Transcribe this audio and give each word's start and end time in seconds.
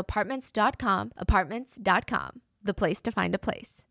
apartments.com, 0.00 1.12
apartments.com, 1.16 2.40
the 2.62 2.74
place 2.74 3.00
to 3.02 3.12
find 3.12 3.34
a 3.34 3.38
place. 3.38 3.84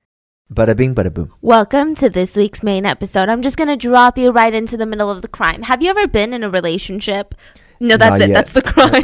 Bada 0.54 0.76
bing, 0.76 0.96
bada 0.96 1.14
boom. 1.14 1.32
Welcome 1.42 1.94
to 1.96 2.10
this 2.10 2.36
week's 2.36 2.64
main 2.64 2.86
episode. 2.86 3.30
I'm 3.30 3.44
just 3.44 3.56
going 3.56 3.68
to 3.70 3.78
drop 3.78 4.18
you 4.18 4.32
right 4.32 4.54
into 4.54 4.78
the 4.78 4.88
middle 4.88 5.12
of 5.12 5.22
the 5.22 5.28
crime. 5.28 5.62
Have 5.62 5.84
you 5.84 5.90
ever 5.92 6.08
been 6.08 6.34
in 6.34 6.44
a 6.44 6.50
relationship? 6.50 7.36
No, 7.80 7.96
that's 7.96 8.20
Not 8.20 8.22
it. 8.22 8.30
yet. 8.30 8.36
That's 8.36 8.52
the 8.54 8.62
crime. 8.62 9.04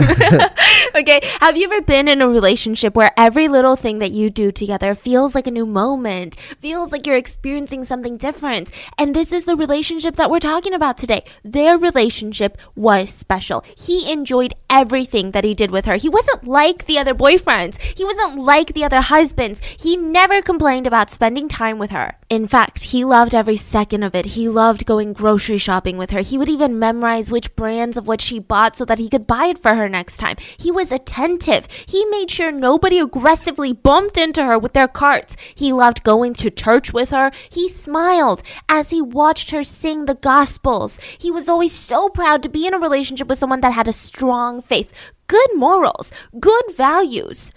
okay. 0.95 1.21
Have 1.39 1.55
you 1.55 1.65
ever 1.65 1.81
been 1.81 2.07
in 2.07 2.21
a 2.21 2.27
relationship 2.27 2.95
where 2.95 3.11
every 3.15 3.47
little 3.47 3.75
thing 3.75 3.99
that 3.99 4.11
you 4.11 4.29
do 4.29 4.51
together 4.51 4.93
feels 4.95 5.33
like 5.33 5.47
a 5.47 5.51
new 5.51 5.65
moment, 5.65 6.35
feels 6.59 6.91
like 6.91 7.07
you're 7.07 7.15
experiencing 7.15 7.85
something 7.85 8.17
different? 8.17 8.71
And 8.97 9.15
this 9.15 9.31
is 9.31 9.45
the 9.45 9.55
relationship 9.55 10.17
that 10.17 10.29
we're 10.29 10.39
talking 10.39 10.73
about 10.73 10.97
today. 10.97 11.23
Their 11.43 11.77
relationship 11.77 12.57
was 12.75 13.09
special. 13.11 13.63
He 13.77 14.11
enjoyed 14.11 14.53
everything 14.69 15.31
that 15.31 15.45
he 15.45 15.53
did 15.53 15.71
with 15.71 15.85
her. 15.85 15.95
He 15.95 16.09
wasn't 16.09 16.45
like 16.45 16.85
the 16.85 16.99
other 16.99 17.15
boyfriends, 17.15 17.79
he 17.79 18.03
wasn't 18.03 18.39
like 18.39 18.73
the 18.73 18.83
other 18.83 19.01
husbands. 19.01 19.61
He 19.79 19.95
never 19.95 20.41
complained 20.41 20.87
about 20.87 21.11
spending 21.11 21.47
time 21.47 21.79
with 21.79 21.91
her. 21.91 22.17
In 22.27 22.47
fact, 22.47 22.85
he 22.85 23.05
loved 23.05 23.35
every 23.35 23.55
second 23.55 24.01
of 24.01 24.15
it. 24.15 24.25
He 24.25 24.49
loved 24.49 24.87
going 24.87 25.13
grocery 25.13 25.59
shopping 25.59 25.95
with 25.95 26.09
her. 26.09 26.21
He 26.21 26.39
would 26.39 26.49
even 26.49 26.79
memorize 26.79 27.29
which 27.29 27.55
brands 27.55 27.97
of 27.97 28.07
what 28.07 28.19
she 28.19 28.39
bought 28.39 28.75
so 28.75 28.83
that 28.85 28.97
he 28.97 29.09
could 29.09 29.27
buy 29.27 29.45
it 29.45 29.59
for 29.59 29.75
her 29.75 29.87
next 29.87 30.17
time. 30.17 30.37
He 30.57 30.71
was 30.71 30.91
attentive. 30.91 31.67
He 31.87 32.03
made 32.05 32.31
sure 32.31 32.51
nobody 32.51 32.97
aggressively 32.97 33.73
bumped 33.73 34.17
into 34.17 34.43
her 34.43 34.57
with 34.57 34.73
their 34.73 34.87
carts. 34.87 35.35
He 35.53 35.71
loved 35.71 36.03
going 36.03 36.33
to 36.35 36.49
church 36.49 36.91
with 36.91 37.11
her. 37.11 37.31
He 37.47 37.69
smiled 37.69 38.41
as 38.67 38.89
he 38.89 39.03
watched 39.03 39.51
her 39.51 39.63
sing 39.63 40.05
the 40.05 40.15
gospels. 40.15 40.99
He 41.19 41.29
was 41.29 41.47
always 41.47 41.73
so 41.73 42.09
proud 42.09 42.41
to 42.41 42.49
be 42.49 42.65
in 42.65 42.73
a 42.73 42.79
relationship 42.79 43.27
with 43.27 43.37
someone 43.37 43.61
that 43.61 43.73
had 43.73 43.87
a 43.87 43.93
strong 43.93 44.63
faith, 44.63 44.91
good 45.27 45.55
morals, 45.55 46.11
good 46.39 46.75
values. 46.75 47.51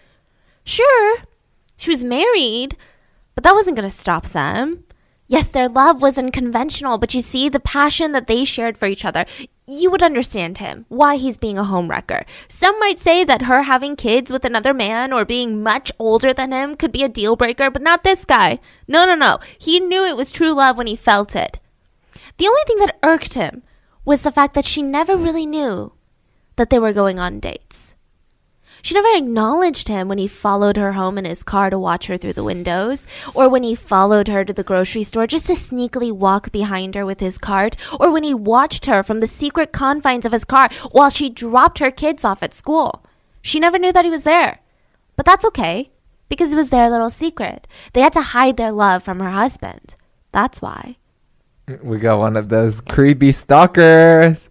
Sure, 0.63 1.17
she 1.79 1.91
was 1.91 2.05
married, 2.05 2.77
but 3.39 3.45
that 3.45 3.55
wasn't 3.55 3.77
going 3.77 3.89
to 3.89 3.97
stop 3.97 4.31
them. 4.31 4.83
Yes, 5.29 5.49
their 5.49 5.69
love 5.69 6.03
was 6.03 6.19
unconventional, 6.19 6.99
but 6.99 7.15
you 7.15 7.23
see, 7.23 7.49
the 7.49 7.61
passion 7.61 8.11
that 8.11 8.27
they 8.27 8.45
shared 8.45 8.77
for 8.77 8.87
each 8.87 9.05
other, 9.05 9.27
you 9.65 9.93
would 9.93 10.03
understand 10.03 10.59
him, 10.59 10.87
why 10.89 11.15
he's 11.15 11.37
being 11.37 11.57
a 11.57 11.63
homewrecker. 11.63 12.25
Some 12.49 12.77
might 12.81 12.99
say 12.99 13.23
that 13.23 13.43
her 13.43 13.63
having 13.63 13.95
kids 13.95 14.33
with 14.33 14.45
another 14.45 14.75
man 14.75 15.13
or 15.13 15.25
being 15.25 15.63
much 15.63 15.93
older 16.01 16.35
than 16.35 16.51
him 16.51 16.75
could 16.75 16.91
be 16.91 17.05
a 17.05 17.09
deal 17.09 17.37
breaker, 17.37 17.71
but 17.71 17.81
not 17.81 18.03
this 18.03 18.25
guy. 18.25 18.59
No, 18.89 19.05
no, 19.05 19.15
no. 19.15 19.39
He 19.57 19.79
knew 19.79 20.05
it 20.05 20.17
was 20.17 20.33
true 20.33 20.53
love 20.53 20.77
when 20.77 20.89
he 20.89 20.97
felt 20.97 21.37
it. 21.37 21.61
The 22.39 22.49
only 22.49 22.63
thing 22.67 22.79
that 22.79 22.99
irked 23.05 23.35
him 23.35 23.63
was 24.05 24.23
the 24.23 24.33
fact 24.33 24.55
that 24.55 24.67
she 24.67 24.83
never 24.83 25.17
really 25.17 25.47
knew 25.47 25.93
that 26.57 26.71
they 26.71 26.81
were 26.81 26.93
going 26.93 27.21
on 27.21 27.39
dates. 27.39 27.95
She 28.83 28.95
never 28.95 29.09
acknowledged 29.15 29.89
him 29.89 30.09
when 30.09 30.19
he 30.19 30.29
followed 30.29 30.77
her 30.77 30.93
home 30.93 31.19
in 31.19 31.25
his 31.25 31.43
car 31.43 31.71
to 31.71 31.79
watch 31.79 32.07
her 32.07 32.17
through 32.17 32.35
the 32.35 32.45
windows, 32.45 33.07
or 33.35 33.49
when 33.49 33.63
he 33.63 33.75
followed 33.75 34.29
her 34.29 34.45
to 34.45 34.53
the 34.53 34.63
grocery 34.63 35.05
store 35.05 35.27
just 35.27 35.47
to 35.47 35.55
sneakily 35.55 36.13
walk 36.13 36.53
behind 36.53 36.95
her 36.95 37.05
with 37.05 37.21
his 37.21 37.39
cart, 37.39 37.77
or 37.99 38.11
when 38.11 38.23
he 38.23 38.35
watched 38.35 38.87
her 38.87 39.03
from 39.03 39.21
the 39.21 39.27
secret 39.27 39.73
confines 39.73 40.25
of 40.25 40.33
his 40.33 40.45
car 40.45 40.69
while 40.93 41.11
she 41.11 41.29
dropped 41.29 41.81
her 41.81 41.91
kids 41.91 42.25
off 42.25 42.43
at 42.43 42.55
school. 42.55 43.05
She 43.43 43.61
never 43.61 43.79
knew 43.79 43.93
that 43.93 44.05
he 44.05 44.11
was 44.11 44.25
there. 44.25 44.61
But 45.17 45.27
that's 45.27 45.45
okay, 45.47 45.91
because 46.29 46.53
it 46.53 46.57
was 46.57 46.71
their 46.71 46.89
little 46.89 47.11
secret. 47.11 47.67
They 47.93 48.01
had 48.01 48.13
to 48.13 48.23
hide 48.23 48.57
their 48.57 48.73
love 48.73 49.03
from 49.03 49.21
her 49.21 49.31
husband. 49.31 49.97
That's 50.33 50.63
why. 50.63 50.97
We 51.83 51.99
got 51.99 52.19
one 52.19 52.37
of 52.37 52.49
those 52.49 52.81
creepy 52.81 53.33
stalkers. 53.33 54.48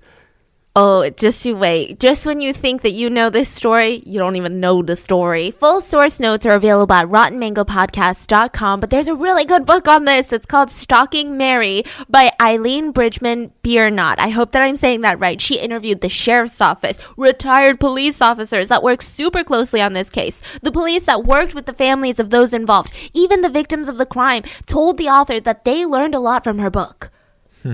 Oh, 0.80 1.10
just 1.10 1.44
you 1.44 1.58
wait. 1.58 2.00
Just 2.00 2.24
when 2.24 2.40
you 2.40 2.54
think 2.54 2.84
that 2.84 2.92
you 2.92 3.10
know 3.10 3.32
this 3.32 3.50
story, 3.50 4.04
you 4.06 4.20
don't 4.20 4.36
even 4.36 4.60
know 4.60 4.84
the 4.84 4.96
story. 4.96 5.50
Full 5.50 5.82
source 5.82 6.20
notes 6.20 6.46
are 6.46 6.54
available 6.54 6.94
at 6.94 7.08
rottenmangopodcast.com, 7.08 8.80
but 8.80 8.92
there's 8.92 9.08
a 9.08 9.16
really 9.16 9.44
good 9.44 9.66
book 9.66 9.88
on 9.88 10.06
this. 10.06 10.32
It's 10.32 10.46
called 10.46 10.70
Stalking 10.70 11.36
Mary 11.36 11.84
by 12.08 12.32
Eileen 12.40 12.92
Bridgman 12.92 13.54
Biernot. 13.64 14.20
I 14.20 14.30
hope 14.30 14.52
that 14.52 14.62
I'm 14.62 14.76
saying 14.76 15.02
that 15.02 15.20
right. 15.20 15.42
She 15.42 15.58
interviewed 15.58 16.02
the 16.02 16.10
sheriff's 16.10 16.62
office, 16.62 17.00
retired 17.18 17.80
police 17.80 18.22
officers 18.22 18.70
that 18.70 18.84
worked 18.84 19.04
super 19.04 19.44
closely 19.44 19.82
on 19.82 19.94
this 19.94 20.12
case, 20.12 20.44
the 20.62 20.72
police 20.72 21.06
that 21.06 21.26
worked 21.26 21.56
with 21.56 21.66
the 21.66 21.74
families 21.74 22.20
of 22.20 22.30
those 22.30 22.54
involved, 22.54 22.94
even 23.14 23.42
the 23.42 23.50
victims 23.50 23.88
of 23.88 23.98
the 23.98 24.06
crime, 24.06 24.44
told 24.68 25.00
the 25.00 25.10
author 25.10 25.40
that 25.40 25.66
they 25.66 25.88
learned 25.88 26.14
a 26.14 26.20
lot 26.20 26.44
from 26.44 26.60
her 26.60 26.70
book 26.70 27.10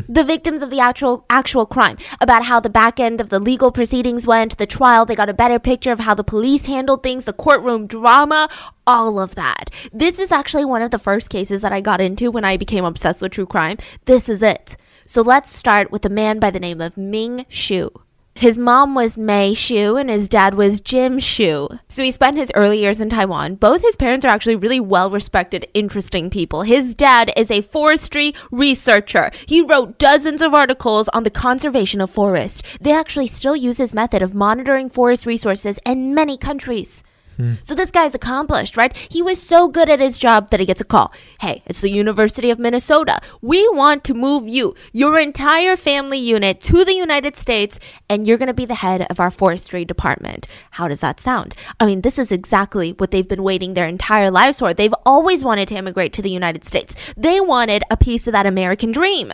the 0.08 0.24
victims 0.24 0.62
of 0.62 0.70
the 0.70 0.80
actual 0.80 1.26
actual 1.30 1.66
crime 1.66 1.98
about 2.20 2.46
how 2.46 2.60
the 2.60 2.70
back 2.70 3.00
end 3.00 3.22
of 3.22 3.30
the 3.30 3.40
legal 3.40 3.72
proceedings 3.72 4.28
went 4.28 4.58
the 4.58 4.66
trial 4.66 5.06
they 5.06 5.16
got 5.16 5.30
a 5.30 5.34
better 5.34 5.60
picture 5.60 5.92
of 5.92 6.00
how 6.00 6.14
the 6.14 6.24
police 6.24 6.66
handled 6.66 7.04
things 7.04 7.26
the 7.26 7.34
courtroom 7.34 7.88
drama 7.88 8.50
all 8.86 9.20
of 9.20 9.36
that. 9.36 9.70
This 9.94 10.20
is 10.20 10.32
actually 10.32 10.66
one 10.66 10.82
of 10.82 10.92
the 10.92 11.00
first 11.00 11.30
cases 11.30 11.62
that 11.62 11.74
i 11.74 11.82
got 11.82 12.02
into 12.02 12.32
when 12.32 12.46
i 12.46 12.58
became 12.58 12.86
obsessed 12.86 13.22
with 13.22 13.32
true 13.32 13.46
crime. 13.46 13.78
This 14.06 14.30
is 14.30 14.42
it. 14.42 14.78
So 15.06 15.22
let's 15.22 15.56
start 15.56 15.92
with 15.92 16.06
a 16.06 16.10
man 16.10 16.40
by 16.40 16.52
the 16.52 16.60
name 16.60 16.82
of 16.82 16.98
ming 16.98 17.46
shu 17.50 17.90
his 18.36 18.58
mom 18.58 18.96
was 18.96 19.18
Mei 19.18 19.54
Shu 19.54 19.96
and 19.96 20.10
his 20.10 20.28
dad 20.28 20.56
was 20.56 20.82
Jim 20.82 21.20
Shu. 21.20 21.70
So 21.88 22.04
he 22.04 22.12
spent 22.12 22.38
his 22.38 22.52
early 22.56 22.80
years 22.80 23.00
in 23.00 23.10
Taiwan. 23.10 23.56
Both 23.56 23.82
his 23.82 23.96
parents 23.96 24.26
are 24.26 24.30
actually 24.30 24.56
really 24.56 24.80
well 24.80 25.10
respected, 25.10 25.68
interesting 25.74 26.30
people. 26.30 26.64
His 26.64 26.94
dad 26.94 27.32
is 27.38 27.52
a 27.52 27.62
forestry 27.62 28.34
researcher. 28.52 29.32
He 29.46 29.62
wrote 29.62 30.00
dozens 30.00 30.42
of 30.42 30.54
articles 30.54 31.08
on 31.10 31.24
the 31.24 31.30
conservation 31.30 32.02
of 32.02 32.10
forests. 32.10 32.62
They 32.82 32.92
actually 32.92 33.28
still 33.28 33.56
use 33.56 33.78
his 33.78 33.94
method 33.94 34.22
of 34.22 34.34
monitoring 34.34 34.90
forest 34.90 35.26
resources 35.26 35.80
in 35.86 36.14
many 36.14 36.38
countries. 36.38 37.04
Hmm. 37.38 37.56
So 37.64 37.76
this 37.76 37.92
guy's 37.92 38.16
accomplished, 38.16 38.78
right? 38.78 38.96
He 39.10 39.22
was 39.22 39.42
so 39.42 39.68
good 39.68 39.90
at 39.90 40.00
his 40.00 40.18
job 40.18 40.50
that 40.50 40.60
he 40.60 40.66
gets 40.66 40.82
a 40.82 40.86
call. 40.86 41.14
Hey, 41.40 41.64
it's 41.66 41.82
the 41.82 41.90
University 41.90 42.50
of 42.50 42.60
Minnesota. 42.60 43.20
We 43.42 43.68
want 43.70 44.04
to 44.06 44.14
move 44.14 44.48
you, 44.48 44.76
your 44.92 45.20
entire 45.20 45.76
family 45.76 46.20
unit 46.20 46.62
to 46.62 46.86
the 46.86 46.94
United 46.94 47.36
States, 47.38 47.80
and 48.10 48.28
you're 48.28 48.38
going 48.38 48.48
to 48.48 48.54
be 48.54 48.66
the 48.66 48.76
head 48.76 49.08
of 49.10 49.20
our 49.20 49.32
forestry 49.32 49.86
department. 49.86 50.48
How 50.72 50.88
does 50.88 51.02
that 51.02 51.20
sound? 51.20 51.56
I 51.80 51.86
mean, 51.86 52.02
this 52.02 52.20
is 52.20 52.32
exactly 52.32 52.92
what 52.92 53.12
they've 53.12 53.28
been 53.28 53.44
waiting 53.44 53.74
their 53.74 53.88
entire 53.88 54.32
lives 54.32 54.60
for. 54.60 54.74
They've 54.74 54.96
always 55.06 55.44
wanted 55.44 55.68
to 55.70 55.76
immigrate 55.76 56.14
to 56.14 56.22
the 56.22 56.30
United 56.30 56.66
States. 56.66 56.96
They 57.18 57.40
wanted 57.40 57.84
a 57.90 57.98
piece 57.98 58.28
of 58.28 58.34
that 58.34 58.46
American 58.46 58.92
dream. 58.92 59.34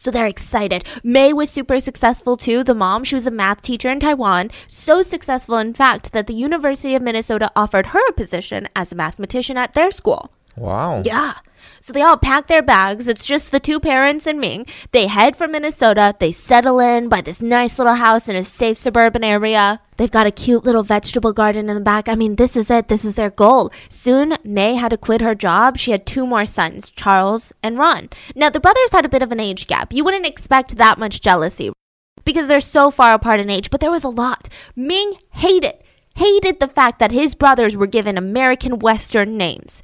So 0.00 0.10
they're 0.10 0.26
excited. 0.26 0.82
May 1.04 1.34
was 1.34 1.50
super 1.50 1.78
successful 1.78 2.38
too. 2.38 2.64
The 2.64 2.74
mom, 2.74 3.04
she 3.04 3.14
was 3.14 3.26
a 3.26 3.30
math 3.30 3.60
teacher 3.60 3.90
in 3.90 4.00
Taiwan. 4.00 4.50
So 4.66 5.02
successful, 5.02 5.58
in 5.58 5.74
fact, 5.74 6.12
that 6.12 6.26
the 6.26 6.32
University 6.32 6.94
of 6.94 7.02
Minnesota 7.02 7.52
offered 7.54 7.88
her 7.88 8.00
a 8.08 8.12
position 8.14 8.66
as 8.74 8.92
a 8.92 8.94
mathematician 8.94 9.58
at 9.58 9.74
their 9.74 9.90
school. 9.90 10.30
Wow. 10.56 11.02
Yeah. 11.04 11.34
So 11.80 11.92
they 11.92 12.02
all 12.02 12.16
pack 12.16 12.46
their 12.46 12.62
bags. 12.62 13.08
It's 13.08 13.24
just 13.24 13.50
the 13.50 13.60
two 13.60 13.80
parents 13.80 14.26
and 14.26 14.38
Ming. 14.38 14.66
They 14.92 15.06
head 15.06 15.36
for 15.36 15.48
Minnesota. 15.48 16.14
They 16.18 16.32
settle 16.32 16.78
in 16.80 17.08
by 17.08 17.20
this 17.20 17.40
nice 17.40 17.78
little 17.78 17.94
house 17.94 18.28
in 18.28 18.36
a 18.36 18.44
safe 18.44 18.76
suburban 18.76 19.24
area. 19.24 19.80
They've 19.96 20.10
got 20.10 20.26
a 20.26 20.30
cute 20.30 20.64
little 20.64 20.82
vegetable 20.82 21.32
garden 21.32 21.68
in 21.68 21.74
the 21.74 21.82
back. 21.82 22.08
I 22.08 22.14
mean, 22.14 22.36
this 22.36 22.56
is 22.56 22.70
it. 22.70 22.88
This 22.88 23.04
is 23.04 23.16
their 23.16 23.30
goal. 23.30 23.70
Soon, 23.88 24.36
May 24.42 24.74
had 24.74 24.90
to 24.90 24.96
quit 24.96 25.20
her 25.20 25.34
job. 25.34 25.76
She 25.76 25.90
had 25.90 26.06
two 26.06 26.26
more 26.26 26.46
sons, 26.46 26.90
Charles 26.90 27.52
and 27.62 27.76
Ron. 27.76 28.08
Now, 28.34 28.50
the 28.50 28.60
brothers 28.60 28.92
had 28.92 29.04
a 29.04 29.10
bit 29.10 29.22
of 29.22 29.32
an 29.32 29.40
age 29.40 29.66
gap. 29.66 29.92
You 29.92 30.04
wouldn't 30.04 30.26
expect 30.26 30.76
that 30.76 30.98
much 30.98 31.20
jealousy 31.20 31.70
because 32.24 32.48
they're 32.48 32.60
so 32.60 32.90
far 32.90 33.14
apart 33.14 33.40
in 33.40 33.50
age, 33.50 33.70
but 33.70 33.80
there 33.80 33.90
was 33.90 34.04
a 34.04 34.08
lot. 34.08 34.48
Ming 34.76 35.14
hated, 35.32 35.74
hated 36.16 36.60
the 36.60 36.68
fact 36.68 36.98
that 36.98 37.12
his 37.12 37.34
brothers 37.34 37.76
were 37.76 37.86
given 37.86 38.16
American 38.16 38.78
Western 38.78 39.36
names. 39.36 39.82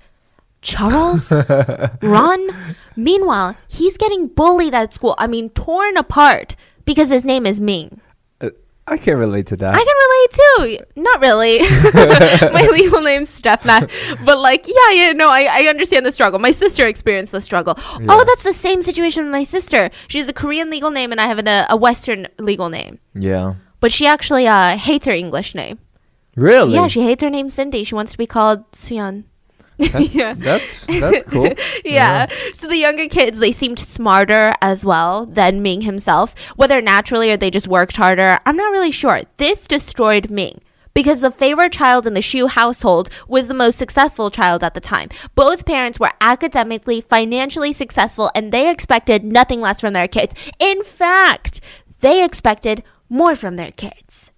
Charles? 0.62 1.30
Ron? 2.02 2.76
Meanwhile, 2.96 3.56
he's 3.68 3.96
getting 3.96 4.28
bullied 4.28 4.74
at 4.74 4.92
school. 4.94 5.14
I 5.18 5.26
mean, 5.26 5.50
torn 5.50 5.96
apart 5.96 6.56
because 6.84 7.10
his 7.10 7.24
name 7.24 7.46
is 7.46 7.60
Ming. 7.60 8.00
Uh, 8.40 8.50
I 8.86 8.96
can 8.96 9.16
relate 9.18 9.46
to 9.48 9.56
that. 9.58 9.74
I 9.74 9.84
can 9.84 9.96
relate 10.06 10.80
too. 10.84 11.00
Not 11.02 11.20
really. 11.20 11.58
My 12.52 12.68
legal 12.72 13.00
name's 13.02 13.28
Stefna. 13.40 13.88
But 14.24 14.38
like, 14.38 14.66
yeah, 14.66 14.90
yeah, 14.92 15.12
no, 15.12 15.28
I, 15.28 15.44
I 15.50 15.66
understand 15.68 16.04
the 16.06 16.12
struggle. 16.12 16.38
My 16.38 16.50
sister 16.52 16.86
experienced 16.86 17.32
the 17.32 17.40
struggle. 17.40 17.74
Yeah. 18.00 18.06
Oh, 18.08 18.24
that's 18.24 18.42
the 18.44 18.54
same 18.54 18.82
situation 18.82 19.24
with 19.24 19.32
my 19.32 19.44
sister. 19.44 19.90
She 20.08 20.18
has 20.18 20.28
a 20.28 20.32
Korean 20.32 20.70
legal 20.70 20.90
name 20.90 21.12
and 21.12 21.20
I 21.20 21.26
have 21.26 21.38
an, 21.38 21.48
a, 21.48 21.66
a 21.70 21.76
Western 21.76 22.28
legal 22.38 22.68
name. 22.68 22.98
yeah. 23.14 23.54
But 23.78 23.92
she 23.92 24.06
actually 24.06 24.46
uh, 24.48 24.78
hates 24.78 25.04
her 25.04 25.12
English 25.12 25.54
name. 25.54 25.78
Really? 26.34 26.74
Yeah, 26.74 26.88
she 26.88 27.02
hates 27.02 27.22
her 27.22 27.28
name 27.28 27.50
Cindy. 27.50 27.84
She 27.84 27.94
wants 27.94 28.10
to 28.12 28.18
be 28.18 28.26
called 28.26 28.68
Suyeon. 28.72 29.24
That's, 29.78 30.14
yeah. 30.14 30.34
that's 30.34 30.84
that's 30.86 31.22
cool. 31.24 31.52
yeah. 31.84 32.26
So 32.54 32.66
the 32.66 32.76
younger 32.76 33.08
kids, 33.08 33.38
they 33.38 33.52
seemed 33.52 33.78
smarter 33.78 34.54
as 34.60 34.84
well 34.84 35.26
than 35.26 35.62
Ming 35.62 35.82
himself. 35.82 36.34
Whether 36.56 36.80
naturally 36.80 37.30
or 37.30 37.36
they 37.36 37.50
just 37.50 37.68
worked 37.68 37.96
harder, 37.96 38.38
I'm 38.46 38.56
not 38.56 38.70
really 38.72 38.92
sure. 38.92 39.22
This 39.36 39.66
destroyed 39.66 40.30
Ming. 40.30 40.60
Because 40.94 41.20
the 41.20 41.30
favorite 41.30 41.74
child 41.74 42.06
in 42.06 42.14
the 42.14 42.22
Shu 42.22 42.46
household 42.46 43.10
was 43.28 43.48
the 43.48 43.54
most 43.54 43.76
successful 43.76 44.30
child 44.30 44.64
at 44.64 44.72
the 44.72 44.80
time. 44.80 45.10
Both 45.34 45.66
parents 45.66 46.00
were 46.00 46.12
academically, 46.22 47.02
financially 47.02 47.74
successful, 47.74 48.30
and 48.34 48.50
they 48.50 48.70
expected 48.70 49.22
nothing 49.22 49.60
less 49.60 49.78
from 49.78 49.92
their 49.92 50.08
kids. 50.08 50.34
In 50.58 50.82
fact, 50.82 51.60
they 52.00 52.24
expected 52.24 52.82
more 53.10 53.36
from 53.36 53.56
their 53.56 53.72
kids 53.72 54.32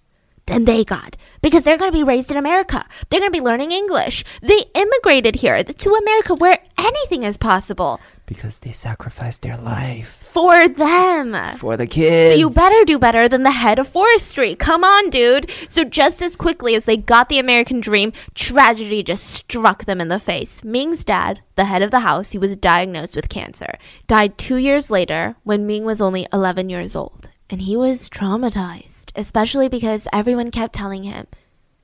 than 0.49 0.65
they 0.65 0.83
got 0.83 1.15
because 1.41 1.63
they're 1.63 1.77
going 1.77 1.91
to 1.91 1.97
be 1.97 2.03
raised 2.03 2.31
in 2.31 2.37
America. 2.37 2.85
They're 3.07 3.21
going 3.21 3.31
to 3.31 3.39
be 3.39 3.49
learning 3.49 3.71
English. 3.71 4.25
They 4.41 4.65
immigrated 4.75 5.35
here 5.43 5.63
to 5.63 5.89
America 6.01 6.33
where 6.35 6.59
anything 6.77 7.23
is 7.23 7.37
possible 7.37 7.93
Because 8.25 8.59
they 8.59 8.73
sacrificed 8.73 9.41
their 9.41 9.57
life 9.57 10.11
for 10.21 10.67
them. 10.67 11.33
for 11.57 11.75
the 11.81 11.87
kids. 11.87 12.29
So 12.35 12.39
you 12.43 12.49
better 12.63 12.81
do 12.85 12.97
better 13.07 13.25
than 13.27 13.43
the 13.43 13.59
head 13.63 13.79
of 13.79 13.87
forestry. 13.87 14.51
Come 14.67 14.83
on, 14.83 15.09
dude. 15.09 15.49
So 15.67 15.81
just 15.83 16.21
as 16.21 16.35
quickly 16.35 16.75
as 16.75 16.85
they 16.85 16.97
got 17.13 17.25
the 17.29 17.39
American 17.39 17.79
dream, 17.79 18.13
tragedy 18.35 19.01
just 19.01 19.25
struck 19.39 19.85
them 19.85 19.99
in 20.03 20.09
the 20.13 20.19
face. 20.31 20.53
Ming's 20.63 21.03
dad, 21.03 21.41
the 21.55 21.69
head 21.71 21.81
of 21.81 21.91
the 21.91 22.05
house, 22.09 22.31
he 22.33 22.37
was 22.45 22.55
diagnosed 22.71 23.15
with 23.15 23.29
cancer. 23.39 23.71
Died 24.15 24.37
2 24.37 24.57
years 24.67 24.85
later 24.97 25.35
when 25.43 25.65
Ming 25.69 25.85
was 25.85 25.99
only 26.01 26.23
11 26.31 26.69
years 26.69 26.95
old. 26.95 27.29
And 27.51 27.61
he 27.61 27.75
was 27.75 28.09
traumatized, 28.11 28.98
especially 29.19 29.67
because 29.67 30.07
everyone 30.13 30.49
kept 30.49 30.73
telling 30.73 31.03
him, 31.03 31.27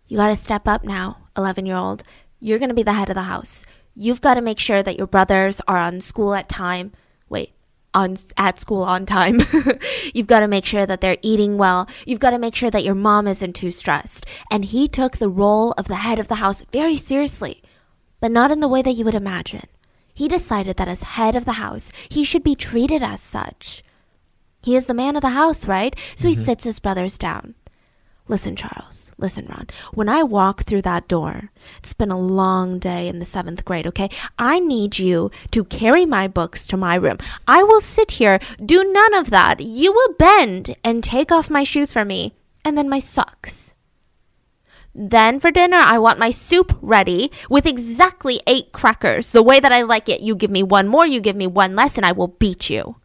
"You 0.07 0.17
got 0.17 0.29
to 0.29 0.35
step 0.35 0.67
up 0.67 0.83
now, 0.83 1.17
11-year-old. 1.35 2.03
You're 2.39 2.59
going 2.59 2.69
to 2.69 2.75
be 2.75 2.83
the 2.83 2.93
head 2.93 3.09
of 3.09 3.15
the 3.15 3.23
house. 3.23 3.65
You've 3.93 4.21
got 4.21 4.35
to 4.35 4.41
make 4.41 4.59
sure 4.59 4.81
that 4.81 4.97
your 4.97 5.07
brothers 5.07 5.61
are 5.67 5.77
on 5.77 6.01
school 6.01 6.33
at 6.33 6.49
time." 6.49 6.93
Wait, 7.27 7.51
on 7.93 8.17
at 8.37 8.59
school 8.59 8.83
on 8.83 9.05
time. 9.05 9.41
You've 10.13 10.27
got 10.27 10.41
to 10.41 10.47
make 10.47 10.65
sure 10.65 10.85
that 10.85 11.01
they're 11.01 11.17
eating 11.21 11.57
well. 11.57 11.87
You've 12.05 12.19
got 12.19 12.31
to 12.31 12.39
make 12.39 12.55
sure 12.55 12.69
that 12.69 12.83
your 12.83 12.95
mom 12.95 13.27
isn't 13.27 13.53
too 13.53 13.71
stressed. 13.71 14.25
And 14.51 14.65
he 14.65 14.87
took 14.87 15.17
the 15.17 15.29
role 15.29 15.71
of 15.73 15.87
the 15.87 15.95
head 15.95 16.19
of 16.19 16.27
the 16.27 16.35
house 16.35 16.63
very 16.71 16.97
seriously, 16.97 17.63
but 18.19 18.31
not 18.31 18.51
in 18.51 18.59
the 18.59 18.67
way 18.67 18.81
that 18.81 18.93
you 18.93 19.05
would 19.05 19.15
imagine. 19.15 19.67
He 20.13 20.27
decided 20.27 20.77
that 20.77 20.87
as 20.87 21.03
head 21.03 21.35
of 21.35 21.45
the 21.45 21.53
house, 21.53 21.91
he 22.07 22.23
should 22.23 22.43
be 22.43 22.55
treated 22.55 23.03
as 23.03 23.21
such. 23.21 23.83
He 24.65 24.75
is 24.75 24.87
the 24.87 24.95
man 24.95 25.15
of 25.15 25.21
the 25.21 25.29
house, 25.29 25.67
right? 25.67 25.95
So 26.15 26.27
he 26.27 26.33
mm-hmm. 26.33 26.43
sits 26.43 26.63
his 26.63 26.79
brothers 26.79 27.19
down. 27.19 27.53
Listen, 28.27 28.55
Charles. 28.55 29.11
Listen, 29.19 29.45
Ron. 29.45 29.67
When 29.93 30.09
I 30.09 30.23
walk 30.23 30.63
through 30.63 30.81
that 30.81 31.07
door, 31.07 31.51
it's 31.77 31.93
been 31.93 32.09
a 32.09 32.17
long 32.17 32.79
day 32.79 33.07
in 33.07 33.19
the 33.19 33.25
seventh 33.25 33.63
grade, 33.63 33.85
okay? 33.85 34.09
I 34.39 34.57
need 34.57 34.97
you 34.97 35.29
to 35.51 35.63
carry 35.65 36.07
my 36.07 36.27
books 36.27 36.65
to 36.65 36.77
my 36.77 36.95
room. 36.95 37.19
I 37.47 37.61
will 37.61 37.79
sit 37.79 38.17
here, 38.17 38.39
do 38.65 38.83
none 38.83 39.13
of 39.13 39.29
that. 39.29 39.61
You 39.61 39.93
will 39.93 40.15
bend 40.17 40.75
and 40.83 41.03
take 41.03 41.31
off 41.31 41.51
my 41.51 41.63
shoes 41.63 41.93
for 41.93 42.03
me, 42.03 42.33
and 42.65 42.75
then 42.75 42.89
my 42.89 42.99
socks. 42.99 43.75
Then 44.95 45.39
for 45.39 45.51
dinner, 45.51 45.77
I 45.77 45.99
want 45.99 46.17
my 46.17 46.31
soup 46.31 46.75
ready 46.81 47.29
with 47.51 47.67
exactly 47.67 48.41
eight 48.47 48.71
crackers, 48.71 49.29
the 49.29 49.43
way 49.43 49.59
that 49.59 49.71
I 49.71 49.83
like 49.83 50.09
it. 50.09 50.21
You 50.21 50.35
give 50.35 50.49
me 50.49 50.63
one 50.63 50.87
more, 50.87 51.05
you 51.05 51.21
give 51.21 51.35
me 51.35 51.45
one 51.45 51.75
less, 51.75 51.97
and 51.97 52.05
I 52.07 52.13
will 52.13 52.29
beat 52.29 52.71
you. 52.71 52.95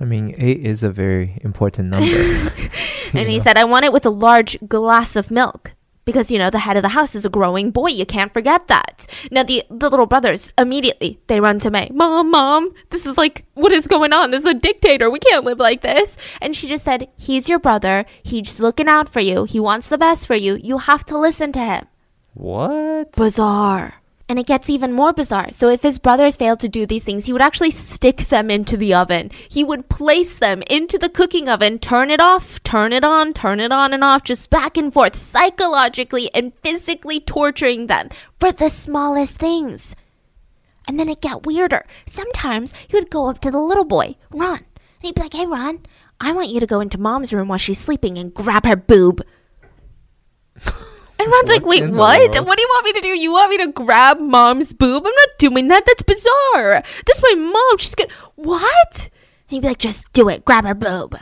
I 0.00 0.04
mean, 0.04 0.34
eight 0.38 0.64
is 0.64 0.82
a 0.82 0.90
very 0.90 1.38
important 1.42 1.90
number. 1.90 2.50
And 3.12 3.28
he 3.28 3.40
said, 3.40 3.56
I 3.56 3.64
want 3.64 3.84
it 3.84 3.92
with 3.92 4.06
a 4.06 4.10
large 4.10 4.56
glass 4.68 5.16
of 5.16 5.30
milk. 5.30 5.74
Because, 6.04 6.30
you 6.30 6.38
know, 6.38 6.48
the 6.48 6.60
head 6.60 6.76
of 6.76 6.82
the 6.82 6.90
house 6.90 7.14
is 7.14 7.24
a 7.24 7.28
growing 7.28 7.70
boy. 7.70 7.88
You 7.88 8.06
can't 8.06 8.32
forget 8.32 8.68
that. 8.68 9.06
Now, 9.30 9.42
the, 9.42 9.64
the 9.68 9.90
little 9.90 10.06
brothers, 10.06 10.52
immediately, 10.56 11.20
they 11.26 11.40
run 11.40 11.60
to 11.60 11.70
May. 11.70 11.90
Mom, 11.92 12.30
mom, 12.30 12.72
this 12.88 13.04
is 13.04 13.18
like, 13.18 13.44
what 13.54 13.70
is 13.72 13.86
going 13.86 14.12
on? 14.12 14.30
This 14.30 14.44
is 14.44 14.50
a 14.50 14.54
dictator. 14.54 15.10
We 15.10 15.18
can't 15.18 15.44
live 15.44 15.58
like 15.58 15.82
this. 15.82 16.16
And 16.40 16.56
she 16.56 16.68
just 16.68 16.84
said, 16.84 17.08
he's 17.16 17.48
your 17.48 17.58
brother. 17.58 18.06
He's 18.22 18.58
looking 18.60 18.88
out 18.88 19.08
for 19.08 19.20
you. 19.20 19.44
He 19.44 19.60
wants 19.60 19.88
the 19.88 19.98
best 19.98 20.26
for 20.26 20.34
you. 20.34 20.56
You 20.56 20.78
have 20.78 21.04
to 21.06 21.18
listen 21.18 21.52
to 21.52 21.60
him. 21.60 21.86
what? 22.34 23.12
Bizarre. 23.12 23.99
And 24.30 24.38
it 24.38 24.46
gets 24.46 24.70
even 24.70 24.92
more 24.92 25.12
bizarre. 25.12 25.50
So 25.50 25.68
if 25.68 25.82
his 25.82 25.98
brothers 25.98 26.36
failed 26.36 26.60
to 26.60 26.68
do 26.68 26.86
these 26.86 27.02
things, 27.02 27.26
he 27.26 27.32
would 27.32 27.42
actually 27.42 27.72
stick 27.72 28.28
them 28.28 28.48
into 28.48 28.76
the 28.76 28.94
oven. 28.94 29.32
He 29.48 29.64
would 29.64 29.88
place 29.88 30.38
them 30.38 30.62
into 30.70 30.98
the 30.98 31.08
cooking 31.08 31.48
oven, 31.48 31.80
turn 31.80 32.12
it 32.12 32.20
off, 32.20 32.62
turn 32.62 32.92
it 32.92 33.02
on, 33.02 33.32
turn 33.32 33.58
it 33.58 33.72
on 33.72 33.92
and 33.92 34.04
off, 34.04 34.22
just 34.22 34.48
back 34.48 34.76
and 34.76 34.92
forth, 34.92 35.16
psychologically 35.16 36.30
and 36.32 36.52
physically 36.62 37.18
torturing 37.18 37.88
them 37.88 38.08
for 38.38 38.52
the 38.52 38.70
smallest 38.70 39.36
things. 39.36 39.96
And 40.86 40.96
then 40.96 41.08
it 41.08 41.20
got 41.20 41.44
weirder. 41.44 41.84
Sometimes 42.06 42.72
he 42.86 42.96
would 42.96 43.10
go 43.10 43.28
up 43.28 43.40
to 43.40 43.50
the 43.50 43.58
little 43.58 43.84
boy, 43.84 44.14
Ron, 44.30 44.58
and 44.58 44.66
he'd 45.00 45.16
be 45.16 45.22
like, 45.22 45.34
Hey, 45.34 45.46
Ron, 45.46 45.80
I 46.20 46.30
want 46.30 46.50
you 46.50 46.60
to 46.60 46.66
go 46.66 46.78
into 46.78 46.98
mom's 46.98 47.32
room 47.32 47.48
while 47.48 47.58
she's 47.58 47.80
sleeping 47.80 48.16
and 48.16 48.32
grab 48.32 48.64
her 48.64 48.76
boob. 48.76 49.22
And 51.20 51.30
Ron's 51.30 51.50
like, 51.50 51.66
wait, 51.66 51.90
what? 51.90 52.34
What 52.46 52.56
do 52.56 52.62
you 52.62 52.68
want 52.68 52.84
me 52.86 52.92
to 52.94 53.00
do? 53.02 53.08
You 53.08 53.32
want 53.32 53.50
me 53.50 53.58
to 53.58 53.70
grab 53.70 54.18
mom's 54.18 54.72
boob? 54.72 55.06
I'm 55.06 55.12
not 55.14 55.28
doing 55.38 55.68
that. 55.68 55.84
That's 55.84 56.02
bizarre. 56.02 56.82
That's 57.04 57.20
my 57.20 57.34
mom. 57.34 57.76
She's 57.76 57.94
gonna. 57.94 58.08
What? 58.36 58.94
And 59.02 59.10
he'd 59.48 59.60
be 59.60 59.68
like, 59.68 59.78
just 59.78 60.10
do 60.14 60.30
it. 60.30 60.46
Grab 60.46 60.64
her 60.64 60.74
boob. 60.74 61.18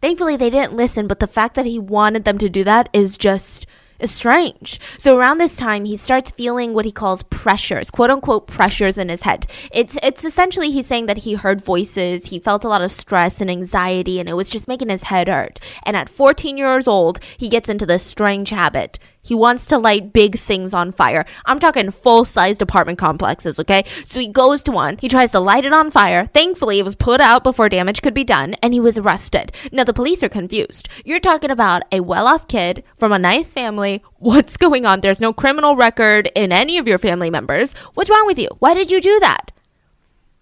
Thankfully, 0.00 0.36
they 0.38 0.48
didn't 0.48 0.72
listen, 0.72 1.06
but 1.06 1.20
the 1.20 1.26
fact 1.26 1.54
that 1.54 1.66
he 1.66 1.78
wanted 1.78 2.24
them 2.24 2.38
to 2.38 2.48
do 2.48 2.64
that 2.64 2.88
is 2.94 3.18
just 3.18 3.66
is 3.98 4.10
strange. 4.10 4.80
So 4.98 5.16
around 5.18 5.38
this 5.38 5.56
time, 5.56 5.84
he 5.84 5.96
starts 5.96 6.30
feeling 6.30 6.74
what 6.74 6.84
he 6.84 6.92
calls 6.92 7.22
pressures, 7.24 7.90
quote 7.90 8.10
unquote 8.10 8.46
pressures 8.46 8.98
in 8.98 9.08
his 9.08 9.22
head. 9.22 9.46
It's 9.70 9.98
it's 10.02 10.24
essentially 10.24 10.70
he's 10.70 10.86
saying 10.86 11.06
that 11.06 11.18
he 11.18 11.34
heard 11.34 11.64
voices, 11.64 12.26
he 12.26 12.38
felt 12.38 12.64
a 12.64 12.68
lot 12.68 12.82
of 12.82 12.92
stress 12.92 13.40
and 13.40 13.50
anxiety, 13.50 14.18
and 14.18 14.28
it 14.28 14.34
was 14.34 14.50
just 14.50 14.68
making 14.68 14.88
his 14.88 15.04
head 15.04 15.28
hurt. 15.28 15.60
And 15.82 15.96
at 15.96 16.08
14 16.08 16.56
years 16.56 16.88
old, 16.88 17.20
he 17.36 17.48
gets 17.48 17.68
into 17.68 17.86
this 17.86 18.02
strange 18.02 18.50
habit. 18.50 18.98
He 19.26 19.34
wants 19.34 19.66
to 19.66 19.76
light 19.76 20.12
big 20.12 20.38
things 20.38 20.72
on 20.72 20.92
fire. 20.92 21.26
I'm 21.46 21.58
talking 21.58 21.90
full 21.90 22.24
sized 22.24 22.62
apartment 22.62 22.96
complexes, 22.96 23.58
okay? 23.58 23.84
So 24.04 24.20
he 24.20 24.28
goes 24.28 24.62
to 24.62 24.70
one, 24.70 24.98
he 24.98 25.08
tries 25.08 25.32
to 25.32 25.40
light 25.40 25.64
it 25.64 25.72
on 25.72 25.90
fire. 25.90 26.30
Thankfully, 26.32 26.78
it 26.78 26.84
was 26.84 26.94
put 26.94 27.20
out 27.20 27.42
before 27.42 27.68
damage 27.68 28.02
could 28.02 28.14
be 28.14 28.22
done, 28.22 28.54
and 28.62 28.72
he 28.72 28.78
was 28.78 28.98
arrested. 28.98 29.50
Now, 29.72 29.82
the 29.82 29.92
police 29.92 30.22
are 30.22 30.28
confused. 30.28 30.88
You're 31.04 31.18
talking 31.18 31.50
about 31.50 31.82
a 31.90 32.02
well 32.02 32.28
off 32.28 32.46
kid 32.46 32.84
from 32.98 33.10
a 33.10 33.18
nice 33.18 33.52
family. 33.52 34.00
What's 34.18 34.56
going 34.56 34.86
on? 34.86 35.00
There's 35.00 35.18
no 35.18 35.32
criminal 35.32 35.74
record 35.74 36.30
in 36.36 36.52
any 36.52 36.78
of 36.78 36.86
your 36.86 36.98
family 36.98 37.28
members. 37.28 37.74
What's 37.94 38.10
wrong 38.10 38.26
with 38.26 38.38
you? 38.38 38.50
Why 38.60 38.74
did 38.74 38.92
you 38.92 39.00
do 39.00 39.18
that? 39.18 39.50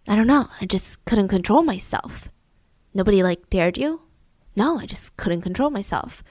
I 0.06 0.14
don't 0.14 0.26
know. 0.26 0.48
I 0.60 0.66
just 0.66 1.02
couldn't 1.06 1.28
control 1.28 1.62
myself. 1.62 2.28
Nobody 2.92 3.22
like 3.22 3.48
dared 3.48 3.78
you? 3.78 4.02
No, 4.54 4.78
I 4.78 4.84
just 4.84 5.16
couldn't 5.16 5.40
control 5.40 5.70
myself. 5.70 6.22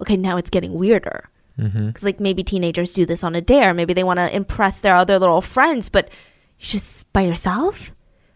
Okay, 0.00 0.16
now 0.16 0.36
it's 0.36 0.50
getting 0.50 0.74
weirder. 0.74 1.30
Mm-hmm. 1.60 1.88
Because, 1.88 2.04
like, 2.04 2.20
maybe 2.20 2.42
teenagers 2.42 2.94
do 2.94 3.04
this 3.04 3.22
on 3.22 3.34
a 3.34 3.40
dare. 3.40 3.74
Maybe 3.74 3.92
they 3.92 4.04
want 4.04 4.18
to 4.18 4.34
impress 4.34 4.80
their 4.80 4.96
other 4.96 5.18
little 5.18 5.40
friends, 5.40 5.88
but 5.88 6.08
just 6.58 7.12
by 7.12 7.22
yourself? 7.22 7.92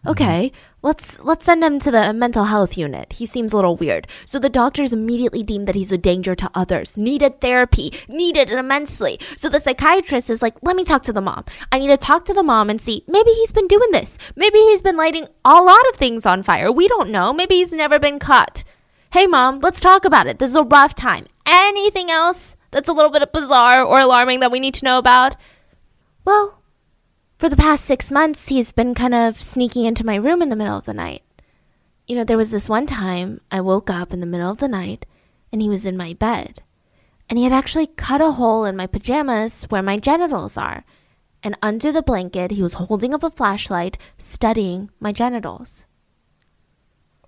Okay, 0.07 0.51
let's 0.83 1.17
let's 1.21 1.45
send 1.45 1.63
him 1.63 1.79
to 1.79 1.89
the 1.89 2.13
mental 2.13 2.43
health 2.43 2.77
unit. 2.77 3.13
He 3.13 3.25
seems 3.25 3.51
a 3.51 3.55
little 3.55 3.75
weird. 3.75 4.07
So 4.27 4.37
the 4.37 4.49
doctors 4.49 4.93
immediately 4.93 5.41
deemed 5.41 5.67
that 5.67 5.73
he's 5.73 5.91
a 5.91 5.97
danger 5.97 6.35
to 6.35 6.51
others. 6.53 6.95
Needed 6.95 7.41
therapy, 7.41 7.91
needed 8.07 8.51
it 8.51 8.59
immensely. 8.59 9.19
So 9.35 9.49
the 9.49 9.59
psychiatrist 9.59 10.29
is 10.29 10.43
like, 10.43 10.57
"Let 10.61 10.75
me 10.75 10.83
talk 10.83 11.01
to 11.03 11.13
the 11.13 11.21
mom. 11.21 11.43
I 11.71 11.79
need 11.79 11.87
to 11.87 11.97
talk 11.97 12.23
to 12.25 12.35
the 12.35 12.43
mom 12.43 12.69
and 12.69 12.79
see 12.79 13.03
maybe 13.07 13.31
he's 13.31 13.51
been 13.51 13.67
doing 13.67 13.89
this. 13.91 14.19
Maybe 14.35 14.59
he's 14.59 14.83
been 14.83 14.97
lighting 14.97 15.27
a 15.43 15.55
lot 15.55 15.89
of 15.89 15.95
things 15.95 16.23
on 16.27 16.43
fire. 16.43 16.71
We 16.71 16.87
don't 16.87 17.09
know. 17.09 17.33
Maybe 17.33 17.55
he's 17.55 17.73
never 17.73 17.97
been 17.97 18.19
caught." 18.19 18.63
Hey 19.11 19.25
mom, 19.25 19.59
let's 19.59 19.81
talk 19.81 20.05
about 20.05 20.27
it. 20.27 20.37
This 20.37 20.51
is 20.51 20.55
a 20.55 20.63
rough 20.63 20.93
time. 20.93 21.25
Anything 21.47 22.11
else 22.11 22.55
that's 22.75 22.89
a 22.89 22.93
little 22.93 23.09
bit 23.09 23.31
bizarre 23.31 23.81
or 23.81 24.01
alarming 24.01 24.41
that 24.41 24.51
we 24.51 24.59
need 24.59 24.73
to 24.73 24.83
know 24.83 24.97
about? 24.97 25.37
Well, 26.25 26.61
for 27.37 27.47
the 27.47 27.55
past 27.55 27.85
six 27.85 28.11
months, 28.11 28.49
he's 28.49 28.73
been 28.73 28.93
kind 28.93 29.15
of 29.15 29.41
sneaking 29.41 29.85
into 29.85 30.05
my 30.05 30.15
room 30.15 30.41
in 30.41 30.49
the 30.49 30.57
middle 30.57 30.77
of 30.77 30.83
the 30.83 30.93
night. 30.93 31.23
You 32.05 32.17
know, 32.17 32.25
there 32.25 32.35
was 32.35 32.51
this 32.51 32.67
one 32.67 32.85
time 32.85 33.39
I 33.49 33.61
woke 33.61 33.89
up 33.89 34.11
in 34.11 34.19
the 34.19 34.25
middle 34.25 34.51
of 34.51 34.57
the 34.57 34.67
night 34.67 35.05
and 35.53 35.61
he 35.61 35.69
was 35.69 35.85
in 35.85 35.95
my 35.95 36.11
bed. 36.11 36.63
And 37.29 37.39
he 37.39 37.45
had 37.45 37.53
actually 37.53 37.87
cut 37.87 38.19
a 38.19 38.33
hole 38.33 38.65
in 38.65 38.75
my 38.75 38.87
pajamas 38.87 39.63
where 39.69 39.81
my 39.81 39.97
genitals 39.97 40.57
are. 40.57 40.83
And 41.41 41.57
under 41.61 41.93
the 41.93 42.03
blanket, 42.03 42.51
he 42.51 42.61
was 42.61 42.73
holding 42.73 43.13
up 43.13 43.23
a 43.23 43.29
flashlight, 43.29 43.97
studying 44.17 44.89
my 44.99 45.13
genitals. 45.13 45.85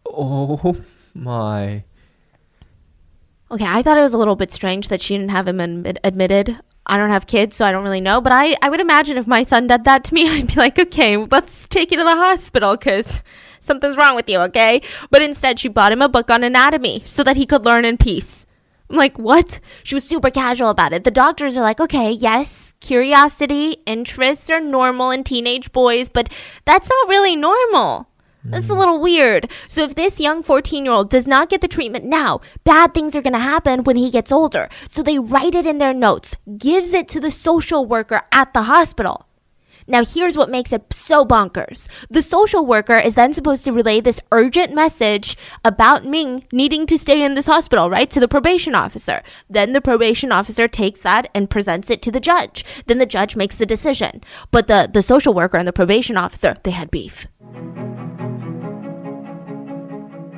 Oh 0.05 0.83
my. 1.13 1.85
Okay, 3.49 3.65
I 3.65 3.81
thought 3.81 3.97
it 3.97 4.01
was 4.01 4.13
a 4.13 4.17
little 4.17 4.35
bit 4.35 4.51
strange 4.51 4.89
that 4.89 5.01
she 5.01 5.15
didn't 5.15 5.31
have 5.31 5.47
him 5.47 5.59
admit- 5.61 5.99
admitted. 6.03 6.59
I 6.85 6.97
don't 6.97 7.09
have 7.11 7.27
kids, 7.27 7.55
so 7.55 7.65
I 7.65 7.71
don't 7.71 7.83
really 7.83 8.01
know. 8.01 8.19
But 8.19 8.33
I, 8.33 8.55
I 8.61 8.69
would 8.69 8.79
imagine 8.81 9.17
if 9.17 9.27
my 9.27 9.45
son 9.45 9.67
did 9.67 9.85
that 9.85 10.03
to 10.05 10.13
me, 10.13 10.29
I'd 10.29 10.47
be 10.47 10.55
like, 10.55 10.77
okay, 10.77 11.17
let's 11.17 11.67
take 11.67 11.91
you 11.91 11.97
to 11.97 12.03
the 12.03 12.15
hospital 12.15 12.75
because 12.75 13.23
something's 13.61 13.95
wrong 13.97 14.15
with 14.15 14.29
you, 14.29 14.39
okay? 14.39 14.81
But 15.09 15.21
instead, 15.21 15.59
she 15.59 15.69
bought 15.69 15.91
him 15.93 16.01
a 16.01 16.09
book 16.09 16.29
on 16.29 16.43
anatomy 16.43 17.01
so 17.05 17.23
that 17.23 17.37
he 17.37 17.45
could 17.45 17.63
learn 17.63 17.85
in 17.85 17.97
peace. 17.97 18.45
I'm 18.89 18.97
like, 18.97 19.17
what? 19.17 19.59
She 19.83 19.95
was 19.95 20.05
super 20.05 20.29
casual 20.29 20.69
about 20.69 20.93
it. 20.93 21.03
The 21.03 21.11
doctors 21.11 21.57
are 21.57 21.61
like, 21.61 21.79
okay, 21.79 22.11
yes, 22.11 22.73
curiosity, 22.79 23.77
interests 23.85 24.49
are 24.49 24.61
normal 24.61 25.11
in 25.11 25.23
teenage 25.23 25.71
boys, 25.73 26.09
but 26.09 26.29
that's 26.65 26.89
not 26.89 27.09
really 27.09 27.35
normal. 27.35 28.07
That's 28.43 28.69
a 28.69 28.73
mm. 28.73 28.79
little 28.79 28.99
weird. 28.99 29.51
So, 29.67 29.83
if 29.83 29.95
this 29.95 30.19
young 30.19 30.43
14 30.43 30.85
year 30.85 30.93
old 30.93 31.09
does 31.09 31.27
not 31.27 31.49
get 31.49 31.61
the 31.61 31.67
treatment 31.67 32.05
now, 32.05 32.41
bad 32.63 32.93
things 32.93 33.15
are 33.15 33.21
going 33.21 33.33
to 33.33 33.39
happen 33.39 33.83
when 33.83 33.95
he 33.95 34.09
gets 34.09 34.31
older. 34.31 34.69
So, 34.87 35.03
they 35.03 35.19
write 35.19 35.55
it 35.55 35.65
in 35.65 35.77
their 35.79 35.93
notes, 35.93 36.35
gives 36.57 36.93
it 36.93 37.07
to 37.09 37.19
the 37.19 37.31
social 37.31 37.85
worker 37.85 38.21
at 38.31 38.53
the 38.53 38.63
hospital. 38.63 39.27
Now, 39.89 40.03
here's 40.03 40.35
what 40.35 40.49
makes 40.49 40.73
it 40.73 40.91
so 40.91 41.23
bonkers. 41.23 41.87
The 42.09 42.21
social 42.21 42.65
worker 42.65 42.97
is 42.97 43.15
then 43.15 43.33
supposed 43.33 43.63
to 43.65 43.71
relay 43.71 44.01
this 44.01 44.19
urgent 44.33 44.73
message 44.73 45.37
about 45.63 46.03
Ming 46.03 46.43
needing 46.51 46.85
to 46.87 46.97
stay 46.97 47.23
in 47.23 47.35
this 47.35 47.45
hospital, 47.45 47.89
right, 47.89 48.09
to 48.11 48.19
the 48.19 48.27
probation 48.27 48.75
officer. 48.75 49.23
Then 49.49 49.71
the 49.71 49.79
probation 49.79 50.33
officer 50.33 50.67
takes 50.67 51.01
that 51.03 51.29
and 51.33 51.49
presents 51.49 51.89
it 51.89 52.01
to 52.01 52.11
the 52.11 52.19
judge. 52.19 52.65
Then 52.87 52.97
the 52.97 53.05
judge 53.05 53.37
makes 53.37 53.57
the 53.57 53.65
decision. 53.65 54.21
But 54.51 54.67
the, 54.67 54.89
the 54.91 55.01
social 55.01 55.33
worker 55.33 55.55
and 55.55 55.67
the 55.67 55.73
probation 55.73 56.17
officer, 56.17 56.57
they 56.63 56.71
had 56.71 56.91
beef. 56.91 57.27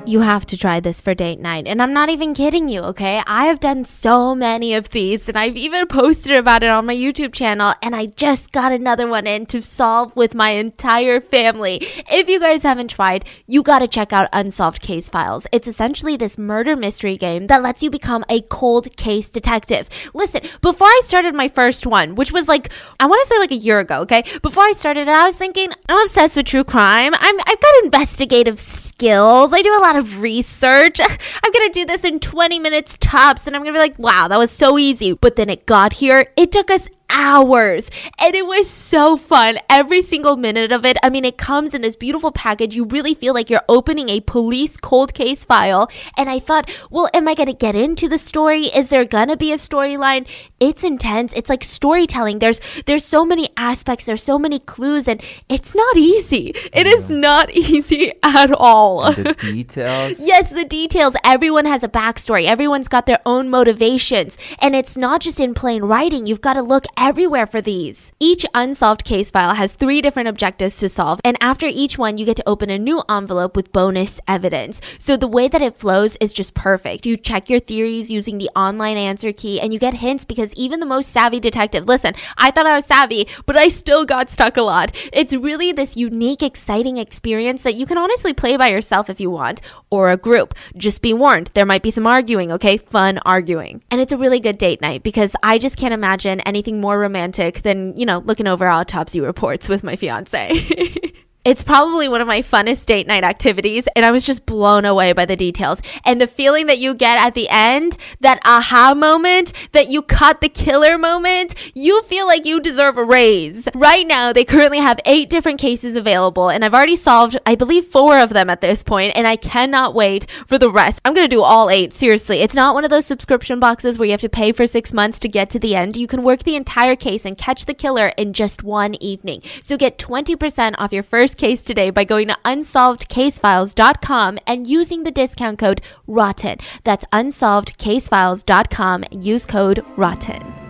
You 0.06 0.20
have 0.20 0.46
to 0.46 0.56
try 0.56 0.80
this 0.80 1.00
for 1.00 1.14
date 1.14 1.40
night. 1.40 1.66
And 1.66 1.82
I'm 1.82 1.92
not 1.92 2.08
even 2.08 2.32
kidding 2.32 2.68
you, 2.68 2.80
okay? 2.80 3.22
I 3.26 3.44
have 3.44 3.60
done 3.60 3.84
so 3.84 4.34
many 4.34 4.74
of 4.74 4.88
these 4.88 5.28
and 5.28 5.38
I've 5.38 5.58
even 5.58 5.86
posted 5.86 6.34
about 6.34 6.62
it 6.62 6.70
on 6.70 6.86
my 6.86 6.94
YouTube 6.94 7.34
channel 7.34 7.74
and 7.82 7.94
I 7.94 8.06
just 8.06 8.50
got 8.50 8.72
another 8.72 9.06
one 9.06 9.26
in 9.26 9.44
to 9.46 9.60
solve 9.60 10.16
with 10.16 10.34
my 10.34 10.50
entire 10.50 11.20
family. 11.20 11.86
If 12.10 12.28
you 12.28 12.40
guys 12.40 12.62
haven't 12.62 12.88
tried, 12.88 13.26
you 13.46 13.62
gotta 13.62 13.86
check 13.86 14.12
out 14.12 14.30
Unsolved 14.32 14.80
Case 14.80 15.10
Files. 15.10 15.46
It's 15.52 15.68
essentially 15.68 16.16
this 16.16 16.38
murder 16.38 16.76
mystery 16.76 17.16
game 17.18 17.46
that 17.48 17.62
lets 17.62 17.82
you 17.82 17.90
become 17.90 18.24
a 18.28 18.40
cold 18.40 18.96
case 18.96 19.28
detective. 19.28 19.88
Listen, 20.14 20.40
before 20.62 20.88
I 20.88 21.02
started 21.04 21.34
my 21.34 21.48
first 21.48 21.86
one, 21.86 22.14
which 22.14 22.32
was 22.32 22.48
like, 22.48 22.72
I 22.98 23.06
wanna 23.06 23.24
say 23.26 23.38
like 23.38 23.52
a 23.52 23.56
year 23.56 23.78
ago, 23.78 24.00
okay? 24.00 24.24
Before 24.40 24.64
I 24.64 24.72
started 24.72 25.02
it, 25.02 25.08
I 25.08 25.26
was 25.26 25.36
thinking, 25.36 25.70
I'm 25.88 26.06
obsessed 26.06 26.36
with 26.36 26.46
true 26.46 26.64
crime. 26.64 27.12
I'm, 27.14 27.40
I've 27.40 27.60
got 27.60 27.84
investigative 27.84 28.58
skills. 28.58 29.52
I 29.52 29.60
do 29.62 29.76
a 29.76 29.78
lot 29.78 29.96
of 29.96 29.99
research. 30.02 31.00
I'm 31.44 31.52
gonna 31.52 31.70
do 31.70 31.84
this 31.84 32.04
in 32.04 32.20
20 32.20 32.58
minutes 32.58 32.96
tops, 33.00 33.46
and 33.46 33.54
I'm 33.54 33.62
gonna 33.62 33.72
be 33.72 33.78
like, 33.78 33.98
wow, 33.98 34.28
that 34.28 34.38
was 34.38 34.50
so 34.50 34.78
easy. 34.78 35.12
But 35.12 35.36
then 35.36 35.50
it 35.50 35.66
got 35.66 35.94
here. 35.94 36.32
It 36.36 36.52
took 36.52 36.70
us 36.70 36.88
hours. 37.10 37.90
And 38.18 38.34
it 38.34 38.46
was 38.46 38.68
so 38.68 39.16
fun 39.16 39.58
every 39.68 40.02
single 40.02 40.36
minute 40.36 40.72
of 40.72 40.84
it. 40.84 40.96
I 41.02 41.10
mean 41.10 41.24
it 41.24 41.38
comes 41.38 41.74
in 41.74 41.82
this 41.82 41.96
beautiful 41.96 42.32
package. 42.32 42.74
You 42.74 42.84
really 42.84 43.14
feel 43.14 43.34
like 43.34 43.50
you're 43.50 43.64
opening 43.68 44.08
a 44.08 44.20
police 44.20 44.76
cold 44.76 45.14
case 45.14 45.44
file. 45.44 45.90
And 46.16 46.30
i 46.30 46.38
thought 46.38 46.70
well 46.90 47.08
am 47.14 47.28
i 47.28 47.34
going 47.34 47.46
to 47.46 47.52
get 47.52 47.74
into 47.74 48.08
the 48.08 48.18
story? 48.18 48.64
Is 48.64 48.88
there 48.88 49.04
going 49.04 49.28
to 49.28 49.36
be 49.36 49.52
a 49.52 49.56
storyline? 49.56 50.26
It's 50.60 50.84
intense. 50.84 51.32
It's 51.32 51.48
like 51.48 51.64
storytelling. 51.64 52.38
There's 52.38 52.60
there's 52.86 53.04
so 53.04 53.24
many 53.24 53.48
aspects. 53.56 54.06
There's 54.06 54.22
so 54.22 54.38
many 54.38 54.58
clues. 54.58 55.08
And 55.08 55.22
it's 55.48 55.74
not 55.74 55.96
easy. 55.96 56.52
It 56.72 56.86
is 56.86 57.10
not 57.10 57.50
easy 57.54 58.12
at 58.22 58.52
all. 58.52 59.04
And 59.04 59.26
the 59.26 59.34
details. 59.34 60.20
Yes, 60.30 60.50
the 60.50 60.64
details. 60.64 61.16
Everyone 61.24 61.64
has 61.64 61.82
a 61.82 61.88
backstory. 61.88 62.44
Everyone's 62.44 62.88
got 62.88 63.06
their 63.06 63.20
own 63.26 63.48
motivations. 63.48 64.36
And 64.60 64.76
it's 64.76 64.96
not 64.96 65.20
just 65.20 65.40
in 65.40 65.54
plain 65.54 65.82
writing. 65.82 66.26
You've 66.26 66.40
got 66.40 66.54
to 66.54 66.62
look 66.62 66.84
everywhere 67.00 67.46
for 67.46 67.62
these. 67.62 68.12
Each 68.20 68.44
unsolved 68.54 69.04
case 69.04 69.30
file 69.30 69.54
has 69.54 69.72
three 69.72 70.02
different 70.02 70.28
objectives 70.28 70.78
to 70.78 70.88
solve. 70.90 71.18
And 71.24 71.38
after 71.40 71.66
each 71.66 71.96
one, 71.96 72.18
you 72.18 72.26
get 72.26 72.36
to 72.36 72.48
open 72.48 72.68
a 72.68 72.78
new 72.78 73.02
envelope 73.08 73.56
with 73.56 73.72
bonus 73.72 74.20
evidence. 74.28 74.82
So 74.98 75.16
the 75.16 75.26
way 75.26 75.48
that 75.48 75.62
it 75.62 75.74
flows 75.74 76.18
is 76.20 76.34
just 76.34 76.52
perfect. 76.52 77.06
You 77.06 77.16
check 77.16 77.48
your 77.48 77.58
theories 77.58 78.10
using 78.10 78.36
the 78.36 78.50
online 78.54 78.98
answer 78.98 79.32
key 79.32 79.58
and 79.58 79.72
you 79.72 79.78
get 79.78 79.94
hints 79.94 80.26
because 80.26 80.52
even 80.54 80.78
the 80.78 80.86
most 80.86 81.10
savvy 81.10 81.40
detective, 81.40 81.88
listen, 81.88 82.14
I 82.36 82.50
thought 82.50 82.66
I 82.66 82.76
was 82.76 82.84
savvy, 82.84 83.26
but 83.46 83.56
I 83.56 83.68
still 83.68 84.04
got 84.04 84.28
stuck 84.28 84.58
a 84.58 84.62
lot. 84.62 84.92
It's 85.10 85.32
really 85.32 85.72
this 85.72 85.96
unique, 85.96 86.42
exciting 86.42 86.98
experience 86.98 87.62
that 87.62 87.76
you 87.76 87.86
can 87.86 87.96
honestly 87.96 88.34
play 88.34 88.58
by 88.58 88.68
yourself 88.68 89.08
if 89.08 89.20
you 89.20 89.30
want, 89.30 89.62
or 89.88 90.10
a 90.10 90.18
group. 90.18 90.54
Just 90.76 91.00
be 91.00 91.14
warned, 91.14 91.50
there 91.54 91.64
might 91.64 91.82
be 91.82 91.90
some 91.90 92.06
arguing, 92.06 92.52
okay? 92.52 92.76
Fun 92.76 93.16
arguing. 93.24 93.82
And 93.90 94.02
it's 94.02 94.12
a 94.12 94.18
really 94.18 94.38
good 94.38 94.58
date 94.58 94.82
night 94.82 95.02
because 95.02 95.34
I 95.42 95.56
just 95.56 95.78
can't 95.78 95.94
imagine 95.94 96.40
anything 96.40 96.78
more 96.78 96.89
romantic 96.98 97.62
than, 97.62 97.96
you 97.96 98.06
know, 98.06 98.18
looking 98.18 98.46
over 98.46 98.66
autopsy 98.68 99.20
reports 99.20 99.68
with 99.68 99.82
my 99.82 99.96
fiance. 99.96 101.12
It's 101.42 101.62
probably 101.62 102.06
one 102.06 102.20
of 102.20 102.26
my 102.26 102.42
funnest 102.42 102.84
date 102.84 103.06
night 103.06 103.24
activities, 103.24 103.88
and 103.96 104.04
I 104.04 104.10
was 104.10 104.26
just 104.26 104.44
blown 104.44 104.84
away 104.84 105.14
by 105.14 105.24
the 105.24 105.36
details. 105.36 105.80
And 106.04 106.20
the 106.20 106.26
feeling 106.26 106.66
that 106.66 106.76
you 106.76 106.94
get 106.94 107.18
at 107.18 107.32
the 107.32 107.48
end, 107.48 107.96
that 108.20 108.42
aha 108.44 108.92
moment, 108.94 109.54
that 109.72 109.88
you 109.88 110.02
caught 110.02 110.42
the 110.42 110.50
killer 110.50 110.98
moment, 110.98 111.54
you 111.74 112.02
feel 112.02 112.26
like 112.26 112.44
you 112.44 112.60
deserve 112.60 112.98
a 112.98 113.04
raise. 113.04 113.70
Right 113.74 114.06
now, 114.06 114.34
they 114.34 114.44
currently 114.44 114.80
have 114.80 115.00
eight 115.06 115.30
different 115.30 115.58
cases 115.58 115.96
available, 115.96 116.50
and 116.50 116.62
I've 116.62 116.74
already 116.74 116.94
solved, 116.94 117.38
I 117.46 117.54
believe, 117.54 117.86
four 117.86 118.18
of 118.18 118.34
them 118.34 118.50
at 118.50 118.60
this 118.60 118.82
point, 118.82 119.16
and 119.16 119.26
I 119.26 119.36
cannot 119.36 119.94
wait 119.94 120.26
for 120.46 120.58
the 120.58 120.70
rest. 120.70 121.00
I'm 121.06 121.14
gonna 121.14 121.26
do 121.26 121.40
all 121.40 121.70
eight, 121.70 121.94
seriously. 121.94 122.40
It's 122.40 122.54
not 122.54 122.74
one 122.74 122.84
of 122.84 122.90
those 122.90 123.06
subscription 123.06 123.58
boxes 123.58 123.96
where 123.96 124.04
you 124.04 124.12
have 124.12 124.20
to 124.20 124.28
pay 124.28 124.52
for 124.52 124.66
six 124.66 124.92
months 124.92 125.18
to 125.20 125.28
get 125.28 125.48
to 125.50 125.58
the 125.58 125.74
end. 125.74 125.96
You 125.96 126.06
can 126.06 126.22
work 126.22 126.42
the 126.42 126.56
entire 126.56 126.96
case 126.96 127.24
and 127.24 127.38
catch 127.38 127.64
the 127.64 127.72
killer 127.72 128.08
in 128.18 128.34
just 128.34 128.62
one 128.62 128.94
evening. 129.02 129.40
So 129.62 129.78
get 129.78 129.96
20% 129.96 130.74
off 130.76 130.92
your 130.92 131.02
first 131.02 131.29
case 131.34 131.62
today 131.62 131.90
by 131.90 132.04
going 132.04 132.28
to 132.28 132.38
unsolvedcasefiles.com 132.44 134.38
and 134.46 134.66
using 134.66 135.04
the 135.04 135.10
discount 135.10 135.58
code 135.58 135.80
ROTTEN. 136.06 136.60
That's 136.84 137.04
unsolvedcasefiles.com. 137.06 139.04
Use 139.10 139.46
code 139.46 139.84
ROTTEN. 139.96 140.60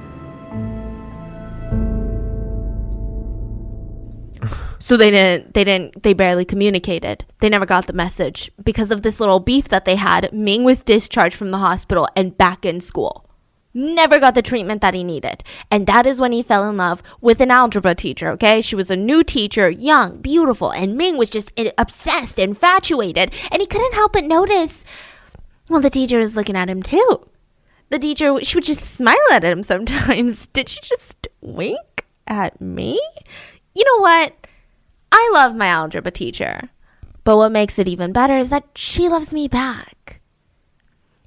So 4.83 4.97
they 4.97 5.11
didn't 5.11 5.55
they 5.55 5.63
didn't 5.63 6.03
they 6.03 6.15
barely 6.15 6.45
communicated. 6.45 7.25
They 7.41 7.49
never 7.49 7.67
got 7.67 7.87
the 7.87 7.93
message. 7.93 8.51
Because 8.65 8.91
of 8.91 9.03
this 9.03 9.21
little 9.21 9.39
beef 9.39 9.69
that 9.69 9.85
they 9.85 9.97
had, 9.97 10.33
Ming 10.33 10.65
was 10.65 10.81
discharged 10.81 11.37
from 11.37 11.51
the 11.51 11.59
hospital 11.59 12.09
and 12.17 12.37
back 12.37 12.65
in 12.65 12.81
school. 12.81 13.30
Never 13.73 14.19
got 14.19 14.35
the 14.35 14.43
treatment 14.43 14.81
that 14.81 14.95
he 14.95 15.05
needed. 15.05 15.45
And 15.71 15.87
that 15.87 16.07
is 16.07 16.21
when 16.21 16.33
he 16.33 16.43
fell 16.43 16.69
in 16.69 16.77
love 16.77 17.03
with 17.21 17.41
an 17.41 17.51
algebra 17.51 17.95
teacher, 17.95 18.29
okay? 18.31 18.61
She 18.61 18.75
was 18.75 18.91
a 18.91 18.97
new 18.97 19.23
teacher, 19.23 19.71
young, 19.71 20.21
beautiful, 20.21 20.73
and 20.73 20.97
Ming 20.97 21.17
was 21.17 21.31
just 21.31 21.53
obsessed, 21.79 22.39
infatuated, 22.39 23.33
and 23.53 23.61
he 23.61 23.67
couldn't 23.67 23.95
help 23.95 24.15
but 24.15 24.25
notice 24.25 24.85
well, 25.71 25.81
the 25.81 25.89
teacher 25.89 26.19
was 26.19 26.35
looking 26.35 26.57
at 26.57 26.69
him 26.69 26.83
too. 26.83 27.29
The 27.91 27.99
teacher, 28.01 28.43
she 28.43 28.57
would 28.57 28.65
just 28.65 28.97
smile 28.97 29.15
at 29.31 29.45
him 29.45 29.63
sometimes. 29.63 30.47
Did 30.53 30.69
she 30.69 30.81
just 30.83 31.29
wink 31.41 32.07
at 32.27 32.61
me? 32.61 33.01
You 33.75 33.85
know 33.85 34.03
what? 34.03 34.35
I 35.13 35.31
love 35.33 35.55
my 35.55 35.69
algebra 35.69 36.11
teacher. 36.11 36.71
But 37.23 37.37
what 37.37 37.53
makes 37.53 37.79
it 37.79 37.87
even 37.87 38.13
better 38.13 38.37
is 38.37 38.51
that 38.51 38.65
she 38.75 39.09
loves 39.09 39.33
me 39.33 39.47
back. 39.47 39.97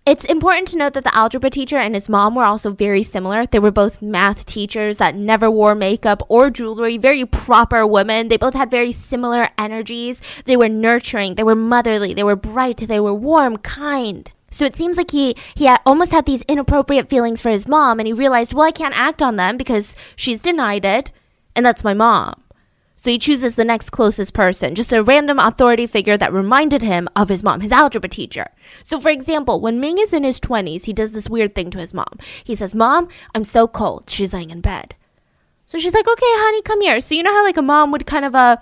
It's 0.05 0.25
important 0.25 0.67
to 0.67 0.77
note 0.77 0.91
that 0.93 1.05
the 1.05 1.15
algebra 1.15 1.49
teacher 1.49 1.77
and 1.77 1.95
his 1.95 2.09
mom 2.09 2.35
were 2.35 2.43
also 2.43 2.73
very 2.73 3.03
similar. 3.03 3.45
They 3.45 3.59
were 3.59 3.71
both 3.71 4.01
math 4.01 4.45
teachers 4.45 4.97
that 4.97 5.15
never 5.15 5.49
wore 5.49 5.75
makeup 5.75 6.21
or 6.27 6.49
jewelry, 6.49 6.97
very 6.97 7.25
proper 7.25 7.87
women. 7.87 8.27
They 8.27 8.35
both 8.35 8.53
had 8.53 8.69
very 8.69 8.91
similar 8.91 9.47
energies. 9.57 10.21
They 10.43 10.57
were 10.57 10.67
nurturing, 10.67 11.35
they 11.35 11.43
were 11.43 11.55
motherly, 11.55 12.13
they 12.13 12.23
were 12.23 12.35
bright, 12.35 12.85
they 12.85 12.99
were 12.99 13.13
warm, 13.13 13.55
kind. 13.59 14.29
So 14.51 14.65
it 14.65 14.75
seems 14.75 14.97
like 14.97 15.11
he 15.11 15.37
he 15.55 15.65
had, 15.65 15.79
almost 15.85 16.11
had 16.11 16.25
these 16.25 16.41
inappropriate 16.43 17.07
feelings 17.07 17.39
for 17.39 17.49
his 17.49 17.65
mom 17.65 18.01
and 18.01 18.05
he 18.05 18.11
realized, 18.11 18.53
well, 18.53 18.67
I 18.67 18.71
can't 18.71 18.99
act 18.99 19.21
on 19.21 19.37
them 19.37 19.55
because 19.55 19.95
she's 20.17 20.41
denied 20.41 20.83
it 20.83 21.11
and 21.55 21.65
that's 21.65 21.85
my 21.85 21.93
mom. 21.93 22.42
So 23.03 23.11
he 23.11 23.19
chooses 23.19 23.55
the 23.55 23.65
next 23.65 23.89
closest 23.89 24.33
person, 24.33 24.75
just 24.75 24.93
a 24.93 25.03
random 25.03 25.37
authority 25.37 25.87
figure 25.87 26.15
that 26.15 26.31
reminded 26.31 26.81
him 26.81 27.09
of 27.17 27.27
his 27.27 27.43
mom, 27.43 27.59
his 27.59 27.73
algebra 27.73 28.07
teacher. 28.07 28.47
So, 28.81 28.97
for 28.97 29.09
example, 29.09 29.59
when 29.59 29.81
Ming 29.81 29.97
is 29.97 30.13
in 30.13 30.23
his 30.23 30.39
20s, 30.39 30.85
he 30.85 30.93
does 30.93 31.11
this 31.11 31.29
weird 31.29 31.53
thing 31.53 31.69
to 31.71 31.79
his 31.79 31.93
mom. 31.93 32.17
He 32.45 32.55
says, 32.55 32.73
Mom, 32.73 33.09
I'm 33.35 33.43
so 33.43 33.67
cold. 33.67 34.09
She's 34.09 34.33
laying 34.33 34.51
in 34.51 34.61
bed. 34.61 34.95
So 35.65 35.79
she's 35.79 35.93
like, 35.93 36.07
Okay, 36.07 36.25
honey, 36.25 36.61
come 36.61 36.79
here. 36.79 37.01
So, 37.01 37.13
you 37.13 37.23
know 37.23 37.33
how 37.33 37.43
like 37.43 37.57
a 37.57 37.61
mom 37.61 37.91
would 37.91 38.05
kind 38.05 38.23
of, 38.23 38.35
uh, 38.35 38.55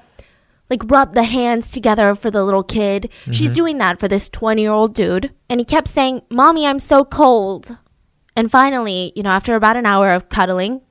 like 0.71 0.89
rub 0.89 1.13
the 1.13 1.21
hands 1.21 1.69
together 1.69 2.15
for 2.15 2.31
the 2.31 2.43
little 2.43 2.63
kid. 2.63 3.11
Mm-hmm. 3.21 3.33
She's 3.33 3.53
doing 3.53 3.77
that 3.77 3.99
for 3.99 4.07
this 4.07 4.27
20 4.27 4.59
year 4.59 4.71
old 4.71 4.95
dude. 4.95 5.31
And 5.49 5.59
he 5.59 5.65
kept 5.65 5.87
saying, 5.87 6.23
Mommy, 6.31 6.65
I'm 6.65 6.79
so 6.79 7.05
cold. 7.05 7.77
And 8.35 8.49
finally, 8.49 9.13
you 9.15 9.21
know, 9.21 9.29
after 9.29 9.53
about 9.53 9.77
an 9.77 9.85
hour 9.85 10.11
of 10.11 10.29
cuddling, 10.29 10.81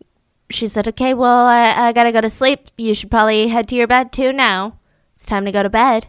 she 0.50 0.69
said, 0.69 0.87
Okay, 0.88 1.14
well, 1.14 1.47
I, 1.47 1.88
I 1.88 1.92
gotta 1.92 2.12
go 2.12 2.21
to 2.21 2.30
sleep. 2.30 2.69
You 2.76 2.95
should 2.95 3.11
probably 3.11 3.49
head 3.49 3.69
to 3.69 3.75
your 3.75 3.87
bed 3.87 4.12
too 4.12 4.33
now. 4.33 4.78
It's 5.16 5.26
time 5.26 5.45
to 5.45 5.52
go 5.52 5.62
to 5.62 5.71
bed. 5.71 6.09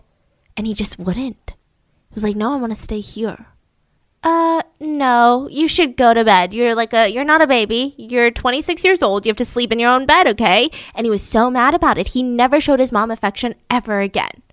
And 0.58 0.68
he 0.68 0.74
just 0.74 1.00
wouldn't. 1.00 1.54
He 2.10 2.16
was 2.16 2.24
like, 2.24 2.36
No, 2.36 2.54
I 2.54 2.58
wanna 2.58 2.76
stay 2.76 3.00
here. 3.00 3.48
Uh, 4.24 4.62
no, 4.80 5.48
you 5.50 5.68
should 5.68 5.98
go 5.98 6.14
to 6.14 6.24
bed. 6.24 6.54
You're 6.54 6.76
like 6.76 6.94
a, 6.94 7.08
you're 7.08 7.24
not 7.24 7.42
a 7.42 7.48
baby. 7.48 7.96
You're 7.98 8.30
26 8.30 8.84
years 8.84 9.02
old. 9.02 9.26
You 9.26 9.32
have 9.32 9.38
to 9.38 9.46
sleep 9.46 9.72
in 9.72 9.80
your 9.80 9.92
own 9.92 10.06
bed, 10.06 10.28
okay? 10.28 10.70
And 10.94 11.06
he 11.06 11.10
was 11.10 11.24
so 11.24 11.50
mad 11.50 11.74
about 11.74 11.98
it. 11.98 12.10
He 12.10 12.22
never 12.22 12.62
showed 12.62 12.80
his 12.80 12.92
mom 12.92 13.10
affection 13.10 13.56
ever 13.70 14.00
again. 14.00 14.44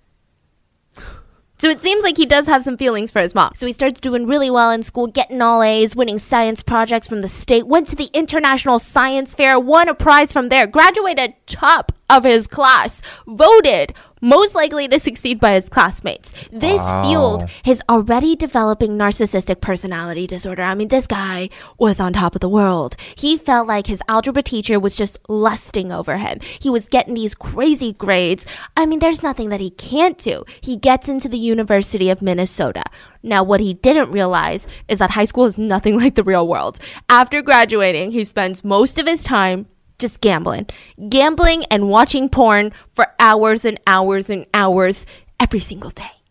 So 1.59 1.67
it 1.67 1.81
seems 1.81 2.03
like 2.03 2.15
he 2.15 2.25
does 2.25 2.47
have 2.47 2.63
some 2.63 2.77
feelings 2.77 3.11
for 3.11 3.21
his 3.21 3.35
mom. 3.35 3.51
So 3.53 3.67
he 3.67 3.73
starts 3.73 3.99
doing 3.99 4.25
really 4.25 4.49
well 4.49 4.71
in 4.71 4.81
school, 4.81 5.07
getting 5.07 5.41
all 5.41 5.61
A's, 5.61 5.93
winning 5.93 6.17
science 6.17 6.63
projects 6.63 7.09
from 7.09 7.19
the 7.21 7.27
state, 7.27 7.67
went 7.67 7.87
to 7.89 7.97
the 7.97 8.09
International 8.13 8.79
Science 8.79 9.35
Fair, 9.35 9.59
won 9.59 9.89
a 9.89 9.93
prize 9.93 10.31
from 10.31 10.47
there, 10.47 10.67
graduated 10.67 11.33
top 11.47 11.91
of 12.09 12.23
his 12.23 12.47
class, 12.47 13.01
voted 13.27 13.93
most 14.21 14.55
likely 14.55 14.87
to 14.87 14.99
succeed 14.99 15.39
by 15.39 15.53
his 15.53 15.69
classmates. 15.69 16.33
This 16.51 16.79
wow. 16.79 17.03
fueled 17.03 17.49
his 17.63 17.81
already 17.89 18.35
developing 18.35 18.97
narcissistic 18.97 19.61
personality 19.61 20.27
disorder. 20.27 20.63
I 20.63 20.75
mean, 20.75 20.89
this 20.89 21.07
guy 21.07 21.49
was 21.77 21.99
on 21.99 22.13
top 22.13 22.35
of 22.35 22.41
the 22.41 22.49
world. 22.49 22.95
He 23.15 23.37
felt 23.37 23.67
like 23.67 23.87
his 23.87 24.03
algebra 24.07 24.43
teacher 24.43 24.79
was 24.79 24.95
just 24.95 25.19
lusting 25.27 25.91
over 25.91 26.17
him. 26.17 26.39
He 26.59 26.69
was 26.69 26.87
getting 26.87 27.13
these 27.13 27.35
crazy 27.35 27.93
grades. 27.93 28.45
I 28.75 28.85
mean, 28.85 28.99
there's 28.99 29.23
nothing 29.23 29.49
that 29.49 29.61
he 29.61 29.69
can't 29.71 30.17
do. 30.17 30.43
He 30.61 30.75
gets 30.75 31.07
into 31.09 31.29
the 31.29 31.37
University 31.37 32.09
of 32.09 32.21
Minnesota. 32.21 32.83
Now, 33.21 33.43
what 33.43 33.59
he 33.59 33.73
didn't 33.73 34.11
realize 34.11 34.67
is 34.87 34.99
that 34.99 35.11
high 35.11 35.25
school 35.25 35.45
is 35.45 35.57
nothing 35.57 35.97
like 35.99 36.15
the 36.15 36.23
real 36.23 36.47
world. 36.47 36.79
After 37.09 37.41
graduating, 37.41 38.11
he 38.11 38.23
spends 38.23 38.63
most 38.63 38.97
of 38.97 39.07
his 39.07 39.23
time 39.23 39.67
just 39.99 40.21
gambling. 40.21 40.67
Gambling 41.09 41.65
and 41.65 41.89
watching 41.89 42.29
porn 42.29 42.71
for 42.91 43.07
hours 43.19 43.63
and 43.63 43.79
hours 43.85 44.29
and 44.29 44.45
hours 44.53 45.05
every 45.39 45.59
single 45.59 45.91
day. 45.91 46.23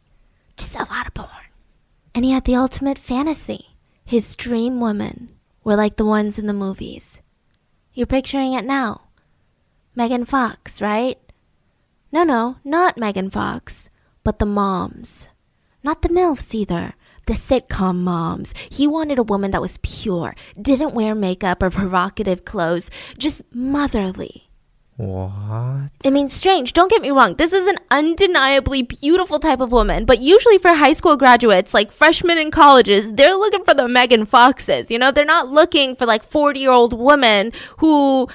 Just 0.56 0.75
a 0.75 0.78
lot 0.90 1.06
of 1.06 1.14
porn. 1.14 1.30
And 2.14 2.25
he 2.25 2.32
had 2.32 2.44
the 2.44 2.56
ultimate 2.56 2.98
fantasy. 2.98 3.76
His 4.04 4.34
dream 4.34 4.80
women 4.80 5.28
were 5.62 5.76
like 5.76 5.96
the 5.96 6.04
ones 6.04 6.38
in 6.38 6.46
the 6.46 6.52
movies. 6.52 7.22
You're 7.92 8.06
picturing 8.06 8.54
it 8.54 8.64
now. 8.64 9.02
Megan 9.94 10.25
Fox, 10.25 10.80
right? 10.80 11.18
No, 12.10 12.25
no, 12.25 12.56
not 12.64 12.96
Megan 12.96 13.28
Fox, 13.30 13.90
but 14.25 14.38
the 14.38 14.46
moms. 14.46 15.28
Not 15.82 16.02
the 16.02 16.08
MILFs 16.08 16.54
either 16.54 16.94
the 17.28 17.35
sitcom 17.35 17.97
moms. 17.97 18.54
He 18.70 18.87
wanted 18.87 19.18
a 19.18 19.23
woman 19.23 19.52
that 19.52 19.61
was 19.61 19.78
pure, 19.82 20.35
didn't 20.61 20.94
wear 20.94 21.14
makeup 21.14 21.62
or 21.62 21.70
provocative 21.80 22.44
clothes, 22.44 22.90
just 23.18 23.42
motherly. 23.52 24.49
What? 24.97 25.90
I 26.04 26.11
mean, 26.11 26.28
strange. 26.28 26.73
Don't 26.73 26.90
get 26.90 27.02
me 27.02 27.12
wrong. 27.12 27.37
This 27.37 27.52
is 27.52 27.68
an 27.68 27.76
undeniably 27.88 28.82
beautiful 28.82 29.38
type 29.38 29.61
of 29.61 29.70
woman, 29.70 30.04
but 30.04 30.18
usually 30.18 30.58
for 30.58 30.75
high 30.75 30.94
school 30.94 31.16
graduates, 31.16 31.73
like 31.73 31.92
freshmen 31.92 32.37
in 32.37 32.50
colleges, 32.50 33.12
they're 33.12 33.37
looking 33.37 33.64
for 33.64 33.75
the 33.75 33.87
Megan 33.87 34.25
Foxes. 34.25 34.90
You 34.90 34.99
know, 34.99 35.12
they're 35.12 35.25
not 35.25 35.52
looking 35.52 35.94
for 35.94 36.04
like 36.04 36.25
40 36.25 36.58
year 36.58 36.73
old 36.73 36.99
women 36.99 37.52
who 37.76 38.28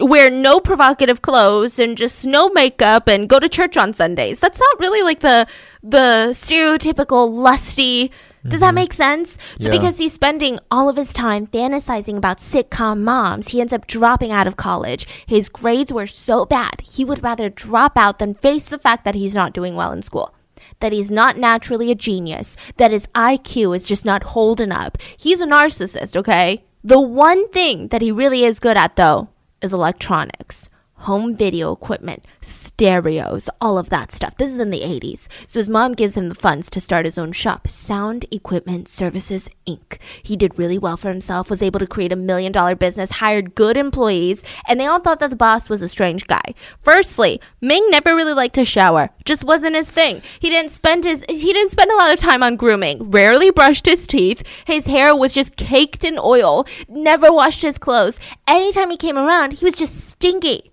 wear 0.00 0.28
no 0.28 0.60
provocative 0.60 1.22
clothes 1.22 1.78
and 1.78 1.96
just 1.96 2.26
no 2.26 2.50
makeup 2.50 3.08
and 3.08 3.28
go 3.28 3.38
to 3.38 3.48
church 3.48 3.78
on 3.78 3.94
Sundays. 3.94 4.40
That's 4.40 4.60
not 4.60 4.80
really 4.80 5.02
like 5.02 5.20
the 5.20 5.46
the 5.82 6.30
stereotypical 6.32 7.32
lusty 7.32 8.10
does 8.46 8.60
that 8.60 8.68
mm-hmm. 8.68 8.74
make 8.74 8.92
sense? 8.92 9.38
So, 9.58 9.66
yeah. 9.66 9.70
because 9.70 9.98
he's 9.98 10.12
spending 10.12 10.58
all 10.70 10.88
of 10.88 10.96
his 10.96 11.12
time 11.12 11.46
fantasizing 11.46 12.16
about 12.16 12.38
sitcom 12.38 13.00
moms, 13.00 13.48
he 13.48 13.60
ends 13.60 13.72
up 13.72 13.86
dropping 13.86 14.32
out 14.32 14.46
of 14.46 14.56
college. 14.56 15.06
His 15.26 15.48
grades 15.48 15.92
were 15.92 16.08
so 16.08 16.44
bad, 16.44 16.80
he 16.82 17.04
would 17.04 17.22
rather 17.22 17.48
drop 17.48 17.96
out 17.96 18.18
than 18.18 18.34
face 18.34 18.68
the 18.68 18.78
fact 18.78 19.04
that 19.04 19.14
he's 19.14 19.34
not 19.34 19.52
doing 19.52 19.76
well 19.76 19.92
in 19.92 20.02
school. 20.02 20.34
That 20.80 20.92
he's 20.92 21.10
not 21.10 21.38
naturally 21.38 21.90
a 21.90 21.94
genius, 21.94 22.56
that 22.78 22.90
his 22.90 23.06
IQ 23.08 23.76
is 23.76 23.86
just 23.86 24.04
not 24.04 24.22
holding 24.22 24.72
up. 24.72 24.98
He's 25.16 25.40
a 25.40 25.46
narcissist, 25.46 26.16
okay? 26.16 26.64
The 26.82 27.00
one 27.00 27.48
thing 27.50 27.88
that 27.88 28.02
he 28.02 28.10
really 28.10 28.44
is 28.44 28.58
good 28.58 28.76
at, 28.76 28.96
though, 28.96 29.28
is 29.60 29.72
electronics 29.72 30.68
home 31.02 31.36
video 31.36 31.72
equipment, 31.72 32.24
stereos, 32.40 33.48
all 33.60 33.78
of 33.78 33.90
that 33.90 34.12
stuff. 34.12 34.36
This 34.36 34.52
is 34.52 34.58
in 34.58 34.70
the 34.70 34.80
80s. 34.80 35.28
So 35.46 35.60
his 35.60 35.68
mom 35.68 35.94
gives 35.94 36.16
him 36.16 36.28
the 36.28 36.34
funds 36.34 36.70
to 36.70 36.80
start 36.80 37.04
his 37.04 37.18
own 37.18 37.32
shop, 37.32 37.68
Sound 37.68 38.26
Equipment 38.30 38.88
Services 38.88 39.48
Inc. 39.66 39.98
He 40.22 40.36
did 40.36 40.58
really 40.58 40.78
well 40.78 40.96
for 40.96 41.08
himself, 41.08 41.50
was 41.50 41.62
able 41.62 41.80
to 41.80 41.86
create 41.86 42.12
a 42.12 42.16
million 42.16 42.52
dollar 42.52 42.74
business, 42.74 43.12
hired 43.12 43.54
good 43.54 43.76
employees, 43.76 44.44
and 44.68 44.78
they 44.78 44.86
all 44.86 45.00
thought 45.00 45.20
that 45.20 45.30
the 45.30 45.36
boss 45.36 45.68
was 45.68 45.82
a 45.82 45.88
strange 45.88 46.26
guy. 46.26 46.54
Firstly, 46.80 47.40
Ming 47.60 47.88
never 47.90 48.14
really 48.14 48.34
liked 48.34 48.54
to 48.56 48.64
shower. 48.64 49.10
Just 49.24 49.44
wasn't 49.44 49.76
his 49.76 49.90
thing. 49.90 50.22
He 50.40 50.50
didn't 50.50 50.72
spend 50.72 51.04
his 51.04 51.24
he 51.28 51.52
didn't 51.52 51.72
spend 51.72 51.90
a 51.90 51.96
lot 51.96 52.12
of 52.12 52.18
time 52.18 52.42
on 52.42 52.56
grooming. 52.56 53.10
Rarely 53.10 53.50
brushed 53.50 53.86
his 53.86 54.06
teeth. 54.06 54.42
His 54.64 54.86
hair 54.86 55.14
was 55.14 55.32
just 55.32 55.56
caked 55.56 56.04
in 56.04 56.18
oil. 56.18 56.66
Never 56.88 57.32
washed 57.32 57.62
his 57.62 57.78
clothes. 57.78 58.18
Anytime 58.46 58.90
he 58.90 58.96
came 58.96 59.18
around, 59.18 59.54
he 59.54 59.64
was 59.64 59.74
just 59.74 60.08
stinky. 60.08 60.71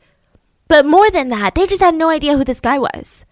But 0.69 0.85
more 0.85 1.09
than 1.11 1.29
that, 1.29 1.55
they 1.55 1.67
just 1.67 1.81
had 1.81 1.95
no 1.95 2.09
idea 2.09 2.37
who 2.37 2.45
this 2.45 2.61
guy 2.61 2.77
was. 2.77 3.25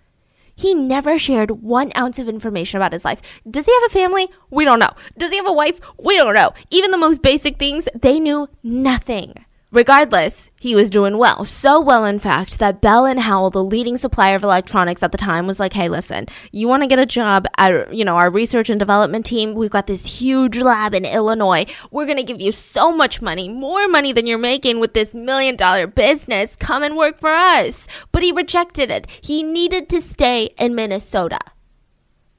He 0.55 0.73
never 0.73 1.19
shared 1.19 1.61
one 1.61 1.91
ounce 1.95 2.17
of 2.17 2.27
information 2.27 2.77
about 2.77 2.93
his 2.93 3.05
life. 3.05 3.21
Does 3.49 3.67
he 3.67 3.73
have 3.73 3.83
a 3.83 3.93
family? 3.93 4.27
We 4.49 4.65
don't 4.65 4.79
know. 4.79 4.93
Does 5.17 5.29
he 5.29 5.37
have 5.37 5.45
a 5.45 5.53
wife? 5.53 5.79
We 5.99 6.17
don't 6.17 6.33
know. 6.33 6.53
Even 6.71 6.89
the 6.89 6.97
most 6.97 7.21
basic 7.21 7.59
things, 7.59 7.87
they 7.93 8.19
knew 8.19 8.49
nothing. 8.63 9.45
Regardless, 9.69 10.49
he 10.61 10.75
was 10.75 10.89
doing 10.89 11.17
well. 11.17 11.43
So 11.43 11.81
well, 11.81 12.05
in 12.05 12.19
fact, 12.19 12.57
that 12.57 12.79
Bell 12.79 13.05
and 13.05 13.19
Howell, 13.19 13.49
the 13.49 13.63
leading 13.63 13.97
supplier 13.97 14.37
of 14.37 14.43
electronics 14.43 15.03
at 15.03 15.11
the 15.11 15.17
time, 15.17 15.45
was 15.45 15.59
like, 15.59 15.73
hey, 15.73 15.89
listen, 15.89 16.27
you 16.53 16.69
want 16.69 16.83
to 16.83 16.87
get 16.87 16.99
a 16.99 17.05
job 17.05 17.45
at, 17.57 17.93
you 17.93 18.05
know, 18.05 18.15
our 18.15 18.29
research 18.29 18.69
and 18.69 18.79
development 18.79 19.25
team? 19.25 19.53
We've 19.55 19.69
got 19.69 19.87
this 19.87 20.21
huge 20.21 20.57
lab 20.57 20.93
in 20.93 21.03
Illinois. 21.03 21.65
We're 21.91 22.05
going 22.05 22.17
to 22.17 22.23
give 22.23 22.39
you 22.39 22.53
so 22.53 22.93
much 22.93 23.21
money, 23.21 23.49
more 23.49 23.89
money 23.89 24.13
than 24.13 24.25
you're 24.25 24.37
making 24.37 24.79
with 24.79 24.93
this 24.93 25.13
million 25.13 25.57
dollar 25.57 25.85
business. 25.85 26.55
Come 26.55 26.81
and 26.81 26.95
work 26.95 27.19
for 27.19 27.31
us. 27.31 27.87
But 28.13 28.23
he 28.23 28.31
rejected 28.31 28.89
it. 28.89 29.05
He 29.21 29.43
needed 29.43 29.89
to 29.89 30.01
stay 30.01 30.45
in 30.57 30.75
Minnesota. 30.75 31.39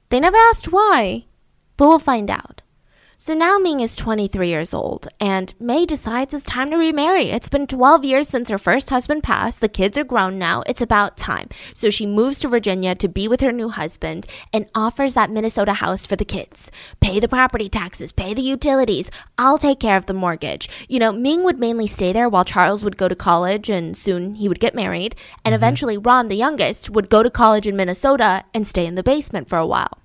They 0.09 0.19
never 0.19 0.37
asked 0.37 0.71
why, 0.71 1.27
but 1.77 1.87
we'll 1.87 1.99
find 1.99 2.31
out. 2.31 2.63
So 3.21 3.33
now 3.33 3.57
Ming 3.57 3.81
is 3.81 3.97
23 3.97 4.47
years 4.47 4.73
old, 4.73 5.09
and 5.19 5.53
May 5.59 5.85
decides 5.85 6.33
it's 6.33 6.45
time 6.45 6.69
to 6.69 6.77
remarry. 6.77 7.31
It's 7.31 7.49
been 7.49 7.67
12 7.67 8.05
years 8.05 8.29
since 8.29 8.47
her 8.47 8.57
first 8.57 8.91
husband 8.91 9.23
passed. 9.23 9.59
The 9.59 9.67
kids 9.67 9.97
are 9.97 10.05
grown 10.05 10.39
now. 10.39 10.63
It's 10.67 10.81
about 10.81 11.17
time. 11.17 11.49
So 11.73 11.89
she 11.89 12.05
moves 12.05 12.39
to 12.39 12.47
Virginia 12.47 12.95
to 12.95 13.09
be 13.09 13.27
with 13.27 13.41
her 13.41 13.51
new 13.51 13.67
husband 13.67 14.25
and 14.53 14.69
offers 14.73 15.15
that 15.15 15.29
Minnesota 15.29 15.73
house 15.73 16.05
for 16.05 16.15
the 16.15 16.23
kids. 16.23 16.71
Pay 17.01 17.19
the 17.19 17.27
property 17.27 17.67
taxes, 17.67 18.13
pay 18.13 18.33
the 18.33 18.41
utilities. 18.41 19.11
I'll 19.37 19.57
take 19.57 19.81
care 19.81 19.97
of 19.97 20.05
the 20.05 20.13
mortgage. 20.13 20.69
You 20.87 20.99
know, 20.99 21.11
Ming 21.11 21.43
would 21.43 21.59
mainly 21.59 21.87
stay 21.87 22.13
there 22.13 22.29
while 22.29 22.45
Charles 22.45 22.85
would 22.85 22.95
go 22.95 23.09
to 23.09 23.17
college 23.17 23.69
and 23.69 23.97
soon 23.97 24.35
he 24.35 24.47
would 24.47 24.61
get 24.61 24.73
married. 24.73 25.13
And 25.43 25.51
mm-hmm. 25.51 25.61
eventually, 25.61 25.97
Ron, 25.97 26.29
the 26.29 26.37
youngest, 26.37 26.89
would 26.89 27.09
go 27.09 27.21
to 27.21 27.29
college 27.29 27.67
in 27.67 27.75
Minnesota 27.75 28.45
and 28.53 28.65
stay 28.65 28.85
in 28.85 28.95
the 28.95 29.03
basement 29.03 29.49
for 29.49 29.57
a 29.57 29.67
while. 29.67 29.99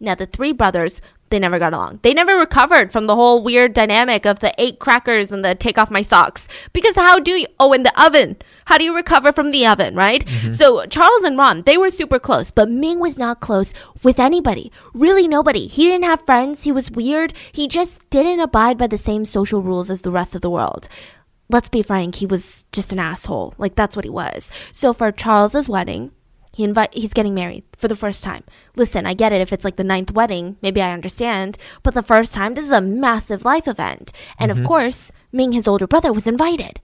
Now, 0.00 0.14
the 0.14 0.26
three 0.26 0.52
brothers 0.52 1.00
They 1.30 1.38
never 1.38 1.58
got 1.58 1.72
along. 1.72 2.00
They 2.02 2.14
never 2.14 2.36
recovered 2.36 2.92
from 2.92 3.06
the 3.06 3.14
whole 3.14 3.42
weird 3.42 3.74
dynamic 3.74 4.24
of 4.24 4.40
the 4.40 4.54
eight 4.58 4.78
crackers 4.78 5.32
and 5.32 5.44
the 5.44 5.54
take 5.54 5.78
off 5.78 5.90
my 5.90 6.02
socks. 6.02 6.46
Because 6.72 6.96
how 6.96 7.18
do 7.18 7.32
you, 7.32 7.46
oh, 7.58 7.72
in 7.72 7.82
the 7.82 8.02
oven. 8.02 8.36
How 8.66 8.78
do 8.78 8.84
you 8.84 8.94
recover 8.94 9.32
from 9.32 9.50
the 9.50 9.66
oven, 9.66 9.94
right? 9.94 10.24
Mm-hmm. 10.24 10.52
So 10.52 10.86
Charles 10.86 11.22
and 11.22 11.36
Ron, 11.36 11.62
they 11.62 11.76
were 11.76 11.90
super 11.90 12.18
close, 12.18 12.50
but 12.50 12.70
Ming 12.70 12.98
was 12.98 13.18
not 13.18 13.40
close 13.40 13.74
with 14.02 14.18
anybody. 14.18 14.72
Really 14.94 15.28
nobody. 15.28 15.66
He 15.66 15.84
didn't 15.84 16.04
have 16.04 16.22
friends. 16.22 16.62
He 16.62 16.72
was 16.72 16.90
weird. 16.90 17.34
He 17.52 17.68
just 17.68 18.08
didn't 18.10 18.40
abide 18.40 18.78
by 18.78 18.86
the 18.86 18.98
same 18.98 19.24
social 19.24 19.60
rules 19.60 19.90
as 19.90 20.02
the 20.02 20.10
rest 20.10 20.34
of 20.34 20.40
the 20.40 20.50
world 20.50 20.88
let's 21.48 21.68
be 21.68 21.82
frank, 21.82 22.16
he 22.16 22.26
was 22.26 22.64
just 22.72 22.92
an 22.92 22.98
asshole. 22.98 23.54
Like 23.58 23.74
that's 23.74 23.96
what 23.96 24.04
he 24.04 24.10
was. 24.10 24.50
So 24.72 24.92
for 24.92 25.12
Charles's 25.12 25.68
wedding, 25.68 26.10
he 26.54 26.64
invite 26.64 26.94
he's 26.94 27.12
getting 27.12 27.34
married 27.34 27.64
for 27.76 27.88
the 27.88 27.96
first 27.96 28.22
time. 28.22 28.44
Listen, 28.76 29.06
I 29.06 29.14
get 29.14 29.32
it 29.32 29.40
if 29.40 29.52
it's 29.52 29.64
like 29.64 29.76
the 29.76 29.84
ninth 29.84 30.12
wedding, 30.12 30.56
maybe 30.62 30.80
I 30.80 30.92
understand, 30.92 31.58
but 31.82 31.94
the 31.94 32.02
first 32.02 32.32
time 32.32 32.54
this 32.54 32.64
is 32.64 32.70
a 32.70 32.80
massive 32.80 33.44
life 33.44 33.66
event. 33.66 34.12
And 34.38 34.50
of 34.50 34.58
mm-hmm. 34.58 34.66
course, 34.66 35.12
Ming 35.32 35.52
his 35.52 35.66
older 35.66 35.86
brother 35.86 36.12
was 36.12 36.26
invited. 36.26 36.80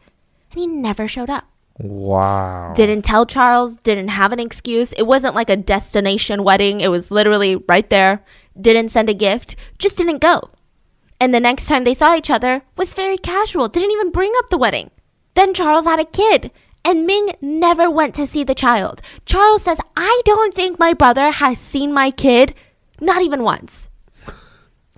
And 0.50 0.60
he 0.60 0.66
never 0.66 1.06
showed 1.06 1.30
up. 1.30 1.44
Wow. 1.78 2.72
Didn't 2.74 3.02
tell 3.02 3.24
Charles, 3.24 3.76
didn't 3.76 4.08
have 4.08 4.32
an 4.32 4.40
excuse. 4.40 4.92
It 4.92 5.06
wasn't 5.06 5.34
like 5.34 5.48
a 5.48 5.56
destination 5.56 6.42
wedding. 6.42 6.80
It 6.80 6.88
was 6.88 7.10
literally 7.10 7.56
right 7.56 7.88
there. 7.88 8.24
Didn't 8.60 8.90
send 8.90 9.08
a 9.08 9.14
gift, 9.14 9.56
just 9.78 9.96
didn't 9.96 10.18
go. 10.18 10.50
And 11.20 11.32
the 11.32 11.40
next 11.40 11.66
time 11.66 11.84
they 11.84 11.94
saw 11.94 12.16
each 12.16 12.30
other 12.30 12.62
was 12.76 12.94
very 12.94 13.18
casual, 13.18 13.68
didn't 13.68 13.92
even 13.92 14.10
bring 14.10 14.32
up 14.38 14.50
the 14.50 14.58
wedding. 14.58 14.90
Then 15.34 15.54
Charles 15.54 15.84
had 15.84 16.00
a 16.00 16.04
kid, 16.04 16.50
and 16.84 17.06
Ming 17.06 17.30
never 17.40 17.90
went 17.90 18.14
to 18.16 18.26
see 18.26 18.44
the 18.44 18.54
child. 18.54 19.02
Charles 19.26 19.62
says, 19.62 19.78
I 19.96 20.22
don't 20.24 20.54
think 20.54 20.78
my 20.78 20.94
brother 20.94 21.30
has 21.30 21.58
seen 21.58 21.92
my 21.92 22.10
kid, 22.10 22.54
not 23.00 23.22
even 23.22 23.42
once. 23.42 23.88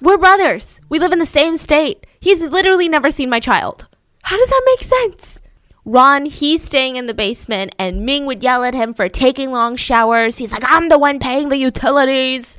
We're 0.00 0.18
brothers. 0.18 0.80
We 0.88 0.98
live 0.98 1.12
in 1.12 1.18
the 1.18 1.26
same 1.26 1.56
state. 1.56 2.06
He's 2.18 2.42
literally 2.42 2.88
never 2.88 3.10
seen 3.10 3.30
my 3.30 3.40
child. 3.40 3.86
How 4.24 4.36
does 4.36 4.48
that 4.48 4.62
make 4.66 4.82
sense? 4.82 5.40
Ron, 5.84 6.26
he's 6.26 6.62
staying 6.62 6.94
in 6.96 7.06
the 7.06 7.14
basement, 7.14 7.74
and 7.78 8.06
Ming 8.06 8.24
would 8.26 8.42
yell 8.42 8.62
at 8.62 8.74
him 8.74 8.92
for 8.92 9.08
taking 9.08 9.50
long 9.50 9.74
showers. 9.74 10.38
He's 10.38 10.52
like, 10.52 10.64
I'm 10.64 10.88
the 10.88 10.98
one 10.98 11.18
paying 11.18 11.48
the 11.48 11.56
utilities. 11.56 12.56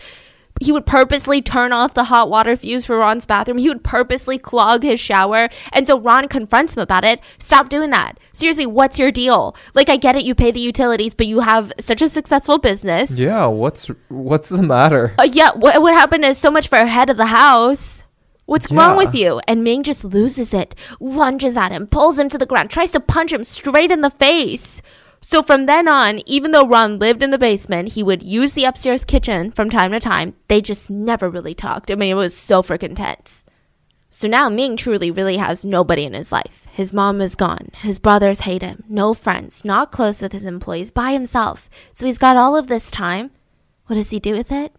He 0.61 0.71
would 0.71 0.85
purposely 0.85 1.41
turn 1.41 1.73
off 1.73 1.93
the 1.93 2.05
hot 2.05 2.29
water 2.29 2.55
fuse 2.55 2.85
for 2.85 2.97
Ron's 2.97 3.25
bathroom. 3.25 3.57
He 3.57 3.67
would 3.69 3.83
purposely 3.83 4.37
clog 4.37 4.83
his 4.83 4.99
shower. 4.99 5.49
And 5.71 5.87
so 5.87 5.99
Ron 5.99 6.27
confronts 6.27 6.75
him 6.75 6.81
about 6.81 7.03
it. 7.03 7.19
Stop 7.37 7.69
doing 7.69 7.89
that. 7.89 8.19
Seriously, 8.33 8.65
what's 8.65 8.99
your 8.99 9.11
deal? 9.11 9.55
Like, 9.73 9.89
I 9.89 9.97
get 9.97 10.15
it, 10.15 10.23
you 10.23 10.35
pay 10.35 10.51
the 10.51 10.59
utilities, 10.59 11.13
but 11.13 11.27
you 11.27 11.41
have 11.41 11.73
such 11.79 12.01
a 12.01 12.09
successful 12.09 12.59
business. 12.59 13.11
Yeah, 13.11 13.47
what's 13.47 13.89
what's 14.09 14.49
the 14.49 14.61
matter? 14.61 15.15
Uh, 15.19 15.23
yeah, 15.23 15.51
what, 15.53 15.81
what 15.81 15.93
happened 15.93 16.23
is 16.23 16.37
so 16.37 16.51
much 16.51 16.67
for 16.67 16.77
head 16.77 17.09
of 17.09 17.17
the 17.17 17.27
house. 17.27 18.03
What's 18.45 18.69
wrong 18.69 18.97
with 18.97 19.15
you? 19.15 19.39
And 19.47 19.63
Ming 19.63 19.83
just 19.83 20.03
loses 20.03 20.53
it, 20.53 20.75
lunges 20.99 21.55
at 21.55 21.71
him, 21.71 21.87
pulls 21.87 22.19
him 22.19 22.27
to 22.29 22.37
the 22.37 22.45
ground, 22.45 22.69
tries 22.69 22.91
to 22.91 22.99
punch 22.99 23.31
him 23.31 23.43
straight 23.45 23.89
in 23.89 24.01
the 24.01 24.09
face. 24.09 24.81
So 25.25 25.41
from 25.41 25.67
then 25.67 25.87
on, 25.87 26.19
even 26.27 26.51
though 26.51 26.67
Ron 26.67 26.99
lived 26.99 27.23
in 27.23 27.31
the 27.31 27.37
basement, 27.37 27.93
he 27.93 28.03
would 28.03 28.21
use 28.21 28.53
the 28.53 28.65
upstairs 28.65 29.05
kitchen 29.05 29.51
from 29.51 29.69
time 29.69 29.93
to 29.93 29.99
time. 30.01 30.35
They 30.49 30.59
just 30.61 30.91
never 30.91 31.29
really 31.29 31.55
talked. 31.55 31.89
I 31.89 31.95
mean, 31.95 32.11
it 32.11 32.15
was 32.15 32.35
so 32.35 32.61
freaking 32.61 32.93
tense. 32.93 33.45
So 34.11 34.27
now 34.27 34.49
Ming 34.49 34.75
truly 34.75 35.09
really 35.09 35.37
has 35.37 35.63
nobody 35.63 36.03
in 36.03 36.13
his 36.13 36.33
life. 36.33 36.67
His 36.73 36.91
mom 36.91 37.21
is 37.21 37.35
gone. 37.35 37.69
His 37.77 37.99
brothers 37.99 38.41
hate 38.41 38.61
him. 38.61 38.83
No 38.89 39.13
friends. 39.13 39.63
Not 39.63 39.93
close 39.93 40.21
with 40.21 40.33
his 40.33 40.43
employees. 40.43 40.91
By 40.91 41.13
himself. 41.13 41.69
So 41.93 42.05
he's 42.05 42.17
got 42.17 42.35
all 42.35 42.57
of 42.57 42.67
this 42.67 42.91
time. 42.91 43.31
What 43.87 43.95
does 43.95 44.09
he 44.09 44.19
do 44.19 44.33
with 44.33 44.51
it? 44.51 44.75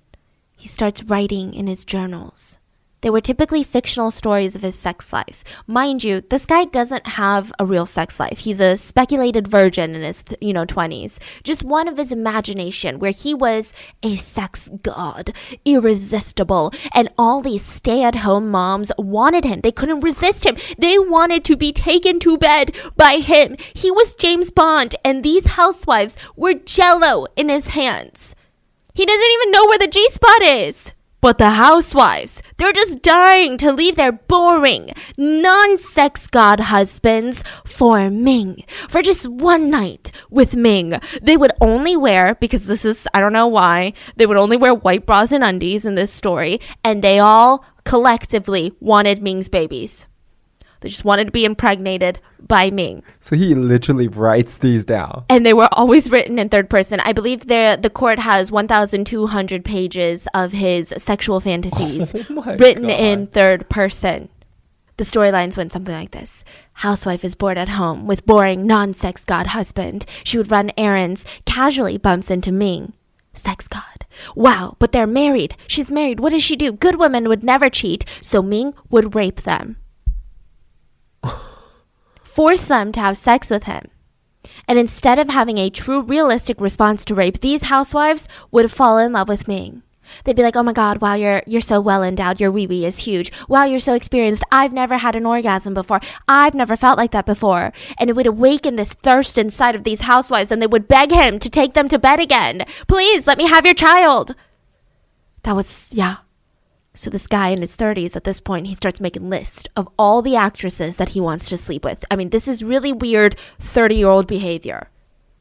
He 0.57 0.69
starts 0.69 1.03
writing 1.05 1.55
in 1.55 1.69
his 1.69 1.87
journals. 1.87 2.59
They 3.05 3.11
were 3.11 3.21
typically 3.21 3.63
fictional 3.63 4.11
stories 4.11 4.57
of 4.57 4.63
his 4.63 4.75
sex 4.75 5.13
life. 5.13 5.45
Mind 5.67 6.03
you, 6.03 6.23
this 6.23 6.47
guy 6.47 6.65
doesn't 6.65 7.07
have 7.07 7.53
a 7.59 7.67
real 7.67 7.85
sex 7.85 8.19
life. 8.19 8.39
He's 8.39 8.61
a 8.61 8.79
speculated 8.79 9.47
virgin 9.47 9.95
in 9.95 10.01
his, 10.01 10.25
you 10.41 10.55
know, 10.55 10.65
20s. 10.65 11.19
Just 11.43 11.65
one 11.65 11.87
of 11.87 11.99
his 11.99 12.11
imagination 12.11 12.99
where 12.99 13.11
he 13.11 13.35
was 13.35 13.75
a 14.03 14.17
sex 14.17 14.71
god, 14.83 15.35
irresistible, 15.67 16.73
and 16.95 17.11
all 17.19 17.43
these 17.43 17.63
stay-at-home 17.63 18.49
moms 18.49 18.91
wanted 18.97 19.45
him. 19.45 19.61
They 19.61 19.71
couldn't 19.71 20.01
resist 20.01 20.47
him. 20.47 20.57
They 20.79 20.99
wanted 20.99 21.45
to 21.45 21.59
be 21.59 21.75
taken 21.75 22.19
to 22.21 22.39
bed 22.39 22.75
by 22.97 23.17
him. 23.17 23.59
He 23.75 23.91
was 23.91 24.15
James 24.15 24.51
Bond, 24.51 24.97
and 25.05 25.23
these 25.23 25.45
housewives 25.61 26.17
were 26.37 26.55
jello 26.55 27.27
in 27.37 27.51
his 27.51 27.67
hands. 27.67 28.35
He 28.95 29.05
doesn't 29.05 29.33
even 29.35 29.51
know 29.51 29.67
where 29.67 29.79
the 29.79 29.89
G 29.89 30.09
spot 30.09 30.41
is. 30.41 30.94
But 31.25 31.39
the 31.39 31.53
housewives, 31.53 32.43
they're 32.59 32.75
just 32.75 33.01
dying 33.01 33.57
to 33.57 33.73
leave 33.73 33.97
their 33.97 34.13
boring, 34.13 34.93
non 35.17 35.79
sex 35.79 36.27
god 36.27 36.61
husbands 36.61 37.43
for 37.65 38.11
Ming. 38.11 38.63
For 38.91 39.01
just 39.01 39.27
one 39.27 39.71
night 39.71 40.13
with 40.29 40.55
Ming. 40.55 41.01
They 41.23 41.39
would 41.39 41.53
only 41.63 41.97
wear, 41.97 42.35
because 42.35 42.67
this 42.67 42.85
is, 42.85 43.09
I 43.15 43.21
don't 43.21 43.33
know 43.33 43.47
why, 43.47 43.95
they 44.17 44.27
would 44.27 44.37
only 44.37 44.59
wear 44.59 44.75
white 44.75 45.07
bras 45.07 45.33
and 45.33 45.43
undies 45.43 45.87
in 45.87 45.95
this 45.95 46.13
story, 46.13 46.61
and 46.85 47.01
they 47.01 47.19
all 47.19 47.65
collectively 47.85 48.75
wanted 48.79 49.23
Ming's 49.23 49.49
babies. 49.49 50.07
They 50.85 50.91
just 50.91 51.05
wanted 51.05 51.25
to 51.25 51.31
be 51.33 51.47
impregnated 51.47 52.21
by 52.47 52.71
Ming 52.71 53.03
So 53.21 53.37
he 53.37 53.55
literally 53.55 54.07
writes 54.07 54.59
these 54.59 54.85
down. 54.85 55.25
and 55.31 55.47
they 55.47 55.55
were 55.55 55.71
always 55.73 56.11
written 56.11 56.39
in 56.39 56.51
third 56.51 56.69
person. 56.69 57.01
I 57.01 57.15
believe 57.15 57.47
the 57.47 57.79
the 57.81 57.89
court 57.89 58.19
has 58.19 58.53
1,200 58.53 59.65
pages 59.65 60.29
of 60.35 60.53
his 60.53 60.93
sexual 60.99 61.41
fantasies 61.41 62.15
Oh 62.31 62.57
written 62.59 62.89
God. 62.89 63.01
in 63.01 63.27
third 63.29 63.69
person. 63.71 64.29
The 64.99 65.05
storylines 65.05 65.57
went 65.57 65.73
something 65.73 65.95
like 65.95 66.11
this. 66.11 66.45
Housewife 66.85 67.25
is 67.25 67.35
bored 67.35 67.57
at 67.59 67.71
home 67.71 68.07
with 68.07 68.27
boring 68.27 68.67
non-sex 68.67 69.25
god 69.25 69.49
husband. 69.49 70.05
She 70.23 70.37
would 70.39 70.51
run 70.53 70.71
errands, 70.77 71.25
casually 71.47 71.97
bumps 71.99 72.31
into 72.31 72.53
Ming. 72.53 72.93
Sex 73.33 73.67
god. 73.67 74.05
Wow, 74.37 74.77
but 74.79 74.93
they're 74.93 75.09
married. 75.09 75.57
She's 75.67 75.91
married. 75.91 76.21
What 76.21 76.31
does 76.33 76.45
she 76.45 76.55
do? 76.57 76.71
Good 76.73 76.97
women 77.01 77.27
would 77.29 77.43
never 77.43 77.69
cheat, 77.71 78.05
so 78.23 78.43
Ming 78.43 78.75
would 78.91 79.15
rape 79.17 79.43
them. 79.43 79.79
Force 82.23 82.67
them 82.67 82.93
to 82.93 83.01
have 83.01 83.17
sex 83.17 83.51
with 83.51 83.65
him. 83.65 83.89
And 84.67 84.79
instead 84.79 85.19
of 85.19 85.29
having 85.29 85.59
a 85.59 85.71
true 85.71 86.03
realistic 86.03 86.61
response 86.61 87.05
to 87.07 87.15
rape, 87.15 87.41
these 87.41 87.65
housewives 87.65 88.29
would 88.51 88.71
fall 88.71 88.99
in 88.99 89.13
love 89.13 89.29
with 89.29 89.49
Ming. 89.49 89.83
They'd 90.25 90.37
be 90.37 90.43
like, 90.43 90.57
"Oh 90.57 90.63
my 90.63 90.73
god, 90.73 91.01
wow, 91.01 91.15
you're 91.15 91.43
you're 91.47 91.61
so 91.61 91.81
well 91.81 92.03
endowed. 92.03 92.41
Your 92.41 92.53
wee 92.53 92.67
wee 92.67 92.85
is 92.85 93.01
huge. 93.01 93.33
Wow, 93.49 93.65
you're 93.65 93.79
so 93.79 93.95
experienced. 93.95 94.45
I've 94.53 94.73
never 94.73 94.99
had 94.99 95.17
an 95.17 95.27
orgasm 95.27 95.75
before. 95.75 96.01
I've 96.29 96.55
never 96.55 96.77
felt 96.77 96.99
like 96.99 97.11
that 97.13 97.27
before." 97.27 97.73
And 97.99 98.11
it 98.11 98.17
would 98.17 98.27
awaken 98.27 98.77
this 98.77 98.93
thirst 98.93 99.39
inside 99.39 99.75
of 99.75 99.85
these 99.85 100.03
housewives 100.03 100.51
and 100.51 100.61
they 100.61 100.67
would 100.67 100.89
beg 100.89 101.11
him 101.11 101.39
to 101.39 101.49
take 101.49 101.75
them 101.75 101.89
to 101.89 101.99
bed 101.99 102.21
again. 102.21 102.65
"Please, 102.87 103.27
let 103.27 103.39
me 103.39 103.47
have 103.47 103.65
your 103.65 103.75
child." 103.75 104.35
That 105.43 105.57
was 105.57 105.89
yeah. 105.93 106.17
So 106.97 107.11
this 107.11 107.27
guy 107.27 107.49
in 107.49 107.61
his 107.61 107.77
30s 107.77 108.15
at 108.15 108.23
this 108.23 108.41
point, 108.41 108.69
he 108.69 108.75
starts 108.75 109.01
making 109.01 109.29
list 109.29 109.69
of 109.75 109.89
all 109.99 110.23
the 110.23 110.37
actresses 110.37 110.97
that 110.97 111.11
he 111.11 111.21
wants 111.21 111.49
to 111.49 111.57
sleep 111.57 111.85
with. 111.85 112.05
I 112.09 112.17
mean, 112.17 112.31
this 112.31 112.47
is 112.47 112.63
really 112.63 112.93
weird 112.93 113.37
30-year-old 113.61 114.29
behavior. 114.29 114.89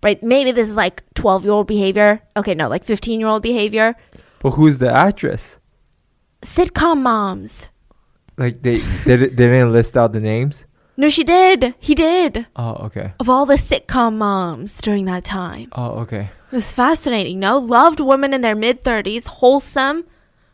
Right? 0.02 0.22
Maybe 0.22 0.52
this 0.52 0.68
is 0.68 0.76
like 0.76 1.04
12-year-old 1.14 1.68
behavior. 1.68 2.24
Okay, 2.36 2.56
no, 2.56 2.68
like 2.68 2.84
15-year-old 2.86 3.44
behavior. 3.44 3.96
But 4.40 4.52
who's 4.52 4.80
the 4.80 4.92
actress? 4.92 5.60
Sitcom 6.42 7.02
moms. 7.02 7.70
Like 8.36 8.64
they 8.64 8.82
did 9.06 9.22
it, 9.22 9.38
they 9.38 9.48
didn't 9.48 9.72
list 9.72 9.96
out 9.96 10.12
the 10.12 10.20
names? 10.20 10.66
No, 10.98 11.08
she 11.08 11.24
did. 11.24 11.76
He 11.80 11.96
did. 11.96 12.48
Oh, 12.56 12.74
okay. 12.86 13.14
Of 13.20 13.30
all 13.30 13.46
the 13.46 13.56
sitcom 13.56 14.18
moms 14.18 14.82
during 14.82 15.06
that 15.06 15.24
time. 15.24 15.70
Oh, 15.72 16.00
okay. 16.02 16.30
It 16.52 16.56
was 16.56 16.74
fascinating, 16.74 17.40
no? 17.40 17.58
Loved 17.58 18.00
women 18.00 18.34
in 18.34 18.42
their 18.42 18.56
mid 18.56 18.84
30s, 18.84 19.28
wholesome, 19.28 20.04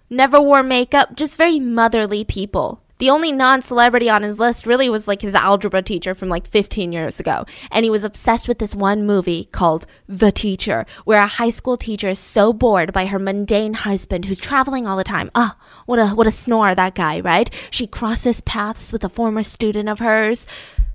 never 0.10 0.42
wore 0.42 0.64
makeup, 0.64 1.16
just 1.16 1.38
very 1.38 1.60
motherly 1.60 2.24
people. 2.24 2.82
The 3.00 3.10
only 3.10 3.32
non 3.32 3.62
celebrity 3.62 4.10
on 4.10 4.24
his 4.24 4.40
list 4.40 4.66
really 4.66 4.90
was 4.90 5.08
like 5.08 5.22
his 5.22 5.34
algebra 5.34 5.82
teacher 5.82 6.14
from 6.14 6.28
like 6.28 6.46
15 6.46 6.92
years 6.92 7.18
ago. 7.18 7.46
And 7.72 7.86
he 7.86 7.90
was 7.90 8.04
obsessed 8.04 8.50
with 8.50 8.60
this 8.60 8.76
one 8.76 9.06
movie 9.06 9.48
called 9.54 9.86
The 10.10 10.34
Teacher, 10.34 10.86
where 11.06 11.22
a 11.22 11.28
high 11.28 11.50
school 11.50 11.78
teacher 11.78 12.10
is 12.10 12.20
so 12.20 12.52
bored 12.52 12.92
by 12.92 13.06
her 13.06 13.18
mundane 13.18 13.74
husband 13.74 14.26
who's 14.26 14.38
traveling 14.38 14.86
all 14.86 14.98
the 14.98 15.06
time. 15.06 15.32
Ah, 15.34 15.56
what 15.86 15.98
a, 15.98 16.10
what 16.10 16.28
a 16.28 16.32
snore, 16.32 16.76
that 16.76 16.94
guy, 16.94 17.22
right? 17.22 17.50
She 17.72 17.88
crosses 17.88 18.42
paths 18.42 18.92
with 18.92 19.06
a 19.06 19.10
former 19.10 19.44
student 19.44 19.88
of 19.88 20.00
hers. 20.00 20.46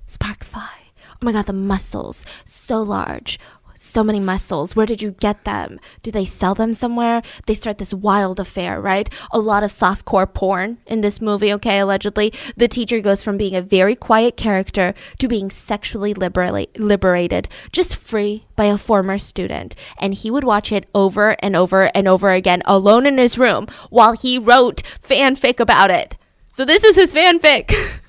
Sparks 0.05 0.49
fly. 0.49 0.69
Oh 1.09 1.25
my 1.25 1.31
god, 1.31 1.47
the 1.47 1.53
muscles, 1.53 2.23
so 2.45 2.83
large. 2.83 3.39
So 3.75 4.03
many 4.03 4.19
muscles. 4.19 4.75
Where 4.75 4.85
did 4.85 5.01
you 5.01 5.11
get 5.11 5.43
them? 5.43 5.79
Do 6.03 6.11
they 6.11 6.25
sell 6.25 6.55
them 6.55 6.73
somewhere? 6.73 7.21
They 7.45 7.53
start 7.53 7.77
this 7.77 7.93
wild 7.93 8.39
affair, 8.39 8.79
right? 8.81 9.09
A 9.31 9.39
lot 9.39 9.63
of 9.63 9.71
softcore 9.71 10.31
porn 10.31 10.77
in 10.85 11.01
this 11.01 11.21
movie, 11.21 11.53
okay, 11.53 11.79
allegedly. 11.79 12.33
The 12.57 12.67
teacher 12.67 13.01
goes 13.01 13.23
from 13.23 13.37
being 13.37 13.55
a 13.55 13.61
very 13.61 13.95
quiet 13.95 14.37
character 14.37 14.93
to 15.19 15.27
being 15.27 15.49
sexually 15.49 16.13
libera- 16.13 16.67
liberated, 16.77 17.47
just 17.71 17.95
free 17.95 18.45
by 18.55 18.65
a 18.65 18.77
former 18.77 19.17
student. 19.17 19.75
And 19.99 20.13
he 20.13 20.31
would 20.31 20.43
watch 20.43 20.71
it 20.71 20.87
over 20.95 21.35
and 21.39 21.55
over 21.55 21.91
and 21.95 22.07
over 22.07 22.31
again 22.31 22.61
alone 22.65 23.05
in 23.05 23.17
his 23.17 23.37
room 23.37 23.67
while 23.89 24.13
he 24.13 24.39
wrote 24.39 24.81
fanfic 25.01 25.59
about 25.59 25.91
it. 25.91 26.17
So 26.47 26.63
this 26.63 26.83
is 26.83 26.95
his 26.95 27.13
fanfic. 27.13 27.75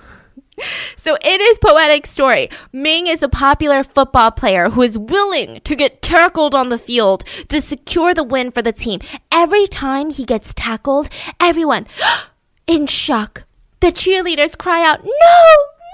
So 0.97 1.17
in 1.23 1.41
his 1.41 1.59
poetic 1.59 2.07
story, 2.07 2.49
Ming 2.73 3.07
is 3.07 3.23
a 3.23 3.29
popular 3.29 3.85
football 3.85 4.31
player 4.31 4.71
who 4.71 4.83
is 4.83 4.99
willing 4.99 5.61
to 5.65 5.77
get 5.77 6.03
tackled 6.03 6.55
on 6.55 6.69
the 6.69 6.79
field 6.79 7.25
to 7.49 7.61
secure 7.61 8.15
the 8.15 8.25
win 8.25 8.51
for 8.51 8.63
the 8.63 8.73
team. 8.73 9.01
Every 9.31 9.67
time 9.67 10.11
he 10.11 10.25
gets 10.25 10.55
tackled, 10.55 11.09
everyone 11.41 11.87
in 12.67 12.87
shock. 12.87 13.45
The 13.81 13.89
cheerleaders 13.89 14.57
cry 14.57 14.83
out, 14.83 15.05
"No, 15.05 15.11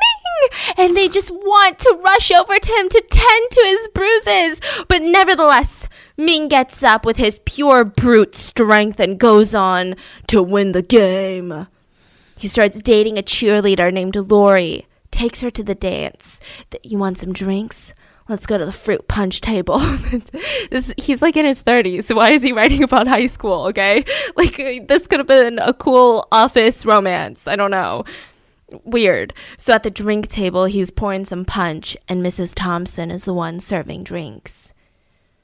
Ming!" 0.00 0.50
and 0.78 0.96
they 0.96 1.08
just 1.08 1.30
want 1.30 1.78
to 1.80 1.98
rush 2.02 2.30
over 2.30 2.58
to 2.58 2.72
him 2.72 2.88
to 2.88 3.04
tend 3.10 3.50
to 3.50 3.62
his 3.66 3.88
bruises. 3.92 4.60
But 4.88 5.02
nevertheless, 5.02 5.88
Ming 6.16 6.48
gets 6.48 6.82
up 6.82 7.04
with 7.04 7.16
his 7.16 7.40
pure 7.44 7.84
brute 7.84 8.34
strength 8.34 9.00
and 9.00 9.18
goes 9.18 9.54
on 9.54 9.96
to 10.28 10.42
win 10.42 10.72
the 10.72 10.82
game. 10.82 11.66
He 12.42 12.48
starts 12.48 12.82
dating 12.82 13.18
a 13.18 13.22
cheerleader 13.22 13.92
named 13.92 14.16
Lori, 14.16 14.88
takes 15.12 15.42
her 15.42 15.50
to 15.52 15.62
the 15.62 15.76
dance. 15.76 16.40
You 16.82 16.98
want 16.98 17.18
some 17.18 17.32
drinks? 17.32 17.94
Let's 18.28 18.46
go 18.46 18.58
to 18.58 18.66
the 18.66 18.72
fruit 18.72 19.06
punch 19.06 19.40
table. 19.40 19.78
this, 20.72 20.92
he's 20.96 21.22
like 21.22 21.36
in 21.36 21.46
his 21.46 21.62
30s. 21.62 22.12
Why 22.12 22.30
is 22.30 22.42
he 22.42 22.50
writing 22.50 22.82
about 22.82 23.06
high 23.06 23.28
school? 23.28 23.66
Okay. 23.66 24.04
Like, 24.34 24.56
this 24.88 25.06
could 25.06 25.20
have 25.20 25.28
been 25.28 25.60
a 25.60 25.72
cool 25.72 26.26
office 26.32 26.84
romance. 26.84 27.46
I 27.46 27.54
don't 27.54 27.70
know. 27.70 28.02
Weird. 28.82 29.34
So 29.56 29.74
at 29.74 29.84
the 29.84 29.90
drink 29.92 30.26
table, 30.26 30.64
he's 30.64 30.90
pouring 30.90 31.24
some 31.24 31.44
punch, 31.44 31.96
and 32.08 32.26
Mrs. 32.26 32.54
Thompson 32.56 33.12
is 33.12 33.22
the 33.22 33.32
one 33.32 33.60
serving 33.60 34.02
drinks. 34.02 34.74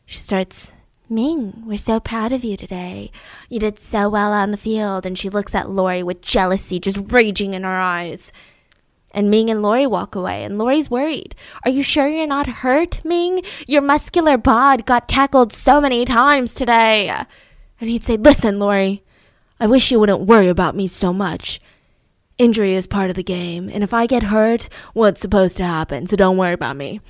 She 0.04 0.18
starts 0.18 0.74
Ming, 1.10 1.62
we're 1.64 1.78
so 1.78 2.00
proud 2.00 2.32
of 2.32 2.44
you 2.44 2.56
today. 2.56 3.10
You 3.48 3.58
did 3.58 3.78
so 3.78 4.10
well 4.10 4.32
on 4.32 4.50
the 4.50 4.58
field. 4.58 5.06
And 5.06 5.18
she 5.18 5.30
looks 5.30 5.54
at 5.54 5.70
Lori 5.70 6.02
with 6.02 6.20
jealousy 6.20 6.78
just 6.78 7.00
raging 7.12 7.54
in 7.54 7.62
her 7.62 7.78
eyes. 7.78 8.30
And 9.10 9.30
Ming 9.30 9.48
and 9.48 9.62
Lori 9.62 9.86
walk 9.86 10.14
away, 10.14 10.44
and 10.44 10.58
Lori's 10.58 10.90
worried. 10.90 11.34
Are 11.64 11.70
you 11.70 11.82
sure 11.82 12.06
you're 12.08 12.26
not 12.26 12.46
hurt, 12.46 13.02
Ming? 13.04 13.42
Your 13.66 13.80
muscular 13.80 14.36
bod 14.36 14.84
got 14.84 15.08
tackled 15.08 15.52
so 15.52 15.80
many 15.80 16.04
times 16.04 16.54
today. 16.54 17.08
And 17.80 17.88
he'd 17.88 18.04
say, 18.04 18.18
Listen, 18.18 18.58
Lori, 18.58 19.02
I 19.58 19.66
wish 19.66 19.90
you 19.90 19.98
wouldn't 19.98 20.26
worry 20.26 20.48
about 20.48 20.76
me 20.76 20.88
so 20.88 21.14
much. 21.14 21.58
Injury 22.36 22.74
is 22.74 22.86
part 22.86 23.08
of 23.08 23.16
the 23.16 23.22
game, 23.22 23.68
and 23.72 23.82
if 23.82 23.92
I 23.92 24.06
get 24.06 24.24
hurt, 24.24 24.68
well, 24.94 25.08
it's 25.08 25.20
supposed 25.20 25.56
to 25.56 25.64
happen, 25.64 26.06
so 26.06 26.14
don't 26.14 26.36
worry 26.36 26.52
about 26.52 26.76
me. 26.76 27.00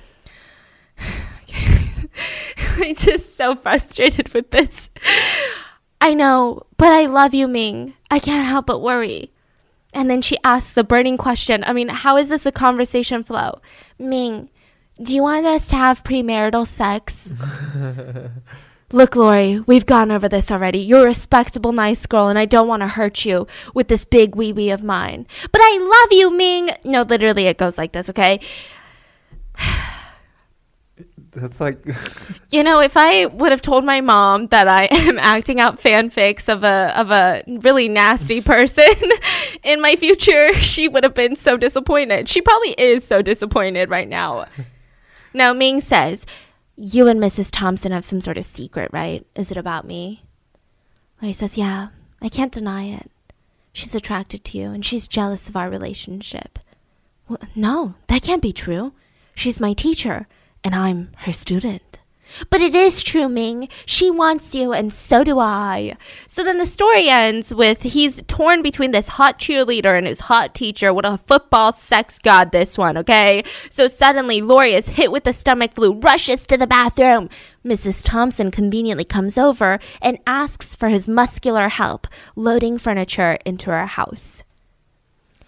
I'm 2.77 2.95
just 2.95 3.35
so 3.35 3.55
frustrated 3.55 4.33
with 4.33 4.51
this. 4.51 4.89
I 6.01 6.13
know, 6.13 6.63
but 6.77 6.91
I 6.93 7.05
love 7.05 7.33
you, 7.33 7.47
Ming. 7.47 7.93
I 8.09 8.19
can't 8.19 8.47
help 8.47 8.67
but 8.67 8.79
worry. 8.79 9.31
And 9.93 10.09
then 10.09 10.21
she 10.21 10.37
asks 10.43 10.73
the 10.73 10.83
burning 10.83 11.17
question 11.17 11.63
I 11.65 11.73
mean, 11.73 11.89
how 11.89 12.17
is 12.17 12.29
this 12.29 12.45
a 12.45 12.51
conversation 12.51 13.23
flow? 13.23 13.61
Ming, 13.97 14.49
do 15.01 15.15
you 15.15 15.23
want 15.23 15.45
us 15.45 15.67
to 15.69 15.75
have 15.75 16.03
premarital 16.03 16.67
sex? 16.67 17.33
Look, 18.91 19.15
Lori, 19.15 19.59
we've 19.67 19.85
gone 19.85 20.09
over 20.09 20.27
this 20.27 20.51
already. 20.51 20.79
You're 20.79 21.03
a 21.03 21.05
respectable, 21.05 21.71
nice 21.71 22.07
girl, 22.07 22.27
and 22.27 22.39
I 22.39 22.45
don't 22.45 22.67
want 22.67 22.81
to 22.81 22.87
hurt 22.87 23.23
you 23.23 23.45
with 23.75 23.87
this 23.87 24.03
big 24.03 24.35
wee 24.35 24.51
wee 24.51 24.71
of 24.71 24.83
mine. 24.83 25.27
But 25.51 25.61
I 25.63 25.77
love 25.77 26.11
you, 26.17 26.31
Ming. 26.31 26.69
No, 26.83 27.03
literally, 27.03 27.45
it 27.45 27.59
goes 27.59 27.77
like 27.77 27.91
this, 27.91 28.09
okay? 28.09 28.39
That's 31.39 31.59
like 31.59 31.85
You 32.49 32.63
know, 32.63 32.79
if 32.79 32.97
I 32.97 33.27
would 33.27 33.51
have 33.51 33.61
told 33.61 33.85
my 33.85 34.01
mom 34.01 34.47
that 34.47 34.67
I 34.67 34.85
am 34.91 35.19
acting 35.19 35.59
out 35.59 35.79
fanfics 35.79 36.51
of 36.51 36.63
a 36.63 36.93
of 36.99 37.11
a 37.11 37.43
really 37.47 37.87
nasty 37.87 38.41
person 38.55 38.93
in 39.63 39.81
my 39.81 39.95
future, 39.95 40.53
she 40.55 40.87
would 40.87 41.03
have 41.03 41.13
been 41.13 41.35
so 41.35 41.57
disappointed. 41.57 42.27
She 42.27 42.41
probably 42.41 42.71
is 42.71 43.03
so 43.05 43.21
disappointed 43.21 43.89
right 43.89 44.07
now. 44.07 44.47
Now 45.33 45.53
Ming 45.53 45.81
says, 45.81 46.25
"You 46.75 47.07
and 47.07 47.19
Mrs. 47.19 47.49
Thompson 47.51 47.91
have 47.91 48.05
some 48.05 48.21
sort 48.21 48.37
of 48.37 48.45
secret, 48.45 48.89
right? 48.91 49.25
Is 49.35 49.51
it 49.51 49.57
about 49.57 49.85
me?" 49.85 50.23
Larry 51.21 51.33
says, 51.33 51.57
"Yeah, 51.57 51.89
I 52.21 52.29
can't 52.29 52.51
deny 52.51 52.85
it. 52.85 53.11
She's 53.71 53.93
attracted 53.93 54.43
to 54.45 54.57
you 54.57 54.71
and 54.71 54.83
she's 54.83 55.07
jealous 55.07 55.47
of 55.47 55.55
our 55.55 55.69
relationship." 55.69 56.57
Well, 57.27 57.37
no, 57.55 57.93
that 58.07 58.23
can't 58.23 58.41
be 58.41 58.51
true. 58.51 58.93
She's 59.35 59.59
my 59.59 59.73
teacher 59.73 60.27
and 60.63 60.75
I'm 60.75 61.11
her 61.17 61.31
student. 61.31 61.89
But 62.49 62.61
it 62.61 62.75
is 62.75 63.03
true, 63.03 63.27
Ming. 63.27 63.69
She 63.85 64.11
wants 64.11 64.53
you, 64.53 64.71
and 64.71 64.93
so 64.93 65.23
do 65.23 65.39
I. 65.39 65.97
So 66.27 66.43
then 66.43 66.57
the 66.57 66.65
story 66.65 67.09
ends 67.09 67.53
with 67.53 67.81
he's 67.81 68.21
torn 68.27 68.61
between 68.61 68.91
this 68.91 69.09
hot 69.09 69.39
cheerleader 69.39 69.97
and 69.97 70.05
his 70.05 70.21
hot 70.21 70.53
teacher. 70.53 70.93
What 70.93 71.05
a 71.05 71.17
football 71.17 71.73
sex 71.73 72.19
god, 72.19 72.51
this 72.51 72.77
one, 72.77 72.97
okay? 72.97 73.43
So 73.69 73.87
suddenly, 73.87 74.41
Lori 74.41 74.73
is 74.73 74.89
hit 74.89 75.11
with 75.11 75.23
the 75.23 75.33
stomach 75.33 75.73
flu, 75.73 75.93
rushes 75.93 76.45
to 76.47 76.57
the 76.57 76.67
bathroom. 76.67 77.29
Mrs. 77.65 78.03
Thompson 78.03 78.51
conveniently 78.51 79.05
comes 79.05 79.37
over 79.37 79.79
and 80.01 80.19
asks 80.25 80.75
for 80.75 80.89
his 80.89 81.07
muscular 81.07 81.69
help 81.69 82.07
loading 82.35 82.77
furniture 82.77 83.37
into 83.45 83.69
her 83.71 83.85
house. 83.85 84.43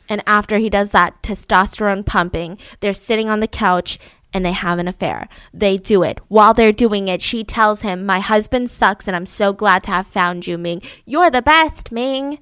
And 0.09 0.21
after 0.27 0.57
he 0.57 0.69
does 0.69 0.89
that 0.89 1.21
testosterone 1.23 2.05
pumping, 2.05 2.57
they're 2.81 2.91
sitting 2.91 3.29
on 3.29 3.39
the 3.39 3.47
couch 3.47 3.97
and 4.33 4.45
they 4.45 4.51
have 4.51 4.79
an 4.79 4.87
affair. 4.87 5.27
They 5.53 5.77
do 5.77 6.03
it. 6.03 6.19
While 6.27 6.53
they're 6.53 6.71
doing 6.71 7.07
it, 7.07 7.21
she 7.21 7.43
tells 7.43 7.81
him, 7.81 8.05
My 8.05 8.19
husband 8.19 8.69
sucks 8.69 9.07
and 9.07 9.15
I'm 9.15 9.25
so 9.25 9.53
glad 9.53 9.83
to 9.83 9.91
have 9.91 10.07
found 10.07 10.47
you, 10.47 10.57
Ming. 10.57 10.81
You're 11.05 11.29
the 11.29 11.41
best, 11.41 11.91
Ming. 11.91 12.39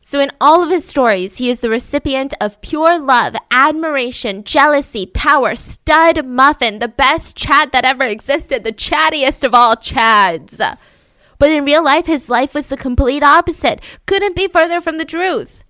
So, 0.00 0.20
in 0.20 0.30
all 0.40 0.62
of 0.62 0.70
his 0.70 0.86
stories, 0.86 1.36
he 1.36 1.50
is 1.50 1.60
the 1.60 1.68
recipient 1.68 2.32
of 2.40 2.62
pure 2.62 2.98
love, 2.98 3.34
admiration, 3.50 4.42
jealousy, 4.42 5.04
power, 5.04 5.54
stud 5.54 6.24
muffin, 6.24 6.78
the 6.78 6.88
best 6.88 7.36
Chad 7.36 7.72
that 7.72 7.84
ever 7.84 8.04
existed, 8.04 8.64
the 8.64 8.72
chattiest 8.72 9.44
of 9.44 9.52
all 9.52 9.76
Chads. 9.76 10.78
But 11.38 11.50
in 11.50 11.64
real 11.64 11.84
life, 11.84 12.06
his 12.06 12.30
life 12.30 12.54
was 12.54 12.68
the 12.68 12.76
complete 12.76 13.22
opposite. 13.22 13.80
Couldn't 14.06 14.34
be 14.34 14.48
further 14.48 14.80
from 14.80 14.96
the 14.96 15.04
truth. 15.04 15.62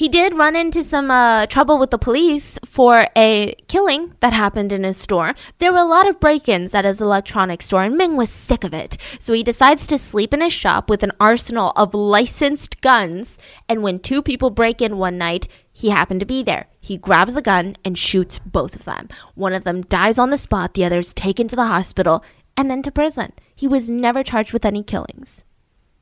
He 0.00 0.08
did 0.08 0.38
run 0.38 0.56
into 0.56 0.82
some 0.82 1.10
uh, 1.10 1.44
trouble 1.44 1.76
with 1.76 1.90
the 1.90 1.98
police 1.98 2.58
for 2.64 3.08
a 3.14 3.54
killing 3.68 4.14
that 4.20 4.32
happened 4.32 4.72
in 4.72 4.82
his 4.82 4.96
store. 4.96 5.34
There 5.58 5.74
were 5.74 5.80
a 5.80 5.84
lot 5.84 6.08
of 6.08 6.18
break 6.18 6.48
ins 6.48 6.72
at 6.72 6.86
his 6.86 7.02
electronics 7.02 7.66
store, 7.66 7.82
and 7.82 7.98
Ming 7.98 8.16
was 8.16 8.30
sick 8.30 8.64
of 8.64 8.72
it. 8.72 8.96
So 9.18 9.34
he 9.34 9.42
decides 9.42 9.86
to 9.88 9.98
sleep 9.98 10.32
in 10.32 10.40
his 10.40 10.54
shop 10.54 10.88
with 10.88 11.02
an 11.02 11.12
arsenal 11.20 11.74
of 11.76 11.92
licensed 11.92 12.80
guns. 12.80 13.38
And 13.68 13.82
when 13.82 13.98
two 13.98 14.22
people 14.22 14.48
break 14.48 14.80
in 14.80 14.96
one 14.96 15.18
night, 15.18 15.48
he 15.70 15.90
happened 15.90 16.20
to 16.20 16.26
be 16.26 16.42
there. 16.42 16.68
He 16.80 16.96
grabs 16.96 17.36
a 17.36 17.42
gun 17.42 17.76
and 17.84 17.98
shoots 17.98 18.38
both 18.38 18.74
of 18.74 18.86
them. 18.86 19.10
One 19.34 19.52
of 19.52 19.64
them 19.64 19.82
dies 19.82 20.18
on 20.18 20.30
the 20.30 20.38
spot, 20.38 20.72
the 20.72 20.86
other 20.86 21.00
is 21.00 21.12
taken 21.12 21.46
to 21.48 21.56
the 21.56 21.66
hospital 21.66 22.24
and 22.56 22.70
then 22.70 22.80
to 22.84 22.90
prison. 22.90 23.34
He 23.54 23.68
was 23.68 23.90
never 23.90 24.22
charged 24.22 24.54
with 24.54 24.64
any 24.64 24.82
killings. 24.82 25.44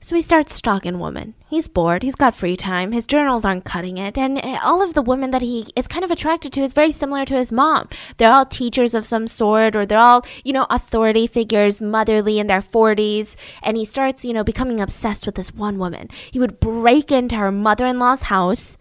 So 0.00 0.14
he 0.14 0.22
starts 0.22 0.54
stalking 0.54 1.00
women. 1.00 1.34
He's 1.50 1.66
bored. 1.66 2.04
He's 2.04 2.14
got 2.14 2.34
free 2.34 2.56
time. 2.56 2.92
His 2.92 3.04
journals 3.04 3.44
aren't 3.44 3.64
cutting 3.64 3.98
it. 3.98 4.16
And 4.16 4.38
eh, 4.38 4.58
all 4.62 4.80
of 4.80 4.94
the 4.94 5.02
women 5.02 5.32
that 5.32 5.42
he 5.42 5.66
is 5.74 5.88
kind 5.88 6.04
of 6.04 6.11
attracted 6.11 6.52
to 6.52 6.61
is 6.61 6.72
very 6.72 6.92
similar 6.92 7.24
to 7.24 7.34
his 7.34 7.50
mom. 7.50 7.88
They're 8.16 8.32
all 8.32 8.46
teachers 8.46 8.94
of 8.94 9.04
some 9.04 9.26
sort, 9.26 9.74
or 9.74 9.84
they're 9.84 9.98
all, 9.98 10.24
you 10.44 10.52
know, 10.52 10.66
authority 10.70 11.26
figures, 11.26 11.82
motherly 11.82 12.38
in 12.38 12.46
their 12.46 12.62
40s. 12.62 13.37
And 13.62 13.76
he 13.76 13.84
starts, 13.84 14.24
you 14.24 14.32
know, 14.32 14.44
becoming 14.44 14.80
obsessed 14.80 15.26
with 15.26 15.34
this 15.34 15.52
one 15.52 15.78
woman. 15.78 16.08
He 16.30 16.38
would 16.38 16.61
break 16.61 17.11
into 17.11 17.37
her 17.37 17.50
mother 17.52 17.84
in 17.84 17.98
law's 17.98 18.22
house, 18.22 18.78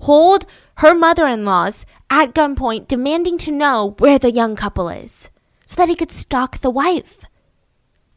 hold 0.00 0.46
her 0.76 0.94
mother 0.94 1.26
in 1.26 1.44
law's 1.44 1.84
at 2.08 2.32
gunpoint, 2.32 2.86
demanding 2.86 3.38
to 3.38 3.50
know 3.50 3.96
where 3.98 4.18
the 4.20 4.30
young 4.30 4.54
couple 4.54 4.88
is 4.88 5.30
so 5.66 5.76
that 5.76 5.88
he 5.88 5.96
could 5.96 6.12
stalk 6.12 6.60
the 6.60 6.70
wife. 6.70 7.24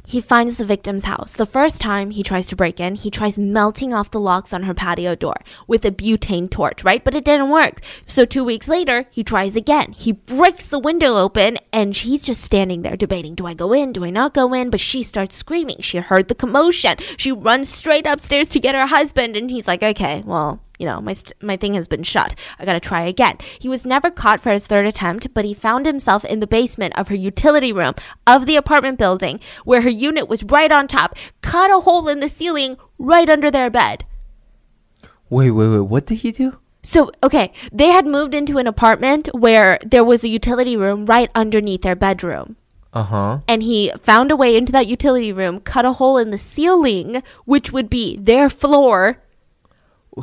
He 0.05 0.19
finds 0.21 0.57
the 0.57 0.65
victim's 0.65 1.05
house. 1.05 1.33
The 1.33 1.45
first 1.45 1.79
time 1.79 2.11
he 2.11 2.23
tries 2.23 2.47
to 2.47 2.55
break 2.55 2.79
in, 2.79 2.95
he 2.95 3.09
tries 3.09 3.39
melting 3.39 3.93
off 3.93 4.11
the 4.11 4.19
locks 4.19 4.53
on 4.53 4.63
her 4.63 4.73
patio 4.73 5.15
door 5.15 5.37
with 5.67 5.85
a 5.85 5.91
butane 5.91 6.49
torch, 6.49 6.83
right? 6.83 7.03
But 7.03 7.15
it 7.15 7.25
didn't 7.25 7.49
work. 7.49 7.79
So 8.05 8.25
two 8.25 8.43
weeks 8.43 8.67
later, 8.67 9.05
he 9.11 9.23
tries 9.23 9.55
again. 9.55 9.93
He 9.93 10.11
breaks 10.11 10.67
the 10.67 10.79
window 10.79 11.15
open 11.15 11.57
and 11.71 11.95
she's 11.95 12.23
just 12.23 12.43
standing 12.43 12.81
there 12.81 12.97
debating, 12.97 13.35
do 13.35 13.45
I 13.45 13.53
go 13.53 13.73
in? 13.73 13.93
Do 13.93 14.03
I 14.03 14.09
not 14.09 14.33
go 14.33 14.53
in? 14.53 14.69
But 14.69 14.79
she 14.79 15.03
starts 15.03 15.37
screaming. 15.37 15.77
She 15.81 15.97
heard 15.97 16.27
the 16.27 16.35
commotion. 16.35 16.97
She 17.17 17.31
runs 17.31 17.69
straight 17.69 18.05
upstairs 18.05 18.49
to 18.49 18.59
get 18.59 18.75
her 18.75 18.87
husband 18.87 19.37
and 19.37 19.49
he's 19.49 19.67
like, 19.67 19.83
okay, 19.83 20.21
well, 20.25 20.62
you 20.79 20.85
know, 20.85 20.99
my, 21.01 21.13
st- 21.13 21.41
my 21.41 21.55
thing 21.55 21.73
has 21.75 21.87
been 21.87 22.03
shut. 22.03 22.35
I 22.59 22.65
gotta 22.65 22.79
try 22.79 23.03
again. 23.03 23.37
He 23.59 23.69
was 23.69 23.85
never 23.85 24.09
caught 24.09 24.39
for 24.39 24.51
his 24.51 24.67
third 24.67 24.85
attempt, 24.85 25.33
but 25.33 25.45
he 25.45 25.53
found 25.53 25.85
himself 25.85 26.25
in 26.25 26.39
the 26.39 26.47
basement 26.47 26.97
of 26.97 27.07
her 27.09 27.15
utility 27.15 27.71
room 27.71 27.93
of 28.25 28.45
the 28.45 28.55
apartment 28.55 28.97
building 28.97 29.39
where 29.63 29.81
her 29.81 29.89
unit 29.89 30.27
was 30.27 30.43
right 30.43 30.71
on 30.71 30.87
top, 30.87 31.15
cut 31.41 31.71
a 31.71 31.81
hole 31.81 32.07
in 32.07 32.19
the 32.19 32.29
ceiling 32.29 32.77
right 32.97 33.29
under 33.29 33.51
their 33.51 33.69
bed. 33.69 34.05
Wait, 35.29 35.51
wait, 35.51 35.69
wait. 35.69 35.79
What 35.79 36.05
did 36.05 36.19
he 36.19 36.31
do? 36.31 36.59
So, 36.83 37.11
okay, 37.23 37.53
they 37.71 37.87
had 37.87 38.05
moved 38.05 38.33
into 38.33 38.57
an 38.57 38.67
apartment 38.67 39.29
where 39.33 39.79
there 39.85 40.03
was 40.03 40.23
a 40.23 40.27
utility 40.27 40.75
room 40.75 41.05
right 41.05 41.29
underneath 41.33 41.81
their 41.81 41.95
bedroom. 41.95 42.57
Uh 42.91 43.03
huh. 43.03 43.39
And 43.47 43.63
he 43.63 43.91
found 44.03 44.31
a 44.31 44.35
way 44.35 44.55
into 44.55 44.71
that 44.73 44.85
utility 44.85 45.33
room, 45.33 45.61
cut 45.61 45.85
a 45.85 45.93
hole 45.93 46.17
in 46.17 46.29
the 46.29 46.37
ceiling, 46.37 47.23
which 47.45 47.71
would 47.71 47.89
be 47.89 48.17
their 48.17 48.49
floor. 48.49 49.22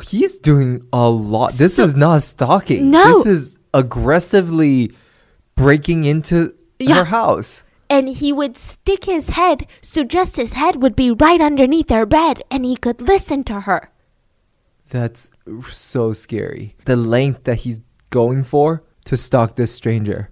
He's 0.03 0.39
doing 0.39 0.83
a 0.93 1.09
lot. 1.09 1.55
This 1.55 1.77
So- 1.77 1.85
is 1.85 1.95
not 1.95 2.23
stalking. 2.23 2.91
No. 2.91 3.23
This 3.23 3.27
is 3.27 3.59
aggressively 3.75 4.93
breaking 5.57 6.05
into 6.05 6.55
Yeah. 6.79 6.95
her 6.97 7.05
house. 7.05 7.63
And 7.89 8.09
he 8.09 8.33
would 8.33 8.57
stick 8.57 9.05
his 9.07 9.31
head, 9.31 9.67
so 9.83 10.05
just 10.05 10.37
his 10.37 10.53
head 10.53 10.81
would 10.81 10.95
be 10.95 11.11
right 11.11 11.41
underneath 11.41 11.89
their 11.89 12.07
bed, 12.07 12.43
and 12.51 12.65
he 12.65 12.77
could 12.77 13.03
listen 13.03 13.43
to 13.45 13.61
her. 13.63 13.91
That's 14.91 15.31
so 15.73 16.13
scary. 16.13 16.77
The 16.85 16.97
length 16.97 17.45
that 17.45 17.59
he's 17.59 17.81
going 18.11 18.45
for 18.45 18.83
to 19.07 19.17
stalk 19.17 19.57
this 19.57 19.73
stranger. 19.73 20.31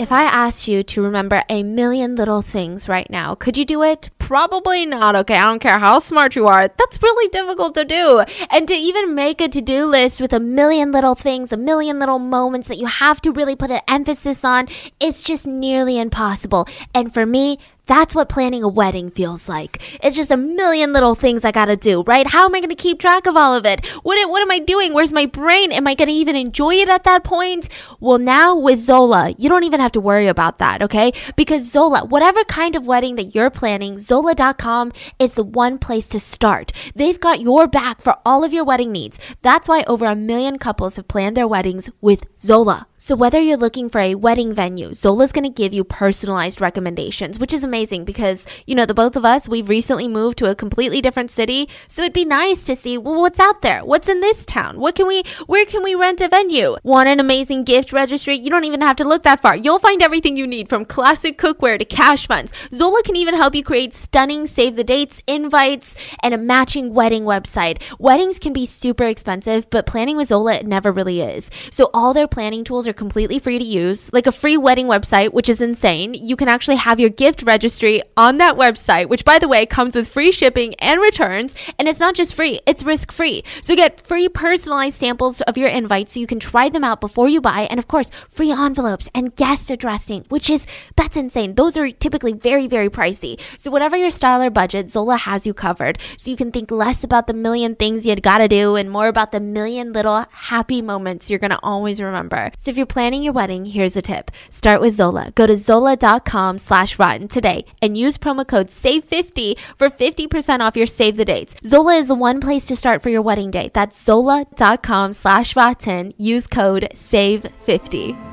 If 0.00 0.10
I 0.10 0.22
asked 0.22 0.66
you 0.66 0.82
to 0.82 1.02
remember 1.02 1.44
a 1.50 1.62
million 1.62 2.16
little 2.16 2.40
things 2.40 2.88
right 2.88 3.10
now, 3.10 3.34
could 3.34 3.58
you 3.58 3.66
do 3.66 3.82
it? 3.82 4.08
Probably 4.18 4.86
not. 4.86 5.14
Okay, 5.14 5.36
I 5.36 5.42
don't 5.42 5.58
care 5.58 5.78
how 5.78 5.98
smart 5.98 6.34
you 6.34 6.46
are. 6.46 6.68
That's 6.68 7.02
really 7.02 7.28
difficult 7.28 7.74
to 7.74 7.84
do. 7.84 8.24
And 8.48 8.66
to 8.66 8.72
even 8.72 9.14
make 9.14 9.42
a 9.42 9.48
to 9.48 9.60
do 9.60 9.84
list 9.84 10.18
with 10.18 10.32
a 10.32 10.40
million 10.40 10.90
little 10.90 11.14
things, 11.14 11.52
a 11.52 11.58
million 11.58 11.98
little 11.98 12.18
moments 12.18 12.66
that 12.68 12.78
you 12.78 12.86
have 12.86 13.20
to 13.20 13.30
really 13.30 13.54
put 13.54 13.70
an 13.70 13.82
emphasis 13.88 14.42
on, 14.42 14.68
it's 15.00 15.22
just 15.22 15.46
nearly 15.46 15.98
impossible. 15.98 16.66
And 16.94 17.12
for 17.12 17.26
me, 17.26 17.58
that's 17.90 18.14
what 18.14 18.28
planning 18.28 18.62
a 18.62 18.68
wedding 18.68 19.10
feels 19.10 19.48
like. 19.48 19.82
It's 20.00 20.16
just 20.16 20.30
a 20.30 20.36
million 20.36 20.92
little 20.92 21.16
things 21.16 21.44
I 21.44 21.50
gotta 21.50 21.74
do, 21.74 22.02
right? 22.02 22.24
How 22.24 22.44
am 22.44 22.54
I 22.54 22.60
gonna 22.60 22.76
keep 22.76 23.00
track 23.00 23.26
of 23.26 23.36
all 23.36 23.52
of 23.52 23.66
it? 23.66 23.84
What, 24.04 24.30
what 24.30 24.40
am 24.42 24.50
I 24.52 24.60
doing? 24.60 24.94
Where's 24.94 25.12
my 25.12 25.26
brain? 25.26 25.72
Am 25.72 25.88
I 25.88 25.96
gonna 25.96 26.12
even 26.12 26.36
enjoy 26.36 26.74
it 26.74 26.88
at 26.88 27.02
that 27.02 27.24
point? 27.24 27.68
Well, 27.98 28.18
now 28.18 28.54
with 28.54 28.78
Zola, 28.78 29.34
you 29.36 29.48
don't 29.48 29.64
even 29.64 29.80
have 29.80 29.90
to 29.92 30.00
worry 30.00 30.28
about 30.28 30.58
that, 30.58 30.82
okay? 30.82 31.12
Because 31.34 31.68
Zola, 31.68 32.04
whatever 32.04 32.44
kind 32.44 32.76
of 32.76 32.86
wedding 32.86 33.16
that 33.16 33.34
you're 33.34 33.50
planning, 33.50 33.98
Zola.com 33.98 34.92
is 35.18 35.34
the 35.34 35.42
one 35.42 35.76
place 35.76 36.08
to 36.10 36.20
start. 36.20 36.72
They've 36.94 37.18
got 37.18 37.40
your 37.40 37.66
back 37.66 38.00
for 38.00 38.18
all 38.24 38.44
of 38.44 38.52
your 38.52 38.62
wedding 38.62 38.92
needs. 38.92 39.18
That's 39.42 39.68
why 39.68 39.82
over 39.88 40.06
a 40.06 40.14
million 40.14 40.60
couples 40.60 40.94
have 40.94 41.08
planned 41.08 41.36
their 41.36 41.48
weddings 41.48 41.90
with 42.00 42.24
Zola. 42.40 42.86
So 43.02 43.16
whether 43.16 43.40
you're 43.40 43.56
looking 43.56 43.88
for 43.88 43.98
a 43.98 44.14
wedding 44.14 44.52
venue, 44.52 44.92
Zola's 44.92 45.32
going 45.32 45.44
to 45.44 45.48
give 45.48 45.72
you 45.72 45.84
personalized 45.84 46.60
recommendations, 46.60 47.38
which 47.38 47.50
is 47.50 47.64
amazing 47.64 48.04
because, 48.04 48.44
you 48.66 48.74
know, 48.74 48.84
the 48.84 48.92
both 48.92 49.16
of 49.16 49.24
us, 49.24 49.48
we've 49.48 49.70
recently 49.70 50.06
moved 50.06 50.36
to 50.36 50.50
a 50.50 50.54
completely 50.54 51.00
different 51.00 51.30
city. 51.30 51.66
So 51.86 52.02
it'd 52.02 52.12
be 52.12 52.26
nice 52.26 52.62
to 52.64 52.76
see, 52.76 52.98
well, 52.98 53.18
what's 53.18 53.40
out 53.40 53.62
there? 53.62 53.86
What's 53.86 54.10
in 54.10 54.20
this 54.20 54.44
town? 54.44 54.78
What 54.78 54.96
can 54.96 55.06
we, 55.06 55.22
where 55.46 55.64
can 55.64 55.82
we 55.82 55.94
rent 55.94 56.20
a 56.20 56.28
venue? 56.28 56.76
Want 56.82 57.08
an 57.08 57.20
amazing 57.20 57.64
gift 57.64 57.90
registry? 57.90 58.36
You 58.36 58.50
don't 58.50 58.66
even 58.66 58.82
have 58.82 58.96
to 58.96 59.08
look 59.08 59.22
that 59.22 59.40
far. 59.40 59.56
You'll 59.56 59.78
find 59.78 60.02
everything 60.02 60.36
you 60.36 60.46
need 60.46 60.68
from 60.68 60.84
classic 60.84 61.38
cookware 61.38 61.78
to 61.78 61.86
cash 61.86 62.26
funds. 62.26 62.52
Zola 62.74 63.02
can 63.02 63.16
even 63.16 63.34
help 63.34 63.54
you 63.54 63.64
create 63.64 63.94
stunning 63.94 64.46
save 64.46 64.76
the 64.76 64.84
dates, 64.84 65.22
invites, 65.26 65.96
and 66.22 66.34
a 66.34 66.38
matching 66.38 66.92
wedding 66.92 67.24
website. 67.24 67.82
Weddings 67.98 68.38
can 68.38 68.52
be 68.52 68.66
super 68.66 69.04
expensive, 69.04 69.70
but 69.70 69.86
planning 69.86 70.18
with 70.18 70.28
Zola 70.28 70.56
it 70.56 70.66
never 70.66 70.92
really 70.92 71.22
is. 71.22 71.50
So 71.70 71.88
all 71.94 72.12
their 72.12 72.28
planning 72.28 72.62
tools 72.62 72.86
are 72.86 72.89
completely 72.92 73.38
free 73.38 73.58
to 73.58 73.64
use, 73.64 74.12
like 74.12 74.26
a 74.26 74.32
free 74.32 74.56
wedding 74.56 74.86
website, 74.86 75.32
which 75.32 75.48
is 75.48 75.60
insane. 75.60 76.14
You 76.14 76.36
can 76.36 76.48
actually 76.48 76.76
have 76.76 77.00
your 77.00 77.10
gift 77.10 77.42
registry 77.42 78.02
on 78.16 78.38
that 78.38 78.56
website, 78.56 79.08
which 79.08 79.24
by 79.24 79.38
the 79.38 79.48
way 79.48 79.66
comes 79.66 79.96
with 79.96 80.08
free 80.08 80.32
shipping 80.32 80.74
and 80.76 81.00
returns, 81.00 81.54
and 81.78 81.88
it's 81.88 82.00
not 82.00 82.14
just 82.14 82.34
free, 82.34 82.60
it's 82.66 82.82
risk 82.82 83.12
free. 83.12 83.42
So 83.62 83.76
get 83.76 84.06
free 84.06 84.28
personalized 84.28 84.98
samples 84.98 85.40
of 85.42 85.56
your 85.56 85.68
invites 85.68 86.14
so 86.14 86.20
you 86.20 86.26
can 86.26 86.40
try 86.40 86.68
them 86.68 86.84
out 86.84 87.00
before 87.00 87.28
you 87.28 87.40
buy, 87.40 87.66
and 87.70 87.78
of 87.78 87.88
course, 87.88 88.10
free 88.28 88.50
envelopes 88.50 89.08
and 89.14 89.34
guest 89.36 89.70
addressing, 89.70 90.24
which 90.28 90.50
is 90.50 90.66
that's 90.96 91.16
insane. 91.16 91.54
Those 91.54 91.76
are 91.76 91.90
typically 91.90 92.32
very, 92.32 92.66
very 92.66 92.88
pricey. 92.88 93.40
So 93.58 93.70
whatever 93.70 93.96
your 93.96 94.10
style 94.10 94.42
or 94.42 94.50
budget, 94.50 94.90
Zola 94.90 95.16
has 95.16 95.46
you 95.46 95.54
covered. 95.54 95.98
So 96.18 96.30
you 96.30 96.36
can 96.36 96.50
think 96.50 96.70
less 96.70 97.04
about 97.04 97.26
the 97.26 97.32
million 97.32 97.74
things 97.74 98.04
you 98.04 98.12
would 98.12 98.22
gotta 98.22 98.48
do 98.48 98.76
and 98.76 98.90
more 98.90 99.08
about 99.08 99.32
the 99.32 99.40
million 99.40 99.92
little 99.92 100.26
happy 100.30 100.82
moments 100.82 101.30
you're 101.30 101.38
gonna 101.38 101.58
always 101.62 102.00
remember. 102.00 102.50
So 102.56 102.70
if 102.70 102.76
you're 102.80 102.86
planning 102.86 103.22
your 103.22 103.34
wedding, 103.34 103.66
here's 103.66 103.94
a 103.94 104.00
tip. 104.00 104.30
Start 104.48 104.80
with 104.80 104.94
Zola. 104.94 105.32
Go 105.34 105.46
to 105.46 105.54
zola.com 105.54 106.56
slash 106.56 106.98
rotten 106.98 107.28
today 107.28 107.66
and 107.82 107.94
use 107.94 108.16
promo 108.16 108.48
code 108.48 108.68
SAVE50 108.68 109.58
for 109.76 109.90
50% 109.90 110.60
off 110.60 110.78
your 110.78 110.86
save 110.86 111.18
the 111.18 111.26
dates. 111.26 111.54
Zola 111.66 111.96
is 111.96 112.08
the 112.08 112.14
one 112.14 112.40
place 112.40 112.64
to 112.66 112.76
start 112.76 113.02
for 113.02 113.10
your 113.10 113.20
wedding 113.20 113.50
day. 113.50 113.70
That's 113.74 114.02
zola.com 114.02 115.12
slash 115.12 115.54
rotten. 115.54 116.14
Use 116.16 116.46
code 116.46 116.88
SAVE50. 116.94 118.29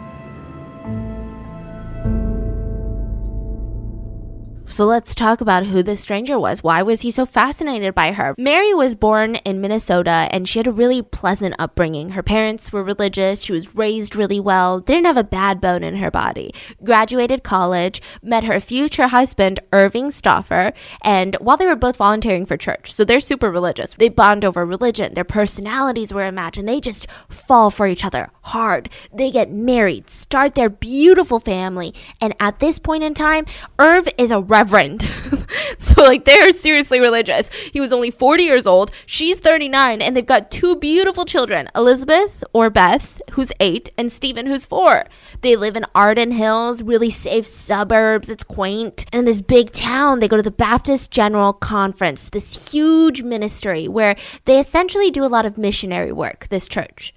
So 4.69 4.85
let's 4.85 5.15
talk 5.15 5.39
about 5.39 5.65
who 5.65 5.81
this 5.81 6.01
stranger 6.01 6.37
was. 6.37 6.61
Why 6.61 6.83
was 6.83 7.01
he 7.01 7.09
so 7.09 7.25
fascinated 7.25 7.95
by 7.95 8.11
her? 8.11 8.35
Mary 8.37 8.73
was 8.73 8.95
born 8.95 9.35
in 9.37 9.61
Minnesota 9.61 10.27
and 10.29 10.47
she 10.47 10.59
had 10.59 10.67
a 10.67 10.71
really 10.71 11.01
pleasant 11.01 11.55
upbringing. 11.57 12.11
Her 12.11 12.21
parents 12.21 12.71
were 12.71 12.83
religious, 12.83 13.41
she 13.41 13.53
was 13.53 13.73
raised 13.73 14.15
really 14.15 14.41
well, 14.41 14.81
didn't 14.81 15.05
have 15.05 15.17
a 15.17 15.23
bad 15.23 15.61
bone 15.61 15.83
in 15.83 15.95
her 15.95 16.11
body. 16.11 16.53
Graduated 16.83 17.43
college, 17.43 18.01
met 18.21 18.43
her 18.43 18.59
future 18.59 19.07
husband, 19.07 19.61
Irving 19.71 20.11
Stauffer, 20.11 20.73
and 21.01 21.35
while 21.35 21.57
they 21.57 21.65
were 21.65 21.75
both 21.75 21.95
volunteering 21.95 22.45
for 22.45 22.57
church, 22.57 22.93
so 22.93 23.05
they're 23.05 23.21
super 23.21 23.49
religious, 23.49 23.95
they 23.97 24.09
bond 24.09 24.43
over 24.43 24.65
religion, 24.65 25.13
their 25.13 25.23
personalities 25.23 26.13
were 26.13 26.27
a 26.27 26.31
match, 26.31 26.57
and 26.57 26.67
they 26.67 26.81
just 26.81 27.07
fall 27.29 27.71
for 27.71 27.87
each 27.87 28.03
other 28.03 28.29
hard. 28.47 28.89
They 29.13 29.31
get 29.31 29.51
married, 29.51 30.09
start 30.09 30.55
their 30.55 30.69
beautiful 30.69 31.39
family, 31.39 31.93
and 32.21 32.35
at 32.39 32.59
this 32.59 32.79
point 32.79 33.03
in 33.03 33.13
time, 33.13 33.45
Irv 33.79 34.07
is 34.17 34.31
a 34.31 34.41
reverend. 34.41 35.03
so, 35.79 36.03
like, 36.03 36.25
they're 36.25 36.51
seriously 36.51 36.99
religious. 36.99 37.49
He 37.71 37.79
was 37.79 37.93
only 37.93 38.11
40 38.11 38.43
years 38.43 38.65
old. 38.65 38.91
She's 39.05 39.39
39, 39.39 40.01
and 40.01 40.15
they've 40.15 40.25
got 40.25 40.51
two 40.51 40.75
beautiful 40.75 41.25
children 41.25 41.69
Elizabeth, 41.75 42.43
or 42.53 42.69
Beth, 42.69 43.21
who's 43.31 43.51
eight, 43.59 43.89
and 43.97 44.11
Stephen, 44.11 44.47
who's 44.47 44.65
four. 44.65 45.05
They 45.41 45.55
live 45.55 45.75
in 45.75 45.85
Arden 45.93 46.31
Hills, 46.31 46.81
really 46.81 47.09
safe 47.09 47.45
suburbs. 47.45 48.29
It's 48.29 48.43
quaint. 48.43 49.05
And 49.11 49.19
in 49.19 49.25
this 49.25 49.41
big 49.41 49.71
town, 49.71 50.19
they 50.19 50.27
go 50.27 50.37
to 50.37 50.43
the 50.43 50.51
Baptist 50.51 51.11
General 51.11 51.53
Conference, 51.53 52.29
this 52.29 52.71
huge 52.71 53.23
ministry 53.23 53.87
where 53.87 54.15
they 54.45 54.59
essentially 54.59 55.11
do 55.11 55.23
a 55.23 55.27
lot 55.27 55.45
of 55.45 55.57
missionary 55.57 56.11
work, 56.11 56.47
this 56.49 56.67
church. 56.67 57.13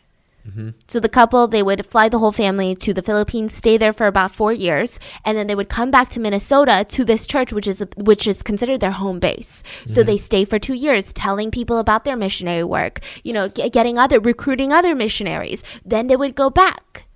So 0.89 1.01
the 1.01 1.09
couple, 1.09 1.47
they 1.47 1.63
would 1.63 1.87
fly 1.87 2.09
the 2.09 2.19
whole 2.19 2.33
family 2.33 2.75
to 2.77 2.95
the 2.95 3.03
Philippines, 3.03 3.55
stay 3.55 3.77
there 3.77 3.93
for 3.93 4.07
about 4.07 4.33
four 4.33 4.53
years, 4.53 4.99
and 5.25 5.37
then 5.37 5.47
they 5.47 5.55
would 5.55 5.69
come 5.69 5.91
back 5.91 6.11
to 6.11 6.21
Minnesota 6.21 6.85
to 6.89 7.05
this 7.05 7.27
church, 7.27 7.53
which 7.53 7.67
is 7.67 7.85
which 7.97 8.27
is 8.27 8.43
considered 8.43 8.81
their 8.81 8.91
home 8.91 9.19
base. 9.19 9.63
So 9.87 10.01
mm-hmm. 10.01 10.07
they 10.07 10.17
stay 10.17 10.45
for 10.45 10.59
two 10.59 10.75
years, 10.75 11.13
telling 11.13 11.51
people 11.51 11.79
about 11.79 12.05
their 12.05 12.17
missionary 12.17 12.65
work, 12.65 13.01
you 13.23 13.33
know, 13.33 13.49
ge- 13.49 13.71
getting 13.73 13.99
other 13.99 14.19
recruiting 14.19 14.73
other 14.73 14.95
missionaries. 14.95 15.63
Then 15.85 16.07
they 16.07 16.17
would 16.17 16.35
go 16.35 16.51
back. 16.51 17.07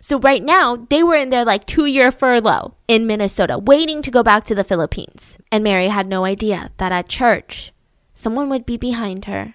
So 0.00 0.18
right 0.18 0.42
now, 0.42 0.86
they 0.88 1.02
were 1.02 1.16
in 1.16 1.30
their 1.30 1.44
like 1.44 1.66
two 1.66 1.86
year 1.86 2.10
furlough 2.10 2.74
in 2.86 3.06
Minnesota, 3.06 3.58
waiting 3.58 4.00
to 4.02 4.10
go 4.10 4.22
back 4.22 4.44
to 4.44 4.54
the 4.54 4.64
Philippines. 4.64 5.38
And 5.50 5.64
Mary 5.64 5.88
had 5.88 6.06
no 6.06 6.24
idea 6.24 6.70
that 6.78 6.92
at 6.92 7.08
church, 7.08 7.72
someone 8.14 8.48
would 8.48 8.64
be 8.64 8.76
behind 8.76 9.26
her, 9.26 9.54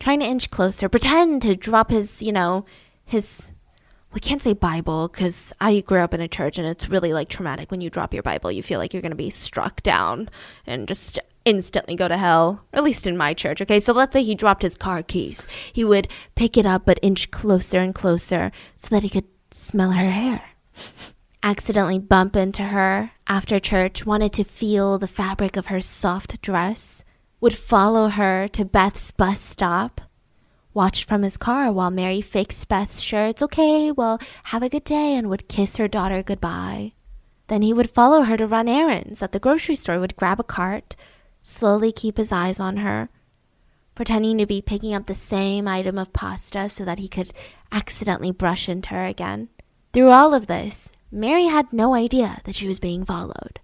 trying 0.00 0.20
to 0.20 0.26
inch 0.26 0.50
closer, 0.50 0.88
pretend 0.88 1.42
to 1.42 1.54
drop 1.54 1.90
his, 1.90 2.22
you 2.22 2.32
know, 2.32 2.64
his. 3.04 3.52
I 4.12 4.18
can't 4.18 4.42
say 4.42 4.54
Bible 4.54 5.06
because 5.06 5.52
I 5.60 5.80
grew 5.82 6.00
up 6.00 6.12
in 6.12 6.20
a 6.20 6.26
church 6.26 6.58
and 6.58 6.66
it's 6.66 6.88
really 6.88 7.12
like 7.12 7.28
traumatic 7.28 7.70
when 7.70 7.80
you 7.80 7.90
drop 7.90 8.12
your 8.12 8.24
Bible. 8.24 8.50
You 8.50 8.60
feel 8.60 8.80
like 8.80 8.92
you're 8.92 9.02
going 9.02 9.10
to 9.10 9.16
be 9.16 9.30
struck 9.30 9.84
down 9.84 10.28
and 10.66 10.88
just 10.88 11.20
instantly 11.44 11.94
go 11.94 12.08
to 12.08 12.16
hell, 12.16 12.64
at 12.72 12.82
least 12.82 13.06
in 13.06 13.16
my 13.16 13.34
church. 13.34 13.62
Okay, 13.62 13.78
so 13.78 13.92
let's 13.92 14.12
say 14.12 14.24
he 14.24 14.34
dropped 14.34 14.62
his 14.62 14.74
car 14.74 15.04
keys. 15.04 15.46
He 15.72 15.84
would 15.84 16.08
pick 16.34 16.56
it 16.56 16.66
up 16.66 16.86
but 16.86 16.98
inch 17.02 17.30
closer 17.30 17.78
and 17.78 17.94
closer 17.94 18.50
so 18.76 18.88
that 18.88 19.04
he 19.04 19.08
could 19.08 19.26
smell 19.52 19.92
her 19.92 20.10
hair. 20.10 20.42
Accidentally 21.42 22.00
bump 22.00 22.34
into 22.34 22.64
her 22.64 23.12
after 23.28 23.60
church, 23.60 24.04
wanted 24.04 24.32
to 24.32 24.44
feel 24.44 24.98
the 24.98 25.06
fabric 25.06 25.56
of 25.56 25.66
her 25.66 25.80
soft 25.80 26.42
dress, 26.42 27.04
would 27.40 27.54
follow 27.54 28.08
her 28.08 28.48
to 28.48 28.64
Beth's 28.64 29.10
bus 29.12 29.40
stop, 29.40 30.00
watched 30.74 31.04
from 31.04 31.22
his 31.22 31.36
car 31.36 31.72
while 31.72 31.90
Mary 31.90 32.20
fixed 32.20 32.68
Beth's 32.68 33.00
sure 33.00 33.26
it's 33.26 33.42
okay, 33.42 33.90
well, 33.90 34.20
have 34.44 34.62
a 34.62 34.68
good 34.68 34.84
day, 34.84 35.16
and 35.16 35.28
would 35.28 35.48
kiss 35.48 35.76
her 35.78 35.88
daughter 35.88 36.22
goodbye. 36.22 36.92
Then 37.48 37.62
he 37.62 37.72
would 37.72 37.90
follow 37.90 38.22
her 38.22 38.36
to 38.36 38.46
run 38.46 38.68
errands 38.68 39.22
at 39.22 39.32
the 39.32 39.40
grocery 39.40 39.74
store, 39.74 39.98
would 39.98 40.16
grab 40.16 40.38
a 40.38 40.44
cart, 40.44 40.94
slowly 41.42 41.90
keep 41.92 42.16
his 42.16 42.30
eyes 42.30 42.60
on 42.60 42.78
her, 42.78 43.08
pretending 43.94 44.38
to 44.38 44.46
be 44.46 44.62
picking 44.62 44.94
up 44.94 45.06
the 45.06 45.14
same 45.14 45.66
item 45.66 45.98
of 45.98 46.12
pasta 46.12 46.68
so 46.68 46.84
that 46.84 46.98
he 46.98 47.08
could 47.08 47.32
accidentally 47.72 48.30
brush 48.30 48.68
into 48.68 48.90
her 48.90 49.06
again. 49.06 49.48
Through 49.92 50.10
all 50.10 50.32
of 50.34 50.46
this, 50.46 50.92
Mary 51.10 51.46
had 51.46 51.72
no 51.72 51.94
idea 51.94 52.40
that 52.44 52.54
she 52.54 52.68
was 52.68 52.78
being 52.78 53.04
followed. 53.04 53.58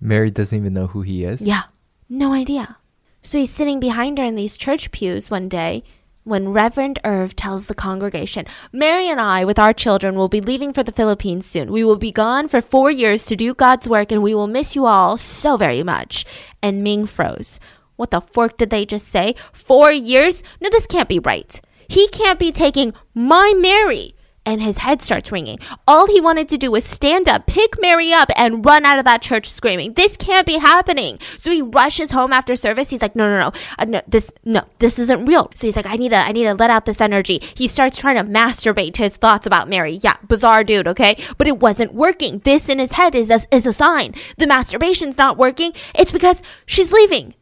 Mary 0.00 0.30
doesn't 0.30 0.56
even 0.56 0.74
know 0.74 0.86
who 0.86 1.02
he 1.02 1.24
is. 1.24 1.40
Yeah, 1.40 1.64
no 2.08 2.32
idea. 2.32 2.76
So 3.24 3.38
he's 3.38 3.50
sitting 3.50 3.80
behind 3.80 4.18
her 4.18 4.24
in 4.24 4.36
these 4.36 4.58
church 4.58 4.90
pews 4.90 5.30
one 5.30 5.48
day 5.48 5.82
when 6.24 6.50
Reverend 6.50 6.98
Irv 7.04 7.34
tells 7.34 7.66
the 7.66 7.74
congregation, 7.74 8.44
Mary 8.70 9.08
and 9.08 9.18
I, 9.18 9.46
with 9.46 9.58
our 9.58 9.72
children, 9.72 10.14
will 10.14 10.28
be 10.28 10.42
leaving 10.42 10.74
for 10.74 10.82
the 10.82 10.92
Philippines 10.92 11.46
soon. 11.46 11.72
We 11.72 11.84
will 11.84 11.96
be 11.96 12.12
gone 12.12 12.48
for 12.48 12.60
four 12.60 12.90
years 12.90 13.24
to 13.26 13.36
do 13.36 13.54
God's 13.54 13.88
work, 13.88 14.12
and 14.12 14.22
we 14.22 14.34
will 14.34 14.46
miss 14.46 14.76
you 14.76 14.84
all 14.84 15.16
so 15.16 15.56
very 15.56 15.82
much. 15.82 16.26
And 16.62 16.84
Ming 16.84 17.06
froze. 17.06 17.58
What 17.96 18.10
the 18.10 18.20
fork 18.20 18.58
did 18.58 18.68
they 18.68 18.84
just 18.84 19.08
say? 19.08 19.34
Four 19.52 19.90
years? 19.90 20.42
No, 20.60 20.68
this 20.68 20.86
can't 20.86 21.08
be 21.08 21.18
right. 21.18 21.60
He 21.88 22.08
can't 22.08 22.38
be 22.38 22.52
taking 22.52 22.92
my 23.14 23.54
Mary 23.56 24.14
and 24.46 24.62
his 24.62 24.78
head 24.78 25.02
starts 25.02 25.32
ringing. 25.32 25.58
All 25.86 26.06
he 26.06 26.20
wanted 26.20 26.48
to 26.50 26.58
do 26.58 26.70
was 26.70 26.84
stand 26.84 27.28
up, 27.28 27.46
pick 27.46 27.80
Mary 27.80 28.12
up, 28.12 28.30
and 28.36 28.64
run 28.64 28.84
out 28.84 28.98
of 28.98 29.04
that 29.04 29.22
church 29.22 29.48
screaming, 29.48 29.94
"This 29.94 30.16
can't 30.16 30.46
be 30.46 30.58
happening!" 30.58 31.18
So 31.38 31.50
he 31.50 31.62
rushes 31.62 32.10
home 32.10 32.32
after 32.32 32.56
service. 32.56 32.90
He's 32.90 33.02
like, 33.02 33.16
"No, 33.16 33.28
no, 33.28 33.38
no, 33.38 33.52
uh, 33.78 33.84
no, 33.84 34.02
this, 34.06 34.30
no, 34.44 34.64
this 34.78 34.98
isn't 34.98 35.24
real." 35.24 35.50
So 35.54 35.66
he's 35.66 35.76
like, 35.76 35.86
"I 35.86 35.96
need 35.96 36.10
to, 36.10 36.16
I 36.16 36.32
need 36.32 36.44
to 36.44 36.54
let 36.54 36.70
out 36.70 36.84
this 36.84 37.00
energy." 37.00 37.40
He 37.54 37.68
starts 37.68 37.98
trying 37.98 38.16
to 38.16 38.24
masturbate 38.24 38.94
to 38.94 39.02
his 39.02 39.16
thoughts 39.16 39.46
about 39.46 39.68
Mary. 39.68 40.00
Yeah, 40.02 40.16
bizarre 40.26 40.64
dude, 40.64 40.88
okay, 40.88 41.16
but 41.38 41.46
it 41.46 41.60
wasn't 41.60 41.94
working. 41.94 42.40
This 42.40 42.68
in 42.68 42.78
his 42.78 42.92
head 42.92 43.14
is 43.14 43.30
a, 43.30 43.40
is 43.50 43.66
a 43.66 43.72
sign. 43.72 44.14
The 44.38 44.46
masturbation's 44.46 45.18
not 45.18 45.38
working. 45.38 45.72
It's 45.94 46.12
because 46.12 46.42
she's 46.66 46.92
leaving. 46.92 47.34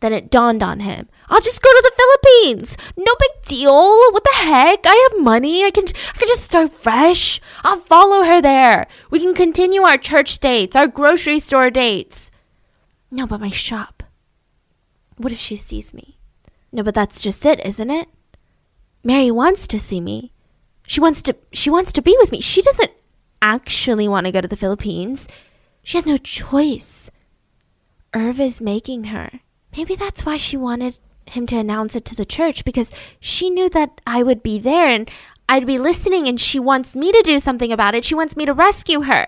Then 0.00 0.12
it 0.14 0.30
dawned 0.30 0.62
on 0.62 0.80
him. 0.80 1.08
I'll 1.28 1.40
just 1.40 1.62
go 1.62 1.70
to 1.70 1.82
the 1.82 1.92
Philippines. 1.96 2.76
No 2.96 3.14
big 3.18 3.30
deal. 3.44 3.72
What 3.72 4.24
the 4.24 4.30
heck? 4.34 4.80
I 4.84 5.08
have 5.10 5.22
money. 5.22 5.64
I 5.64 5.70
can 5.70 5.84
I 5.84 6.18
can 6.18 6.28
just 6.28 6.44
start 6.44 6.72
fresh. 6.72 7.40
I'll 7.62 7.78
follow 7.78 8.24
her 8.24 8.40
there. 8.40 8.86
We 9.10 9.20
can 9.20 9.34
continue 9.34 9.82
our 9.82 9.98
church 9.98 10.40
dates, 10.40 10.74
our 10.74 10.88
grocery 10.88 11.38
store 11.38 11.70
dates. 11.70 12.30
No, 13.10 13.26
but 13.26 13.40
my 13.40 13.50
shop. 13.50 14.02
What 15.16 15.32
if 15.32 15.38
she 15.38 15.56
sees 15.56 15.92
me? 15.92 16.18
No, 16.72 16.82
but 16.82 16.94
that's 16.94 17.22
just 17.22 17.44
it, 17.44 17.64
isn't 17.64 17.90
it? 17.90 18.08
Mary 19.04 19.30
wants 19.30 19.66
to 19.66 19.78
see 19.78 20.00
me. 20.00 20.32
She 20.86 21.00
wants 21.00 21.20
to 21.22 21.36
she 21.52 21.68
wants 21.68 21.92
to 21.92 22.02
be 22.02 22.16
with 22.18 22.32
me. 22.32 22.40
She 22.40 22.62
doesn't 22.62 22.90
actually 23.42 24.08
want 24.08 24.26
to 24.26 24.32
go 24.32 24.40
to 24.40 24.48
the 24.48 24.56
Philippines. 24.56 25.28
She 25.82 25.98
has 25.98 26.06
no 26.06 26.16
choice. 26.16 27.10
Irv 28.14 28.40
is 28.40 28.60
making 28.60 29.04
her. 29.04 29.40
Maybe 29.76 29.94
that's 29.94 30.24
why 30.24 30.36
she 30.36 30.56
wanted 30.56 30.98
him 31.26 31.46
to 31.46 31.56
announce 31.56 31.94
it 31.94 32.04
to 32.06 32.14
the 32.16 32.24
church 32.24 32.64
because 32.64 32.92
she 33.20 33.50
knew 33.50 33.68
that 33.70 34.00
I 34.06 34.22
would 34.22 34.42
be 34.42 34.58
there 34.58 34.88
and 34.88 35.10
I'd 35.48 35.66
be 35.66 35.78
listening 35.78 36.28
and 36.28 36.40
she 36.40 36.58
wants 36.60 36.94
me 36.94 37.12
to 37.12 37.22
do 37.22 37.40
something 37.40 37.72
about 37.72 37.94
it. 37.94 38.04
She 38.04 38.14
wants 38.14 38.36
me 38.36 38.46
to 38.46 38.54
rescue 38.54 39.02
her. 39.02 39.26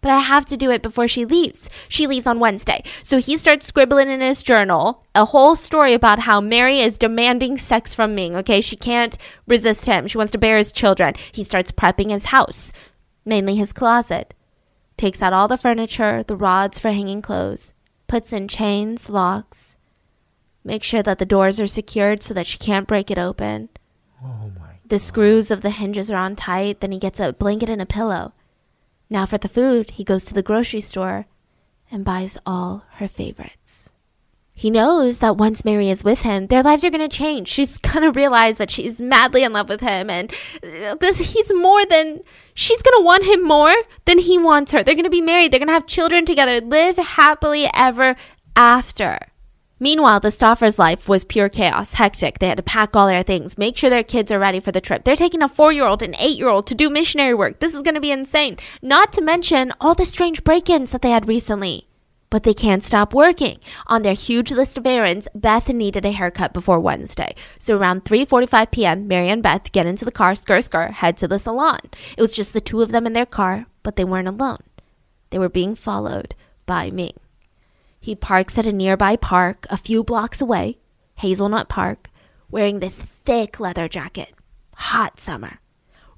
But 0.00 0.10
I 0.10 0.18
have 0.20 0.44
to 0.46 0.56
do 0.56 0.70
it 0.70 0.82
before 0.82 1.06
she 1.06 1.26
leaves. 1.26 1.68
She 1.86 2.06
leaves 2.06 2.26
on 2.26 2.40
Wednesday. 2.40 2.82
So 3.02 3.18
he 3.18 3.38
starts 3.38 3.66
scribbling 3.66 4.08
in 4.08 4.20
his 4.22 4.42
journal 4.42 5.04
a 5.14 5.26
whole 5.26 5.54
story 5.54 5.94
about 5.94 6.20
how 6.20 6.40
Mary 6.40 6.80
is 6.80 6.96
demanding 6.98 7.58
sex 7.58 7.94
from 7.94 8.14
Ming. 8.14 8.34
Okay, 8.36 8.62
she 8.62 8.74
can't 8.74 9.18
resist 9.46 9.84
him. 9.84 10.06
She 10.06 10.16
wants 10.16 10.32
to 10.32 10.38
bear 10.38 10.56
his 10.56 10.72
children. 10.72 11.14
He 11.32 11.44
starts 11.44 11.72
prepping 11.72 12.10
his 12.10 12.26
house, 12.26 12.72
mainly 13.26 13.56
his 13.56 13.74
closet. 13.74 14.32
Takes 14.96 15.20
out 15.20 15.34
all 15.34 15.48
the 15.48 15.58
furniture, 15.58 16.22
the 16.22 16.36
rods 16.36 16.78
for 16.78 16.90
hanging 16.90 17.20
clothes, 17.20 17.73
puts 18.14 18.32
in 18.32 18.46
chains, 18.46 19.10
locks, 19.10 19.76
make 20.62 20.84
sure 20.84 21.02
that 21.02 21.18
the 21.18 21.26
doors 21.26 21.58
are 21.58 21.66
secured 21.66 22.22
so 22.22 22.32
that 22.32 22.46
she 22.46 22.56
can't 22.58 22.86
break 22.86 23.10
it 23.10 23.18
open. 23.18 23.68
Oh 24.22 24.52
my. 24.56 24.78
The 24.86 25.00
screws 25.00 25.50
of 25.50 25.62
the 25.62 25.70
hinges 25.70 26.12
are 26.12 26.16
on 26.16 26.36
tight, 26.36 26.78
then 26.78 26.92
he 26.92 27.00
gets 27.00 27.18
a 27.18 27.32
blanket 27.32 27.68
and 27.68 27.82
a 27.82 27.86
pillow. 27.86 28.32
Now 29.10 29.26
for 29.26 29.36
the 29.36 29.48
food, 29.48 29.90
he 29.90 30.04
goes 30.04 30.24
to 30.26 30.34
the 30.34 30.44
grocery 30.44 30.80
store 30.80 31.26
and 31.90 32.04
buys 32.04 32.38
all 32.46 32.84
her 32.98 33.08
favorites. 33.08 33.83
He 34.56 34.70
knows 34.70 35.18
that 35.18 35.36
once 35.36 35.64
Mary 35.64 35.90
is 35.90 36.04
with 36.04 36.20
him, 36.20 36.46
their 36.46 36.62
lives 36.62 36.84
are 36.84 36.90
going 36.90 37.06
to 37.06 37.16
change. 37.16 37.48
She's 37.48 37.76
going 37.78 38.02
to 38.02 38.12
realize 38.12 38.58
that 38.58 38.70
she's 38.70 39.00
madly 39.00 39.42
in 39.42 39.52
love 39.52 39.68
with 39.68 39.80
him 39.80 40.08
and 40.08 40.32
uh, 40.62 40.94
this 40.94 41.18
he's 41.18 41.52
more 41.52 41.84
than 41.84 42.20
she's 42.54 42.80
going 42.80 42.96
to 42.98 43.04
want 43.04 43.24
him 43.24 43.42
more 43.42 43.74
than 44.04 44.20
he 44.20 44.38
wants 44.38 44.70
her. 44.72 44.82
They're 44.82 44.94
going 44.94 45.04
to 45.04 45.10
be 45.10 45.20
married, 45.20 45.52
they're 45.52 45.58
going 45.58 45.68
to 45.68 45.74
have 45.74 45.86
children 45.86 46.24
together, 46.24 46.60
live 46.60 46.96
happily 46.96 47.68
ever 47.74 48.14
after. 48.54 49.18
Meanwhile, 49.80 50.20
the 50.20 50.30
Stauffer's 50.30 50.78
life 50.78 51.08
was 51.08 51.24
pure 51.24 51.48
chaos, 51.48 51.94
hectic. 51.94 52.38
They 52.38 52.46
had 52.46 52.58
to 52.58 52.62
pack 52.62 52.94
all 52.94 53.08
their 53.08 53.24
things, 53.24 53.58
make 53.58 53.76
sure 53.76 53.90
their 53.90 54.04
kids 54.04 54.30
are 54.30 54.38
ready 54.38 54.60
for 54.60 54.70
the 54.70 54.80
trip. 54.80 55.02
They're 55.02 55.16
taking 55.16 55.42
a 55.42 55.48
four 55.48 55.72
year 55.72 55.84
old 55.84 56.00
and 56.00 56.14
eight 56.20 56.38
year 56.38 56.48
old 56.48 56.68
to 56.68 56.76
do 56.76 56.88
missionary 56.88 57.34
work. 57.34 57.58
This 57.58 57.74
is 57.74 57.82
going 57.82 57.96
to 57.96 58.00
be 58.00 58.12
insane. 58.12 58.56
Not 58.80 59.12
to 59.14 59.20
mention 59.20 59.72
all 59.80 59.94
the 59.94 60.04
strange 60.04 60.44
break 60.44 60.70
ins 60.70 60.92
that 60.92 61.02
they 61.02 61.10
had 61.10 61.26
recently 61.26 61.88
but 62.34 62.42
they 62.42 62.52
can't 62.52 62.82
stop 62.82 63.14
working. 63.14 63.60
On 63.86 64.02
their 64.02 64.12
huge 64.12 64.50
list 64.50 64.76
of 64.76 64.84
errands, 64.84 65.28
Beth 65.36 65.68
needed 65.68 66.04
a 66.04 66.10
haircut 66.10 66.52
before 66.52 66.80
Wednesday. 66.80 67.32
So 67.60 67.78
around 67.78 68.04
3:45 68.04 68.72
p.m., 68.72 69.06
Mary 69.06 69.28
and 69.28 69.40
Beth 69.40 69.70
get 69.70 69.86
into 69.86 70.04
the 70.04 70.10
car, 70.10 70.32
skr 70.32 70.90
head 70.90 71.16
to 71.18 71.28
the 71.28 71.38
salon. 71.38 71.78
It 72.18 72.20
was 72.20 72.34
just 72.34 72.52
the 72.52 72.60
two 72.60 72.82
of 72.82 72.90
them 72.90 73.06
in 73.06 73.12
their 73.12 73.24
car, 73.24 73.66
but 73.84 73.94
they 73.94 74.02
weren't 74.02 74.26
alone. 74.26 74.64
They 75.30 75.38
were 75.38 75.48
being 75.48 75.76
followed 75.76 76.34
by 76.66 76.90
Ming. 76.90 77.14
He 78.00 78.16
parks 78.16 78.58
at 78.58 78.66
a 78.66 78.72
nearby 78.72 79.14
park 79.14 79.68
a 79.70 79.76
few 79.76 80.02
blocks 80.02 80.40
away, 80.40 80.78
Hazelnut 81.18 81.68
Park, 81.68 82.10
wearing 82.50 82.80
this 82.80 83.00
thick 83.00 83.60
leather 83.60 83.86
jacket. 83.86 84.34
Hot 84.74 85.20
summer 85.20 85.60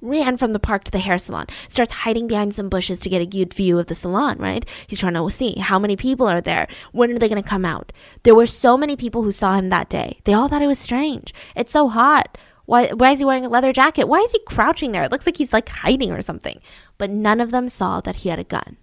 ran 0.01 0.37
from 0.37 0.53
the 0.53 0.59
park 0.59 0.83
to 0.85 0.91
the 0.91 0.99
hair 0.99 1.17
salon, 1.17 1.47
starts 1.67 1.93
hiding 1.93 2.27
behind 2.27 2.55
some 2.55 2.69
bushes 2.69 2.99
to 2.99 3.09
get 3.09 3.21
a 3.21 3.25
good 3.25 3.53
view 3.53 3.79
of 3.79 3.87
the 3.87 3.95
salon, 3.95 4.37
right? 4.37 4.65
He's 4.87 4.99
trying 4.99 5.13
to 5.13 5.29
see 5.29 5.59
how 5.59 5.79
many 5.79 5.95
people 5.95 6.27
are 6.27 6.41
there. 6.41 6.67
When 6.91 7.11
are 7.11 7.19
they 7.19 7.29
going 7.29 7.41
to 7.41 7.47
come 7.47 7.65
out? 7.65 7.91
There 8.23 8.35
were 8.35 8.45
so 8.45 8.77
many 8.77 8.95
people 8.95 9.23
who 9.23 9.31
saw 9.31 9.55
him 9.55 9.69
that 9.69 9.89
day. 9.89 10.19
They 10.23 10.33
all 10.33 10.47
thought 10.47 10.61
it 10.61 10.67
was 10.67 10.79
strange. 10.79 11.33
It's 11.55 11.71
so 11.71 11.87
hot. 11.87 12.37
Why, 12.65 12.89
why 12.89 13.11
is 13.11 13.19
he 13.19 13.25
wearing 13.25 13.45
a 13.45 13.49
leather 13.49 13.71
jacket? 13.71 14.09
Why 14.09 14.19
is 14.19 14.31
he 14.31 14.39
crouching 14.45 14.91
there? 14.91 15.03
It 15.03 15.11
looks 15.11 15.25
like 15.25 15.37
he's 15.37 15.53
like 15.53 15.69
hiding 15.69 16.11
or 16.11 16.21
something. 16.21 16.59
But 16.97 17.09
none 17.09 17.39
of 17.39 17.51
them 17.51 17.69
saw 17.69 18.01
that 18.01 18.17
he 18.17 18.29
had 18.29 18.39
a 18.39 18.43
gun. 18.43 18.77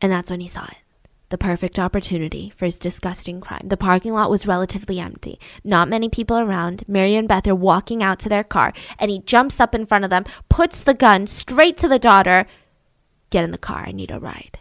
And 0.00 0.10
that's 0.10 0.30
when 0.30 0.40
he 0.40 0.48
saw 0.48 0.64
it 0.64 0.79
the 1.30 1.38
perfect 1.38 1.78
opportunity 1.78 2.52
for 2.56 2.66
his 2.66 2.78
disgusting 2.78 3.40
crime. 3.40 3.64
The 3.64 3.76
parking 3.76 4.12
lot 4.12 4.30
was 4.30 4.46
relatively 4.46 5.00
empty. 5.00 5.40
Not 5.64 5.88
many 5.88 6.08
people 6.08 6.38
around. 6.38 6.84
Mary 6.86 7.14
and 7.14 7.26
Beth 7.26 7.46
are 7.48 7.54
walking 7.54 8.02
out 8.02 8.18
to 8.20 8.28
their 8.28 8.44
car, 8.44 8.72
and 8.98 9.10
he 9.10 9.20
jumps 9.20 9.60
up 9.60 9.74
in 9.74 9.86
front 9.86 10.04
of 10.04 10.10
them, 10.10 10.24
puts 10.48 10.82
the 10.82 10.94
gun 10.94 11.26
straight 11.26 11.78
to 11.78 11.88
the 11.88 11.98
daughter. 11.98 12.46
Get 13.30 13.44
in 13.44 13.52
the 13.52 13.58
car, 13.58 13.84
I 13.86 13.92
need 13.92 14.10
a 14.10 14.18
ride. 14.18 14.58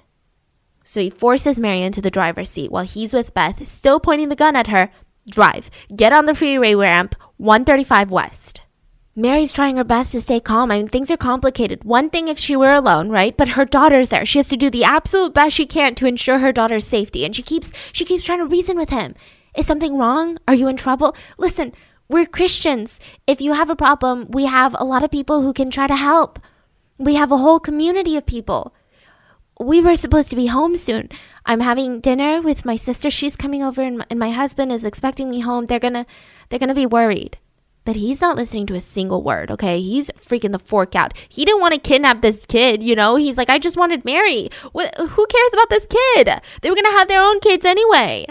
So 0.86 1.02
he 1.02 1.10
forces 1.10 1.60
Mary 1.60 1.82
into 1.82 2.02
the 2.02 2.12
driver's 2.12 2.50
seat 2.50 2.72
while 2.72 2.84
he's 2.84 3.14
with 3.14 3.34
Beth, 3.34 3.68
still 3.68 4.00
pointing 4.00 4.30
the 4.30 4.36
gun 4.36 4.56
at 4.56 4.68
her. 4.68 4.90
Drive. 5.30 5.70
Get 5.96 6.14
on 6.14 6.26
the 6.26 6.34
freeway 6.34 6.74
ramp, 6.74 7.16
135 7.38 8.10
West. 8.10 8.62
Mary's 9.22 9.52
trying 9.52 9.78
her 9.78 9.84
best 9.84 10.12
to 10.14 10.22
stay 10.22 10.40
calm. 10.40 10.72
I 10.72 10.78
mean, 10.78 10.88
things 10.88 11.12
are 11.12 11.18
complicated. 11.18 11.84
One 11.84 12.10
thing 12.10 12.28
if 12.28 12.40
she 12.40 12.56
were 12.56 12.72
alone, 12.72 13.10
right? 13.10 13.36
But 13.36 13.50
her 13.50 13.66
daughter's 13.66 14.10
there. 14.10 14.26
She 14.26 14.40
has 14.40 14.48
to 14.48 14.58
do 14.58 14.70
the 14.70 14.84
absolute 14.84 15.34
best 15.34 15.56
she 15.56 15.66
can 15.66 15.96
to 15.96 16.08
ensure 16.08 16.40
her 16.40 16.52
daughter's 16.52 16.88
safety. 16.88 17.26
And 17.26 17.36
she 17.36 17.44
keeps 17.44 17.72
she 17.92 18.06
keeps 18.06 18.24
trying 18.24 18.40
to 18.40 18.46
reason 18.46 18.78
with 18.78 18.90
him. 18.90 19.16
Is 19.56 19.66
something 19.66 19.98
wrong? 19.98 20.38
Are 20.48 20.56
you 20.56 20.68
in 20.68 20.78
trouble? 20.78 21.16
Listen, 21.38 21.74
we're 22.08 22.26
Christians. 22.26 23.00
If 23.28 23.42
you 23.42 23.54
have 23.54 23.70
a 23.70 23.76
problem, 23.76 24.28
we 24.30 24.46
have 24.46 24.76
a 24.80 24.86
lot 24.86 25.04
of 25.04 25.12
people 25.12 25.42
who 25.42 25.54
can 25.54 25.70
try 25.70 25.88
to 25.88 25.96
help. 25.96 26.40
We 26.98 27.16
have 27.16 27.32
a 27.32 27.38
whole 27.38 27.60
community 27.60 28.16
of 28.16 28.26
people. 28.26 28.74
We 29.60 29.82
were 29.82 29.96
supposed 29.96 30.30
to 30.30 30.36
be 30.36 30.48
home 30.48 30.78
soon. 30.78 31.10
I'm 31.46 31.60
having 31.60 32.00
dinner 32.00 32.42
with 32.42 32.64
my 32.64 32.78
sister. 32.78 33.12
She's 33.12 33.36
coming 33.36 33.62
over 33.62 33.82
and 33.82 33.98
my, 33.98 34.06
and 34.10 34.20
my 34.20 34.32
husband 34.32 34.72
is 34.72 34.86
expecting 34.86 35.30
me 35.30 35.42
home. 35.42 35.66
They're 35.66 35.80
going 35.80 35.94
to 35.94 36.06
they're 36.48 36.60
going 36.60 36.70
to 36.70 36.76
be 36.76 36.86
worried. 36.86 37.38
But 37.90 37.96
he's 37.96 38.22
not 38.22 38.36
listening 38.36 38.68
to 38.68 38.76
a 38.76 38.82
single 38.82 39.24
word, 39.24 39.50
okay? 39.50 39.82
He's 39.82 40.12
freaking 40.12 40.52
the 40.52 40.60
fork 40.60 40.96
out. 40.96 41.18
He 41.28 41.44
didn't 41.44 41.62
want 41.62 41.74
to 41.74 41.80
kidnap 41.80 42.22
this 42.22 42.46
kid, 42.46 42.84
you 42.84 42.94
know? 42.94 43.16
He's 43.16 43.36
like, 43.36 43.50
I 43.50 43.58
just 43.58 43.78
wanted 43.78 44.06
Mary. 44.06 44.48
Who 44.74 45.26
cares 45.26 45.54
about 45.54 45.70
this 45.72 45.88
kid? 45.90 46.40
They 46.62 46.70
were 46.70 46.76
going 46.76 46.86
to 46.86 46.92
have 46.92 47.08
their 47.08 47.24
own 47.24 47.40
kids 47.40 47.66
anyway. 47.66 48.28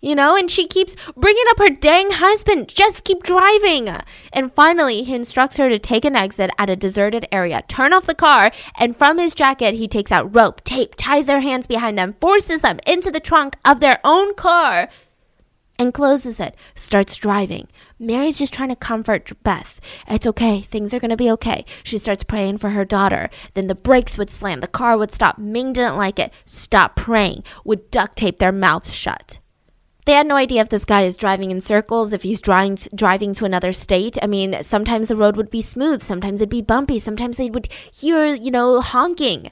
You 0.00 0.14
know, 0.14 0.38
and 0.38 0.50
she 0.50 0.66
keeps 0.66 0.96
bringing 1.14 1.44
up 1.50 1.58
her 1.58 1.68
dang 1.68 2.12
husband. 2.12 2.68
Just 2.68 3.04
keep 3.04 3.22
driving. 3.22 3.90
And 4.32 4.50
finally, 4.50 5.02
he 5.02 5.14
instructs 5.14 5.58
her 5.58 5.68
to 5.68 5.78
take 5.78 6.06
an 6.06 6.16
exit 6.16 6.48
at 6.58 6.70
a 6.70 6.74
deserted 6.74 7.26
area, 7.30 7.62
turn 7.68 7.92
off 7.92 8.06
the 8.06 8.14
car, 8.14 8.52
and 8.78 8.96
from 8.96 9.18
his 9.18 9.34
jacket, 9.34 9.74
he 9.74 9.86
takes 9.86 10.12
out 10.12 10.34
rope, 10.34 10.64
tape, 10.64 10.94
ties 10.96 11.26
their 11.26 11.40
hands 11.40 11.66
behind 11.66 11.98
them, 11.98 12.14
forces 12.22 12.62
them 12.62 12.80
into 12.86 13.10
the 13.10 13.20
trunk 13.20 13.56
of 13.66 13.80
their 13.80 14.00
own 14.02 14.32
car, 14.32 14.88
and 15.78 15.92
closes 15.92 16.40
it, 16.40 16.54
starts 16.74 17.16
driving. 17.16 17.68
Mary's 18.04 18.38
just 18.38 18.52
trying 18.52 18.68
to 18.68 18.76
comfort 18.76 19.32
Beth. 19.42 19.80
It's 20.08 20.26
okay. 20.26 20.60
Things 20.60 20.92
are 20.92 21.00
going 21.00 21.10
to 21.10 21.16
be 21.16 21.30
okay. 21.32 21.64
She 21.82 21.98
starts 21.98 22.24
praying 22.24 22.58
for 22.58 22.70
her 22.70 22.84
daughter. 22.84 23.30
Then 23.54 23.66
the 23.66 23.74
brakes 23.74 24.18
would 24.18 24.30
slam. 24.30 24.60
The 24.60 24.66
car 24.66 24.96
would 24.96 25.12
stop. 25.12 25.38
Ming 25.38 25.72
didn't 25.72 25.96
like 25.96 26.18
it. 26.18 26.32
Stop 26.44 26.96
praying. 26.96 27.44
Would 27.64 27.90
duct 27.90 28.16
tape 28.16 28.38
their 28.38 28.52
mouths 28.52 28.94
shut. 28.94 29.38
They 30.06 30.12
had 30.12 30.26
no 30.26 30.36
idea 30.36 30.60
if 30.60 30.68
this 30.68 30.84
guy 30.84 31.02
is 31.02 31.16
driving 31.16 31.50
in 31.50 31.62
circles, 31.62 32.12
if 32.12 32.22
he's 32.22 32.40
driving 32.40 32.76
driving 32.94 33.32
to 33.34 33.46
another 33.46 33.72
state. 33.72 34.18
I 34.22 34.26
mean, 34.26 34.62
sometimes 34.62 35.08
the 35.08 35.16
road 35.16 35.36
would 35.36 35.50
be 35.50 35.62
smooth, 35.62 36.02
sometimes 36.02 36.40
it'd 36.40 36.50
be 36.50 36.60
bumpy, 36.60 36.98
sometimes 36.98 37.38
they 37.38 37.48
would 37.48 37.72
hear, 37.90 38.26
you 38.26 38.50
know, 38.50 38.82
honking. 38.82 39.50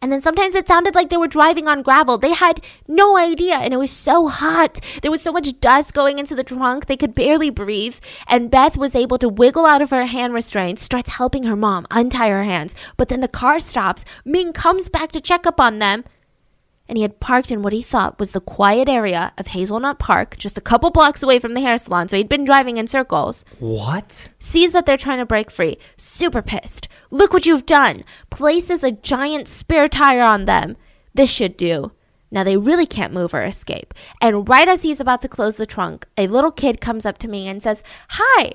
And 0.00 0.12
then 0.12 0.20
sometimes 0.20 0.54
it 0.54 0.68
sounded 0.68 0.94
like 0.94 1.10
they 1.10 1.16
were 1.16 1.28
driving 1.28 1.66
on 1.66 1.82
gravel. 1.82 2.18
They 2.18 2.32
had 2.32 2.60
no 2.86 3.16
idea. 3.16 3.56
And 3.56 3.74
it 3.74 3.78
was 3.78 3.90
so 3.90 4.28
hot. 4.28 4.80
There 5.02 5.10
was 5.10 5.22
so 5.22 5.32
much 5.32 5.58
dust 5.60 5.92
going 5.92 6.18
into 6.18 6.34
the 6.34 6.44
trunk. 6.44 6.86
They 6.86 6.96
could 6.96 7.14
barely 7.14 7.50
breathe. 7.50 7.96
And 8.28 8.50
Beth 8.50 8.76
was 8.76 8.94
able 8.94 9.18
to 9.18 9.28
wiggle 9.28 9.66
out 9.66 9.82
of 9.82 9.90
her 9.90 10.06
hand 10.06 10.34
restraints, 10.34 10.82
starts 10.82 11.14
helping 11.14 11.44
her 11.44 11.56
mom 11.56 11.86
untie 11.90 12.28
her 12.28 12.44
hands. 12.44 12.74
But 12.96 13.08
then 13.08 13.20
the 13.20 13.28
car 13.28 13.58
stops. 13.58 14.04
Ming 14.24 14.52
comes 14.52 14.88
back 14.88 15.10
to 15.12 15.20
check 15.20 15.46
up 15.46 15.60
on 15.60 15.78
them 15.78 16.04
and 16.88 16.96
he 16.96 17.02
had 17.02 17.20
parked 17.20 17.50
in 17.50 17.62
what 17.62 17.72
he 17.72 17.82
thought 17.82 18.18
was 18.18 18.32
the 18.32 18.40
quiet 18.40 18.88
area 18.88 19.32
of 19.36 19.48
Hazelnut 19.48 19.98
Park, 19.98 20.36
just 20.38 20.56
a 20.56 20.62
couple 20.62 20.90
blocks 20.90 21.22
away 21.22 21.38
from 21.38 21.52
the 21.52 21.60
hair 21.60 21.76
salon, 21.76 22.08
so 22.08 22.16
he'd 22.16 22.28
been 22.28 22.44
driving 22.44 22.78
in 22.78 22.86
circles. 22.86 23.44
What? 23.58 24.28
Sees 24.38 24.72
that 24.72 24.86
they're 24.86 24.96
trying 24.96 25.18
to 25.18 25.26
break 25.26 25.50
free, 25.50 25.78
super 25.96 26.40
pissed. 26.40 26.88
Look 27.10 27.32
what 27.32 27.46
you've 27.46 27.66
done! 27.66 28.04
Places 28.30 28.82
a 28.82 28.92
giant 28.92 29.48
spare 29.48 29.88
tire 29.88 30.22
on 30.22 30.46
them. 30.46 30.76
This 31.12 31.30
should 31.30 31.56
do. 31.56 31.92
Now 32.30 32.44
they 32.44 32.56
really 32.56 32.86
can't 32.86 33.12
move 33.12 33.34
or 33.34 33.44
escape. 33.44 33.94
And 34.20 34.48
right 34.48 34.68
as 34.68 34.82
he's 34.82 35.00
about 35.00 35.22
to 35.22 35.28
close 35.28 35.56
the 35.56 35.66
trunk, 35.66 36.06
a 36.16 36.26
little 36.26 36.52
kid 36.52 36.80
comes 36.80 37.06
up 37.06 37.18
to 37.18 37.28
me 37.28 37.48
and 37.48 37.62
says, 37.62 37.82
Hi! 38.10 38.52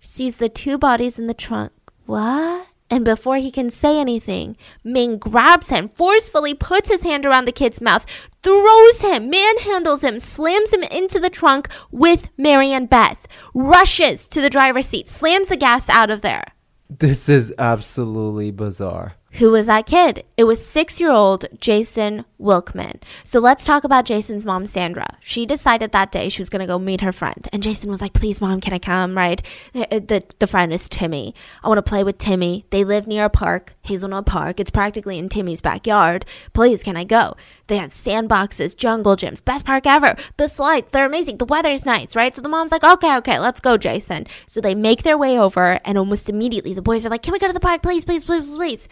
Sees 0.00 0.36
the 0.36 0.48
two 0.48 0.78
bodies 0.78 1.18
in 1.18 1.26
the 1.26 1.34
trunk. 1.34 1.72
What? 2.06 2.68
And 2.88 3.04
before 3.04 3.36
he 3.36 3.50
can 3.50 3.70
say 3.70 3.98
anything, 3.98 4.56
Ming 4.84 5.18
grabs 5.18 5.70
him, 5.70 5.88
forcefully 5.88 6.54
puts 6.54 6.88
his 6.88 7.02
hand 7.02 7.26
around 7.26 7.44
the 7.44 7.52
kid's 7.52 7.80
mouth, 7.80 8.06
throws 8.42 9.00
him, 9.00 9.30
manhandles 9.30 10.02
him, 10.02 10.20
slams 10.20 10.72
him 10.72 10.84
into 10.84 11.18
the 11.18 11.30
trunk 11.30 11.68
with 11.90 12.28
Mary 12.36 12.72
and 12.72 12.88
Beth, 12.88 13.26
rushes 13.54 14.28
to 14.28 14.40
the 14.40 14.50
driver's 14.50 14.86
seat, 14.86 15.08
slams 15.08 15.48
the 15.48 15.56
gas 15.56 15.88
out 15.88 16.10
of 16.10 16.20
there. 16.20 16.44
This 16.88 17.28
is 17.28 17.52
absolutely 17.58 18.52
bizarre. 18.52 19.15
Who 19.32 19.50
was 19.50 19.66
that 19.66 19.86
kid? 19.86 20.24
It 20.36 20.44
was 20.44 20.64
six 20.64 20.98
year 20.98 21.10
old 21.10 21.44
Jason 21.60 22.24
Wilkman. 22.40 23.02
So 23.22 23.38
let's 23.38 23.66
talk 23.66 23.84
about 23.84 24.06
Jason's 24.06 24.46
mom, 24.46 24.64
Sandra. 24.66 25.18
She 25.20 25.44
decided 25.44 25.92
that 25.92 26.10
day 26.10 26.30
she 26.30 26.40
was 26.40 26.48
going 26.48 26.60
to 26.60 26.66
go 26.66 26.78
meet 26.78 27.02
her 27.02 27.12
friend. 27.12 27.46
And 27.52 27.62
Jason 27.62 27.90
was 27.90 28.00
like, 28.00 28.14
please, 28.14 28.40
mom, 28.40 28.62
can 28.62 28.72
I 28.72 28.78
come? 28.78 29.16
Right? 29.16 29.42
The, 29.74 29.86
the, 30.00 30.24
the 30.38 30.46
friend 30.46 30.72
is 30.72 30.88
Timmy. 30.88 31.34
I 31.62 31.68
want 31.68 31.78
to 31.78 31.82
play 31.82 32.02
with 32.02 32.16
Timmy. 32.16 32.64
They 32.70 32.82
live 32.82 33.06
near 33.06 33.26
a 33.26 33.30
park, 33.30 33.74
Hazelnut 33.82 34.24
Park. 34.24 34.58
It's 34.58 34.70
practically 34.70 35.18
in 35.18 35.28
Timmy's 35.28 35.60
backyard. 35.60 36.24
Please, 36.54 36.82
can 36.82 36.96
I 36.96 37.04
go? 37.04 37.34
They 37.68 37.78
had 37.78 37.90
sandboxes, 37.90 38.76
jungle 38.76 39.16
gyms, 39.16 39.44
best 39.44 39.66
park 39.66 39.86
ever. 39.86 40.16
The 40.36 40.48
slides, 40.48 40.90
they're 40.92 41.06
amazing. 41.06 41.38
The 41.38 41.44
weather's 41.44 41.84
nice, 41.84 42.14
right? 42.14 42.34
So 42.34 42.40
the 42.40 42.48
mom's 42.48 42.72
like, 42.72 42.84
okay, 42.84 43.16
okay, 43.16 43.38
let's 43.38 43.60
go, 43.60 43.76
Jason. 43.76 44.26
So 44.46 44.60
they 44.60 44.74
make 44.74 45.02
their 45.02 45.18
way 45.18 45.38
over, 45.38 45.80
and 45.84 45.98
almost 45.98 46.28
immediately 46.28 46.74
the 46.74 46.82
boys 46.82 47.04
are 47.04 47.10
like, 47.10 47.22
can 47.22 47.32
we 47.32 47.38
go 47.38 47.48
to 47.48 47.52
the 47.52 47.60
park, 47.60 47.82
please, 47.82 48.04
please, 48.04 48.24
please, 48.24 48.54
please? 48.54 48.88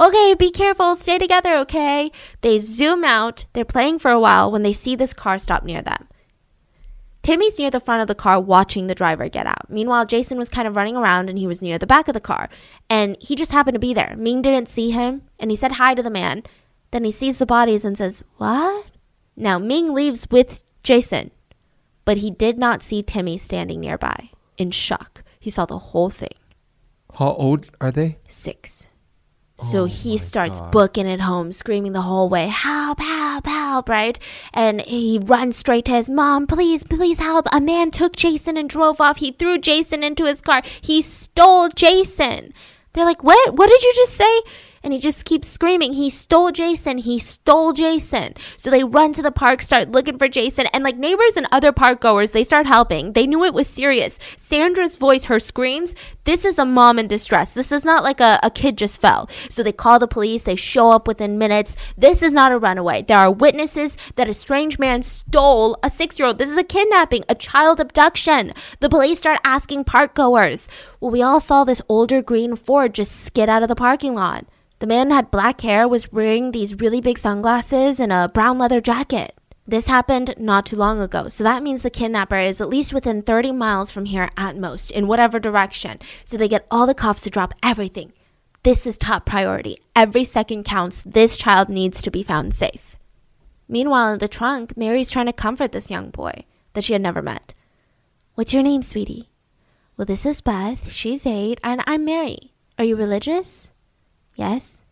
Okay, 0.00 0.34
be 0.38 0.50
careful, 0.50 0.96
stay 0.96 1.18
together, 1.18 1.54
okay? 1.58 2.10
They 2.40 2.58
zoom 2.58 3.04
out, 3.04 3.44
they're 3.52 3.64
playing 3.64 3.98
for 3.98 4.10
a 4.10 4.20
while 4.20 4.50
when 4.50 4.62
they 4.62 4.72
see 4.72 4.96
this 4.96 5.12
car 5.12 5.38
stop 5.38 5.64
near 5.64 5.82
them. 5.82 6.08
Timmy's 7.22 7.56
near 7.56 7.70
the 7.70 7.78
front 7.78 8.02
of 8.02 8.08
the 8.08 8.16
car 8.16 8.40
watching 8.40 8.88
the 8.88 8.96
driver 8.96 9.28
get 9.28 9.46
out. 9.46 9.70
Meanwhile, 9.70 10.06
Jason 10.06 10.38
was 10.38 10.48
kind 10.48 10.66
of 10.66 10.74
running 10.74 10.96
around 10.96 11.28
and 11.28 11.38
he 11.38 11.46
was 11.46 11.62
near 11.62 11.78
the 11.78 11.86
back 11.86 12.08
of 12.08 12.14
the 12.14 12.20
car. 12.20 12.48
And 12.90 13.16
he 13.20 13.36
just 13.36 13.52
happened 13.52 13.76
to 13.76 13.78
be 13.78 13.94
there. 13.94 14.16
Ming 14.18 14.42
didn't 14.42 14.68
see 14.68 14.90
him 14.90 15.22
and 15.38 15.50
he 15.50 15.56
said 15.56 15.72
hi 15.72 15.94
to 15.94 16.02
the 16.02 16.10
man. 16.10 16.42
Then 16.92 17.04
he 17.04 17.10
sees 17.10 17.38
the 17.38 17.46
bodies 17.46 17.84
and 17.84 17.98
says, 17.98 18.22
What? 18.36 18.86
Now, 19.36 19.58
Ming 19.58 19.92
leaves 19.92 20.28
with 20.30 20.62
Jason, 20.82 21.30
but 22.04 22.18
he 22.18 22.30
did 22.30 22.58
not 22.58 22.82
see 22.82 23.02
Timmy 23.02 23.38
standing 23.38 23.80
nearby. 23.80 24.30
In 24.58 24.70
shock, 24.70 25.24
he 25.40 25.50
saw 25.50 25.64
the 25.66 25.78
whole 25.78 26.10
thing. 26.10 26.36
How 27.14 27.32
old 27.34 27.66
are 27.80 27.90
they? 27.90 28.18
Six. 28.28 28.86
Oh 29.58 29.64
so 29.64 29.78
Oh 29.82 29.84
he 29.86 30.18
starts 30.18 30.60
God. 30.60 30.70
booking 30.72 31.06
it 31.06 31.20
home, 31.20 31.50
screaming 31.52 31.92
the 31.92 32.02
whole 32.02 32.28
way, 32.28 32.46
help, 32.48 33.00
help, 33.00 33.46
help, 33.46 33.88
right? 33.88 34.18
And 34.52 34.80
he 34.82 35.18
runs 35.18 35.56
straight 35.56 35.86
to 35.86 35.92
his 35.92 36.10
mom, 36.10 36.46
please, 36.46 36.84
please 36.84 37.18
help. 37.18 37.46
A 37.52 37.60
man 37.60 37.90
took 37.90 38.16
Jason 38.16 38.56
and 38.58 38.68
drove 38.68 39.00
off. 39.00 39.18
He 39.18 39.32
threw 39.32 39.58
Jason 39.58 40.02
into 40.04 40.26
his 40.26 40.40
car. 40.42 40.62
He 40.80 41.00
stole 41.00 41.68
Jason. 41.70 42.52
They're 42.92 43.04
like, 43.06 43.24
what? 43.24 43.54
What 43.54 43.68
did 43.70 43.82
you 43.82 43.92
just 43.94 44.14
say? 44.14 44.40
And 44.84 44.92
he 44.92 44.98
just 44.98 45.24
keeps 45.24 45.48
screaming, 45.48 45.92
he 45.92 46.10
stole 46.10 46.50
Jason, 46.50 46.98
he 46.98 47.18
stole 47.18 47.72
Jason. 47.72 48.34
So 48.56 48.70
they 48.70 48.82
run 48.82 49.12
to 49.14 49.22
the 49.22 49.30
park, 49.30 49.62
start 49.62 49.90
looking 49.90 50.18
for 50.18 50.28
Jason, 50.28 50.66
and 50.72 50.82
like 50.82 50.96
neighbors 50.96 51.36
and 51.36 51.46
other 51.52 51.72
park 51.72 52.00
goers, 52.00 52.32
they 52.32 52.44
start 52.44 52.66
helping. 52.66 53.12
They 53.12 53.26
knew 53.26 53.44
it 53.44 53.54
was 53.54 53.68
serious. 53.68 54.18
Sandra's 54.36 54.96
voice, 54.96 55.26
her 55.26 55.38
screams, 55.38 55.94
this 56.24 56.44
is 56.44 56.58
a 56.58 56.64
mom 56.64 56.98
in 56.98 57.06
distress. 57.06 57.54
This 57.54 57.72
is 57.72 57.84
not 57.84 58.02
like 58.02 58.20
a, 58.20 58.40
a 58.42 58.50
kid 58.50 58.76
just 58.78 59.00
fell. 59.00 59.28
So 59.50 59.62
they 59.62 59.72
call 59.72 59.98
the 59.98 60.08
police, 60.08 60.42
they 60.42 60.56
show 60.56 60.90
up 60.90 61.06
within 61.06 61.38
minutes. 61.38 61.76
This 61.96 62.22
is 62.22 62.32
not 62.32 62.52
a 62.52 62.58
runaway. 62.58 63.02
There 63.02 63.16
are 63.18 63.30
witnesses 63.30 63.96
that 64.16 64.28
a 64.28 64.34
strange 64.34 64.78
man 64.78 65.02
stole 65.02 65.76
a 65.82 65.90
six 65.90 66.18
year 66.18 66.28
old. 66.28 66.38
This 66.38 66.50
is 66.50 66.58
a 66.58 66.64
kidnapping, 66.64 67.24
a 67.28 67.34
child 67.34 67.80
abduction. 67.80 68.52
The 68.80 68.88
police 68.88 69.18
start 69.18 69.38
asking 69.44 69.84
park 69.84 70.14
goers. 70.14 70.68
Well, 71.00 71.10
we 71.10 71.22
all 71.22 71.40
saw 71.40 71.64
this 71.64 71.82
older 71.88 72.22
green 72.22 72.56
Ford 72.56 72.94
just 72.94 73.12
skid 73.24 73.48
out 73.48 73.62
of 73.62 73.68
the 73.68 73.76
parking 73.76 74.14
lot. 74.14 74.46
The 74.82 74.88
man 74.88 75.12
had 75.12 75.30
black 75.30 75.60
hair, 75.60 75.86
was 75.86 76.10
wearing 76.10 76.50
these 76.50 76.80
really 76.80 77.00
big 77.00 77.16
sunglasses, 77.16 78.00
and 78.00 78.12
a 78.12 78.28
brown 78.28 78.58
leather 78.58 78.80
jacket. 78.80 79.38
This 79.64 79.86
happened 79.86 80.34
not 80.38 80.66
too 80.66 80.74
long 80.74 81.00
ago, 81.00 81.28
so 81.28 81.44
that 81.44 81.62
means 81.62 81.82
the 81.82 81.88
kidnapper 81.88 82.38
is 82.38 82.60
at 82.60 82.68
least 82.68 82.92
within 82.92 83.22
30 83.22 83.52
miles 83.52 83.92
from 83.92 84.06
here 84.06 84.28
at 84.36 84.56
most, 84.56 84.90
in 84.90 85.06
whatever 85.06 85.38
direction. 85.38 86.00
So 86.24 86.36
they 86.36 86.48
get 86.48 86.66
all 86.68 86.88
the 86.88 86.96
cops 86.96 87.22
to 87.22 87.30
drop 87.30 87.54
everything. 87.62 88.12
This 88.64 88.84
is 88.84 88.98
top 88.98 89.24
priority. 89.24 89.76
Every 89.94 90.24
second 90.24 90.64
counts. 90.64 91.04
This 91.04 91.36
child 91.36 91.68
needs 91.68 92.02
to 92.02 92.10
be 92.10 92.24
found 92.24 92.52
safe. 92.52 92.98
Meanwhile, 93.68 94.14
in 94.14 94.18
the 94.18 94.26
trunk, 94.26 94.76
Mary's 94.76 95.12
trying 95.12 95.26
to 95.26 95.32
comfort 95.32 95.70
this 95.70 95.92
young 95.92 96.10
boy 96.10 96.44
that 96.72 96.82
she 96.82 96.92
had 96.92 97.02
never 97.02 97.22
met. 97.22 97.54
What's 98.34 98.52
your 98.52 98.64
name, 98.64 98.82
sweetie? 98.82 99.30
Well, 99.96 100.06
this 100.06 100.26
is 100.26 100.40
Beth. 100.40 100.90
She's 100.90 101.24
eight, 101.24 101.60
and 101.62 101.84
I'm 101.86 102.04
Mary. 102.04 102.50
Are 102.80 102.84
you 102.84 102.96
religious? 102.96 103.71
Yes? 104.34 104.82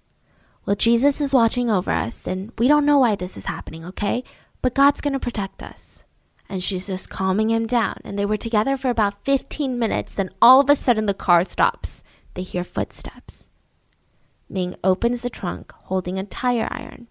Well, 0.66 0.76
Jesus 0.76 1.20
is 1.20 1.32
watching 1.32 1.70
over 1.70 1.90
us, 1.90 2.26
and 2.26 2.52
we 2.58 2.68
don't 2.68 2.86
know 2.86 2.98
why 2.98 3.16
this 3.16 3.36
is 3.36 3.46
happening, 3.46 3.84
okay? 3.84 4.22
But 4.62 4.74
God's 4.74 5.00
going 5.00 5.14
to 5.14 5.20
protect 5.20 5.62
us. 5.62 6.04
And 6.48 6.62
she's 6.62 6.88
just 6.88 7.08
calming 7.08 7.50
him 7.50 7.66
down. 7.66 8.00
And 8.04 8.18
they 8.18 8.26
were 8.26 8.36
together 8.36 8.76
for 8.76 8.90
about 8.90 9.24
15 9.24 9.78
minutes. 9.78 10.14
Then 10.14 10.30
all 10.42 10.60
of 10.60 10.68
a 10.68 10.74
sudden, 10.74 11.06
the 11.06 11.14
car 11.14 11.44
stops. 11.44 12.02
They 12.34 12.42
hear 12.42 12.64
footsteps. 12.64 13.50
Ming 14.48 14.74
opens 14.82 15.22
the 15.22 15.30
trunk, 15.30 15.72
holding 15.84 16.18
a 16.18 16.24
tire 16.24 16.68
iron, 16.70 17.06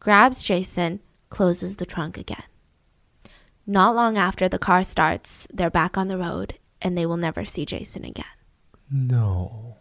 grabs 0.00 0.42
Jason, 0.42 1.00
closes 1.30 1.76
the 1.76 1.86
trunk 1.86 2.18
again. 2.18 2.44
Not 3.66 3.94
long 3.94 4.18
after 4.18 4.48
the 4.48 4.58
car 4.58 4.84
starts, 4.84 5.46
they're 5.52 5.70
back 5.70 5.96
on 5.96 6.08
the 6.08 6.18
road, 6.18 6.58
and 6.82 6.96
they 6.96 7.06
will 7.06 7.16
never 7.16 7.46
see 7.46 7.64
Jason 7.64 8.04
again. 8.04 8.24
No. 8.90 9.78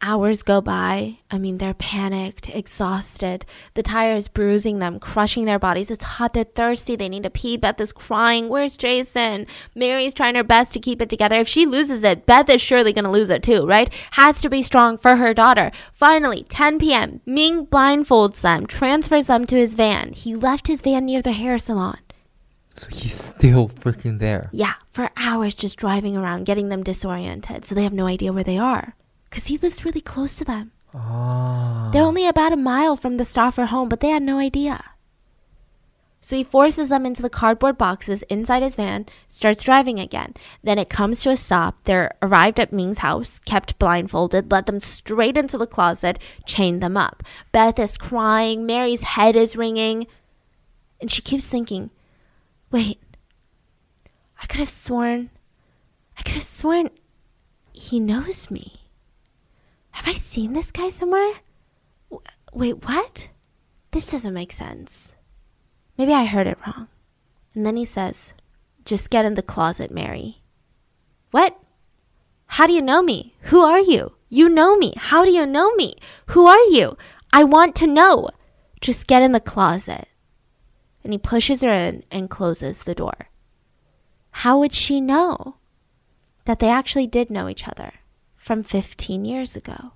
Hours 0.00 0.44
go 0.44 0.60
by. 0.60 1.18
I 1.28 1.38
mean, 1.38 1.58
they're 1.58 1.74
panicked, 1.74 2.48
exhausted. 2.54 3.44
The 3.74 3.82
tire 3.82 4.14
is 4.14 4.28
bruising 4.28 4.78
them, 4.78 5.00
crushing 5.00 5.44
their 5.44 5.58
bodies. 5.58 5.90
It's 5.90 6.04
hot. 6.04 6.34
They're 6.34 6.44
thirsty. 6.44 6.94
They 6.94 7.08
need 7.08 7.24
to 7.24 7.30
pee. 7.30 7.56
Beth 7.56 7.80
is 7.80 7.90
crying. 7.90 8.48
Where's 8.48 8.76
Jason? 8.76 9.46
Mary's 9.74 10.14
trying 10.14 10.36
her 10.36 10.44
best 10.44 10.72
to 10.74 10.80
keep 10.80 11.02
it 11.02 11.08
together. 11.08 11.40
If 11.40 11.48
she 11.48 11.66
loses 11.66 12.04
it, 12.04 12.26
Beth 12.26 12.48
is 12.48 12.62
surely 12.62 12.92
going 12.92 13.06
to 13.06 13.10
lose 13.10 13.28
it 13.28 13.42
too, 13.42 13.66
right? 13.66 13.92
Has 14.12 14.40
to 14.42 14.48
be 14.48 14.62
strong 14.62 14.98
for 14.98 15.16
her 15.16 15.34
daughter. 15.34 15.72
Finally, 15.92 16.44
10 16.44 16.78
p.m., 16.78 17.20
Ming 17.26 17.66
blindfolds 17.66 18.40
them, 18.40 18.66
transfers 18.66 19.26
them 19.26 19.46
to 19.46 19.56
his 19.56 19.74
van. 19.74 20.12
He 20.12 20.36
left 20.36 20.68
his 20.68 20.82
van 20.82 21.06
near 21.06 21.22
the 21.22 21.32
hair 21.32 21.58
salon. 21.58 21.98
So 22.76 22.86
he's 22.92 23.20
still 23.20 23.68
freaking 23.68 24.20
there. 24.20 24.48
Yeah, 24.52 24.74
for 24.90 25.10
hours 25.16 25.56
just 25.56 25.76
driving 25.76 26.16
around, 26.16 26.44
getting 26.44 26.68
them 26.68 26.84
disoriented 26.84 27.64
so 27.64 27.74
they 27.74 27.82
have 27.82 27.92
no 27.92 28.06
idea 28.06 28.32
where 28.32 28.44
they 28.44 28.58
are. 28.58 28.94
Because 29.28 29.46
he 29.46 29.58
lives 29.58 29.84
really 29.84 30.00
close 30.00 30.36
to 30.36 30.44
them. 30.44 30.72
Ah. 30.94 31.90
They're 31.92 32.02
only 32.02 32.26
about 32.26 32.52
a 32.52 32.56
mile 32.56 32.96
from 32.96 33.16
the 33.16 33.24
Stauffer 33.24 33.66
home, 33.66 33.88
but 33.88 34.00
they 34.00 34.08
had 34.08 34.22
no 34.22 34.38
idea. 34.38 34.82
So 36.20 36.36
he 36.36 36.42
forces 36.44 36.88
them 36.88 37.06
into 37.06 37.22
the 37.22 37.30
cardboard 37.30 37.78
boxes 37.78 38.22
inside 38.24 38.62
his 38.62 38.76
van, 38.76 39.06
starts 39.28 39.62
driving 39.62 40.00
again. 40.00 40.34
Then 40.62 40.78
it 40.78 40.90
comes 40.90 41.22
to 41.22 41.30
a 41.30 41.36
stop. 41.36 41.84
They're 41.84 42.12
arrived 42.20 42.58
at 42.58 42.72
Ming's 42.72 42.98
house, 42.98 43.38
kept 43.40 43.78
blindfolded, 43.78 44.50
led 44.50 44.66
them 44.66 44.80
straight 44.80 45.36
into 45.36 45.56
the 45.56 45.66
closet, 45.66 46.18
chained 46.44 46.82
them 46.82 46.96
up. 46.96 47.22
Beth 47.52 47.78
is 47.78 47.96
crying, 47.96 48.66
Mary's 48.66 49.02
head 49.02 49.36
is 49.36 49.56
ringing, 49.56 50.06
and 51.00 51.10
she 51.10 51.22
keeps 51.22 51.46
thinking, 51.46 51.90
wait, 52.72 52.98
I 54.42 54.46
could 54.46 54.60
have 54.60 54.68
sworn, 54.68 55.30
I 56.18 56.22
could 56.22 56.34
have 56.34 56.42
sworn 56.42 56.90
he 57.72 58.00
knows 58.00 58.50
me. 58.50 58.77
I 60.08 60.14
seen 60.14 60.54
this 60.54 60.72
guy 60.72 60.88
somewhere? 60.88 61.34
W- 62.08 62.24
Wait, 62.54 62.82
what? 62.86 63.28
This 63.90 64.10
doesn't 64.10 64.32
make 64.32 64.52
sense. 64.52 65.16
Maybe 65.98 66.14
I 66.14 66.24
heard 66.24 66.46
it 66.46 66.56
wrong. 66.66 66.88
And 67.54 67.66
then 67.66 67.76
he 67.76 67.84
says, 67.84 68.32
Just 68.86 69.10
get 69.10 69.26
in 69.26 69.34
the 69.34 69.42
closet, 69.42 69.90
Mary. 69.90 70.40
What? 71.30 71.60
How 72.46 72.66
do 72.66 72.72
you 72.72 72.80
know 72.80 73.02
me? 73.02 73.34
Who 73.52 73.60
are 73.60 73.80
you? 73.80 74.14
You 74.30 74.48
know 74.48 74.78
me. 74.78 74.94
How 74.96 75.26
do 75.26 75.30
you 75.30 75.44
know 75.44 75.74
me? 75.74 75.96
Who 76.28 76.46
are 76.46 76.64
you? 76.68 76.96
I 77.30 77.44
want 77.44 77.76
to 77.76 77.86
know. 77.86 78.30
Just 78.80 79.08
get 79.08 79.20
in 79.20 79.32
the 79.32 79.40
closet. 79.40 80.08
And 81.04 81.12
he 81.12 81.18
pushes 81.18 81.60
her 81.60 81.70
in 81.70 82.02
and 82.10 82.30
closes 82.30 82.84
the 82.84 82.94
door. 82.94 83.28
How 84.30 84.58
would 84.58 84.72
she 84.72 85.02
know 85.02 85.56
that 86.46 86.60
they 86.60 86.70
actually 86.70 87.06
did 87.06 87.28
know 87.28 87.46
each 87.46 87.68
other 87.68 87.92
from 88.38 88.62
15 88.62 89.26
years 89.26 89.54
ago 89.54 89.92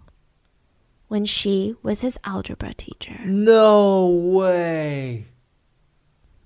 when 1.13 1.27
she 1.27 1.75
was 1.83 2.01
his 2.01 2.19
algebra 2.25 2.73
teacher? 2.73 3.21
No 3.27 4.09
way. 4.09 5.27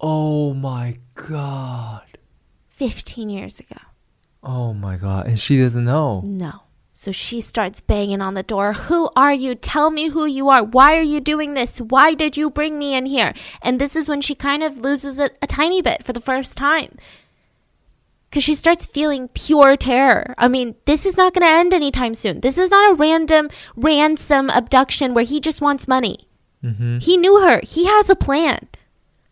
Oh 0.00 0.54
my 0.54 0.98
god. 1.14 2.18
15 2.70 3.28
years 3.28 3.60
ago. 3.60 3.80
Oh 4.42 4.74
my 4.74 4.96
god. 4.96 5.28
And 5.28 5.38
she 5.38 5.56
doesn't 5.60 5.84
know. 5.84 6.22
No. 6.26 6.62
So 6.92 7.12
she 7.12 7.40
starts 7.40 7.80
banging 7.80 8.20
on 8.20 8.34
the 8.34 8.42
door. 8.42 8.72
Who 8.72 9.08
are 9.14 9.32
you? 9.32 9.54
Tell 9.54 9.92
me 9.92 10.08
who 10.08 10.26
you 10.26 10.48
are. 10.48 10.64
Why 10.64 10.96
are 10.96 11.10
you 11.14 11.20
doing 11.20 11.54
this? 11.54 11.78
Why 11.78 12.14
did 12.14 12.36
you 12.36 12.50
bring 12.50 12.76
me 12.76 12.92
in 12.92 13.06
here? 13.06 13.34
And 13.62 13.80
this 13.80 13.94
is 13.94 14.08
when 14.08 14.20
she 14.20 14.34
kind 14.34 14.64
of 14.64 14.78
loses 14.78 15.20
it 15.20 15.38
a 15.40 15.46
tiny 15.46 15.80
bit 15.80 16.02
for 16.02 16.12
the 16.12 16.20
first 16.20 16.58
time. 16.58 16.96
Because 18.28 18.44
she 18.44 18.54
starts 18.54 18.84
feeling 18.84 19.28
pure 19.28 19.76
terror. 19.76 20.34
I 20.36 20.48
mean, 20.48 20.74
this 20.84 21.06
is 21.06 21.16
not 21.16 21.32
going 21.32 21.46
to 21.46 21.52
end 21.52 21.72
anytime 21.72 22.14
soon. 22.14 22.40
This 22.40 22.58
is 22.58 22.70
not 22.70 22.90
a 22.90 22.94
random 22.94 23.48
ransom 23.76 24.50
abduction 24.50 25.14
where 25.14 25.24
he 25.24 25.40
just 25.40 25.60
wants 25.60 25.88
money. 25.88 26.28
Mm-hmm. 26.62 26.98
He 26.98 27.16
knew 27.16 27.40
her, 27.40 27.60
he 27.62 27.86
has 27.86 28.10
a 28.10 28.16
plan. 28.16 28.68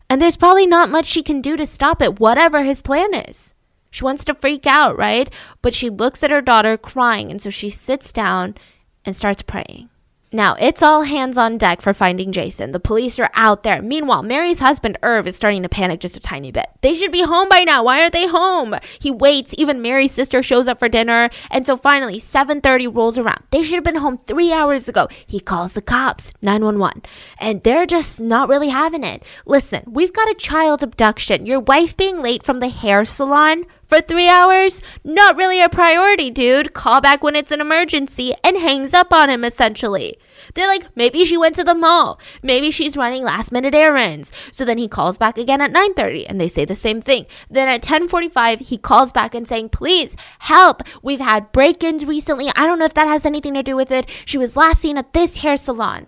And 0.09 0.23
there's 0.23 0.37
probably 0.37 0.67
not 0.67 0.91
much 0.91 1.07
she 1.07 1.23
can 1.23 1.41
do 1.41 1.57
to 1.57 1.67
stop 1.67 2.01
it, 2.01 2.21
whatever 2.21 2.63
his 2.63 2.83
plan 2.83 3.15
is. 3.15 3.55
She 3.91 4.05
wants 4.05 4.25
to 4.25 4.35
freak 4.35 4.67
out, 4.67 4.99
right? 4.99 5.31
But 5.63 5.75
she 5.75 5.89
looks 5.89 6.23
at 6.23 6.31
her 6.31 6.41
daughter 6.41 6.77
crying, 6.77 7.31
and 7.31 7.41
so 7.41 7.51
she 7.51 7.71
sits 7.71 8.13
down 8.13 8.57
and 9.05 9.15
starts 9.15 9.43
praying. 9.43 9.89
Now, 10.35 10.57
it's 10.59 10.82
all 10.82 11.03
hands 11.03 11.39
on 11.39 11.59
deck 11.59 11.80
for 11.80 11.95
finding 11.95 12.32
Jason. 12.32 12.72
The 12.72 12.80
police 12.80 13.20
are 13.20 13.30
out 13.35 13.62
there. 13.62 13.80
Meanwhile, 13.80 14.24
Mary's 14.24 14.59
husband, 14.59 14.99
Irv, 15.01 15.28
is 15.28 15.37
starting 15.37 15.62
to 15.62 15.68
panic 15.68 16.01
just 16.01 16.16
a 16.16 16.20
tiny 16.20 16.51
bit. 16.51 16.66
They 16.80 16.97
should 16.97 17.12
be 17.12 17.22
home 17.22 17.49
by 17.49 17.61
now. 17.61 17.85
Why 17.85 18.01
aren't 18.01 18.14
they 18.14 18.26
home? 18.26 18.74
He 18.99 19.12
waits. 19.12 19.55
Even 19.57 19.80
Mary's 19.80 20.11
sister 20.11 20.43
shows 20.43 20.66
up 20.66 20.80
for 20.80 20.89
dinner. 20.89 21.30
And 21.53 21.64
so 21.64 21.76
finally, 21.76 22.18
7.30 22.18 22.93
rolls 22.93 23.16
around. 23.16 23.45
They 23.53 23.62
should 23.62 23.76
have 23.76 23.85
been 23.85 23.95
home 23.95 24.18
three 24.18 24.53
hours 24.53 24.89
ago. 24.89 25.07
He 25.24 25.39
calls 25.39 25.74
the 25.74 25.80
cops, 25.80 26.32
911. 26.43 27.03
And 27.39 27.62
they're 27.62 27.87
just 27.87 28.20
not 28.20 28.49
really 28.49 28.70
having 28.70 29.05
it. 29.05 29.22
Listen, 29.47 29.85
we've 29.87 30.12
got 30.12 30.28
a 30.28 30.35
child 30.35 30.82
abduction. 30.82 31.47
Your 31.47 31.61
wife 31.61 31.97
being 31.97 32.20
late 32.20 32.43
from 32.43 32.59
the 32.59 32.70
hair 32.70 33.05
salon 33.05 33.66
for 33.87 34.01
three 34.01 34.28
hours? 34.28 34.82
Not 35.03 35.37
really 35.37 35.61
a 35.61 35.68
priority, 35.68 36.30
dude. 36.30 36.74
Call 36.74 37.01
back 37.01 37.22
when 37.22 37.37
it's 37.37 37.53
an 37.53 37.61
emergency 37.61 38.35
and 38.43 38.57
hangs 38.57 38.95
up 38.95 39.12
on 39.12 39.30
him 39.30 39.45
essentially. 39.45 40.18
They're 40.55 40.68
like, 40.68 40.95
maybe 40.95 41.24
she 41.24 41.37
went 41.37 41.57
to 41.57 41.64
the 41.64 41.74
mall. 41.74 42.18
Maybe 42.43 42.70
she's 42.70 42.97
running 42.97 43.22
last 43.22 43.53
minute 43.53 43.74
errands. 43.74 44.32
So 44.53 44.64
then 44.64 44.78
he 44.78 44.89
calls 44.89 45.18
back 45.18 45.39
again 45.39 45.61
at 45.61 45.72
9:30 45.72 46.26
and 46.28 46.41
they 46.41 46.49
say 46.49 46.64
the 46.64 46.74
same 46.74 47.01
thing. 47.01 47.26
Then 47.51 47.68
at 47.68 47.82
10:45 47.82 48.61
he 48.61 48.76
calls 48.76 49.12
back 49.12 49.35
and 49.35 49.49
saying, 49.49 49.70
"Please 49.70 50.16
help. 50.41 50.82
We've 51.03 51.20
had 51.20 51.53
break-ins 51.53 52.05
recently. 52.05 52.51
I 52.55 52.66
don't 52.66 52.78
know 52.78 52.85
if 52.85 52.95
that 52.95 53.09
has 53.09 53.24
anything 53.24 53.55
to 53.55 53.62
do 53.62 53.76
with 53.76 53.91
it. 53.91 54.07
She 54.24 54.39
was 54.39 54.57
last 54.57 54.80
seen 54.80 54.99
at 54.99 55.12
this 55.12 55.39
hair 55.39 55.57
salon." 55.57 56.07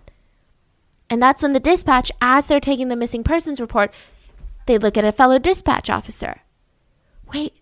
And 1.09 1.21
that's 1.21 1.41
when 1.41 1.53
the 1.53 1.59
dispatch 1.59 2.11
as 2.21 2.47
they're 2.47 2.59
taking 2.59 2.89
the 2.89 2.95
missing 2.95 3.23
persons 3.23 3.61
report, 3.61 3.93
they 4.65 4.77
look 4.77 4.97
at 4.97 5.05
a 5.05 5.11
fellow 5.11 5.39
dispatch 5.39 5.89
officer. 5.89 6.41
Wait, 7.33 7.53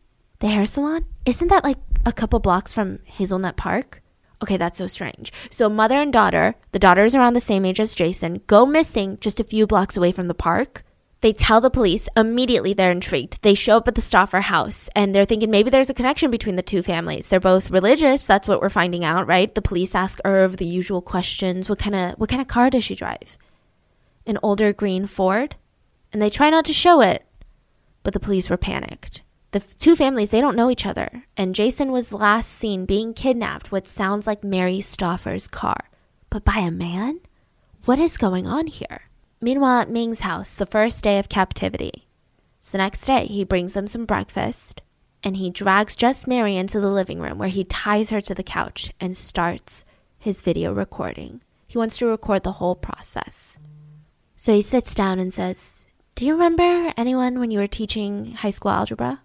the 0.46 0.52
hair 0.52 0.66
salon? 0.66 1.06
Isn't 1.26 1.48
that 1.48 1.64
like 1.64 1.80
a 2.06 2.14
couple 2.14 2.40
blocks 2.40 2.72
from 2.72 3.00
Hazelnut 3.06 3.58
Park? 3.58 4.04
Okay, 4.44 4.58
that's 4.58 4.78
so 4.78 4.86
strange. 4.86 5.34
So, 5.50 5.70
mother 5.70 6.00
and 6.00 6.14
daughter, 6.14 6.54
the 6.72 6.78
daughter 6.78 7.04
is 7.04 7.16
around 7.16 7.34
the 7.34 7.40
same 7.40 7.66
age 7.66 7.80
as 7.80 7.96
Jason, 7.96 8.42
go 8.46 8.64
missing 8.64 9.18
just 9.20 9.40
a 9.40 9.44
few 9.44 9.66
blocks 9.66 9.98
away 9.98 10.12
from 10.12 10.28
the 10.28 10.36
park. 10.36 10.84
They 11.22 11.34
tell 11.34 11.62
the 11.62 11.72
police. 11.72 12.08
Immediately, 12.16 12.74
they're 12.74 12.92
intrigued. 12.92 13.42
They 13.42 13.56
show 13.56 13.78
up 13.78 13.88
at 13.88 13.96
the 13.96 14.02
Stauffer 14.02 14.42
house 14.42 14.88
and 14.96 15.16
they're 15.16 15.26
thinking 15.26 15.50
maybe 15.50 15.72
there's 15.72 15.90
a 15.90 15.96
connection 15.96 16.30
between 16.30 16.58
the 16.58 16.62
two 16.62 16.84
families. 16.84 17.30
They're 17.30 17.40
both 17.40 17.72
religious. 17.72 18.28
That's 18.28 18.48
what 18.48 18.62
we're 18.62 18.70
finding 18.70 19.04
out, 19.04 19.26
right? 19.26 19.56
The 19.56 19.64
police 19.64 19.96
ask 19.96 20.20
Irv 20.24 20.58
the 20.58 20.68
usual 20.68 21.02
questions. 21.02 21.70
What 21.70 21.80
kind 21.80 21.96
of 21.96 22.20
what 22.20 22.30
kind 22.30 22.42
of 22.42 22.48
car 22.48 22.70
does 22.70 22.84
she 22.84 22.94
drive? 22.94 23.40
An 24.28 24.38
older 24.44 24.74
green 24.74 25.08
Ford. 25.08 25.56
And 26.14 26.22
they 26.22 26.30
try 26.30 26.52
not 26.52 26.66
to 26.66 26.74
show 26.74 27.02
it, 27.02 27.26
but 28.04 28.14
the 28.14 28.20
police 28.20 28.48
were 28.48 28.58
panicked. 28.58 29.24
The 29.56 29.62
two 29.80 29.96
families, 29.96 30.32
they 30.32 30.42
don't 30.42 30.58
know 30.58 30.70
each 30.70 30.86
other. 30.86 31.24
And 31.38 31.56
Jason 31.56 31.94
was 31.94 32.12
last 32.12 32.52
seen 32.52 32.86
being 32.86 33.14
kidnapped, 33.14 33.72
what 33.72 33.88
sounds 33.88 34.28
like 34.28 34.44
Mary 34.44 34.82
Stauffer's 34.82 35.48
car. 35.48 35.90
But 36.30 36.44
by 36.44 36.58
a 36.58 36.70
man? 36.70 37.22
What 37.86 37.98
is 37.98 38.18
going 38.18 38.48
on 38.48 38.68
here? 38.68 39.04
Meanwhile, 39.40 39.80
at 39.80 39.90
Ming's 39.90 40.20
house, 40.20 40.56
the 40.56 40.66
first 40.66 41.06
day 41.06 41.20
of 41.20 41.30
captivity. 41.30 42.10
So 42.60 42.74
the 42.74 42.80
next 42.80 43.06
day, 43.06 43.28
he 43.28 43.46
brings 43.46 43.72
them 43.72 43.88
some 43.88 44.04
breakfast 44.04 44.82
and 45.24 45.38
he 45.38 45.50
drags 45.50 45.96
just 45.96 46.28
Mary 46.28 46.58
into 46.58 46.82
the 46.82 46.92
living 46.92 47.22
room 47.22 47.38
where 47.38 47.48
he 47.48 47.64
ties 47.64 48.10
her 48.10 48.20
to 48.20 48.36
the 48.36 48.44
couch 48.44 48.92
and 49.00 49.16
starts 49.16 49.86
his 50.20 50.42
video 50.42 50.74
recording. 50.74 51.42
He 51.66 51.78
wants 51.78 51.96
to 52.00 52.08
record 52.08 52.44
the 52.44 52.60
whole 52.60 52.76
process. 52.76 53.58
So 54.36 54.54
he 54.54 54.62
sits 54.62 54.94
down 54.94 55.18
and 55.18 55.34
says, 55.34 55.86
Do 56.16 56.26
you 56.26 56.34
remember 56.34 56.92
anyone 56.98 57.40
when 57.40 57.52
you 57.52 57.60
were 57.60 57.68
teaching 57.68 58.34
high 58.34 58.50
school 58.50 58.72
algebra? 58.72 59.22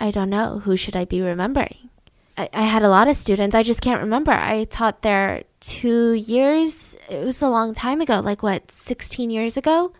I 0.00 0.10
don't 0.10 0.30
know. 0.30 0.60
Who 0.60 0.76
should 0.76 0.96
I 0.96 1.04
be 1.04 1.20
remembering? 1.20 1.90
I, 2.36 2.48
I 2.52 2.62
had 2.62 2.82
a 2.82 2.88
lot 2.88 3.08
of 3.08 3.16
students. 3.16 3.54
I 3.54 3.62
just 3.62 3.80
can't 3.80 4.00
remember. 4.00 4.32
I 4.32 4.64
taught 4.64 5.02
there 5.02 5.44
two 5.60 6.12
years. 6.12 6.96
It 7.08 7.24
was 7.24 7.42
a 7.42 7.48
long 7.48 7.74
time 7.74 8.00
ago, 8.00 8.20
like 8.20 8.42
what, 8.42 8.70
16 8.72 9.30
years 9.30 9.56
ago? 9.56 9.92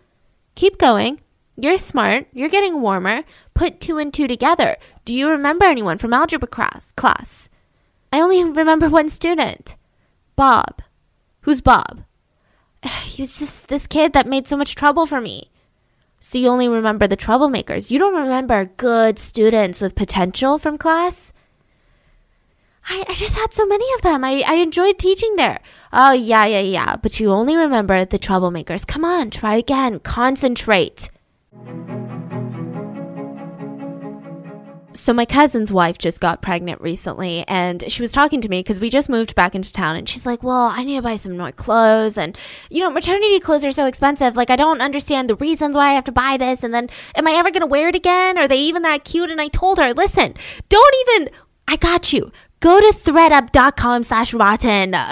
Keep 0.55 0.77
going. 0.77 1.21
You're 1.55 1.77
smart. 1.77 2.27
You're 2.33 2.49
getting 2.49 2.81
warmer. 2.81 3.23
Put 3.53 3.79
two 3.79 3.97
and 3.97 4.13
two 4.13 4.27
together. 4.27 4.77
Do 5.05 5.13
you 5.13 5.29
remember 5.29 5.65
anyone 5.65 5.97
from 5.97 6.13
algebra 6.13 6.47
class? 6.47 6.91
class? 6.93 7.49
I 8.11 8.19
only 8.21 8.43
remember 8.43 8.89
one 8.89 9.09
student. 9.09 9.75
Bob. 10.35 10.81
Who's 11.41 11.61
Bob? 11.61 12.03
He 13.03 13.21
was 13.21 13.37
just 13.37 13.67
this 13.67 13.85
kid 13.85 14.13
that 14.13 14.25
made 14.25 14.47
so 14.47 14.57
much 14.57 14.75
trouble 14.75 15.05
for 15.05 15.21
me. 15.21 15.51
So 16.25 16.37
you 16.37 16.47
only 16.47 16.69
remember 16.69 17.05
the 17.05 17.17
troublemakers. 17.17 17.91
You 17.91 17.99
don't 17.99 18.15
remember 18.15 18.63
good 18.63 19.19
students 19.19 19.81
with 19.81 19.93
potential 19.93 20.57
from 20.57 20.77
class? 20.77 21.33
I, 22.87 23.03
I 23.09 23.13
just 23.13 23.35
had 23.35 23.53
so 23.53 23.65
many 23.65 23.85
of 23.95 24.03
them. 24.03 24.23
I, 24.23 24.41
I 24.47 24.53
enjoyed 24.55 24.97
teaching 24.97 25.35
there. 25.35 25.59
Oh, 25.91 26.13
yeah, 26.13 26.45
yeah, 26.45 26.61
yeah. 26.61 26.95
But 26.95 27.19
you 27.19 27.29
only 27.29 27.57
remember 27.57 28.05
the 28.05 28.17
troublemakers. 28.17 28.87
Come 28.87 29.03
on, 29.03 29.31
try 29.31 29.57
again. 29.57 29.99
Concentrate. 29.99 31.09
So 34.95 35.13
my 35.13 35.25
cousin's 35.25 35.71
wife 35.71 35.97
just 35.97 36.19
got 36.19 36.41
pregnant 36.41 36.81
recently 36.81 37.43
and 37.47 37.83
she 37.91 38.01
was 38.01 38.11
talking 38.11 38.41
to 38.41 38.49
me 38.49 38.59
because 38.59 38.79
we 38.79 38.89
just 38.89 39.09
moved 39.09 39.35
back 39.35 39.55
into 39.55 39.71
town 39.71 39.95
and 39.95 40.07
she's 40.07 40.25
like, 40.25 40.43
"Well, 40.43 40.67
I 40.67 40.83
need 40.83 40.95
to 40.95 41.01
buy 41.01 41.15
some 41.15 41.37
more 41.37 41.51
clothes 41.51 42.17
and 42.17 42.37
you 42.69 42.81
know, 42.81 42.89
maternity 42.89 43.39
clothes 43.39 43.65
are 43.65 43.71
so 43.71 43.85
expensive. 43.85 44.35
Like 44.35 44.49
I 44.49 44.55
don't 44.55 44.81
understand 44.81 45.29
the 45.29 45.35
reasons 45.35 45.75
why 45.75 45.89
I 45.89 45.93
have 45.93 46.03
to 46.05 46.11
buy 46.11 46.37
this 46.37 46.63
and 46.63 46.73
then 46.73 46.89
am 47.15 47.27
I 47.27 47.31
ever 47.31 47.51
going 47.51 47.61
to 47.61 47.67
wear 47.67 47.89
it 47.89 47.95
again? 47.95 48.37
Are 48.37 48.47
they 48.47 48.57
even 48.57 48.81
that 48.83 49.03
cute?" 49.03 49.31
And 49.31 49.41
I 49.41 49.47
told 49.47 49.77
her, 49.79 49.93
"Listen, 49.93 50.33
don't 50.69 50.95
even 51.07 51.29
I 51.67 51.75
got 51.77 52.11
you 52.11 52.31
go 52.63 52.79
to 52.79 52.93
thredup.com 52.97 54.03
slash 54.03 54.33
rotten. 54.33 54.95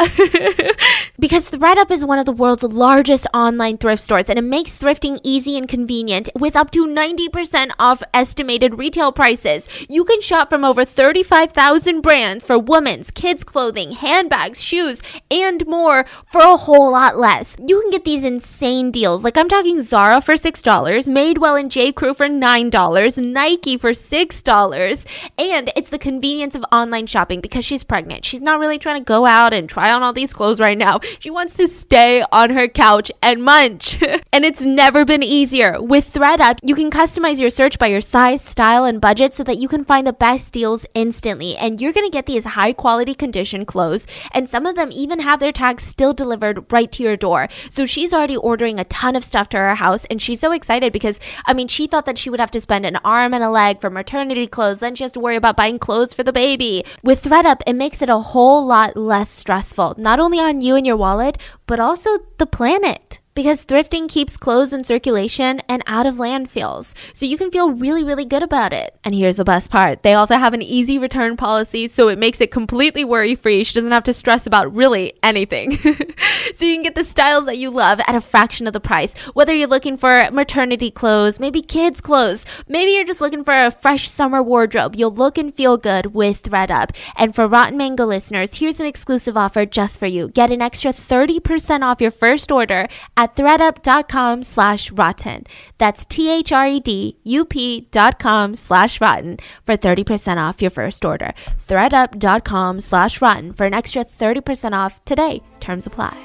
Because 1.22 1.52
ThredUp 1.52 1.92
is 1.92 2.04
one 2.04 2.18
of 2.18 2.26
the 2.26 2.32
world's 2.32 2.64
largest 2.64 3.28
online 3.32 3.78
thrift 3.78 4.02
stores 4.02 4.28
and 4.28 4.40
it 4.40 4.42
makes 4.42 4.80
thrifting 4.80 5.20
easy 5.24 5.56
and 5.56 5.68
convenient 5.68 6.30
with 6.34 6.56
up 6.56 6.72
to 6.72 6.88
90% 6.88 7.70
off 7.78 8.02
estimated 8.12 8.80
retail 8.80 9.12
prices. 9.12 9.70
You 9.88 10.04
can 10.04 10.20
shop 10.22 10.50
from 10.50 10.66
over 10.66 10.84
35000 10.84 12.02
brands 12.02 12.44
for 12.44 12.58
women's 12.58 13.12
kids 13.12 13.44
clothing 13.44 13.92
handbags 13.92 14.64
shoes 14.64 15.04
and 15.30 15.64
more 15.68 16.08
for 16.26 16.42
a 16.42 16.58
whole 16.58 16.94
lot 16.94 17.20
less. 17.20 17.56
You 17.64 17.82
can 17.82 17.92
get 17.92 18.04
these 18.04 18.24
insane 18.24 18.90
deals. 18.90 19.24
Like 19.24 19.38
i'm 19.38 19.48
talking 19.48 19.82
zara 19.82 20.22
for 20.22 20.34
$6 20.34 20.64
madewell 21.08 21.60
and 21.60 21.70
j. 21.70 21.92
Crew 21.92 22.16
for 22.16 22.28
$9 22.28 23.24
nike 23.24 23.78
for 23.78 23.92
$6 23.92 25.06
and 25.38 25.72
it's 25.76 25.92
the 25.92 26.00
convenience 26.00 26.56
of 26.56 26.66
online 26.72 27.06
shopping 27.06 27.41
because 27.42 27.66
she's 27.66 27.84
pregnant. 27.84 28.26
She's 28.26 28.42
not 28.42 28.60
really 28.60 28.78
trying 28.78 29.02
to 29.02 29.06
go 29.06 29.26
out 29.26 29.54
and 29.54 29.70
try 29.70 29.92
on 29.92 30.04
all 30.04 30.14
these 30.14 30.34
clothes 30.34 30.60
right 30.60 30.78
now. 30.78 31.00
She 31.20 31.30
wants 31.30 31.56
to 31.58 31.68
stay 31.68 32.24
on 32.32 32.52
her 32.52 32.68
couch 32.68 33.12
and 33.22 33.44
munch. 33.44 34.02
and 34.34 34.46
it's 34.46 34.62
never 34.62 35.06
been 35.06 35.24
easier. 35.24 35.82
With 35.82 36.14
ThredUp, 36.14 36.60
you 36.64 36.76
can 36.76 36.92
customize 36.92 37.40
your 37.40 37.50
search 37.50 37.80
by 37.80 37.88
your 37.88 38.02
size, 38.02 38.42
style, 38.42 38.86
and 38.86 39.02
budget 39.02 39.34
so 39.34 39.44
that 39.44 39.58
you 39.58 39.68
can 39.68 39.84
find 39.84 40.06
the 40.06 40.14
best 40.14 40.54
deals 40.54 40.86
instantly. 40.94 41.56
And 41.56 41.82
you're 41.82 41.94
going 41.94 42.08
to 42.08 42.12
get 42.12 42.26
these 42.26 42.46
high 42.46 42.74
quality 42.74 43.14
condition 43.14 43.66
clothes. 43.66 44.08
And 44.32 44.50
some 44.50 44.66
of 44.66 44.76
them 44.76 44.92
even 44.92 45.20
have 45.20 45.40
their 45.40 45.52
tags 45.52 45.84
still 45.84 46.14
delivered 46.14 46.72
right 46.72 46.92
to 46.92 47.04
your 47.04 47.18
door. 47.18 47.48
So 47.70 47.86
she's 47.86 48.14
already 48.14 48.38
ordering 48.38 48.80
a 48.80 48.86
ton 48.86 49.16
of 49.16 49.24
stuff 49.24 49.50
to 49.50 49.58
her 49.58 49.76
house. 49.76 50.06
And 50.06 50.22
she's 50.22 50.40
so 50.40 50.52
excited 50.52 50.94
because, 50.94 51.20
I 51.46 51.54
mean, 51.54 51.68
she 51.68 51.88
thought 51.88 52.06
that 52.06 52.18
she 52.18 52.30
would 52.30 52.40
have 52.40 52.52
to 52.52 52.62
spend 52.62 52.86
an 52.86 52.98
arm 53.04 53.34
and 53.34 53.44
a 53.44 53.50
leg 53.50 53.82
for 53.82 53.90
maternity 53.90 54.48
clothes. 54.48 54.80
Then 54.80 54.96
she 54.96 55.04
has 55.04 55.12
to 55.14 55.20
worry 55.20 55.36
about 55.36 55.58
buying 55.58 55.80
clothes 55.80 56.14
for 56.14 56.24
the 56.24 56.34
baby. 56.34 56.84
With 57.04 57.22
ThredUp, 57.32 57.62
it 57.66 57.78
makes 57.78 58.02
it 58.02 58.10
a 58.10 58.18
whole 58.18 58.66
lot 58.66 58.98
less 58.98 59.30
stressful, 59.30 59.96
not 59.98 60.20
only 60.20 60.38
on 60.38 60.60
you 60.60 60.76
and 60.76 60.86
your 60.86 60.98
wallet, 60.98 61.38
but 61.66 61.80
also 61.80 62.18
the 62.40 62.46
planet 62.46 63.21
because 63.34 63.66
thrifting 63.66 64.10
keeps 64.10 64.38
clothes 64.38 64.74
in 64.74 64.84
circulation 64.84 65.62
and 65.70 65.84
out 65.88 66.06
of 66.06 66.16
landfills. 66.16 66.94
So 67.14 67.26
you 67.26 67.38
can 67.38 67.52
feel 67.52 67.72
really, 67.72 68.04
really 68.04 68.26
good 68.26 68.44
about 68.44 68.74
it. 68.74 68.98
And 69.04 69.16
here's 69.16 69.38
the 69.38 69.44
best 69.44 69.70
part 69.70 70.04
they 70.04 70.14
also 70.14 70.36
have 70.36 70.54
an 70.54 70.62
easy 70.62 70.98
return 70.98 71.38
policy, 71.38 71.88
so 71.88 72.08
it 72.08 72.18
makes 72.18 72.42
it 72.42 72.52
completely 72.52 73.06
worry 73.06 73.36
free. 73.36 73.64
She 73.64 73.74
doesn't 73.74 73.92
have 73.92 74.04
to 74.04 74.14
stress 74.14 74.46
about 74.46 74.74
really 74.74 75.14
anything. 75.24 75.78
so 76.54 76.66
you 76.66 76.76
can 76.76 76.84
get 76.84 76.96
the 76.96 77.04
styles 77.04 77.46
that 77.46 77.58
you 77.58 77.70
love 77.70 78.00
at 78.08 78.16
a 78.16 78.22
fraction 78.22 78.68
of 78.68 78.74
the 78.74 78.80
price. 78.80 79.16
Whether 79.34 79.54
you're 79.54 79.68
looking 79.68 79.98
for 79.98 80.30
maternity 80.32 80.92
clothes, 80.92 81.40
maybe 81.40 81.62
kids' 81.62 82.02
clothes, 82.02 82.46
maybe 82.68 82.92
you're 82.92 83.06
just 83.06 83.22
looking 83.22 83.44
for 83.44 83.56
a 83.56 83.72
fresh 83.72 84.10
summer 84.10 84.44
wardrobe, 84.44 84.96
you'll 84.96 85.14
look 85.14 85.38
and 85.38 85.54
feel 85.54 85.78
good 85.78 86.14
with 86.14 86.44
ThredUp. 86.44 86.96
And 87.16 87.34
for 87.34 87.48
Rotten 87.48 87.78
Mango 87.78 88.06
listeners, 88.06 88.56
here's 88.56 88.80
an 88.80 88.86
exclusive 88.86 89.38
offer 89.38 89.66
just 89.66 90.00
for 90.00 90.08
you. 90.08 90.30
Get 90.30 90.52
an 90.52 90.62
extra 90.62 90.92
30% 90.92 91.82
off 91.82 92.02
your 92.02 92.12
first 92.12 92.52
order 92.52 92.88
at 93.22 93.36
thredup.com 93.36 94.42
slash 94.42 94.92
rotten. 94.92 95.46
That's 95.78 96.06
T-H-R-E-D-U-P 96.06 97.88
dot 97.92 98.18
com 98.18 98.56
slash 98.56 99.00
rotten 99.00 99.38
for 99.64 99.78
30% 99.78 100.38
off 100.38 100.62
your 100.62 100.72
first 100.72 101.06
order. 101.06 101.34
thredup.com 101.60 102.82
slash 102.82 103.22
rotten 103.22 103.54
for 103.54 103.68
an 103.68 103.76
extra 103.76 104.04
30% 104.04 104.74
off 104.74 105.06
today. 105.06 105.44
Terms 105.60 105.86
apply. 105.86 106.18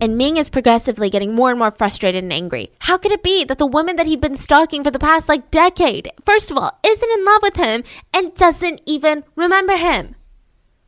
And 0.00 0.16
Ming 0.16 0.38
is 0.38 0.50
progressively 0.50 1.10
getting 1.10 1.34
more 1.34 1.50
and 1.50 1.58
more 1.58 1.70
frustrated 1.70 2.22
and 2.22 2.32
angry. 2.32 2.70
How 2.80 2.96
could 2.96 3.12
it 3.12 3.22
be 3.22 3.44
that 3.44 3.58
the 3.58 3.66
woman 3.66 3.96
that 3.96 4.06
he'd 4.06 4.20
been 4.22 4.36
stalking 4.36 4.82
for 4.82 4.90
the 4.90 4.98
past 4.98 5.28
like 5.28 5.50
decade, 5.50 6.10
first 6.24 6.50
of 6.50 6.56
all, 6.56 6.78
isn't 6.82 7.18
in 7.18 7.24
love 7.26 7.42
with 7.42 7.56
him 7.56 7.84
and 8.14 8.34
doesn't 8.34 8.80
even 8.86 9.24
remember 9.36 9.76
him? 9.76 10.15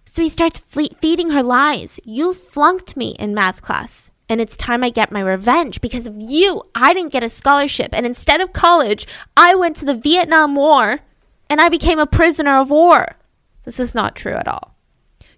So 0.08 0.22
he 0.22 0.30
starts 0.30 0.58
fle- 0.58 0.94
feeding 1.00 1.30
her 1.30 1.42
lies. 1.42 2.00
You 2.02 2.32
flunked 2.32 2.96
me 2.96 3.14
in 3.18 3.34
math 3.34 3.60
class. 3.60 4.10
And 4.28 4.40
it's 4.40 4.56
time 4.56 4.82
I 4.82 4.90
get 4.90 5.12
my 5.12 5.20
revenge 5.20 5.80
because 5.80 6.06
of 6.06 6.18
you. 6.18 6.62
I 6.74 6.92
didn't 6.92 7.12
get 7.12 7.22
a 7.22 7.28
scholarship. 7.28 7.90
And 7.92 8.04
instead 8.04 8.40
of 8.40 8.52
college, 8.52 9.06
I 9.36 9.54
went 9.54 9.76
to 9.76 9.84
the 9.84 9.94
Vietnam 9.94 10.54
War 10.56 11.00
and 11.48 11.60
I 11.60 11.68
became 11.68 11.98
a 11.98 12.06
prisoner 12.06 12.58
of 12.58 12.70
war. 12.70 13.16
This 13.64 13.78
is 13.78 13.94
not 13.94 14.16
true 14.16 14.34
at 14.34 14.48
all. 14.48 14.74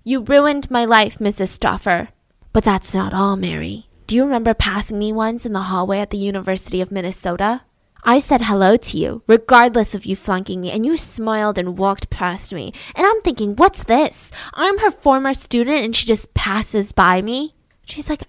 You 0.04 0.20
ruined 0.22 0.70
my 0.70 0.84
life, 0.84 1.18
Mrs. 1.18 1.48
Stauffer. 1.48 2.08
But 2.52 2.64
that's 2.64 2.94
not 2.94 3.12
all, 3.12 3.36
Mary. 3.36 3.86
Do 4.06 4.16
you 4.16 4.24
remember 4.24 4.54
passing 4.54 4.98
me 4.98 5.12
once 5.12 5.44
in 5.44 5.52
the 5.52 5.60
hallway 5.62 5.98
at 5.98 6.10
the 6.10 6.18
University 6.18 6.80
of 6.80 6.90
Minnesota? 6.90 7.62
I 8.02 8.18
said 8.18 8.42
hello 8.42 8.76
to 8.76 8.96
you, 8.96 9.22
regardless 9.26 9.94
of 9.94 10.06
you 10.06 10.16
flanking 10.16 10.60
me, 10.60 10.70
and 10.70 10.86
you 10.86 10.96
smiled 10.96 11.58
and 11.58 11.78
walked 11.78 12.10
past 12.10 12.52
me. 12.52 12.72
And 12.94 13.06
I'm 13.06 13.20
thinking, 13.20 13.56
what's 13.56 13.84
this? 13.84 14.32
I'm 14.54 14.78
her 14.78 14.90
former 14.90 15.34
student 15.34 15.84
and 15.84 15.94
she 15.94 16.06
just 16.06 16.32
passes 16.34 16.92
by 16.92 17.20
me. 17.22 17.54
She's 17.84 18.08
like, 18.08 18.22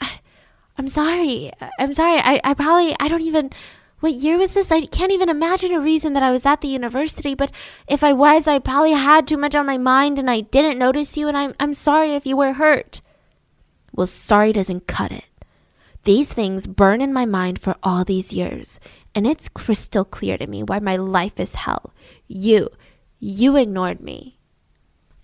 I'm 0.77 0.89
sorry. 0.89 1.51
I'm 1.79 1.93
sorry. 1.93 2.19
I, 2.19 2.41
I 2.43 2.53
probably, 2.53 2.95
I 2.99 3.07
don't 3.07 3.21
even, 3.21 3.51
what 3.99 4.13
year 4.13 4.37
was 4.37 4.53
this? 4.53 4.71
I 4.71 4.85
can't 4.87 5.11
even 5.11 5.29
imagine 5.29 5.71
a 5.73 5.79
reason 5.79 6.13
that 6.13 6.23
I 6.23 6.31
was 6.31 6.45
at 6.45 6.61
the 6.61 6.67
university, 6.67 7.35
but 7.35 7.51
if 7.87 8.03
I 8.03 8.13
was, 8.13 8.47
I 8.47 8.59
probably 8.59 8.93
had 8.93 9.27
too 9.27 9.37
much 9.37 9.55
on 9.55 9.65
my 9.65 9.77
mind 9.77 10.17
and 10.17 10.29
I 10.29 10.41
didn't 10.41 10.79
notice 10.79 11.15
you, 11.15 11.27
and 11.27 11.37
I'm, 11.37 11.53
I'm 11.59 11.73
sorry 11.73 12.15
if 12.15 12.25
you 12.25 12.35
were 12.35 12.53
hurt. 12.53 13.01
Well, 13.93 14.07
sorry 14.07 14.51
doesn't 14.53 14.87
cut 14.87 15.11
it. 15.11 15.25
These 16.03 16.33
things 16.33 16.65
burn 16.65 16.99
in 16.99 17.13
my 17.13 17.25
mind 17.25 17.59
for 17.59 17.75
all 17.83 18.03
these 18.03 18.33
years, 18.33 18.79
and 19.13 19.27
it's 19.27 19.47
crystal 19.49 20.03
clear 20.03 20.35
to 20.37 20.47
me 20.47 20.63
why 20.63 20.79
my 20.79 20.95
life 20.95 21.39
is 21.39 21.53
hell. 21.53 21.93
You, 22.27 22.69
you 23.19 23.55
ignored 23.55 24.01
me. 24.01 24.39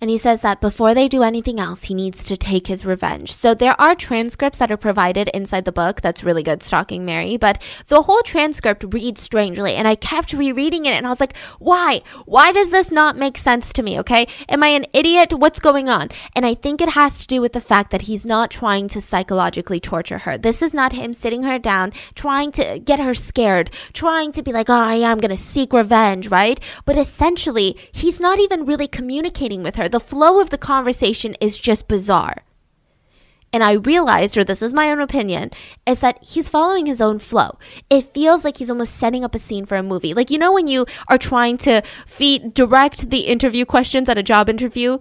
And 0.00 0.10
he 0.10 0.18
says 0.18 0.42
that 0.42 0.60
before 0.60 0.94
they 0.94 1.08
do 1.08 1.22
anything 1.22 1.58
else, 1.58 1.84
he 1.84 1.94
needs 1.94 2.22
to 2.24 2.36
take 2.36 2.68
his 2.68 2.84
revenge. 2.84 3.32
So 3.32 3.52
there 3.52 3.78
are 3.80 3.96
transcripts 3.96 4.58
that 4.58 4.70
are 4.70 4.76
provided 4.76 5.28
inside 5.28 5.64
the 5.64 5.72
book. 5.72 6.00
That's 6.00 6.22
really 6.22 6.44
good, 6.44 6.62
Stalking 6.62 7.04
Mary. 7.04 7.36
But 7.36 7.60
the 7.88 8.02
whole 8.02 8.22
transcript 8.22 8.84
reads 8.94 9.20
strangely. 9.20 9.74
And 9.74 9.88
I 9.88 9.96
kept 9.96 10.32
rereading 10.32 10.86
it 10.86 10.94
and 10.94 11.06
I 11.06 11.10
was 11.10 11.20
like, 11.20 11.36
why? 11.58 12.00
Why 12.26 12.52
does 12.52 12.70
this 12.70 12.92
not 12.92 13.16
make 13.16 13.36
sense 13.36 13.72
to 13.72 13.82
me? 13.82 13.98
Okay. 13.98 14.28
Am 14.48 14.62
I 14.62 14.68
an 14.68 14.86
idiot? 14.92 15.32
What's 15.32 15.58
going 15.58 15.88
on? 15.88 16.10
And 16.36 16.46
I 16.46 16.54
think 16.54 16.80
it 16.80 16.90
has 16.90 17.18
to 17.18 17.26
do 17.26 17.40
with 17.40 17.52
the 17.52 17.60
fact 17.60 17.90
that 17.90 18.02
he's 18.02 18.24
not 18.24 18.50
trying 18.50 18.88
to 18.88 19.00
psychologically 19.00 19.80
torture 19.80 20.18
her. 20.18 20.38
This 20.38 20.62
is 20.62 20.72
not 20.72 20.92
him 20.92 21.12
sitting 21.12 21.42
her 21.42 21.58
down, 21.58 21.92
trying 22.14 22.52
to 22.52 22.78
get 22.78 23.00
her 23.00 23.14
scared, 23.14 23.70
trying 23.92 24.30
to 24.32 24.42
be 24.42 24.52
like, 24.52 24.70
oh, 24.70 24.92
yeah, 24.92 25.10
I'm 25.10 25.18
going 25.18 25.36
to 25.36 25.36
seek 25.36 25.72
revenge, 25.72 26.28
right? 26.28 26.60
But 26.84 26.96
essentially, 26.96 27.76
he's 27.90 28.20
not 28.20 28.38
even 28.38 28.64
really 28.64 28.86
communicating 28.86 29.62
with 29.62 29.76
her 29.76 29.87
the 29.88 30.00
flow 30.00 30.40
of 30.40 30.50
the 30.50 30.58
conversation 30.58 31.34
is 31.40 31.58
just 31.58 31.88
bizarre. 31.88 32.44
And 33.52 33.64
I 33.64 33.72
realized, 33.72 34.36
or 34.36 34.44
this 34.44 34.60
is 34.60 34.74
my 34.74 34.90
own 34.90 35.00
opinion, 35.00 35.50
is 35.86 36.00
that 36.00 36.22
he's 36.22 36.50
following 36.50 36.86
his 36.86 37.00
own 37.00 37.18
flow. 37.18 37.58
It 37.88 38.12
feels 38.12 38.44
like 38.44 38.58
he's 38.58 38.70
almost 38.70 38.96
setting 38.96 39.24
up 39.24 39.34
a 39.34 39.38
scene 39.38 39.64
for 39.64 39.76
a 39.76 39.82
movie. 39.82 40.12
Like, 40.12 40.30
you 40.30 40.38
know, 40.38 40.52
when 40.52 40.66
you 40.66 40.84
are 41.08 41.16
trying 41.16 41.56
to 41.58 41.82
feed, 42.06 42.52
direct 42.52 43.08
the 43.08 43.20
interview 43.20 43.64
questions 43.64 44.08
at 44.08 44.18
a 44.18 44.22
job 44.22 44.50
interview 44.50 44.98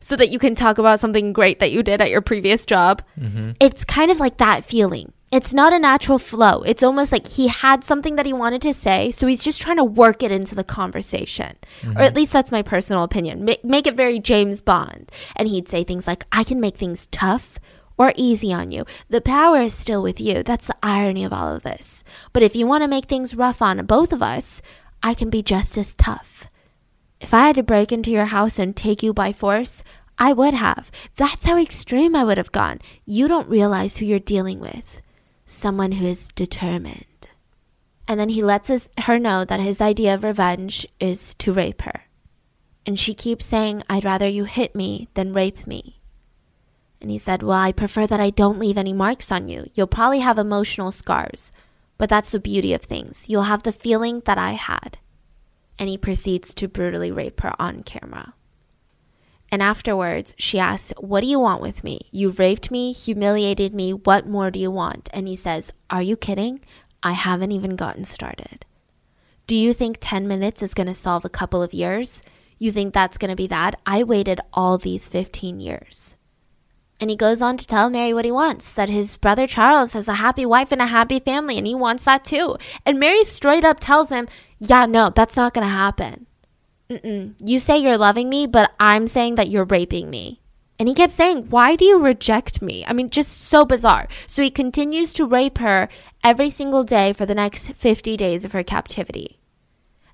so 0.00 0.14
that 0.16 0.28
you 0.28 0.38
can 0.38 0.54
talk 0.54 0.76
about 0.76 1.00
something 1.00 1.32
great 1.32 1.58
that 1.58 1.72
you 1.72 1.82
did 1.82 2.02
at 2.02 2.10
your 2.10 2.20
previous 2.20 2.66
job? 2.66 3.02
Mm-hmm. 3.18 3.52
It's 3.60 3.84
kind 3.84 4.10
of 4.10 4.20
like 4.20 4.36
that 4.36 4.64
feeling 4.64 5.12
it's 5.32 5.52
not 5.52 5.72
a 5.72 5.78
natural 5.78 6.18
flow. 6.18 6.62
It's 6.62 6.84
almost 6.84 7.10
like 7.10 7.26
he 7.26 7.48
had 7.48 7.82
something 7.82 8.14
that 8.16 8.26
he 8.26 8.32
wanted 8.32 8.62
to 8.62 8.72
say, 8.72 9.10
so 9.10 9.26
he's 9.26 9.42
just 9.42 9.60
trying 9.60 9.76
to 9.76 9.84
work 9.84 10.22
it 10.22 10.30
into 10.30 10.54
the 10.54 10.62
conversation. 10.62 11.56
Mm-hmm. 11.82 11.98
Or 11.98 12.02
at 12.02 12.14
least 12.14 12.32
that's 12.32 12.52
my 12.52 12.62
personal 12.62 13.02
opinion. 13.02 13.44
Ma- 13.44 13.54
make 13.64 13.86
it 13.88 13.96
very 13.96 14.20
James 14.20 14.60
Bond. 14.60 15.10
And 15.34 15.48
he'd 15.48 15.68
say 15.68 15.82
things 15.82 16.06
like, 16.06 16.24
I 16.30 16.44
can 16.44 16.60
make 16.60 16.76
things 16.76 17.08
tough 17.08 17.58
or 17.98 18.12
easy 18.14 18.52
on 18.52 18.70
you. 18.70 18.84
The 19.08 19.20
power 19.20 19.60
is 19.62 19.74
still 19.74 20.00
with 20.00 20.20
you. 20.20 20.44
That's 20.44 20.68
the 20.68 20.76
irony 20.82 21.24
of 21.24 21.32
all 21.32 21.54
of 21.54 21.64
this. 21.64 22.04
But 22.32 22.44
if 22.44 22.54
you 22.54 22.66
want 22.66 22.84
to 22.84 22.88
make 22.88 23.06
things 23.06 23.34
rough 23.34 23.60
on 23.60 23.84
both 23.86 24.12
of 24.12 24.22
us, 24.22 24.62
I 25.02 25.14
can 25.14 25.28
be 25.28 25.42
just 25.42 25.76
as 25.76 25.94
tough. 25.94 26.46
If 27.20 27.34
I 27.34 27.48
had 27.48 27.56
to 27.56 27.62
break 27.62 27.90
into 27.90 28.10
your 28.10 28.26
house 28.26 28.58
and 28.58 28.76
take 28.76 29.02
you 29.02 29.12
by 29.12 29.32
force, 29.32 29.82
I 30.18 30.32
would 30.32 30.54
have. 30.54 30.92
That's 31.16 31.46
how 31.46 31.58
extreme 31.58 32.14
I 32.14 32.24
would 32.24 32.38
have 32.38 32.52
gone. 32.52 32.80
You 33.04 33.26
don't 33.26 33.48
realize 33.48 33.96
who 33.96 34.06
you're 34.06 34.18
dealing 34.18 34.60
with 34.60 35.02
someone 35.46 35.92
who 35.92 36.06
is 36.06 36.28
determined. 36.34 37.04
And 38.08 38.20
then 38.20 38.28
he 38.28 38.42
lets 38.42 38.88
her 38.98 39.18
know 39.18 39.44
that 39.44 39.60
his 39.60 39.80
idea 39.80 40.14
of 40.14 40.24
revenge 40.24 40.86
is 41.00 41.34
to 41.34 41.52
rape 41.52 41.82
her. 41.82 42.02
And 42.84 42.98
she 42.98 43.14
keeps 43.14 43.44
saying, 43.44 43.82
I'd 43.88 44.04
rather 44.04 44.28
you 44.28 44.44
hit 44.44 44.76
me 44.76 45.08
than 45.14 45.32
rape 45.32 45.66
me. 45.66 46.00
And 47.00 47.10
he 47.10 47.18
said, 47.18 47.42
Well, 47.42 47.58
I 47.58 47.72
prefer 47.72 48.06
that 48.06 48.20
I 48.20 48.30
don't 48.30 48.58
leave 48.58 48.78
any 48.78 48.92
marks 48.92 49.32
on 49.32 49.48
you. 49.48 49.68
You'll 49.74 49.86
probably 49.86 50.20
have 50.20 50.38
emotional 50.38 50.92
scars, 50.92 51.52
but 51.98 52.08
that's 52.08 52.32
the 52.32 52.40
beauty 52.40 52.72
of 52.72 52.82
things. 52.82 53.28
You'll 53.28 53.42
have 53.42 53.64
the 53.64 53.72
feeling 53.72 54.22
that 54.24 54.38
I 54.38 54.52
had. 54.52 54.98
And 55.78 55.88
he 55.88 55.98
proceeds 55.98 56.54
to 56.54 56.68
brutally 56.68 57.10
rape 57.10 57.40
her 57.40 57.52
on 57.58 57.82
camera. 57.82 58.34
And 59.56 59.62
afterwards, 59.62 60.34
she 60.36 60.58
asks, 60.58 60.92
What 60.98 61.22
do 61.22 61.26
you 61.26 61.40
want 61.40 61.62
with 61.62 61.82
me? 61.82 62.10
You 62.10 62.28
raped 62.28 62.70
me, 62.70 62.92
humiliated 62.92 63.72
me. 63.74 63.94
What 63.94 64.28
more 64.28 64.50
do 64.50 64.58
you 64.58 64.70
want? 64.70 65.08
And 65.14 65.26
he 65.26 65.34
says, 65.34 65.72
Are 65.88 66.02
you 66.02 66.14
kidding? 66.14 66.60
I 67.02 67.12
haven't 67.12 67.52
even 67.52 67.74
gotten 67.74 68.04
started. 68.04 68.66
Do 69.46 69.56
you 69.56 69.72
think 69.72 69.96
10 69.98 70.28
minutes 70.28 70.62
is 70.62 70.74
going 70.74 70.88
to 70.88 70.94
solve 70.94 71.24
a 71.24 71.30
couple 71.30 71.62
of 71.62 71.72
years? 71.72 72.22
You 72.58 72.70
think 72.70 72.92
that's 72.92 73.16
going 73.16 73.30
to 73.30 73.34
be 73.34 73.46
that? 73.46 73.80
I 73.86 74.04
waited 74.04 74.42
all 74.52 74.76
these 74.76 75.08
15 75.08 75.58
years. 75.58 76.16
And 77.00 77.08
he 77.08 77.16
goes 77.16 77.40
on 77.40 77.56
to 77.56 77.66
tell 77.66 77.88
Mary 77.88 78.12
what 78.12 78.26
he 78.26 78.30
wants 78.30 78.74
that 78.74 78.90
his 78.90 79.16
brother 79.16 79.46
Charles 79.46 79.94
has 79.94 80.06
a 80.06 80.20
happy 80.20 80.44
wife 80.44 80.70
and 80.70 80.82
a 80.82 80.86
happy 80.86 81.18
family, 81.18 81.56
and 81.56 81.66
he 81.66 81.74
wants 81.74 82.04
that 82.04 82.26
too. 82.26 82.58
And 82.84 83.00
Mary 83.00 83.24
straight 83.24 83.64
up 83.64 83.80
tells 83.80 84.10
him, 84.10 84.28
Yeah, 84.58 84.84
no, 84.84 85.08
that's 85.08 85.34
not 85.34 85.54
going 85.54 85.66
to 85.66 85.72
happen. 85.72 86.25
Mm-mm. 86.88 87.34
You 87.44 87.58
say 87.58 87.78
you're 87.78 87.98
loving 87.98 88.28
me, 88.28 88.46
but 88.46 88.72
I'm 88.78 89.06
saying 89.06 89.34
that 89.34 89.48
you're 89.48 89.64
raping 89.64 90.08
me. 90.08 90.40
And 90.78 90.88
he 90.88 90.94
kept 90.94 91.12
saying, 91.12 91.46
Why 91.48 91.74
do 91.74 91.84
you 91.84 91.98
reject 91.98 92.60
me? 92.60 92.84
I 92.86 92.92
mean, 92.92 93.10
just 93.10 93.40
so 93.40 93.64
bizarre. 93.64 94.08
So 94.26 94.42
he 94.42 94.50
continues 94.50 95.12
to 95.14 95.26
rape 95.26 95.58
her 95.58 95.88
every 96.22 96.50
single 96.50 96.84
day 96.84 97.12
for 97.12 97.26
the 97.26 97.34
next 97.34 97.72
50 97.72 98.16
days 98.16 98.44
of 98.44 98.52
her 98.52 98.62
captivity. 98.62 99.38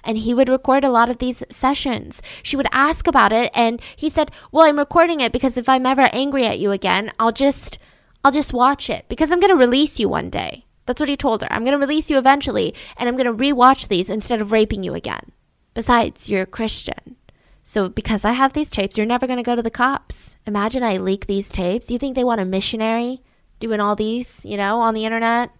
And 0.05 0.19
he 0.19 0.35
would 0.35 0.49
record 0.49 0.85
a 0.85 0.91
lot 0.91 1.11
of 1.11 1.19
these 1.19 1.45
sessions. 1.51 2.23
She 2.43 2.57
would 2.57 2.67
ask 2.73 3.07
about 3.07 3.33
it 3.33 3.51
and 3.55 3.81
he 3.95 4.09
said, 4.09 4.33
"Well, 4.51 4.65
I'm 4.65 4.79
recording 4.79 5.21
it 5.21 5.33
because 5.33 5.57
if 5.57 5.69
I'm 5.69 5.87
ever 5.87 6.09
angry 6.13 6.45
at 6.45 6.59
you 6.59 6.73
again, 6.73 7.13
I'll 7.21 7.33
just 7.33 7.79
I'll 8.25 8.33
just 8.33 8.53
watch 8.53 8.91
it 8.91 9.05
because 9.09 9.31
I'm 9.31 9.41
going 9.41 9.51
to 9.53 9.57
release 9.57 10.01
you 10.01 10.09
one 10.09 10.31
day." 10.31 10.65
That's 10.87 11.01
what 11.01 11.09
he 11.09 11.17
told 11.17 11.43
her. 11.43 11.53
I'm 11.53 11.63
going 11.63 11.79
to 11.79 11.87
release 11.87 12.11
you 12.11 12.19
eventually 12.19 12.75
and 12.97 13.09
I'm 13.09 13.17
going 13.17 13.27
to 13.27 13.45
rewatch 13.45 13.87
these 13.87 14.11
instead 14.11 14.41
of 14.41 14.51
raping 14.51 14.83
you 14.83 14.95
again. 14.95 15.31
Besides, 15.75 16.29
you're 16.29 16.43
a 16.43 16.47
Christian. 16.47 17.17
So 17.63 17.89
because 17.89 18.25
I 18.25 18.33
have 18.33 18.53
these 18.53 18.71
tapes, 18.71 18.97
you're 18.97 19.07
never 19.07 19.27
going 19.27 19.39
to 19.39 19.43
go 19.43 19.57
to 19.57 19.63
the 19.63 19.71
cops. 19.71 20.37
Imagine 20.47 20.83
I 20.83 20.97
leak 20.97 21.27
these 21.27 21.49
tapes. 21.49 21.91
You 21.91 21.99
think 21.99 22.17
they 22.17 22.25
want 22.25 22.41
a 22.41 22.45
missionary 22.45 23.23
doing 23.61 23.81
all 23.81 23.95
these, 23.95 24.45
you 24.45 24.57
know, 24.57 24.81
on 24.81 24.95
the 24.95 25.05
internet? 25.05 25.51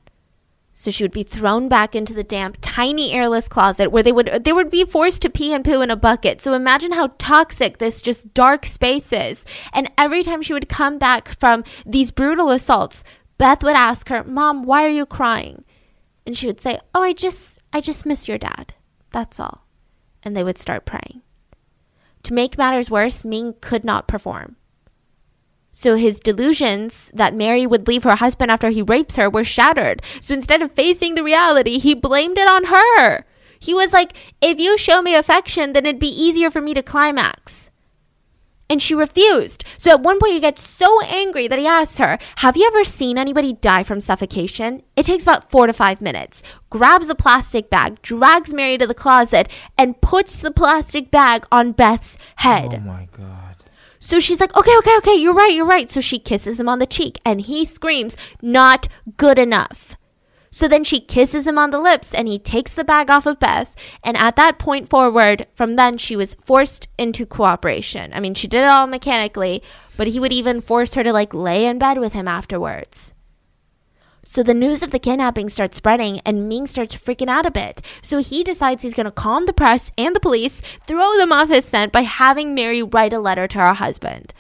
So 0.75 0.91
she 0.91 1.05
would 1.05 1.13
be 1.13 1.23
thrown 1.23 1.69
back 1.69 1.95
into 1.95 2.15
the 2.15 2.25
damp, 2.25 2.57
tiny 2.61 3.13
airless 3.13 3.47
closet 3.47 3.93
where 3.93 4.03
they 4.03 4.11
would 4.11 4.41
they 4.43 4.53
would 4.53 4.71
be 4.71 4.85
forced 4.85 5.23
to 5.23 5.31
pee 5.31 5.53
and 5.53 5.65
poo 5.65 5.83
in 5.83 5.91
a 5.91 5.97
bucket. 5.97 6.41
So 6.41 6.55
imagine 6.55 6.93
how 6.93 7.09
toxic 7.19 7.79
this 7.79 8.03
just 8.03 8.33
dark 8.35 8.67
space 8.67 9.13
is. 9.13 9.45
And 9.73 9.91
every 9.99 10.23
time 10.23 10.43
she 10.43 10.55
would 10.55 10.69
come 10.69 10.99
back 10.99 11.39
from 11.39 11.63
these 11.85 12.11
brutal 12.11 12.51
assaults, 12.51 13.05
Beth 13.39 13.63
would 13.63 13.77
ask 13.77 14.09
her, 14.09 14.25
"Mom, 14.25 14.65
why 14.65 14.85
are 14.85 14.89
you 14.89 15.07
crying?" 15.07 15.65
And 16.27 16.37
she 16.37 16.47
would 16.47 16.61
say, 16.61 16.81
"Oh, 16.95 17.03
I 17.03 17.13
just 17.13 17.61
I 17.73 17.81
just 17.81 18.07
miss 18.07 18.27
your 18.27 18.39
dad. 18.39 18.75
That's 19.11 19.39
all." 19.39 19.67
And 20.23 20.37
they 20.37 20.45
would 20.45 20.59
start 20.59 20.85
praying. 20.85 21.23
To 22.25 22.35
make 22.35 22.57
matters 22.57 22.91
worse, 22.91 23.25
Ming 23.25 23.55
could 23.61 23.85
not 23.85 24.07
perform. 24.07 24.57
So 25.73 25.97
his 25.97 26.21
delusions 26.21 27.11
that 27.15 27.35
Mary 27.35 27.67
would 27.67 27.89
leave 27.89 28.05
her 28.05 28.17
husband 28.17 28.51
after 28.51 28.69
he 28.69 28.83
rapes 28.83 29.17
her 29.17 29.29
were 29.29 29.43
shattered. 29.43 30.03
So 30.21 30.35
instead 30.35 30.63
of 30.63 30.71
facing 30.71 31.15
the 31.15 31.25
reality, 31.25 31.79
he 31.79 31.95
blamed 31.95 32.39
it 32.39 32.49
on 32.49 32.67
her. 32.67 33.25
He 33.59 33.73
was 33.73 33.93
like, 33.93 34.13
if 34.41 34.61
you 34.61 34.77
show 34.77 35.01
me 35.03 35.15
affection, 35.15 35.73
then 35.73 35.87
it'd 35.87 35.99
be 35.99 36.09
easier 36.09 36.51
for 36.51 36.61
me 36.61 36.75
to 36.75 36.83
climax. 36.83 37.71
And 38.71 38.81
she 38.81 38.95
refused. 38.95 39.65
So 39.77 39.91
at 39.91 40.01
one 40.01 40.19
point, 40.19 40.33
he 40.33 40.41
gets 40.41 40.67
so 40.67 41.03
angry 41.03 41.47
that 41.47 41.59
he 41.59 41.67
asks 41.67 41.99
her, 41.99 42.19
Have 42.37 42.57
you 42.57 42.67
ever 42.67 42.85
seen 42.85 43.19
anybody 43.19 43.53
die 43.53 43.83
from 43.83 44.01
suffocation? 44.01 44.83
It 44.97 45.07
takes 45.07 45.25
about 45.25 45.51
four 45.51 45.67
to 45.67 45.73
five 45.73 46.01
minutes. 46.01 46.43
Grabs 46.71 47.11
a 47.11 47.15
plastic 47.15 47.69
bag, 47.69 48.01
drags 48.03 48.55
Mary 48.55 48.79
to 48.79 48.87
the 48.87 48.95
closet, 48.95 49.51
and 49.77 50.01
puts 50.01 50.41
the 50.41 50.51
plastic 50.51 51.11
bag 51.11 51.45
on 51.53 51.73
Beth's 51.73 52.17
head. 52.37 52.75
Oh 52.75 52.81
my 52.81 53.09
god. 53.17 53.57
So 53.99 54.19
she's 54.19 54.41
like, 54.41 54.57
okay, 54.57 54.77
okay, 54.79 54.97
okay, 54.97 55.15
you're 55.15 55.33
right, 55.33 55.55
you're 55.55 55.65
right. 55.65 55.89
So 55.89 56.01
she 56.01 56.19
kisses 56.19 56.59
him 56.59 56.69
on 56.69 56.81
the 56.81 56.87
cheek 56.87 57.21
and 57.25 57.41
he 57.41 57.65
screams, 57.65 58.17
not 58.43 58.89
good 59.17 59.39
enough. 59.39 59.95
So 60.55 60.69
then 60.69 60.85
she 60.85 61.01
kisses 61.01 61.47
him 61.47 61.57
on 61.57 61.71
the 61.71 61.81
lips 61.81 62.15
and 62.15 62.29
he 62.29 62.39
takes 62.39 62.75
the 62.75 62.85
bag 62.85 63.11
off 63.11 63.25
of 63.25 63.41
Beth. 63.41 63.75
And 64.05 64.19
at 64.19 64.37
that 64.37 64.59
point 64.59 64.91
forward, 64.91 65.47
from 65.55 65.77
then 65.77 65.97
she 65.97 66.15
was 66.15 66.35
forced 66.35 66.89
into 66.99 67.25
cooperation. 67.25 68.13
I 68.13 68.21
mean, 68.21 68.35
she 68.35 68.47
did 68.47 68.65
it 68.65 68.69
all 68.69 68.87
mechanically, 68.87 69.63
but 69.97 70.09
he 70.09 70.21
would 70.21 70.33
even 70.33 70.61
force 70.61 70.93
her 70.93 71.03
to 71.03 71.13
like 71.13 71.33
lay 71.33 71.65
in 71.65 71.79
bed 71.79 71.99
with 71.99 72.13
him 72.13 72.29
afterwards. 72.29 73.15
So 74.25 74.43
the 74.43 74.55
news 74.55 74.83
of 74.83 74.91
the 74.91 74.99
kidnapping 74.99 75.49
starts 75.49 75.79
spreading 75.79 76.21
and 76.21 76.49
Ming 76.49 76.67
starts 76.67 76.95
freaking 76.95 77.29
out 77.29 77.47
a 77.47 77.51
bit. 77.51 77.81
So 78.03 78.19
he 78.19 78.45
decides 78.45 78.83
he's 78.83 78.95
going 78.95 79.07
to 79.07 79.11
calm 79.11 79.47
the 79.47 79.53
press 79.55 79.91
and 79.97 80.15
the 80.15 80.21
police, 80.21 80.61
throw 80.87 81.17
them 81.17 81.33
off 81.33 81.49
his 81.49 81.65
scent 81.65 81.93
by 81.93 82.03
having 82.03 82.55
Mary 82.55 82.83
write 82.83 83.15
a 83.15 83.19
letter 83.19 83.49
to 83.49 83.59
her 83.59 83.73
husband. 83.73 84.35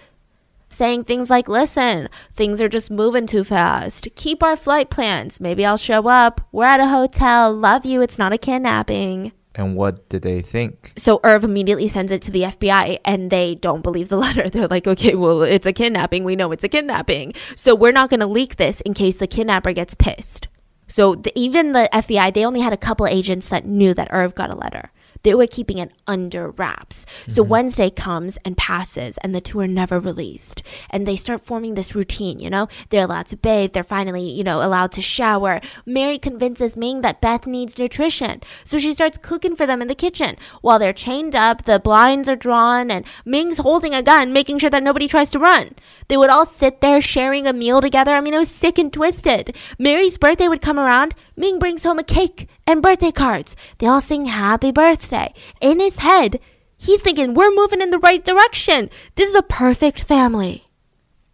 Saying 0.72 1.04
things 1.04 1.28
like, 1.28 1.48
listen, 1.48 2.08
things 2.32 2.58
are 2.62 2.68
just 2.68 2.90
moving 2.90 3.26
too 3.26 3.44
fast. 3.44 4.08
Keep 4.16 4.42
our 4.42 4.56
flight 4.56 4.88
plans. 4.88 5.38
Maybe 5.38 5.66
I'll 5.66 5.76
show 5.76 6.08
up. 6.08 6.40
We're 6.50 6.64
at 6.64 6.80
a 6.80 6.88
hotel. 6.88 7.52
Love 7.52 7.84
you. 7.84 8.00
It's 8.00 8.18
not 8.18 8.32
a 8.32 8.38
kidnapping. 8.38 9.32
And 9.54 9.76
what 9.76 10.08
did 10.08 10.22
they 10.22 10.40
think? 10.40 10.94
So 10.96 11.20
Irv 11.24 11.44
immediately 11.44 11.88
sends 11.88 12.10
it 12.10 12.22
to 12.22 12.30
the 12.30 12.44
FBI 12.44 13.00
and 13.04 13.30
they 13.30 13.54
don't 13.54 13.82
believe 13.82 14.08
the 14.08 14.16
letter. 14.26 14.48
They're 14.48 14.66
like, 14.66 14.86
okay, 14.86 15.14
well, 15.14 15.42
it's 15.42 15.66
a 15.66 15.74
kidnapping. 15.74 16.24
We 16.24 16.36
know 16.36 16.52
it's 16.52 16.64
a 16.64 16.70
kidnapping. 16.70 17.34
So 17.54 17.74
we're 17.74 17.92
not 17.92 18.08
going 18.08 18.20
to 18.20 18.26
leak 18.26 18.56
this 18.56 18.80
in 18.80 18.94
case 18.94 19.18
the 19.18 19.26
kidnapper 19.26 19.74
gets 19.74 19.94
pissed. 19.94 20.48
So 20.88 21.16
the, 21.16 21.38
even 21.38 21.72
the 21.72 21.90
FBI, 21.92 22.32
they 22.32 22.46
only 22.46 22.60
had 22.60 22.72
a 22.72 22.78
couple 22.78 23.06
agents 23.06 23.50
that 23.50 23.66
knew 23.66 23.92
that 23.92 24.08
Irv 24.10 24.34
got 24.34 24.48
a 24.48 24.56
letter 24.56 24.90
they 25.22 25.34
were 25.34 25.46
keeping 25.46 25.78
it 25.78 25.92
under 26.06 26.50
wraps. 26.50 27.06
So 27.28 27.42
mm-hmm. 27.42 27.50
Wednesday 27.50 27.90
comes 27.90 28.38
and 28.44 28.56
passes, 28.56 29.18
and 29.18 29.34
the 29.34 29.40
two 29.40 29.60
are 29.60 29.66
never 29.66 30.00
released. 30.00 30.62
And 30.90 31.06
they 31.06 31.16
start 31.16 31.44
forming 31.44 31.74
this 31.74 31.94
routine, 31.94 32.38
you 32.38 32.50
know? 32.50 32.68
They're 32.90 33.04
allowed 33.04 33.26
to 33.26 33.36
bathe, 33.36 33.72
they're 33.72 33.82
finally, 33.82 34.28
you 34.28 34.44
know, 34.44 34.62
allowed 34.62 34.92
to 34.92 35.02
shower. 35.02 35.60
Mary 35.86 36.18
convinces 36.18 36.76
Ming 36.76 37.00
that 37.02 37.20
Beth 37.20 37.46
needs 37.46 37.78
nutrition. 37.78 38.42
So 38.64 38.78
she 38.78 38.94
starts 38.94 39.18
cooking 39.18 39.56
for 39.56 39.66
them 39.66 39.82
in 39.82 39.88
the 39.88 39.94
kitchen. 39.94 40.36
While 40.60 40.78
they're 40.78 40.92
chained 40.92 41.36
up, 41.36 41.64
the 41.64 41.78
blinds 41.78 42.28
are 42.28 42.36
drawn, 42.36 42.90
and 42.90 43.04
Ming's 43.24 43.58
holding 43.58 43.94
a 43.94 44.02
gun, 44.02 44.32
making 44.32 44.58
sure 44.58 44.70
that 44.70 44.82
nobody 44.82 45.08
tries 45.08 45.30
to 45.30 45.38
run. 45.38 45.74
They 46.08 46.16
would 46.16 46.30
all 46.30 46.46
sit 46.46 46.80
there 46.80 47.00
sharing 47.00 47.46
a 47.46 47.52
meal 47.52 47.80
together. 47.80 48.14
I 48.14 48.20
mean, 48.20 48.34
it 48.34 48.38
was 48.38 48.50
sick 48.50 48.78
and 48.78 48.92
twisted. 48.92 49.56
Mary's 49.78 50.18
birthday 50.18 50.48
would 50.48 50.60
come 50.60 50.78
around. 50.78 51.14
Ming 51.36 51.58
brings 51.58 51.84
home 51.84 51.98
a 51.98 52.04
cake 52.04 52.48
and 52.72 52.82
birthday 52.82 53.12
cards. 53.12 53.54
They 53.78 53.86
all 53.86 54.00
sing 54.00 54.26
happy 54.26 54.72
birthday. 54.72 55.32
In 55.60 55.78
his 55.78 55.98
head, 55.98 56.40
he's 56.76 57.00
thinking, 57.00 57.34
we're 57.34 57.54
moving 57.54 57.80
in 57.80 57.90
the 57.90 57.98
right 57.98 58.24
direction. 58.24 58.90
This 59.14 59.30
is 59.30 59.36
a 59.36 59.42
perfect 59.42 60.02
family. 60.02 60.68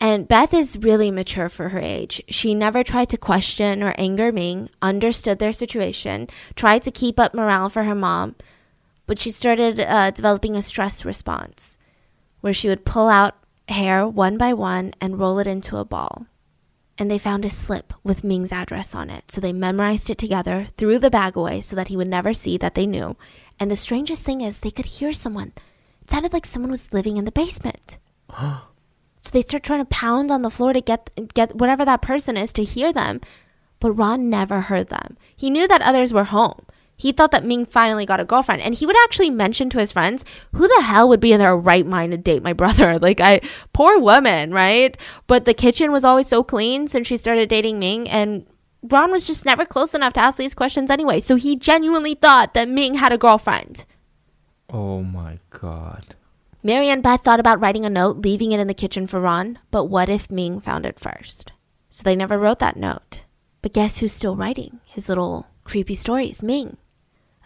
And 0.01 0.29
Beth 0.29 0.55
is 0.55 0.79
really 0.79 1.11
mature 1.11 1.49
for 1.49 1.71
her 1.71 1.81
age. 1.81 2.23
She 2.29 2.55
never 2.55 2.85
tried 2.85 3.09
to 3.09 3.17
question 3.17 3.83
or 3.83 3.95
anger 3.99 4.31
Ming, 4.31 4.71
understood 4.81 5.39
their 5.39 5.53
situation, 5.53 6.29
tried 6.55 6.83
to 6.85 6.91
keep 6.91 7.19
up 7.19 7.35
morale 7.35 7.69
for 7.69 7.85
her 7.85 7.97
mom, 7.97 8.37
but 9.07 9.19
she 9.19 9.33
started 9.33 9.81
uh, 9.81 10.11
developing 10.13 10.55
a 10.55 10.63
stress 10.63 11.05
response 11.05 11.79
where 12.41 12.55
she 12.55 12.69
would 12.69 12.85
pull 12.85 13.09
out 13.09 13.35
hair 13.69 14.07
one 14.07 14.39
by 14.39 14.53
one 14.53 14.93
and 15.01 15.19
roll 15.19 15.39
it 15.39 15.47
into 15.47 15.77
a 15.77 15.85
ball 15.85 16.27
and 16.99 17.11
they 17.11 17.19
found 17.19 17.45
a 17.45 17.51
slip 17.51 17.95
with 18.03 18.25
Ming's 18.25 18.53
address 18.53 18.95
on 18.95 19.09
it. 19.09 19.31
So 19.31 19.41
they 19.41 19.53
memorized 19.53 20.11
it 20.11 20.19
together, 20.19 20.67
threw 20.77 20.99
the 20.99 21.11
bag 21.11 21.37
away 21.37 21.61
so 21.61 21.77
that 21.77 21.89
he 21.89 21.97
would 21.97 22.09
never 22.09 22.33
see 22.33 22.59
that 22.59 22.75
they 22.75 22.87
knew. 22.87 23.17
And 23.61 23.71
the 23.71 23.77
strangest 23.77 24.23
thing 24.23 24.41
is, 24.41 24.59
they 24.61 24.71
could 24.71 24.87
hear 24.87 25.13
someone. 25.13 25.53
It 26.03 26.11
sounded 26.11 26.33
like 26.33 26.47
someone 26.47 26.71
was 26.71 26.93
living 26.93 27.17
in 27.17 27.25
the 27.25 27.33
basement. 27.33 27.99
so 28.39 29.31
they 29.33 29.43
start 29.43 29.63
trying 29.63 29.81
to 29.81 29.85
pound 29.87 30.31
on 30.31 30.43
the 30.43 30.51
floor 30.51 30.73
to 30.73 30.81
get 30.81 31.11
get 31.35 31.55
whatever 31.55 31.85
that 31.85 32.03
person 32.03 32.37
is 32.37 32.53
to 32.55 32.65
hear 32.65 32.93
them. 32.93 33.21
But 33.81 33.93
Ron 33.93 34.29
never 34.29 34.63
heard 34.63 34.89
them. 34.89 35.17
He 35.37 35.51
knew 35.51 35.69
that 35.69 35.83
others 35.83 36.13
were 36.13 36.25
home. 36.25 36.67
He 36.99 37.13
thought 37.13 37.31
that 37.31 37.45
Ming 37.45 37.65
finally 37.65 38.05
got 38.05 38.19
a 38.19 38.25
girlfriend. 38.25 38.61
And 38.61 38.75
he 38.75 38.85
would 38.85 38.97
actually 39.05 39.31
mention 39.31 39.71
to 39.71 39.79
his 39.79 39.93
friends, 39.93 40.25
who 40.53 40.67
the 40.67 40.83
hell 40.83 41.09
would 41.09 41.21
be 41.21 41.33
in 41.33 41.39
their 41.39 41.57
right 41.57 41.87
mind 41.87 42.11
to 42.11 42.19
date 42.19 42.43
my 42.43 42.53
brother? 42.53 42.99
Like, 43.09 43.21
I, 43.21 43.41
poor 43.73 43.99
woman, 44.01 44.53
right? 44.53 44.97
But 45.29 45.45
the 45.45 45.55
kitchen 45.55 45.93
was 45.93 46.05
always 46.05 46.27
so 46.27 46.43
clean 46.43 46.89
since 46.89 47.07
she 47.07 47.17
started 47.17 47.49
dating 47.49 47.79
Ming. 47.79 48.09
And 48.09 48.45
Ron 48.83 49.13
was 49.13 49.25
just 49.25 49.45
never 49.45 49.65
close 49.65 49.95
enough 49.95 50.15
to 50.15 50.21
ask 50.21 50.37
these 50.37 50.53
questions 50.53 50.91
anyway. 50.91 51.21
So 51.21 51.37
he 51.37 51.55
genuinely 51.55 52.15
thought 52.15 52.55
that 52.55 52.69
Ming 52.69 52.95
had 52.95 53.13
a 53.13 53.19
girlfriend. 53.19 53.85
Oh 54.69 55.03
my 55.03 55.39
God. 55.51 56.17
Mary 56.63 56.89
and 56.89 57.05
Beth 57.05 57.23
thought 57.23 57.39
about 57.39 57.61
writing 57.61 57.87
a 57.87 57.91
note, 57.91 58.19
leaving 58.19 58.51
it 58.51 58.59
in 58.59 58.67
the 58.67 58.75
kitchen 58.75 59.07
for 59.07 59.21
Ron. 59.21 59.61
But 59.71 59.85
what 59.85 60.09
if 60.09 60.31
Ming 60.31 60.61
found 60.61 60.85
it 60.85 60.99
first? 60.99 61.53
So 61.89 62.03
they 62.03 62.17
never 62.17 62.37
wrote 62.37 62.59
that 62.59 62.77
note. 62.77 63.25
But 63.63 63.73
guess 63.73 63.99
who's 63.99 64.13
still 64.13 64.35
writing 64.35 64.81
his 64.85 65.09
little 65.09 65.47
creepy 65.65 65.95
stories? 65.95 66.43
Ming 66.43 66.77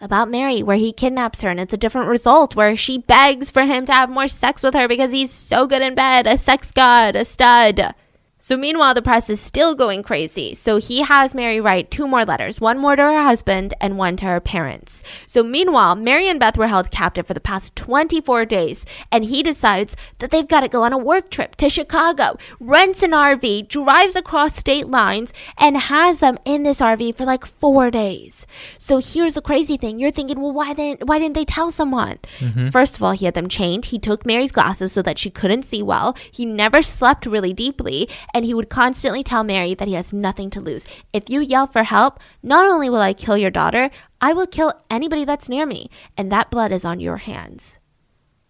about 0.03 0.29
Mary, 0.29 0.61
where 0.61 0.77
he 0.77 0.91
kidnaps 0.91 1.41
her, 1.41 1.49
and 1.49 1.59
it's 1.59 1.73
a 1.73 1.77
different 1.77 2.09
result 2.09 2.55
where 2.55 2.75
she 2.75 2.97
begs 2.97 3.49
for 3.49 3.63
him 3.63 3.85
to 3.85 3.93
have 3.93 4.09
more 4.09 4.27
sex 4.27 4.61
with 4.61 4.73
her 4.73 4.87
because 4.87 5.13
he's 5.13 5.31
so 5.31 5.65
good 5.65 5.81
in 5.81 5.95
bed, 5.95 6.27
a 6.27 6.37
sex 6.37 6.71
god, 6.71 7.15
a 7.15 7.23
stud. 7.23 7.95
So 8.43 8.57
meanwhile, 8.57 8.93
the 8.93 9.01
press 9.01 9.29
is 9.29 9.39
still 9.39 9.73
going 9.73 10.03
crazy. 10.03 10.53
So 10.53 10.75
he 10.75 11.03
has 11.03 11.33
Mary 11.33 11.61
write 11.61 11.89
two 11.89 12.09
more 12.09 12.25
letters, 12.25 12.59
one 12.59 12.77
more 12.77 12.93
to 12.93 13.01
her 13.01 13.23
husband 13.23 13.73
and 13.79 13.97
one 13.97 14.17
to 14.17 14.25
her 14.25 14.41
parents. 14.41 15.01
So 15.27 15.43
meanwhile, 15.43 15.95
Mary 15.95 16.27
and 16.27 16.41
Beth 16.41 16.57
were 16.57 16.67
held 16.67 16.91
captive 16.91 17.25
for 17.25 17.33
the 17.33 17.39
past 17.39 17.73
24 17.77 18.43
days, 18.43 18.85
and 19.13 19.23
he 19.23 19.43
decides 19.43 19.95
that 20.19 20.31
they've 20.31 20.45
got 20.45 20.59
to 20.59 20.67
go 20.67 20.83
on 20.83 20.91
a 20.91 20.97
work 20.97 21.31
trip 21.31 21.55
to 21.55 21.69
Chicago, 21.69 22.35
rents 22.59 23.01
an 23.01 23.11
RV, 23.11 23.69
drives 23.69 24.17
across 24.17 24.57
state 24.57 24.87
lines, 24.89 25.31
and 25.57 25.77
has 25.77 26.19
them 26.19 26.37
in 26.43 26.63
this 26.63 26.81
RV 26.81 27.15
for 27.15 27.23
like 27.23 27.45
four 27.45 27.89
days. 27.89 28.45
So 28.77 28.97
here's 28.97 29.35
the 29.35 29.41
crazy 29.41 29.77
thing. 29.77 29.99
You're 29.99 30.11
thinking, 30.11 30.41
well, 30.41 30.51
why 30.51 30.73
didn't, 30.73 31.07
why 31.07 31.17
didn't 31.17 31.35
they 31.35 31.45
tell 31.45 31.71
someone? 31.71 32.19
Mm-hmm. 32.39 32.71
First 32.71 32.97
of 32.97 33.03
all, 33.03 33.13
he 33.13 33.23
had 33.23 33.35
them 33.35 33.47
chained. 33.47 33.85
He 33.85 33.99
took 33.99 34.25
Mary's 34.25 34.51
glasses 34.51 34.91
so 34.91 35.01
that 35.01 35.17
she 35.17 35.29
couldn't 35.29 35.63
see 35.63 35.81
well. 35.81 36.13
He 36.29 36.45
never 36.45 36.83
slept 36.83 37.25
really 37.25 37.53
deeply 37.53 38.09
and 38.33 38.45
he 38.45 38.53
would 38.53 38.69
constantly 38.69 39.23
tell 39.23 39.43
Mary 39.43 39.73
that 39.73 39.87
he 39.87 39.93
has 39.93 40.11
nothing 40.11 40.49
to 40.51 40.61
lose. 40.61 40.85
If 41.11 41.29
you 41.29 41.39
yell 41.39 41.67
for 41.67 41.83
help, 41.83 42.19
not 42.41 42.65
only 42.65 42.89
will 42.89 43.01
I 43.01 43.13
kill 43.13 43.37
your 43.37 43.51
daughter, 43.51 43.89
I 44.19 44.33
will 44.33 44.47
kill 44.47 44.73
anybody 44.89 45.25
that's 45.25 45.49
near 45.49 45.65
me, 45.65 45.89
and 46.17 46.31
that 46.31 46.49
blood 46.49 46.71
is 46.71 46.85
on 46.85 46.99
your 46.99 47.17
hands. 47.17 47.79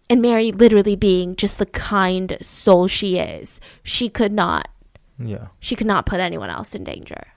And 0.08 0.20
Mary, 0.22 0.52
literally 0.52 0.96
being 0.96 1.36
just 1.36 1.58
the 1.58 1.66
kind 1.66 2.36
soul 2.40 2.88
she 2.88 3.18
is, 3.18 3.60
she 3.82 4.08
could 4.08 4.32
not. 4.32 4.68
Yeah. 5.18 5.48
She 5.60 5.76
could 5.76 5.86
not 5.86 6.06
put 6.06 6.20
anyone 6.20 6.50
else 6.50 6.74
in 6.74 6.84
danger. 6.84 7.28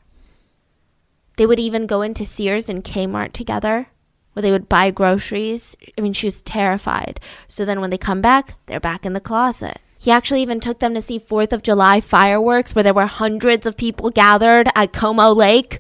They 1.38 1.46
would 1.46 1.60
even 1.60 1.86
go 1.86 2.02
into 2.02 2.26
Sears 2.26 2.68
and 2.68 2.84
Kmart 2.84 3.32
together 3.32 3.88
where 4.34 4.42
they 4.44 4.52
would 4.52 4.70
buy 4.70 4.92
groceries. 4.92 5.76
I 5.98 6.02
mean, 6.02 6.14
she 6.14 6.28
was 6.28 6.44
terrified. 6.44 7.20
So 7.48 7.66
then 7.66 7.82
when 7.82 7.90
they 7.90 7.98
come 7.98 8.22
back, 8.22 8.54
they're 8.68 8.80
back 8.80 9.04
in 9.04 9.14
the 9.14 9.20
closet. 9.20 9.80
He 9.98 10.12
actually 10.12 10.42
even 10.42 10.60
took 10.60 10.80
them 10.80 10.94
to 10.94 11.02
see 11.02 11.20
4th 11.20 11.52
of 11.52 11.64
July 11.64 12.02
fireworks 12.02 12.76
where 12.76 12.84
there 12.84 12.94
were 12.94 13.08
hundreds 13.08 13.66
of 13.66 13.78
people 13.78 14.10
gathered 14.10 14.70
at 14.76 14.94
Como 14.94 15.34
Lake. 15.34 15.80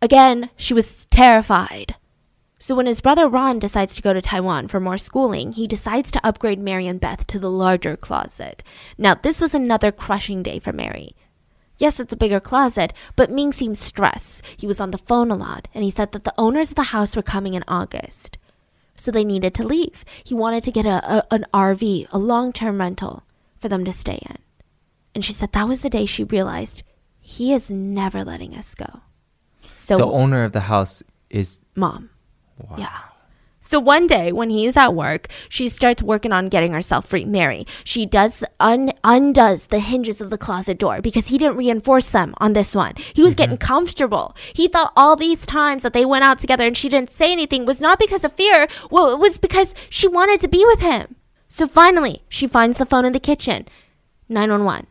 Again, 0.00 0.50
she 0.56 0.74
was 0.74 1.06
terrified. 1.06 1.94
So 2.58 2.74
when 2.74 2.86
his 2.86 3.00
brother 3.00 3.28
Ron 3.28 3.58
decides 3.58 3.94
to 3.94 4.02
go 4.02 4.12
to 4.12 4.22
Taiwan 4.22 4.68
for 4.68 4.80
more 4.80 4.98
schooling, 4.98 5.52
he 5.52 5.66
decides 5.66 6.10
to 6.10 6.26
upgrade 6.26 6.58
Mary 6.58 6.86
and 6.86 7.00
Beth 7.00 7.26
to 7.28 7.38
the 7.38 7.50
larger 7.50 7.96
closet. 7.96 8.62
Now, 8.96 9.14
this 9.14 9.40
was 9.40 9.54
another 9.54 9.92
crushing 9.92 10.42
day 10.42 10.58
for 10.58 10.72
Mary. 10.72 11.14
Yes, 11.78 12.00
it's 12.00 12.12
a 12.12 12.16
bigger 12.16 12.40
closet, 12.40 12.94
but 13.16 13.30
Ming 13.30 13.52
seemed 13.52 13.76
stressed. 13.76 14.42
He 14.56 14.66
was 14.66 14.80
on 14.80 14.90
the 14.90 14.98
phone 14.98 15.30
a 15.30 15.36
lot, 15.36 15.68
and 15.74 15.84
he 15.84 15.90
said 15.90 16.12
that 16.12 16.24
the 16.24 16.34
owners 16.38 16.70
of 16.70 16.76
the 16.76 16.84
house 16.84 17.14
were 17.14 17.22
coming 17.22 17.52
in 17.52 17.64
August. 17.68 18.38
So 18.96 19.10
they 19.10 19.24
needed 19.24 19.54
to 19.54 19.66
leave. 19.66 20.04
He 20.24 20.34
wanted 20.34 20.62
to 20.64 20.72
get 20.72 20.86
a, 20.86 21.18
a 21.18 21.24
an 21.30 21.44
RV, 21.52 22.06
a 22.10 22.18
long 22.18 22.52
term 22.52 22.78
rental, 22.80 23.24
for 23.60 23.68
them 23.68 23.84
to 23.84 23.92
stay 23.92 24.18
in. 24.28 24.38
And 25.14 25.24
she 25.24 25.32
said 25.32 25.52
that 25.52 25.68
was 25.68 25.80
the 25.82 25.90
day 25.90 26.06
she 26.06 26.24
realized 26.24 26.82
he 27.20 27.52
is 27.52 27.70
never 27.70 28.24
letting 28.24 28.54
us 28.54 28.74
go. 28.74 29.00
So 29.72 29.96
The 29.98 30.06
owner 30.06 30.44
of 30.44 30.52
the 30.52 30.60
house 30.60 31.02
is 31.30 31.60
mom. 31.74 32.10
wow. 32.58 32.76
Yeah. 32.78 32.98
So 33.66 33.80
one 33.80 34.06
day 34.06 34.30
when 34.30 34.50
he's 34.50 34.76
at 34.76 34.94
work, 34.94 35.26
she 35.48 35.68
starts 35.68 36.00
working 36.00 36.32
on 36.32 36.48
getting 36.48 36.72
herself 36.72 37.08
free. 37.08 37.24
Mary, 37.24 37.66
she 37.82 38.06
does 38.06 38.44
un- 38.60 38.92
undoes 39.02 39.66
the 39.66 39.80
hinges 39.80 40.20
of 40.20 40.30
the 40.30 40.38
closet 40.38 40.78
door 40.78 41.02
because 41.02 41.26
he 41.28 41.36
didn't 41.36 41.56
reinforce 41.56 42.10
them 42.10 42.32
on 42.38 42.52
this 42.52 42.76
one. 42.76 42.94
He 43.12 43.22
was 43.22 43.32
mm-hmm. 43.32 43.38
getting 43.38 43.58
comfortable. 43.58 44.36
He 44.54 44.68
thought 44.68 44.92
all 44.94 45.16
these 45.16 45.44
times 45.44 45.82
that 45.82 45.94
they 45.94 46.04
went 46.04 46.22
out 46.22 46.38
together 46.38 46.64
and 46.64 46.76
she 46.76 46.88
didn't 46.88 47.10
say 47.10 47.32
anything 47.32 47.66
was 47.66 47.80
not 47.80 47.98
because 47.98 48.22
of 48.22 48.34
fear. 48.34 48.68
Well, 48.88 49.10
it 49.10 49.18
was 49.18 49.40
because 49.40 49.74
she 49.90 50.06
wanted 50.06 50.40
to 50.42 50.48
be 50.48 50.64
with 50.64 50.78
him. 50.78 51.16
So 51.48 51.66
finally, 51.66 52.22
she 52.28 52.46
finds 52.46 52.78
the 52.78 52.86
phone 52.86 53.04
in 53.04 53.12
the 53.12 53.18
kitchen. 53.18 53.66
911. 54.28 54.86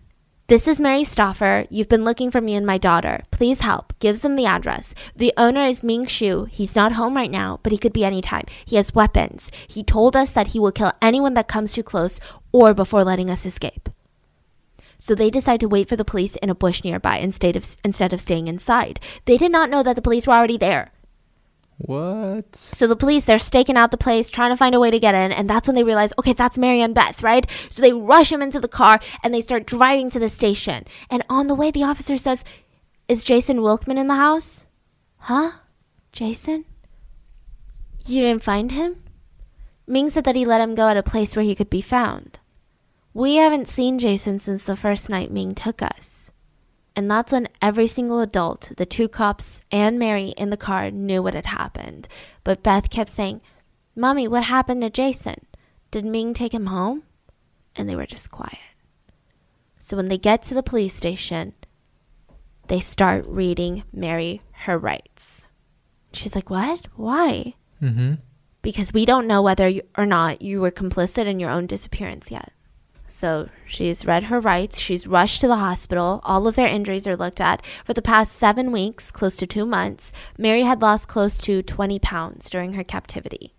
This 0.47 0.67
is 0.67 0.79
Mary 0.79 1.03
Stauffer. 1.03 1.65
You've 1.71 1.89
been 1.89 2.03
looking 2.03 2.29
for 2.29 2.39
me 2.39 2.53
and 2.53 2.67
my 2.67 2.77
daughter. 2.77 3.23
Please 3.31 3.61
help. 3.61 3.97
Gives 3.99 4.21
them 4.21 4.35
the 4.35 4.45
address. 4.45 4.93
The 5.15 5.33
owner 5.37 5.63
is 5.63 5.81
Ming 5.81 6.05
Shu. 6.05 6.45
He's 6.51 6.75
not 6.75 6.91
home 6.91 7.15
right 7.15 7.31
now, 7.31 7.59
but 7.63 7.71
he 7.71 7.79
could 7.79 7.93
be 7.93 8.05
anytime. 8.05 8.45
He 8.63 8.75
has 8.75 8.93
weapons. 8.93 9.49
He 9.67 9.83
told 9.83 10.15
us 10.15 10.33
that 10.33 10.49
he 10.49 10.59
will 10.59 10.71
kill 10.71 10.93
anyone 11.01 11.33
that 11.33 11.47
comes 11.47 11.73
too 11.73 11.81
close 11.81 12.19
or 12.51 12.75
before 12.75 13.03
letting 13.03 13.31
us 13.31 13.43
escape. 13.43 13.89
So 14.99 15.15
they 15.15 15.31
decide 15.31 15.61
to 15.61 15.67
wait 15.67 15.89
for 15.89 15.95
the 15.95 16.05
police 16.05 16.35
in 16.35 16.51
a 16.51 16.55
bush 16.55 16.83
nearby 16.83 17.17
instead 17.17 17.55
of, 17.55 17.75
instead 17.83 18.13
of 18.13 18.21
staying 18.21 18.47
inside. 18.47 18.99
They 19.25 19.37
did 19.37 19.51
not 19.51 19.71
know 19.71 19.81
that 19.81 19.95
the 19.95 20.01
police 20.03 20.27
were 20.27 20.33
already 20.33 20.57
there. 20.57 20.91
What? 21.77 22.55
So 22.55 22.87
the 22.87 22.95
police, 22.95 23.25
they're 23.25 23.37
staking 23.37 23.75
out 23.75 23.91
the 23.91 23.97
place, 23.97 24.29
trying 24.29 24.51
to 24.51 24.57
find 24.57 24.73
a 24.73 24.79
way 24.79 24.91
to 24.91 24.99
get 24.99 25.13
in, 25.13 25.31
and 25.31 25.49
that's 25.49 25.67
when 25.67 25.75
they 25.75 25.83
realize, 25.83 26.13
okay, 26.17 26.33
that's 26.33 26.57
Mary 26.57 26.81
and 26.81 26.95
Beth, 26.95 27.21
right? 27.21 27.45
So 27.69 27.81
they 27.81 27.91
rush 27.93 28.31
him 28.31 28.41
into 28.41 28.59
the 28.59 28.67
car 28.67 28.99
and 29.23 29.33
they 29.33 29.41
start 29.41 29.65
driving 29.65 30.09
to 30.11 30.19
the 30.19 30.29
station. 30.29 30.85
And 31.09 31.23
on 31.29 31.47
the 31.47 31.55
way, 31.55 31.71
the 31.71 31.83
officer 31.83 32.17
says, 32.17 32.43
Is 33.07 33.23
Jason 33.23 33.57
Wilkman 33.57 33.97
in 33.97 34.07
the 34.07 34.15
house? 34.15 34.65
Huh? 35.17 35.51
Jason? 36.11 36.65
You 38.05 38.21
didn't 38.21 38.43
find 38.43 38.71
him? 38.71 39.03
Ming 39.87 40.09
said 40.09 40.23
that 40.23 40.35
he 40.35 40.45
let 40.45 40.61
him 40.61 40.75
go 40.75 40.87
at 40.87 40.97
a 40.97 41.03
place 41.03 41.35
where 41.35 41.45
he 41.45 41.55
could 41.55 41.69
be 41.69 41.81
found. 41.81 42.39
We 43.13 43.35
haven't 43.35 43.67
seen 43.67 43.99
Jason 43.99 44.39
since 44.39 44.63
the 44.63 44.75
first 44.75 45.09
night 45.09 45.31
Ming 45.31 45.55
took 45.55 45.81
us. 45.81 46.24
And 46.95 47.11
that's 47.11 47.33
when 47.33 47.49
every 47.61 47.87
single 47.87 48.21
adult, 48.21 48.71
the 48.77 48.85
two 48.85 49.09
cops 49.09 49.61
and 49.69 49.99
Mary 49.99 50.29
in 50.37 50.49
the 50.49 50.57
car, 50.57 50.89
knew 50.91 51.21
what 51.21 51.33
had 51.33 51.47
happened. 51.47 52.07
But 52.43 52.63
Beth 52.63 52.89
kept 52.89 53.09
saying, 53.09 53.41
Mommy, 53.95 54.27
what 54.27 54.43
happened 54.43 54.81
to 54.81 54.89
Jason? 54.89 55.45
Did 55.91 56.05
Ming 56.05 56.33
take 56.33 56.53
him 56.53 56.67
home? 56.67 57.03
And 57.75 57.89
they 57.89 57.95
were 57.95 58.05
just 58.05 58.31
quiet. 58.31 58.57
So 59.79 59.97
when 59.97 60.07
they 60.07 60.17
get 60.17 60.41
to 60.43 60.53
the 60.53 60.63
police 60.63 60.93
station, 60.93 61.53
they 62.67 62.79
start 62.79 63.25
reading 63.27 63.83
Mary 63.91 64.41
her 64.51 64.77
rights. 64.77 65.45
She's 66.13 66.33
like, 66.33 66.49
What? 66.49 66.87
Why? 66.95 67.53
Mm-hmm. 67.81 68.15
Because 68.61 68.93
we 68.93 69.05
don't 69.05 69.27
know 69.27 69.41
whether 69.41 69.67
you, 69.67 69.83
or 69.97 70.05
not 70.05 70.41
you 70.41 70.61
were 70.61 70.71
complicit 70.71 71.25
in 71.25 71.39
your 71.39 71.51
own 71.51 71.67
disappearance 71.67 72.31
yet. 72.31 72.51
So 73.15 73.47
she's 73.65 74.05
read 74.05 74.25
her 74.25 74.41
rights. 74.41 74.77
She's 74.77 75.07
rushed 75.07 75.39
to 75.39 75.47
the 75.47 75.55
hospital. 75.55 76.19
All 76.25 76.47
of 76.47 76.57
their 76.57 76.67
injuries 76.67 77.07
are 77.07 77.15
looked 77.15 77.39
at. 77.39 77.65
For 77.85 77.93
the 77.93 78.01
past 78.01 78.33
seven 78.33 78.73
weeks, 78.73 79.09
close 79.09 79.37
to 79.37 79.47
two 79.47 79.65
months, 79.65 80.11
Mary 80.37 80.63
had 80.63 80.81
lost 80.81 81.07
close 81.07 81.37
to 81.37 81.63
20 81.63 81.97
pounds 81.99 82.49
during 82.49 82.73
her 82.73 82.83
captivity. 82.83 83.53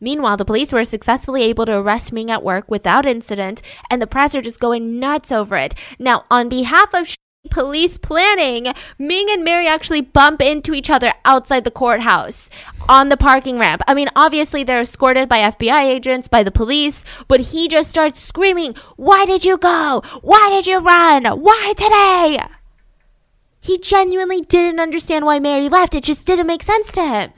Meanwhile, 0.00 0.36
the 0.36 0.44
police 0.44 0.72
were 0.72 0.84
successfully 0.84 1.42
able 1.42 1.66
to 1.66 1.76
arrest 1.76 2.12
Ming 2.12 2.30
at 2.30 2.44
work 2.44 2.70
without 2.70 3.04
incident, 3.04 3.62
and 3.90 4.00
the 4.00 4.06
press 4.06 4.36
are 4.36 4.42
just 4.42 4.60
going 4.60 5.00
nuts 5.00 5.32
over 5.32 5.56
it. 5.56 5.74
Now, 5.98 6.24
on 6.30 6.48
behalf 6.48 6.94
of 6.94 7.08
police 7.50 7.98
planning, 7.98 8.72
Ming 8.98 9.26
and 9.30 9.44
Mary 9.44 9.66
actually 9.66 10.00
bump 10.00 10.40
into 10.40 10.74
each 10.74 10.90
other 10.90 11.12
outside 11.24 11.64
the 11.64 11.70
courthouse 11.70 12.48
on 12.88 13.08
the 13.08 13.16
parking 13.16 13.58
ramp. 13.58 13.82
I 13.86 13.94
mean, 13.94 14.08
obviously 14.14 14.64
they're 14.64 14.80
escorted 14.80 15.28
by 15.28 15.38
FBI 15.38 15.82
agents, 15.82 16.28
by 16.28 16.42
the 16.42 16.50
police, 16.50 17.04
but 17.26 17.40
he 17.40 17.68
just 17.68 17.90
starts 17.90 18.20
screaming, 18.20 18.74
Why 18.96 19.24
did 19.24 19.44
you 19.44 19.58
go? 19.58 20.02
Why 20.22 20.48
did 20.50 20.66
you 20.66 20.78
run? 20.78 21.24
Why 21.24 21.74
today? 21.76 22.38
He 23.60 23.78
genuinely 23.78 24.40
didn't 24.40 24.80
understand 24.80 25.24
why 25.24 25.40
Mary 25.40 25.68
left. 25.68 25.94
It 25.94 26.04
just 26.04 26.26
didn't 26.26 26.46
make 26.46 26.62
sense 26.62 26.92
to 26.92 27.04
him. 27.04 27.32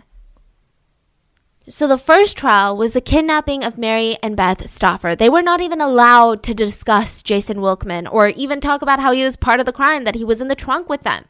So 1.68 1.86
the 1.86 1.98
first 1.98 2.36
trial 2.36 2.76
was 2.76 2.94
the 2.94 3.00
kidnapping 3.00 3.62
of 3.62 3.78
Mary 3.78 4.16
and 4.22 4.36
Beth 4.36 4.68
Stauffer. 4.68 5.14
They 5.14 5.28
were 5.28 5.42
not 5.42 5.60
even 5.60 5.80
allowed 5.80 6.42
to 6.44 6.54
discuss 6.54 7.22
Jason 7.22 7.58
Wilkman 7.58 8.10
or 8.10 8.28
even 8.28 8.60
talk 8.60 8.82
about 8.82 8.98
how 8.98 9.12
he 9.12 9.22
was 9.22 9.36
part 9.36 9.60
of 9.60 9.66
the 9.66 9.72
crime, 9.72 10.04
that 10.04 10.16
he 10.16 10.24
was 10.24 10.40
in 10.40 10.48
the 10.48 10.54
trunk 10.56 10.88
with 10.88 11.02
them. 11.02 11.26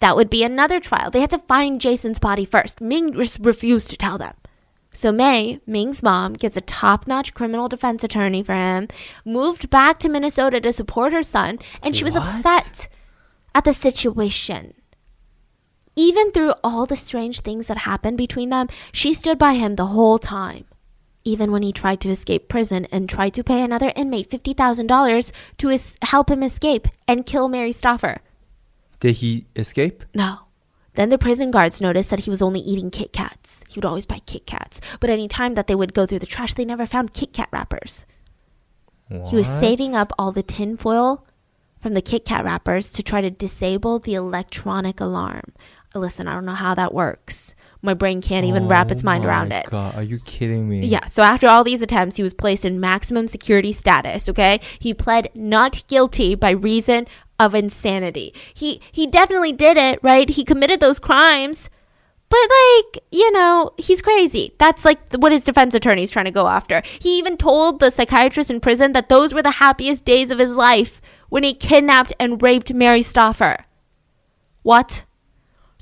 That 0.00 0.14
would 0.16 0.28
be 0.28 0.44
another 0.44 0.78
trial. 0.78 1.10
They 1.10 1.20
had 1.20 1.30
to 1.30 1.38
find 1.38 1.80
Jason's 1.80 2.18
body 2.18 2.44
first. 2.44 2.80
Ming 2.80 3.14
just 3.14 3.38
refused 3.40 3.88
to 3.90 3.96
tell 3.96 4.18
them. 4.18 4.34
So 4.92 5.12
May, 5.12 5.60
Ming's 5.66 6.02
mom, 6.02 6.34
gets 6.34 6.56
a 6.56 6.60
top-notch 6.60 7.32
criminal 7.34 7.68
defense 7.68 8.02
attorney 8.02 8.42
for 8.42 8.54
him, 8.54 8.88
moved 9.24 9.70
back 9.70 9.98
to 10.00 10.08
Minnesota 10.08 10.60
to 10.60 10.72
support 10.72 11.12
her 11.12 11.22
son, 11.22 11.58
and 11.82 11.94
she 11.94 12.04
was 12.04 12.14
What? 12.14 12.26
upset 12.28 12.88
at 13.54 13.64
the 13.64 13.72
situation. 13.72 14.74
Even 15.98 16.30
through 16.30 16.54
all 16.62 16.86
the 16.86 16.94
strange 16.94 17.40
things 17.40 17.66
that 17.66 17.78
happened 17.78 18.16
between 18.16 18.50
them, 18.50 18.68
she 18.92 19.12
stood 19.12 19.36
by 19.36 19.54
him 19.54 19.74
the 19.74 19.86
whole 19.86 20.16
time. 20.16 20.64
Even 21.24 21.50
when 21.50 21.62
he 21.64 21.72
tried 21.72 22.00
to 22.02 22.08
escape 22.08 22.48
prison 22.48 22.86
and 22.92 23.08
tried 23.08 23.34
to 23.34 23.42
pay 23.42 23.60
another 23.62 23.92
inmate 23.96 24.30
$50,000 24.30 25.32
to 25.58 25.70
es- 25.70 25.96
help 26.02 26.30
him 26.30 26.44
escape 26.44 26.86
and 27.08 27.26
kill 27.26 27.48
Mary 27.48 27.72
Stauffer. 27.72 28.20
Did 29.00 29.16
he 29.16 29.46
escape? 29.56 30.04
No. 30.14 30.42
Then 30.94 31.10
the 31.10 31.18
prison 31.18 31.50
guards 31.50 31.80
noticed 31.80 32.10
that 32.10 32.20
he 32.20 32.30
was 32.30 32.42
only 32.42 32.60
eating 32.60 32.92
Kit 32.92 33.12
Kats. 33.12 33.64
He 33.68 33.80
would 33.80 33.84
always 33.84 34.06
buy 34.06 34.20
Kit 34.20 34.46
Kats. 34.46 34.80
But 35.00 35.10
any 35.10 35.26
time 35.26 35.54
that 35.54 35.66
they 35.66 35.74
would 35.74 35.94
go 35.94 36.06
through 36.06 36.20
the 36.20 36.26
trash, 36.26 36.54
they 36.54 36.64
never 36.64 36.86
found 36.86 37.12
Kit 37.12 37.32
Kat 37.32 37.48
wrappers. 37.50 38.06
What? 39.08 39.30
He 39.30 39.36
was 39.36 39.48
saving 39.48 39.96
up 39.96 40.12
all 40.16 40.30
the 40.30 40.44
tin 40.44 40.76
foil 40.76 41.26
from 41.80 41.94
the 41.94 42.02
Kit 42.02 42.24
Kat 42.24 42.44
wrappers 42.44 42.92
to 42.92 43.02
try 43.02 43.20
to 43.20 43.30
disable 43.30 43.98
the 43.98 44.14
electronic 44.14 45.00
alarm. 45.00 45.52
Listen, 45.94 46.28
I 46.28 46.34
don't 46.34 46.44
know 46.44 46.54
how 46.54 46.74
that 46.74 46.92
works. 46.92 47.54
My 47.80 47.94
brain 47.94 48.20
can't 48.20 48.44
even 48.44 48.66
wrap 48.66 48.90
its 48.90 49.04
Oh 49.04 49.06
mind 49.06 49.24
around 49.24 49.50
my 49.50 49.60
it. 49.60 49.70
God, 49.70 49.94
are 49.94 50.02
you 50.02 50.18
kidding 50.26 50.68
me? 50.68 50.84
Yeah, 50.84 51.06
so 51.06 51.22
after 51.22 51.46
all 51.46 51.62
these 51.62 51.80
attempts, 51.80 52.16
he 52.16 52.22
was 52.22 52.34
placed 52.34 52.64
in 52.64 52.80
maximum 52.80 53.28
security 53.28 53.72
status, 53.72 54.28
okay? 54.28 54.60
He 54.78 54.92
pled 54.92 55.28
not 55.34 55.86
guilty 55.86 56.34
by 56.34 56.50
reason 56.50 57.06
of 57.38 57.54
insanity. 57.54 58.34
He 58.52 58.80
he 58.90 59.06
definitely 59.06 59.52
did 59.52 59.76
it, 59.76 60.00
right? 60.02 60.28
He 60.28 60.44
committed 60.44 60.80
those 60.80 60.98
crimes. 60.98 61.70
But 62.30 62.40
like, 62.40 63.04
you 63.10 63.30
know, 63.32 63.70
he's 63.78 64.02
crazy. 64.02 64.54
That's 64.58 64.84
like 64.84 64.98
what 65.14 65.32
his 65.32 65.44
defense 65.44 65.74
attorney 65.74 66.02
is 66.02 66.10
trying 66.10 66.26
to 66.26 66.30
go 66.30 66.48
after. 66.48 66.82
He 67.00 67.18
even 67.18 67.38
told 67.38 67.80
the 67.80 67.90
psychiatrist 67.90 68.50
in 68.50 68.60
prison 68.60 68.92
that 68.92 69.08
those 69.08 69.32
were 69.32 69.42
the 69.42 69.52
happiest 69.52 70.04
days 70.04 70.30
of 70.30 70.38
his 70.38 70.52
life 70.52 71.00
when 71.30 71.42
he 71.42 71.54
kidnapped 71.54 72.12
and 72.20 72.42
raped 72.42 72.74
Mary 72.74 73.02
Stauffer. 73.02 73.64
What? 74.62 75.04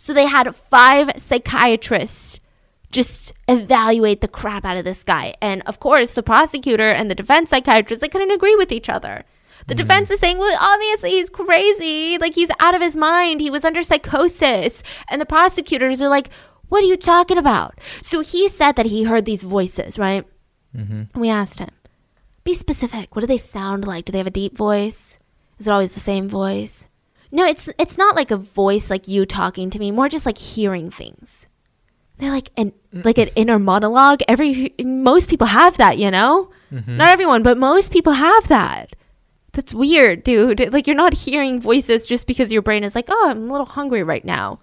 So 0.07 0.12
they 0.12 0.26
had 0.26 0.54
five 0.54 1.11
psychiatrists 1.16 2.38
just 2.92 3.32
evaluate 3.48 4.20
the 4.20 4.28
crap 4.28 4.64
out 4.64 4.76
of 4.76 4.84
this 4.84 5.02
guy. 5.02 5.34
And 5.42 5.62
of 5.66 5.80
course, 5.80 6.14
the 6.14 6.22
prosecutor 6.22 6.88
and 6.88 7.11
the 7.11 7.14
defense 7.16 7.50
psychiatrist, 7.50 8.00
they 8.00 8.09
couldn't 8.09 8.30
agree 8.30 8.54
with 8.54 8.70
each 8.70 8.88
other. 8.88 9.24
The 9.66 9.74
defense 9.74 10.09
is 10.12 10.20
saying, 10.20 10.38
well, 10.38 10.57
obviously 10.61 11.11
he's 11.11 11.28
crazy. 11.28 12.18
Like 12.18 12.36
he's 12.36 12.52
out 12.61 12.76
of 12.76 12.82
his 12.82 12.96
mind. 12.96 13.40
He 13.40 13.50
was 13.50 13.64
under 13.64 13.82
psychosis. 13.82 14.84
And 15.09 15.20
the 15.20 15.26
prosecutors 15.26 16.00
are 16.00 16.09
like, 16.09 16.30
what 16.68 16.84
are 16.84 16.86
you 16.86 16.96
talking 16.96 17.36
about? 17.36 17.76
So 18.00 18.20
he 18.20 18.48
said 18.48 18.76
that 18.76 18.86
he 18.86 19.02
heard 19.02 19.24
these 19.24 19.42
voices, 19.42 19.98
right? 19.98 20.24
Mm-hmm. 20.72 21.20
We 21.20 21.30
asked 21.30 21.59
him, 21.59 21.70
be 22.44 22.54
specific. 22.54 23.16
What 23.16 23.22
do 23.22 23.26
they 23.26 23.38
sound 23.38 23.88
like? 23.88 24.04
Do 24.04 24.12
they 24.12 24.18
have 24.18 24.26
a 24.28 24.30
deep 24.30 24.57
voice? 24.57 25.18
Is 25.59 25.66
it 25.66 25.72
always 25.72 25.94
the 25.94 26.00
same 26.00 26.28
voice? 26.28 26.86
No, 27.37 27.45
it's 27.45 27.68
it's 27.78 27.99
not 27.99 28.16
like 28.16 28.30
a 28.30 28.39
voice 28.39 28.89
like 28.89 29.07
you 29.07 29.26
talking 29.26 29.68
to 29.68 29.78
me, 29.78 29.91
more 29.91 30.09
just 30.09 30.24
like 30.24 30.39
hearing 30.39 30.91
things. 30.91 31.47
They're 32.16 32.30
like 32.30 32.51
an 32.57 32.72
like 32.95 33.18
an 33.18 33.28
inner 33.37 33.59
monologue. 33.59 34.22
Every 34.26 34.74
most 34.82 35.28
people 35.28 35.49
have 35.49 35.76
that, 35.76 35.99
you 35.99 36.11
know. 36.11 36.49
Mm-hmm. 36.72 36.97
Not 36.97 37.12
everyone, 37.12 37.43
but 37.43 37.59
most 37.59 37.93
people 37.93 38.14
have 38.14 38.49
that. 38.49 38.97
That's 39.53 39.74
weird, 39.74 40.24
dude. 40.24 40.72
Like 40.72 40.87
you're 40.87 40.97
not 40.97 41.12
hearing 41.12 41.61
voices 41.61 42.07
just 42.07 42.26
because 42.26 42.55
your 42.55 42.62
brain 42.62 42.82
is 42.82 42.95
like, 42.95 43.09
"Oh, 43.11 43.28
I'm 43.28 43.51
a 43.51 43.53
little 43.53 43.66
hungry 43.66 44.03
right 44.03 44.24
now." 44.24 44.59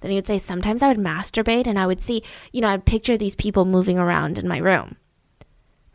Then 0.00 0.10
he 0.10 0.16
would 0.16 0.26
say, 0.26 0.40
"Sometimes 0.40 0.82
I 0.82 0.88
would 0.88 0.98
masturbate 0.98 1.68
and 1.68 1.78
I 1.78 1.86
would 1.86 2.00
see, 2.00 2.24
you 2.50 2.60
know, 2.60 2.70
I'd 2.70 2.86
picture 2.86 3.16
these 3.16 3.36
people 3.36 3.64
moving 3.64 3.98
around 3.98 4.36
in 4.36 4.48
my 4.48 4.58
room." 4.58 4.96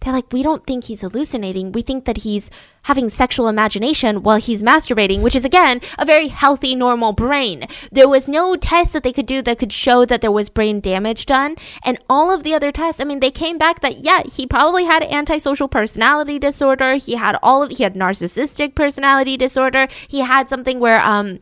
They're 0.06 0.14
like, 0.14 0.32
"We 0.32 0.44
don't 0.44 0.64
think 0.68 0.84
he's 0.84 1.02
hallucinating. 1.02 1.72
We 1.72 1.82
think 1.82 2.06
that 2.06 2.18
he's 2.18 2.52
having 2.84 3.10
sexual 3.10 3.48
imagination 3.48 4.22
while 4.22 4.38
he's 4.38 4.62
masturbating, 4.62 5.22
which 5.22 5.36
is 5.36 5.44
again 5.44 5.82
a 5.98 6.06
very 6.06 6.28
healthy 6.28 6.76
normal 6.76 7.12
brain." 7.12 7.68
There 7.92 8.08
was 8.08 8.28
no 8.28 8.56
test 8.56 8.94
that 8.94 9.02
they 9.02 9.12
could 9.12 9.26
do 9.26 9.42
that 9.42 9.58
could 9.58 9.74
show 9.74 10.06
that 10.06 10.22
there 10.22 10.32
was 10.32 10.50
brain 10.50 10.80
damage 10.80 11.26
done, 11.26 11.56
and 11.84 11.98
all 12.08 12.32
of 12.32 12.44
the 12.44 12.54
other 12.54 12.72
tests, 12.72 13.02
I 13.02 13.04
mean, 13.04 13.20
they 13.20 13.32
came 13.32 13.58
back 13.58 13.80
that 13.80 13.98
yeah, 13.98 14.22
he 14.32 14.46
probably 14.46 14.86
had 14.86 15.02
antisocial 15.02 15.68
personality 15.68 16.38
disorder. 16.38 16.96
He 16.98 17.16
had 17.16 17.40
all 17.42 17.64
of 17.64 17.72
he 17.72 17.82
had 17.82 17.96
narcissistic 17.96 18.76
personality 18.76 19.38
disorder. 19.38 19.88
He 20.08 20.20
had 20.20 20.50
something 20.50 20.80
where 20.80 21.02
um 21.02 21.40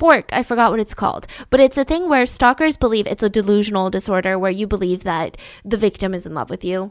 fork 0.00 0.30
i 0.32 0.42
forgot 0.42 0.70
what 0.70 0.80
it's 0.80 0.94
called 0.94 1.26
but 1.50 1.60
it's 1.60 1.76
a 1.76 1.84
thing 1.84 2.08
where 2.08 2.24
stalkers 2.24 2.78
believe 2.78 3.06
it's 3.06 3.22
a 3.22 3.28
delusional 3.28 3.90
disorder 3.90 4.38
where 4.38 4.50
you 4.50 4.66
believe 4.66 5.04
that 5.04 5.36
the 5.62 5.76
victim 5.76 6.14
is 6.14 6.24
in 6.24 6.32
love 6.32 6.48
with 6.48 6.64
you 6.64 6.90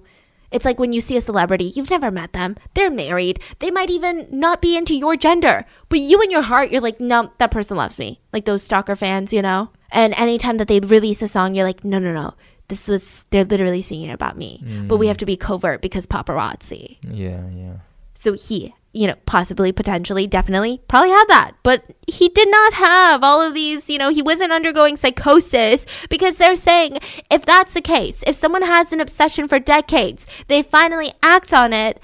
it's 0.52 0.66
like 0.66 0.80
when 0.80 0.94
you 0.94 1.02
see 1.02 1.18
a 1.18 1.22
celebrity, 1.22 1.74
you've 1.76 1.90
never 1.90 2.12
met 2.12 2.34
them, 2.34 2.56
they're 2.74 2.90
married, 2.90 3.40
they 3.60 3.72
might 3.72 3.90
even 3.90 4.28
not 4.32 4.62
be 4.62 4.76
into 4.76 4.96
your 4.96 5.16
gender, 5.16 5.66
but 5.90 6.00
you 6.00 6.22
in 6.22 6.32
your 6.32 6.42
heart, 6.42 6.72
you're 6.72 6.82
like, 6.82 7.00
no, 7.00 7.32
that 7.38 7.52
person 7.52 7.78
loves 7.78 8.00
me. 8.00 8.22
Like 8.34 8.46
those 8.46 8.64
stalker 8.64 8.96
fans, 8.96 9.32
you 9.34 9.42
know? 9.42 9.70
And 9.92 10.14
anytime 10.18 10.58
that 10.58 10.68
they 10.68 10.80
release 10.80 11.22
a 11.22 11.28
song, 11.28 11.56
you're 11.56 11.66
like, 11.66 11.84
no, 11.84 12.00
no, 12.00 12.14
no, 12.14 12.34
this 12.68 12.88
was, 12.88 13.26
they're 13.32 13.46
literally 13.46 13.82
singing 13.82 14.12
about 14.12 14.38
me. 14.38 14.64
But 14.88 14.98
we 14.98 15.06
mm. 15.06 15.10
have 15.10 15.18
to 15.18 15.26
be 15.26 15.38
covert 15.38 15.82
because 15.82 16.06
paparazzi. 16.06 16.98
Yeah, 17.02 17.48
yeah. 17.50 17.78
So 18.14 18.34
he, 18.34 18.76
you 18.92 19.08
know, 19.08 19.16
possibly, 19.26 19.72
potentially, 19.72 20.26
definitely, 20.26 20.82
probably 20.88 21.12
had 21.12 21.26
that. 21.26 21.52
But 21.62 21.84
he 22.08 22.30
did 22.30 22.50
not 22.50 22.74
have 22.74 23.24
all 23.24 23.42
of 23.42 23.54
these, 23.54 23.90
you 23.90 23.98
know, 23.98 24.10
he 24.10 24.22
wasn't 24.22 24.52
undergoing 24.52 24.96
psychosis 24.96 25.86
because 26.10 26.38
they're 26.38 26.56
saying 26.56 26.98
if 27.30 27.46
that's 27.46 27.74
the 27.74 27.82
case, 27.82 28.24
if 28.26 28.36
someone 28.36 28.64
has 28.64 28.92
an 28.92 29.00
obsession 29.00 29.48
for 29.48 29.60
decades, 29.60 30.26
they 30.48 30.64
finally 30.64 31.14
act 31.22 31.54
on 31.54 31.72
it, 31.72 32.02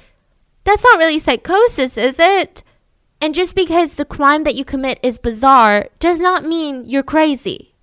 that's 0.63 0.83
not 0.83 0.99
really 0.99 1.19
psychosis, 1.19 1.97
is 1.97 2.19
it? 2.19 2.63
And 3.19 3.33
just 3.33 3.55
because 3.55 3.93
the 3.93 4.05
crime 4.05 4.43
that 4.43 4.55
you 4.55 4.65
commit 4.65 4.99
is 5.01 5.17
bizarre 5.17 5.89
does 5.99 6.19
not 6.19 6.45
mean 6.45 6.83
you're 6.85 7.03
crazy. 7.03 7.73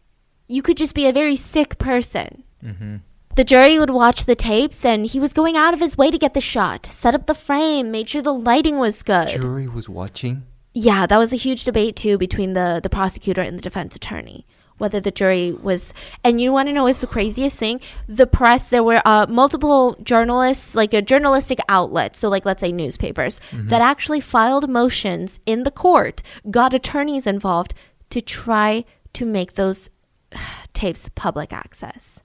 You 0.46 0.62
could 0.62 0.76
just 0.76 0.94
be 0.94 1.06
a 1.06 1.12
very 1.12 1.36
sick 1.36 1.78
person. 1.78 2.44
Mm-hmm. 2.62 2.96
The 3.34 3.44
jury 3.44 3.78
would 3.78 3.88
watch 3.88 4.26
the 4.26 4.34
tapes, 4.34 4.84
and 4.84 5.06
he 5.06 5.18
was 5.18 5.32
going 5.32 5.56
out 5.56 5.72
of 5.72 5.80
his 5.80 5.96
way 5.96 6.10
to 6.10 6.18
get 6.18 6.34
the 6.34 6.40
shot, 6.40 6.84
set 6.84 7.14
up 7.14 7.26
the 7.26 7.34
frame, 7.34 7.90
made 7.90 8.10
sure 8.10 8.20
the 8.20 8.34
lighting 8.34 8.78
was 8.78 9.02
good. 9.02 9.28
Jury 9.28 9.66
was 9.66 9.88
watching. 9.88 10.44
Yeah, 10.74 11.06
that 11.06 11.16
was 11.16 11.32
a 11.32 11.36
huge 11.36 11.64
debate 11.64 11.96
too 11.96 12.18
between 12.18 12.52
the 12.52 12.80
the 12.82 12.90
prosecutor 12.90 13.40
and 13.40 13.56
the 13.56 13.62
defense 13.62 13.96
attorney. 13.96 14.46
Whether 14.76 15.00
the 15.00 15.10
jury 15.10 15.52
was, 15.52 15.94
and 16.24 16.40
you 16.40 16.52
want 16.52 16.68
to 16.68 16.72
know 16.72 16.84
what's 16.84 17.00
the 17.00 17.06
craziest 17.06 17.58
thing? 17.58 17.80
The 18.06 18.26
press, 18.26 18.68
there 18.68 18.82
were 18.82 19.00
uh, 19.04 19.26
multiple 19.28 19.96
journalists, 20.02 20.74
like 20.74 20.92
a 20.92 21.00
journalistic 21.00 21.58
outlet, 21.68 22.16
so 22.16 22.28
like 22.28 22.44
let's 22.44 22.60
say 22.60 22.72
newspapers, 22.72 23.40
that 23.52 23.80
actually 23.80 24.20
filed 24.20 24.68
motions 24.68 25.40
in 25.46 25.62
the 25.62 25.70
court, 25.70 26.22
got 26.50 26.74
attorneys 26.74 27.26
involved 27.26 27.74
to 28.10 28.20
try 28.20 28.84
to 29.12 29.24
make 29.24 29.54
those 29.54 29.88
tapes 30.74 31.08
public 31.14 31.52
access. 31.52 32.22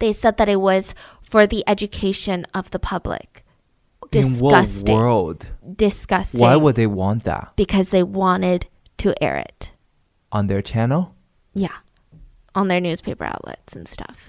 They 0.00 0.12
said 0.12 0.36
that 0.38 0.48
it 0.48 0.60
was 0.60 0.94
for 1.22 1.46
the 1.46 1.62
education 1.66 2.46
of 2.52 2.70
the 2.72 2.78
public. 2.80 3.44
In 4.12 4.38
what 4.38 4.62
Disgusting. 4.62 4.96
world? 4.96 5.46
Disgusting. 5.76 6.40
Why 6.40 6.56
would 6.56 6.74
they 6.74 6.88
want 6.88 7.22
that 7.24 7.52
because 7.54 7.90
they 7.90 8.02
wanted 8.02 8.66
to 8.98 9.14
air 9.22 9.36
it. 9.36 9.70
on 10.32 10.48
their 10.48 10.62
channel? 10.62 11.14
Yeah. 11.54 11.76
On 12.54 12.66
their 12.66 12.80
newspaper 12.80 13.24
outlets 13.24 13.76
and 13.76 13.86
stuff. 13.88 14.28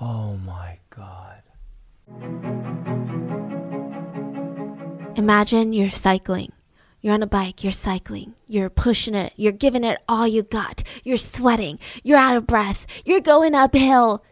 Oh 0.00 0.36
my 0.36 0.78
god. 0.90 1.42
Imagine 5.16 5.72
you're 5.72 5.90
cycling. 5.90 6.52
You're 7.00 7.14
on 7.14 7.22
a 7.22 7.28
bike, 7.28 7.62
you're 7.62 7.72
cycling, 7.72 8.34
you're 8.48 8.70
pushing 8.70 9.14
it, 9.14 9.32
you're 9.36 9.52
giving 9.52 9.84
it 9.84 9.98
all 10.08 10.26
you 10.26 10.42
got, 10.42 10.82
you're 11.04 11.16
sweating, 11.16 11.78
you're 12.02 12.18
out 12.18 12.36
of 12.36 12.44
breath, 12.46 12.88
you're 13.04 13.20
going 13.20 13.54
uphill, 13.54 14.24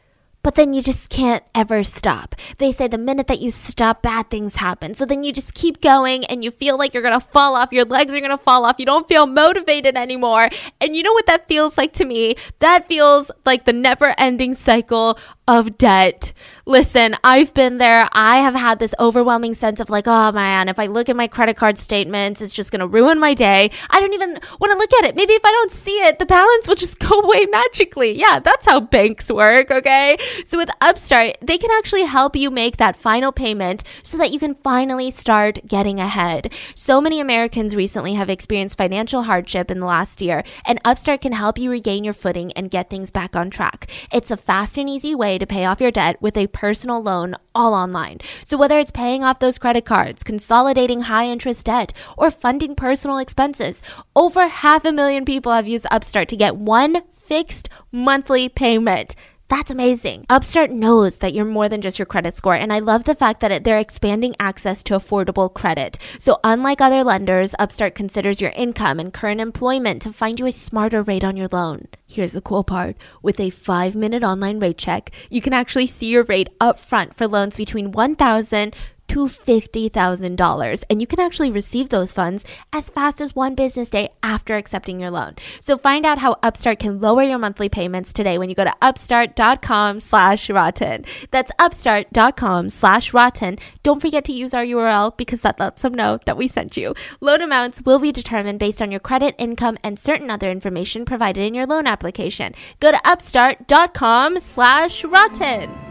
but 0.47 0.55
then 0.55 0.73
you 0.73 0.81
just 0.81 1.09
can't 1.09 1.43
ever 1.57 1.83
stop. 1.83 2.37
They 2.59 2.71
say 2.71 2.87
the 2.87 2.99
minute 2.99 3.27
that 3.27 3.41
you 3.41 3.51
stop, 3.51 4.01
bad 4.03 4.31
things 4.31 4.55
happen. 4.55 4.95
So 4.95 5.05
then 5.05 5.25
you 5.25 5.33
just 5.33 5.55
keep 5.55 5.81
going 5.81 6.25
and 6.27 6.45
you 6.45 6.53
feel 6.53 6.79
like 6.79 6.95
you're 6.95 7.03
gonna 7.03 7.19
fall 7.19 7.57
off, 7.57 7.73
your 7.73 7.85
legs 7.85 8.15
are 8.15 8.21
gonna 8.21 8.39
fall 8.39 8.65
off, 8.65 8.77
you 8.79 8.87
don't 8.87 9.09
feel 9.09 9.27
motivated 9.27 9.97
anymore. 9.97 10.49
And 10.81 10.95
you 10.95 11.03
know 11.03 11.13
what 11.13 11.27
that 11.27 11.49
feels 11.49 11.77
like 11.77 11.95
to 11.95 12.05
me? 12.05 12.37
That 12.61 12.87
feels 12.87 13.33
like 13.45 13.65
the 13.65 13.73
never 13.73 14.15
ending 14.19 14.55
cycle 14.55 15.19
of 15.49 15.79
debt. 15.79 16.33
Listen, 16.69 17.17
I've 17.23 17.55
been 17.55 17.79
there. 17.79 18.09
I 18.11 18.39
have 18.39 18.55
had 18.55 18.81
this 18.81 18.95
overwhelming 18.99 19.55
sense 19.55 19.79
of 19.79 19.89
like, 19.89 20.09
oh 20.09 20.33
man, 20.33 20.69
if 20.69 20.81
I 20.81 20.87
look 20.87 21.09
at 21.09 21.15
my 21.15 21.29
credit 21.29 21.57
card 21.57 21.79
statements, 21.79 22.41
it's 22.41 22.53
just 22.53 22.73
going 22.73 22.81
to 22.81 22.89
ruin 22.89 23.21
my 23.21 23.35
day. 23.35 23.71
I 23.89 24.01
don't 24.01 24.13
even 24.13 24.41
want 24.61 24.73
to 24.73 24.79
look 24.79 24.93
at 24.95 25.05
it. 25.05 25.15
Maybe 25.15 25.35
if 25.35 25.45
I 25.45 25.53
don't 25.53 25.71
see 25.71 25.99
it, 26.05 26.19
the 26.19 26.27
balance 26.27 26.67
will 26.67 26.75
just 26.75 26.99
go 26.99 27.21
away 27.21 27.47
magically. 27.47 28.19
Yeah, 28.19 28.41
that's 28.41 28.67
how 28.67 28.81
banks 28.81 29.31
work, 29.31 29.71
okay? 29.71 30.17
So 30.45 30.59
with 30.59 30.71
Upstart, 30.81 31.37
they 31.41 31.59
can 31.59 31.71
actually 31.71 32.03
help 32.03 32.35
you 32.35 32.51
make 32.51 32.79
that 32.79 32.97
final 32.97 33.31
payment 33.31 33.85
so 34.03 34.19
that 34.19 34.33
you 34.33 34.41
can 34.41 34.57
finally 34.57 35.13
start 35.13 35.61
getting 35.69 36.01
ahead. 36.01 36.53
So 36.75 37.01
many 37.01 37.21
Americans 37.21 37.77
recently 37.77 38.15
have 38.15 38.29
experienced 38.29 38.77
financial 38.77 39.23
hardship 39.23 39.71
in 39.71 39.79
the 39.79 39.87
last 39.87 40.21
year, 40.21 40.43
and 40.67 40.81
Upstart 40.85 41.21
can 41.21 41.33
help 41.33 41.59
you 41.59 41.71
regain 41.71 42.03
your 42.03 42.15
footing 42.15 42.51
and 42.55 42.73
get 42.73 42.91
things 42.91 43.13
back 43.13 43.37
on 43.37 43.51
track. 43.51 43.89
It's 44.13 44.33
a 44.33 44.37
fast 44.37 44.77
and 44.79 44.91
easy 44.91 45.15
way 45.15 45.36
to 45.39 45.47
pay 45.47 45.65
off 45.65 45.81
your 45.81 45.91
debt 45.91 46.21
with 46.21 46.37
a 46.37 46.47
personal 46.49 47.03
loan 47.03 47.35
all 47.55 47.75
online. 47.75 48.19
So 48.45 48.57
whether 48.57 48.79
it's 48.79 48.91
paying 48.91 49.25
off 49.25 49.39
those 49.39 49.59
credit 49.59 49.85
cards, 49.85 50.23
consolidating 50.23 51.03
high 51.03 51.27
interest 51.27 51.67
debt, 51.67 51.93
or 52.17 52.31
funding 52.31 52.75
personal 52.75 53.19
expenses, 53.19 53.83
over 54.15 54.49
half 54.49 54.85
a 54.85 54.93
million 54.93 55.25
people 55.25 55.53
have 55.53 55.69
used 55.69 55.87
Upstart 55.91 56.29
to 56.29 56.37
get 56.37 56.57
one 56.57 57.03
fixed 57.13 57.69
monthly 57.91 58.49
payment. 58.49 59.17
That's 59.49 59.71
amazing. 59.71 60.27
Upstart 60.29 60.73
knows 60.73 61.19
that 61.19 61.33
you're 61.33 61.45
more 61.45 61.69
than 61.69 61.81
just 61.81 62.01
your 62.01 62.07
credit 62.07 62.35
score, 62.35 62.57
and 62.57 62.73
I 62.73 62.81
love 62.81 63.05
the 63.05 63.15
fact 63.15 63.39
that 63.41 63.63
they're 63.63 63.79
expanding 63.79 64.35
access 64.41 64.83
to 64.85 64.95
affordable 64.95 65.53
credit. 65.55 65.99
So, 66.19 66.41
unlike 66.43 66.81
other 66.81 67.05
lenders, 67.05 67.55
Upstart 67.57 67.95
considers 67.95 68.41
your 68.41 68.51
income 68.57 68.99
and 68.99 69.15
current 69.15 69.41
employment 69.41 70.03
to 70.03 70.13
find 70.13 70.41
you 70.41 70.47
a 70.47 70.53
smarter 70.53 71.01
rate 71.01 71.23
on 71.23 71.37
your 71.37 71.49
loan. 71.53 71.87
Here's 72.09 72.33
the 72.33 72.41
cool 72.41 72.65
part 72.65 72.97
with 73.23 73.39
a 73.39 73.51
five 73.51 73.95
minute 73.95 74.25
online 74.25 74.59
rate 74.59 74.79
check, 74.79 75.13
you 75.31 75.41
can 75.41 75.53
actually 75.53 75.87
see 75.87 76.07
your 76.07 76.25
rate 76.25 76.49
up 76.61 76.81
front 76.81 77.15
for 77.15 77.29
loans 77.29 77.57
between 77.57 77.93
1000 77.93 78.75
to 79.09 79.27
$50,000. 79.27 80.85
And 80.89 81.01
you 81.01 81.07
can 81.07 81.21
actually 81.21 81.51
receive 81.51 81.89
those 81.89 82.13
funds 82.13 82.45
as 82.73 82.91
fast 82.91 83.21
as 83.21 83.35
one 83.35 83.55
business 83.55 83.91
day 83.91 84.11
after 84.23 84.57
accepting 84.57 85.01
your 85.01 85.11
loan. 85.11 85.37
So 85.61 85.77
find 85.77 86.05
out 86.05 86.19
how 86.19 86.37
Upstart 86.43 86.79
can 86.79 87.01
lower 87.01 87.23
your 87.23 87.39
monthly 87.39 87.69
payments 87.69 88.13
today 88.13 88.39
when 88.39 88.49
you 88.49 88.55
go 88.55 88.65
to 88.65 88.75
upstart.com 88.83 90.01
slash 90.01 90.51
rotten. 90.51 91.05
That's 91.31 91.53
upstart.com 91.59 92.69
slash 92.71 93.13
rotten. 93.13 93.59
Don't 93.83 94.01
forget 94.01 94.25
to 94.27 94.33
use 94.33 94.55
our 94.55 94.65
URL 94.65 95.17
because 95.17 95.41
that 95.43 95.61
lets 95.61 95.83
them 95.83 95.95
know 95.95 96.19
that 96.27 96.37
we 96.37 96.49
sent 96.49 96.77
you. 96.77 96.95
Loan 97.21 97.43
amounts 97.43 97.83
will 97.83 97.99
be 97.99 98.13
determined 98.13 98.59
based 98.59 98.83
on 98.83 98.91
your 98.91 99.01
credit, 99.01 99.35
income, 99.39 99.79
and 99.83 99.99
certain 99.99 100.31
other 100.31 100.51
information 100.51 101.05
provided 101.05 101.45
in 101.45 101.55
your 101.55 101.67
loan 101.67 101.87
application. 101.87 102.55
Go 102.81 102.91
to 102.91 103.09
upstart.com 103.09 104.41
slash 104.41 105.05
rotten. 105.05 105.86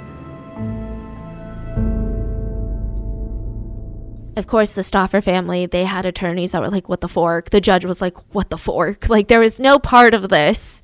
Of 4.36 4.48
course, 4.48 4.74
the 4.74 4.84
Stauffer 4.84 5.22
family, 5.22 5.66
they 5.66 5.86
had 5.86 6.06
attorneys 6.06 6.52
that 6.52 6.62
were 6.62 6.70
like, 6.70 6.90
what 6.90 7.02
the 7.02 7.08
fork? 7.08 7.52
The 7.52 7.62
judge 7.62 7.86
was 7.86 8.02
like, 8.02 8.16
what 8.34 8.50
the 8.50 8.58
fork? 8.58 9.08
Like, 9.10 9.28
there 9.28 9.44
is 9.44 9.60
no 9.60 9.80
part 9.80 10.14
of 10.14 10.28
this, 10.30 10.82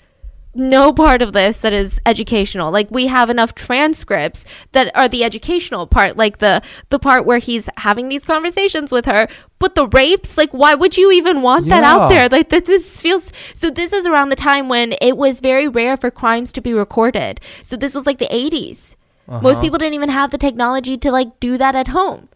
no 0.56 0.92
part 0.94 1.22
of 1.22 1.34
this 1.34 1.60
that 1.60 1.74
is 1.74 2.00
educational. 2.06 2.72
Like, 2.72 2.90
we 2.92 3.08
have 3.08 3.30
enough 3.30 3.54
transcripts 3.54 4.46
that 4.72 4.90
are 4.96 5.10
the 5.10 5.24
educational 5.26 5.86
part, 5.88 6.16
like 6.16 6.38
the, 6.38 6.62
the 6.90 7.00
part 7.00 7.26
where 7.26 7.40
he's 7.40 7.70
having 7.78 8.08
these 8.10 8.24
conversations 8.26 8.92
with 8.92 9.06
her. 9.06 9.28
But 9.60 9.76
the 9.76 9.88
rapes, 9.88 10.38
like, 10.38 10.52
why 10.52 10.74
would 10.76 10.98
you 10.98 11.12
even 11.12 11.42
want 11.42 11.68
that 11.70 11.84
out 11.84 12.08
there? 12.10 12.30
Like, 12.30 12.50
that 12.50 12.66
this 12.66 13.00
feels, 13.02 13.32
so 13.54 13.70
this 13.70 13.92
is 13.92 14.06
around 14.08 14.30
the 14.30 14.36
time 14.38 14.70
when 14.70 14.94
it 15.02 15.18
was 15.18 15.40
very 15.42 15.68
rare 15.68 15.98
for 15.98 16.10
crimes 16.10 16.52
to 16.54 16.62
be 16.62 16.74
recorded. 16.74 17.40
So 17.64 17.76
this 17.76 17.94
was 17.96 18.06
like 18.06 18.18
the 18.18 18.28
80s. 18.28 18.96
Most 19.28 19.44
Uh-huh. 19.58 19.62
people 19.62 19.78
didn't 19.78 19.94
even 19.94 20.10
have 20.10 20.32
the 20.32 20.38
technology 20.38 20.98
to 20.98 21.12
like 21.12 21.40
do 21.40 21.58
that 21.58 21.76
at 21.76 21.90
home. 21.90 22.28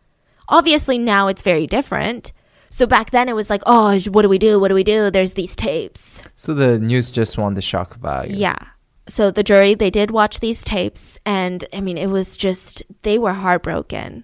Obviously, 0.50 0.98
now 0.98 1.28
it's 1.28 1.42
very 1.42 1.68
different. 1.68 2.32
So 2.70 2.86
back 2.86 3.12
then 3.12 3.30
it 3.30 3.36
was 3.36 3.50
like, 3.50 3.62
oh, 3.66 3.98
what 4.12 4.24
do 4.24 4.30
we 4.30 4.38
do? 4.38 4.60
What 4.60 4.68
do 4.68 4.76
we 4.76 4.84
do? 4.84 5.10
There's 5.10 5.34
these 5.34 5.56
tapes. 5.56 6.24
So 6.36 6.54
the 6.54 6.78
news 6.78 7.10
just 7.10 7.38
want 7.38 7.56
the 7.56 7.62
shock 7.62 7.98
value. 8.00 8.36
Yeah. 8.36 8.58
So 9.08 9.32
the 9.32 9.44
jury, 9.44 9.76
they 9.76 9.90
did 9.90 10.12
watch 10.12 10.40
these 10.40 10.64
tapes, 10.64 11.20
and 11.26 11.64
I 11.72 11.80
mean, 11.80 11.98
it 11.98 12.08
was 12.08 12.36
just, 12.36 12.82
they 13.04 13.20
were 13.20 13.34
heartbroken. 13.34 14.24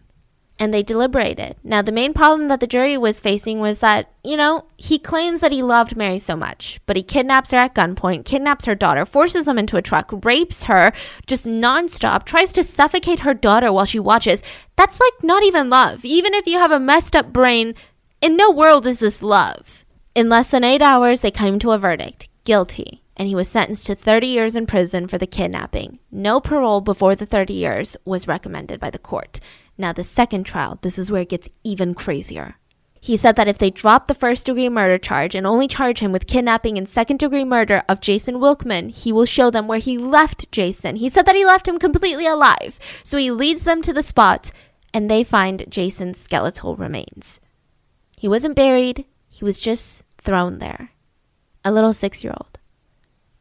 And 0.61 0.71
they 0.71 0.83
deliberated. 0.83 1.55
Now, 1.63 1.81
the 1.81 1.91
main 1.91 2.13
problem 2.13 2.47
that 2.49 2.59
the 2.59 2.67
jury 2.67 2.95
was 2.95 3.19
facing 3.19 3.61
was 3.61 3.79
that, 3.79 4.11
you 4.23 4.37
know, 4.37 4.65
he 4.77 4.99
claims 4.99 5.41
that 5.41 5.51
he 5.51 5.63
loved 5.63 5.97
Mary 5.97 6.19
so 6.19 6.35
much, 6.35 6.79
but 6.85 6.95
he 6.95 7.01
kidnaps 7.01 7.49
her 7.49 7.57
at 7.57 7.73
gunpoint, 7.73 8.25
kidnaps 8.25 8.65
her 8.65 8.75
daughter, 8.75 9.03
forces 9.03 9.45
them 9.45 9.57
into 9.57 9.75
a 9.75 9.81
truck, 9.81 10.11
rapes 10.23 10.65
her 10.65 10.93
just 11.25 11.45
nonstop, 11.45 12.25
tries 12.25 12.53
to 12.53 12.63
suffocate 12.63 13.21
her 13.21 13.33
daughter 13.33 13.73
while 13.73 13.85
she 13.85 13.99
watches. 13.99 14.43
That's 14.75 14.99
like 14.99 15.23
not 15.23 15.41
even 15.41 15.71
love. 15.71 16.05
Even 16.05 16.35
if 16.35 16.45
you 16.45 16.59
have 16.59 16.71
a 16.71 16.79
messed 16.79 17.15
up 17.15 17.33
brain, 17.33 17.73
in 18.21 18.37
no 18.37 18.51
world 18.51 18.85
is 18.85 18.99
this 18.99 19.23
love. 19.23 19.83
In 20.13 20.29
less 20.29 20.51
than 20.51 20.63
eight 20.63 20.83
hours, 20.83 21.21
they 21.21 21.31
came 21.31 21.57
to 21.57 21.71
a 21.71 21.79
verdict 21.79 22.29
guilty, 22.43 23.01
and 23.17 23.27
he 23.27 23.35
was 23.35 23.47
sentenced 23.47 23.85
to 23.87 23.95
30 23.95 24.27
years 24.27 24.55
in 24.55 24.67
prison 24.67 25.07
for 25.07 25.17
the 25.17 25.25
kidnapping. 25.27 25.97
No 26.11 26.39
parole 26.39 26.81
before 26.81 27.15
the 27.15 27.25
30 27.25 27.53
years 27.53 27.97
was 28.05 28.27
recommended 28.27 28.79
by 28.79 28.91
the 28.91 28.99
court. 28.99 29.39
Now, 29.77 29.93
the 29.93 30.03
second 30.03 30.43
trial, 30.43 30.79
this 30.81 30.99
is 30.99 31.09
where 31.09 31.21
it 31.21 31.29
gets 31.29 31.49
even 31.63 31.93
crazier. 31.93 32.55
He 33.03 33.17
said 33.17 33.35
that 33.35 33.47
if 33.47 33.57
they 33.57 33.71
drop 33.71 34.07
the 34.07 34.13
first 34.13 34.45
degree 34.45 34.69
murder 34.69 34.99
charge 34.99 35.33
and 35.33 35.47
only 35.47 35.67
charge 35.67 35.99
him 35.99 36.11
with 36.11 36.27
kidnapping 36.27 36.77
and 36.77 36.87
second 36.87 37.17
degree 37.17 37.43
murder 37.43 37.81
of 37.89 37.99
Jason 37.99 38.35
Wilkman, 38.35 38.91
he 38.91 39.11
will 39.11 39.25
show 39.25 39.49
them 39.49 39.67
where 39.67 39.79
he 39.79 39.97
left 39.97 40.51
Jason. 40.51 40.97
He 40.97 41.09
said 41.09 41.25
that 41.25 41.35
he 41.35 41.43
left 41.43 41.67
him 41.67 41.79
completely 41.79 42.27
alive. 42.27 42.77
So 43.03 43.17
he 43.17 43.31
leads 43.31 43.63
them 43.63 43.81
to 43.81 43.91
the 43.91 44.03
spot 44.03 44.51
and 44.93 45.09
they 45.09 45.23
find 45.23 45.65
Jason's 45.67 46.19
skeletal 46.19 46.75
remains. 46.75 47.39
He 48.15 48.27
wasn't 48.27 48.55
buried, 48.55 49.05
he 49.29 49.43
was 49.43 49.59
just 49.59 50.03
thrown 50.19 50.59
there. 50.59 50.91
A 51.65 51.71
little 51.71 51.93
six 51.93 52.23
year 52.23 52.33
old. 52.39 52.50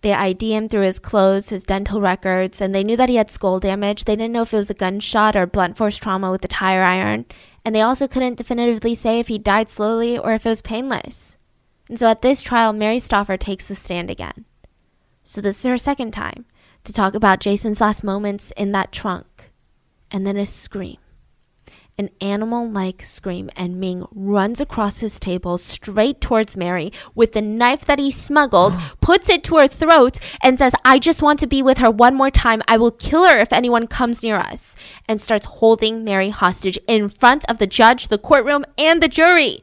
They 0.03 0.15
ID 0.15 0.55
him 0.55 0.69
through 0.69 0.83
his 0.83 0.99
clothes, 0.99 1.51
his 1.51 1.63
dental 1.63 2.01
records, 2.01 2.61
and 2.61 2.75
they 2.75 2.85
knew 2.85 2.97
that 2.97 3.11
he 3.11 3.17
had 3.17 3.31
skull 3.31 3.61
damage. 3.61 4.05
They 4.05 4.17
didn't 4.17 4.33
know 4.33 4.43
if 4.43 4.55
it 4.55 4.59
was 4.59 4.71
a 4.71 4.75
gunshot 4.75 5.37
or 5.37 5.47
blunt 5.47 5.77
force 5.77 5.97
trauma 5.97 6.31
with 6.31 6.41
the 6.41 6.49
tire 6.49 6.83
iron. 6.83 7.27
And 7.65 7.75
they 7.75 7.83
also 7.83 8.09
couldn't 8.09 8.39
definitively 8.39 8.95
say 8.95 9.21
if 9.21 9.29
he 9.29 9.39
died 9.39 9.69
slowly 9.69 10.17
or 10.17 10.33
if 10.33 10.47
it 10.47 10.49
was 10.49 10.63
painless. 10.63 11.37
And 11.89 11.99
so 11.99 12.07
at 12.07 12.23
this 12.23 12.41
trial, 12.41 12.73
Mary 12.73 12.99
Stauffer 12.99 13.37
takes 13.37 13.69
the 13.69 13.75
stand 13.75 14.09
again. 14.09 14.47
So 15.23 15.41
this 15.41 15.59
is 15.59 15.65
her 15.65 15.77
second 15.77 16.13
time 16.13 16.47
to 16.85 16.93
talk 16.93 17.15
about 17.15 17.41
Jason's 17.41 17.81
last 17.81 18.03
moments 18.03 18.53
in 18.53 18.73
that 18.73 18.93
trunk. 18.93 19.51
And 20.11 20.27
then 20.27 20.39
a 20.39 20.47
scream 20.47 20.97
an 21.99 22.11
animal 22.21 22.69
like 22.69 23.05
scream, 23.05 23.51
and 23.57 23.79
Ming 23.79 24.07
runs 24.13 24.61
across 24.61 25.01
his 25.01 25.21
table 25.21 25.59
straight 25.59 26.21
towards 26.21 26.57
Mary 26.57 26.93
with 27.15 27.33
the 27.33 27.43
knife 27.43 27.85
that 27.85 27.99
he 27.99 28.11
smuggled, 28.11 28.77
puts 29.01 29.29
it 29.29 29.45
to 29.45 29.57
her 29.57 29.69
throat, 29.69 30.19
and 30.43 30.59
says, 30.59 30.75
I 30.85 30.99
just 30.99 31.23
want 31.23 31.41
to 31.41 31.47
be 31.47 31.63
with 31.63 31.79
her 31.79 31.91
one 31.91 32.15
more 32.15 32.31
time. 32.31 32.63
I 32.69 32.77
will 32.77 32.91
kill 32.91 33.27
her 33.27 33.39
if 33.39 33.53
anyone 33.53 33.87
comes 33.87 34.23
near 34.23 34.37
us. 34.37 34.77
And 35.09 35.21
starts 35.21 35.47
holding 35.47 36.05
Mary 36.05 36.31
hostage 36.31 36.79
in 36.87 37.09
front 37.09 37.45
of 37.51 37.59
the 37.59 37.67
judge, 37.67 38.09
the 38.09 38.19
courtroom, 38.19 38.65
and 38.79 39.03
the 39.03 39.09
jury. 39.09 39.63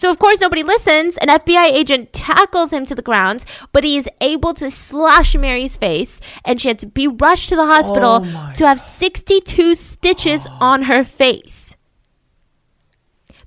So, 0.00 0.10
of 0.10 0.18
course, 0.18 0.40
nobody 0.40 0.62
listens. 0.62 1.18
An 1.18 1.28
FBI 1.28 1.72
agent 1.72 2.14
tackles 2.14 2.72
him 2.72 2.86
to 2.86 2.94
the 2.94 3.02
ground, 3.02 3.44
but 3.70 3.84
he 3.84 3.98
is 3.98 4.08
able 4.22 4.54
to 4.54 4.70
slash 4.70 5.36
Mary's 5.36 5.76
face, 5.76 6.22
and 6.42 6.58
she 6.58 6.68
had 6.68 6.78
to 6.78 6.86
be 6.86 7.06
rushed 7.06 7.50
to 7.50 7.56
the 7.56 7.66
hospital 7.66 8.22
Oh 8.24 8.52
to 8.54 8.66
have 8.66 8.80
62 8.80 9.74
stitches 9.74 10.46
on 10.58 10.84
her 10.84 11.04
face. 11.04 11.76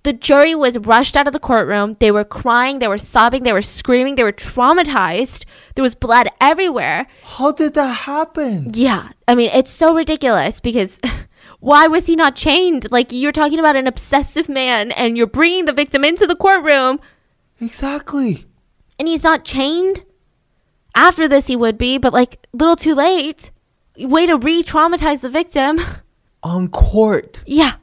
The 0.03 0.13
jury 0.13 0.53
was 0.53 0.77
rushed 0.77 1.17
out 1.17 1.25
of 1.25 1.34
the 1.34 1.39
courtroom. 1.39 1.95
They 1.99 2.11
were 2.11 2.23
crying, 2.23 2.77
they 2.77 2.88
were 2.88 2.99
sobbing, 2.99 3.41
they 3.41 3.53
were 3.53 3.63
screaming, 3.63 4.13
they 4.15 4.23
were 4.23 4.31
traumatized. 4.31 5.45
There 5.73 5.81
was 5.81 5.95
blood 5.95 6.27
everywhere. 6.39 7.07
How 7.23 7.51
did 7.51 7.73
that 7.73 7.93
happen? 8.05 8.69
Yeah, 8.75 9.09
I 9.27 9.34
mean, 9.34 9.49
it's 9.51 9.71
so 9.71 9.95
ridiculous 9.95 10.59
because 10.59 10.99
why 11.64 11.88
was 11.88 12.07
he 12.07 12.15
not 12.18 12.35
chained? 12.35 12.91
Like, 12.91 13.11
you're 13.14 13.31
talking 13.31 13.57
about 13.57 13.77
an 13.77 13.88
obsessive 13.88 14.49
man 14.49 14.91
and 14.91 15.15
you're 15.18 15.27
bringing 15.27 15.64
the 15.64 15.72
victim 15.72 16.03
into 16.03 16.27
the 16.27 16.35
courtroom 16.35 16.99
Exactly. 17.61 18.45
and 18.99 19.07
he's 19.07 19.23
not 19.23 19.45
chained. 19.45 20.03
After 20.94 21.27
this, 21.27 21.48
he 21.48 21.56
would 21.56 21.77
be, 21.77 21.98
but 21.98 22.11
like, 22.14 22.45
little 22.52 22.76
too 22.76 22.94
late. 22.94 23.49
Way 23.98 24.26
to 24.26 24.38
re 24.38 24.61
traumatize 24.61 25.22
the 25.22 25.30
victim. 25.30 25.80
On 26.44 26.68
court, 26.68 27.41
yeah. 27.45 27.76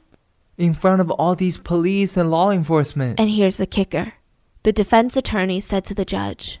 in 0.57 0.75
front 0.75 1.01
of 1.01 1.09
all 1.09 1.33
these 1.35 1.57
police 1.57 2.15
and 2.15 2.29
law 2.29 2.51
enforcement. 2.51 3.19
And 3.19 3.31
here's 3.31 3.57
the 3.57 3.65
kicker 3.65 4.13
the 4.61 4.71
defense 4.71 5.17
attorney 5.17 5.59
said 5.59 5.83
to 5.85 5.95
the 5.95 6.05
judge, 6.05 6.59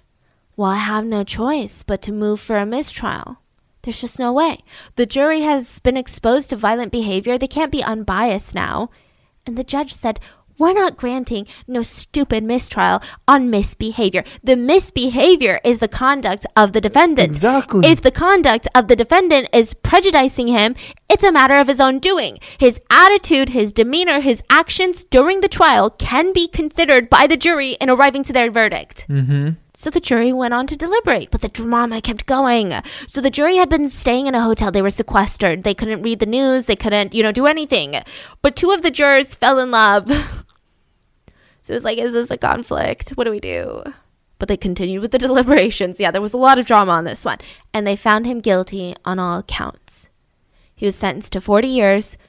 Well, 0.57 0.71
I 0.71 0.77
have 0.77 1.05
no 1.05 1.23
choice 1.23 1.83
but 1.83 2.01
to 2.01 2.11
move 2.11 2.39
for 2.39 2.57
a 2.57 2.65
mistrial. 2.65 3.37
There's 3.83 4.01
just 4.01 4.19
no 4.19 4.31
way. 4.31 4.59
The 4.95 5.05
jury 5.05 5.41
has 5.41 5.79
been 5.79 5.97
exposed 5.97 6.49
to 6.49 6.55
violent 6.55 6.91
behavior. 6.91 7.37
They 7.37 7.47
can't 7.47 7.71
be 7.71 7.83
unbiased 7.83 8.53
now. 8.53 8.89
And 9.45 9.57
the 9.57 9.63
judge 9.63 9.93
said, 9.93 10.19
We're 10.59 10.73
not 10.73 10.97
granting 10.97 11.47
no 11.67 11.81
stupid 11.81 12.43
mistrial 12.43 13.01
on 13.27 13.49
misbehavior. 13.49 14.23
The 14.43 14.55
misbehavior 14.55 15.59
is 15.63 15.79
the 15.79 15.87
conduct 15.87 16.45
of 16.55 16.73
the 16.73 16.81
defendant. 16.81 17.31
Exactly. 17.31 17.87
If 17.87 18.01
the 18.01 18.11
conduct 18.11 18.67
of 18.75 18.87
the 18.87 18.95
defendant 18.95 19.49
is 19.51 19.73
prejudicing 19.73 20.49
him, 20.49 20.75
it's 21.09 21.23
a 21.23 21.31
matter 21.31 21.55
of 21.55 21.67
his 21.67 21.79
own 21.79 21.97
doing. 21.97 22.37
His 22.59 22.79
attitude, 22.91 23.49
his 23.49 23.71
demeanor, 23.71 24.19
his 24.19 24.43
actions 24.51 25.03
during 25.03 25.41
the 25.41 25.47
trial 25.47 25.89
can 25.89 26.33
be 26.33 26.47
considered 26.47 27.09
by 27.09 27.25
the 27.25 27.37
jury 27.37 27.71
in 27.81 27.89
arriving 27.89 28.23
to 28.25 28.33
their 28.33 28.51
verdict. 28.51 29.07
mm-hmm. 29.09 29.49
So 29.81 29.89
the 29.89 29.99
jury 29.99 30.31
went 30.31 30.53
on 30.53 30.67
to 30.67 30.77
deliberate, 30.77 31.31
but 31.31 31.41
the 31.41 31.47
drama 31.47 32.01
kept 32.01 32.27
going. 32.27 32.71
So 33.07 33.19
the 33.19 33.31
jury 33.31 33.55
had 33.55 33.67
been 33.67 33.89
staying 33.89 34.27
in 34.27 34.35
a 34.35 34.43
hotel. 34.43 34.71
They 34.71 34.83
were 34.83 34.91
sequestered. 34.91 35.63
They 35.63 35.73
couldn't 35.73 36.03
read 36.03 36.19
the 36.19 36.27
news. 36.27 36.67
They 36.67 36.75
couldn't, 36.75 37.15
you 37.15 37.23
know, 37.23 37.31
do 37.31 37.47
anything. 37.47 37.95
But 38.43 38.55
two 38.55 38.69
of 38.69 38.83
the 38.83 38.91
jurors 38.91 39.33
fell 39.33 39.57
in 39.57 39.71
love. 39.71 40.07
so 41.63 41.71
it 41.71 41.73
was 41.73 41.83
like, 41.83 41.97
is 41.97 42.13
this 42.13 42.29
a 42.29 42.37
conflict? 42.37 43.09
What 43.15 43.23
do 43.23 43.31
we 43.31 43.39
do? 43.39 43.81
But 44.37 44.49
they 44.49 44.55
continued 44.55 45.01
with 45.01 45.09
the 45.09 45.17
deliberations. 45.17 45.99
Yeah, 45.99 46.11
there 46.11 46.21
was 46.21 46.33
a 46.33 46.37
lot 46.37 46.59
of 46.59 46.67
drama 46.67 46.91
on 46.91 47.05
this 47.05 47.25
one. 47.25 47.39
And 47.73 47.87
they 47.87 47.95
found 47.95 48.27
him 48.27 48.39
guilty 48.39 48.95
on 49.03 49.17
all 49.17 49.41
counts. 49.41 50.11
He 50.75 50.85
was 50.85 50.95
sentenced 50.95 51.33
to 51.33 51.41
40 51.41 51.67
years 51.67 52.19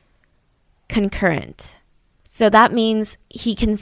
concurrent. 0.88 1.76
So 2.24 2.48
that 2.48 2.72
means 2.72 3.18
he 3.28 3.54
can 3.54 3.76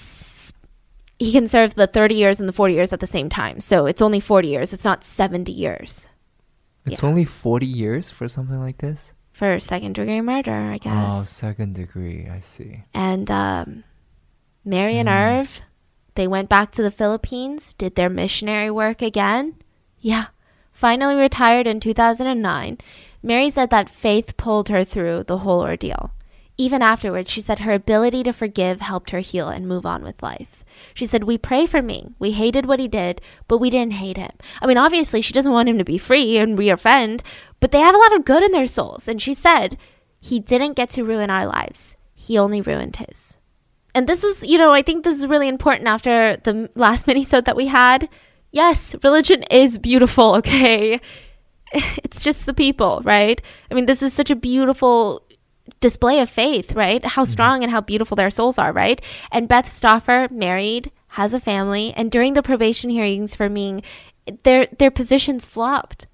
he 1.21 1.31
can 1.33 1.47
serve 1.47 1.75
the 1.77 1.87
30 1.87 2.15
years 2.17 2.41
and 2.41 2.49
the 2.49 2.53
40 2.57 2.73
years 2.75 2.93
at 2.93 3.01
the 3.01 3.07
same 3.07 3.29
time. 3.29 3.61
So 3.61 3.85
it's 3.87 4.01
only 4.01 4.21
40 4.21 4.49
years. 4.49 4.73
It's 4.73 4.85
not 4.89 5.05
70 5.05 5.53
years 5.53 6.09
It's 6.87 7.03
Yeah. 7.03 7.09
only 7.09 7.27
40 7.27 7.67
years 7.67 8.09
for 8.09 8.27
something 8.27 8.59
like 8.59 8.79
this? 8.79 9.13
for 9.33 9.61
second 9.61 9.95
degree 9.95 10.21
murder, 10.21 10.53
I 10.53 10.77
guess. 10.79 11.13
Oh, 11.13 11.23
second 11.25 11.75
degree. 11.75 12.29
I 12.29 12.41
see. 12.41 12.85
And 12.93 13.31
um, 13.31 13.85
Mary 14.65 14.99
and 14.99 15.09
Irv, 15.09 15.61
they 16.15 16.27
went 16.29 16.49
back 16.51 16.73
to 16.73 16.83
the 16.83 16.91
Philippines, 16.91 17.73
did 17.75 17.95
their 17.97 18.11
missionary 18.11 18.71
work 18.71 19.01
again. 19.01 19.57
Yeah, 19.99 20.27
finally 20.73 21.15
retired 21.17 21.67
in 21.67 21.81
2009. 21.81 22.79
Mary 23.23 23.49
said 23.49 23.71
that 23.71 23.89
faith 23.89 24.37
pulled 24.37 24.69
her 24.69 24.85
through 24.85 25.25
the 25.25 25.39
whole 25.39 25.61
ordeal. 25.63 26.11
Even 26.61 26.83
afterwards, 26.83 27.31
she 27.31 27.41
said 27.41 27.61
her 27.61 27.73
ability 27.73 28.23
to 28.23 28.35
forgive 28.35 28.83
helped 28.83 29.13
her 29.13 29.21
heal 29.21 29.49
and 29.49 29.67
move 29.67 29.87
on 29.87 30.05
with 30.05 30.23
life. 30.23 30.63
She 30.93 31.07
said, 31.07 31.25
We 31.25 31.39
pray 31.39 31.65
for 31.65 31.81
Ming. 31.81 32.15
We 32.19 32.33
hated 32.33 32.67
what 32.67 32.79
he 32.79 32.87
did, 32.87 33.23
but 33.49 33.57
we 33.57 33.71
didn't 33.71 33.95
hate 33.95 34.19
him. 34.19 34.33
I 34.61 34.67
mean, 34.67 34.77
obviously, 34.77 35.23
she 35.23 35.33
doesn't 35.33 35.53
want 35.53 35.71
him 35.71 35.79
to 35.79 35.87
be 35.87 35.97
free 35.97 36.37
and 36.37 36.59
reoffend, 36.59 37.23
but 37.61 37.71
they 37.71 37.79
have 37.79 37.95
a 37.95 37.99
lot 37.99 38.15
of 38.15 38.27
good 38.27 38.43
in 38.43 38.53
their 38.53 38.67
souls. 38.67 39.09
And 39.09 39.23
she 39.23 39.33
said, 39.33 39.79
He 40.21 40.39
didn't 40.39 40.75
get 40.75 40.91
to 40.91 41.03
ruin 41.03 41.31
our 41.31 41.47
lives, 41.47 41.97
he 42.13 42.37
only 42.37 42.61
ruined 42.61 42.97
his. 42.97 43.39
And 43.95 44.07
this 44.07 44.23
is, 44.23 44.43
you 44.43 44.59
know, 44.59 44.75
I 44.75 44.83
think 44.83 45.03
this 45.03 45.17
is 45.17 45.27
really 45.27 45.49
important 45.49 45.89
after 45.89 46.37
the 46.45 46.69
last 46.75 47.07
minisode 47.07 47.47
that 47.47 47.57
we 47.57 47.69
had. 47.69 48.07
Yes, 48.53 48.95
religion 49.03 49.45
is 49.45 49.79
beautiful, 49.79 50.35
okay? 50.41 51.01
It's 52.05 52.23
just 52.23 52.45
the 52.45 52.53
people, 52.53 53.01
right? 53.03 53.41
I 53.71 53.75
mean, 53.75 53.87
this 53.87 54.03
is 54.03 54.13
such 54.13 54.31
a 54.31 54.37
beautiful 54.37 55.25
display 55.81 56.21
of 56.21 56.31
faith, 56.31 56.73
right? 56.73 57.05
How 57.05 57.23
mm-hmm. 57.23 57.33
strong 57.33 57.63
and 57.63 57.71
how 57.71 57.81
beautiful 57.81 58.17
their 58.17 58.31
souls 58.31 58.59
are, 58.59 58.73
right? 58.73 59.01
And 59.31 59.49
Beth 59.49 59.71
Stauffer, 59.71 60.29
married, 60.31 60.91
has 61.15 61.35
a 61.35 61.41
family, 61.41 61.93
and 61.97 62.11
during 62.11 62.35
the 62.35 62.43
probation 62.43 62.91
hearings 62.91 63.35
for 63.35 63.49
Ming, 63.49 63.83
their 64.43 64.67
their 64.67 64.91
positions 64.91 65.47
flopped. 65.47 66.07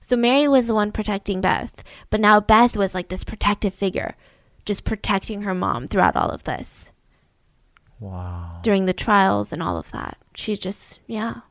So 0.00 0.16
Mary 0.16 0.48
was 0.48 0.66
the 0.66 0.74
one 0.74 0.92
protecting 0.92 1.40
Beth, 1.40 1.84
but 2.08 2.20
now 2.20 2.40
Beth 2.40 2.76
was 2.76 2.94
like 2.94 3.08
this 3.08 3.22
protective 3.22 3.74
figure, 3.74 4.16
just 4.64 4.84
protecting 4.84 5.42
her 5.42 5.54
mom 5.54 5.86
throughout 5.86 6.16
all 6.16 6.30
of 6.30 6.44
this 6.44 6.90
Wow. 8.00 8.60
during 8.62 8.86
the 8.86 8.92
trials 8.92 9.52
and 9.52 9.62
all 9.62 9.76
of 9.76 9.90
that. 9.92 10.16
She's 10.34 10.58
just, 10.58 10.98
yeah. 11.06 11.42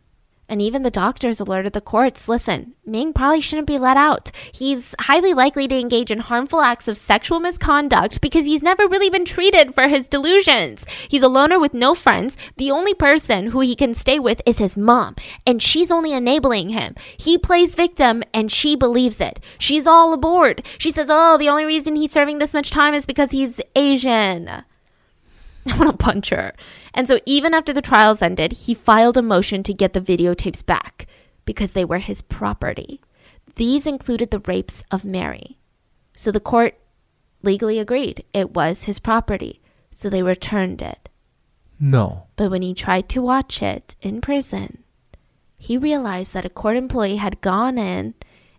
And 0.50 0.64
even 0.64 0.82
the 0.82 0.90
doctors 0.90 1.40
alerted 1.40 1.74
the 1.74 1.80
courts 1.80 2.28
listen, 2.28 2.74
Ming 2.84 3.14
probably 3.14 3.40
shouldn't 3.40 3.68
be 3.68 3.78
let 3.78 3.98
out. 3.98 4.32
He's 4.52 4.96
highly 5.02 5.32
likely 5.32 5.68
to 5.68 5.80
engage 5.80 6.10
in 6.10 6.18
harmful 6.18 6.62
acts 6.62 6.88
of 6.88 6.98
sexual 6.98 7.40
misconduct 7.40 8.20
because 8.20 8.46
he's 8.46 8.64
never 8.64 8.88
really 8.88 9.12
been 9.12 9.26
treated 9.26 9.76
for 9.76 9.88
his 9.88 10.08
delusions. 10.08 10.88
He's 11.08 11.22
a 11.22 11.28
loner 11.28 11.60
with 11.60 11.76
no 11.76 11.94
friends. 11.94 12.36
The 12.58 12.72
only 12.72 12.96
person 12.96 13.52
who 13.52 13.60
he 13.60 13.76
can 13.76 13.94
stay 13.94 14.18
with 14.18 14.42
is 14.44 14.58
his 14.58 14.76
mom, 14.76 15.16
and 15.46 15.62
she's 15.62 15.92
only 15.92 16.14
enabling 16.14 16.70
him. 16.70 16.96
He 17.16 17.38
plays 17.38 17.76
victim, 17.76 18.24
and 18.34 18.52
she 18.52 18.76
believes 18.76 19.22
it. 19.22 19.40
She's 19.60 19.86
all 19.86 20.14
aboard. 20.14 20.66
She 20.80 20.92
says, 20.92 21.08
Oh, 21.12 21.38
the 21.38 21.50
only 21.50 21.66
reason 21.66 21.96
he's 21.96 22.12
serving 22.12 22.40
this 22.40 22.56
much 22.56 22.72
time 22.72 22.96
is 22.96 23.06
because 23.06 23.30
he's 23.30 23.62
Asian. 23.76 24.48
I 25.68 25.78
want 25.78 25.92
to 25.92 25.98
punch 25.98 26.30
her. 26.30 26.54
And 26.94 27.08
so, 27.08 27.20
even 27.26 27.54
after 27.54 27.74
the 27.74 27.82
trials 27.82 28.22
ended, 28.22 28.54
he 28.54 28.74
filed 28.74 29.18
a 29.18 29.22
motion 29.22 29.64
to 29.64 29.74
get 29.74 29.94
the 29.94 30.02
videotapes 30.02 30.66
back 30.66 31.08
because 31.46 31.74
they 31.74 31.86
were 31.86 32.00
his 32.00 32.22
property. 32.22 33.02
These 33.56 33.86
included 33.86 34.32
the 34.32 34.40
rapes 34.40 34.84
of 34.92 35.06
Mary. 35.06 35.60
So, 36.16 36.32
the 36.32 36.40
court 36.40 36.76
legally 37.42 37.80
agreed 37.80 38.24
it 38.34 38.54
was 38.54 38.84
his 38.84 39.00
property. 39.00 39.62
So, 39.92 40.10
they 40.10 40.24
returned 40.24 40.82
it. 40.82 41.10
No. 41.80 42.28
But 42.36 42.52
when 42.52 42.62
he 42.62 42.74
tried 42.74 43.08
to 43.10 43.22
watch 43.22 43.62
it 43.62 43.96
in 44.02 44.22
prison, 44.22 44.84
he 45.58 45.78
realized 45.78 46.34
that 46.34 46.46
a 46.46 46.50
court 46.50 46.78
employee 46.78 47.18
had 47.18 47.42
gone 47.42 47.78
in 47.78 48.16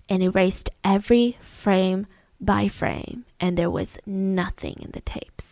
and 0.09 0.23
erased 0.23 0.70
every 0.85 1.39
frame 1.40 2.07
by 2.40 2.69
frame, 2.69 3.27
and 3.39 3.57
there 3.57 3.70
was 3.70 3.98
nothing 4.07 4.77
in 4.81 4.90
the 4.93 5.01
tapes 5.01 5.49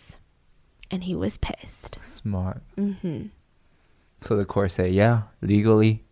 and 0.91 1.05
he 1.05 1.15
was 1.15 1.39
pissed. 1.39 1.99
Smart. 2.03 2.63
hmm 2.77 3.27
So 4.21 4.37
the 4.37 4.45
court 4.45 4.71
say, 4.73 4.89
yeah, 4.91 5.23
legally, 5.43 6.05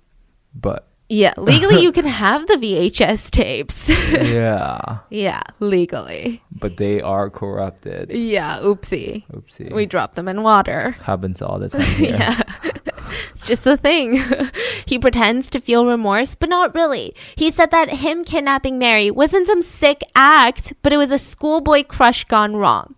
but 0.54 0.88
Yeah, 1.08 1.34
legally 1.38 1.82
you 1.82 1.92
can 1.92 2.06
have 2.06 2.46
the 2.46 2.54
VHS 2.54 3.30
tapes. 3.30 3.88
yeah, 4.10 4.98
yeah, 5.10 5.42
legally. 5.60 6.42
but 6.50 6.76
they 6.76 7.00
are 7.00 7.30
corrupted. 7.30 8.10
Yeah, 8.10 8.58
oopsie. 8.60 9.24
Oopsie. 9.32 9.72
We 9.72 9.86
drop 9.86 10.14
them 10.14 10.28
in 10.28 10.42
water. 10.42 10.96
happens 11.02 11.40
all 11.42 11.58
the 11.58 11.68
time. 11.74 12.02
Yeah. 12.04 12.42
it's 13.34 13.46
just 13.46 13.62
the 13.64 13.76
thing. 13.76 14.22
he 14.86 14.98
pretends 14.98 15.48
to 15.50 15.60
feel 15.60 15.86
remorse, 15.86 16.34
but 16.34 16.48
not 16.48 16.74
really. 16.74 17.14
He 17.36 17.50
said 17.50 17.70
that 17.70 18.02
him 18.02 18.24
kidnapping 18.24 18.78
Mary 18.78 19.10
wasn't 19.10 19.46
some 19.46 19.62
sick 19.62 20.02
act, 20.14 20.72
but 20.82 20.92
it 20.92 20.96
was 20.98 21.10
a 21.12 21.18
schoolboy 21.18 21.84
crush 21.84 22.24
gone 22.24 22.56
wrong. 22.56 22.94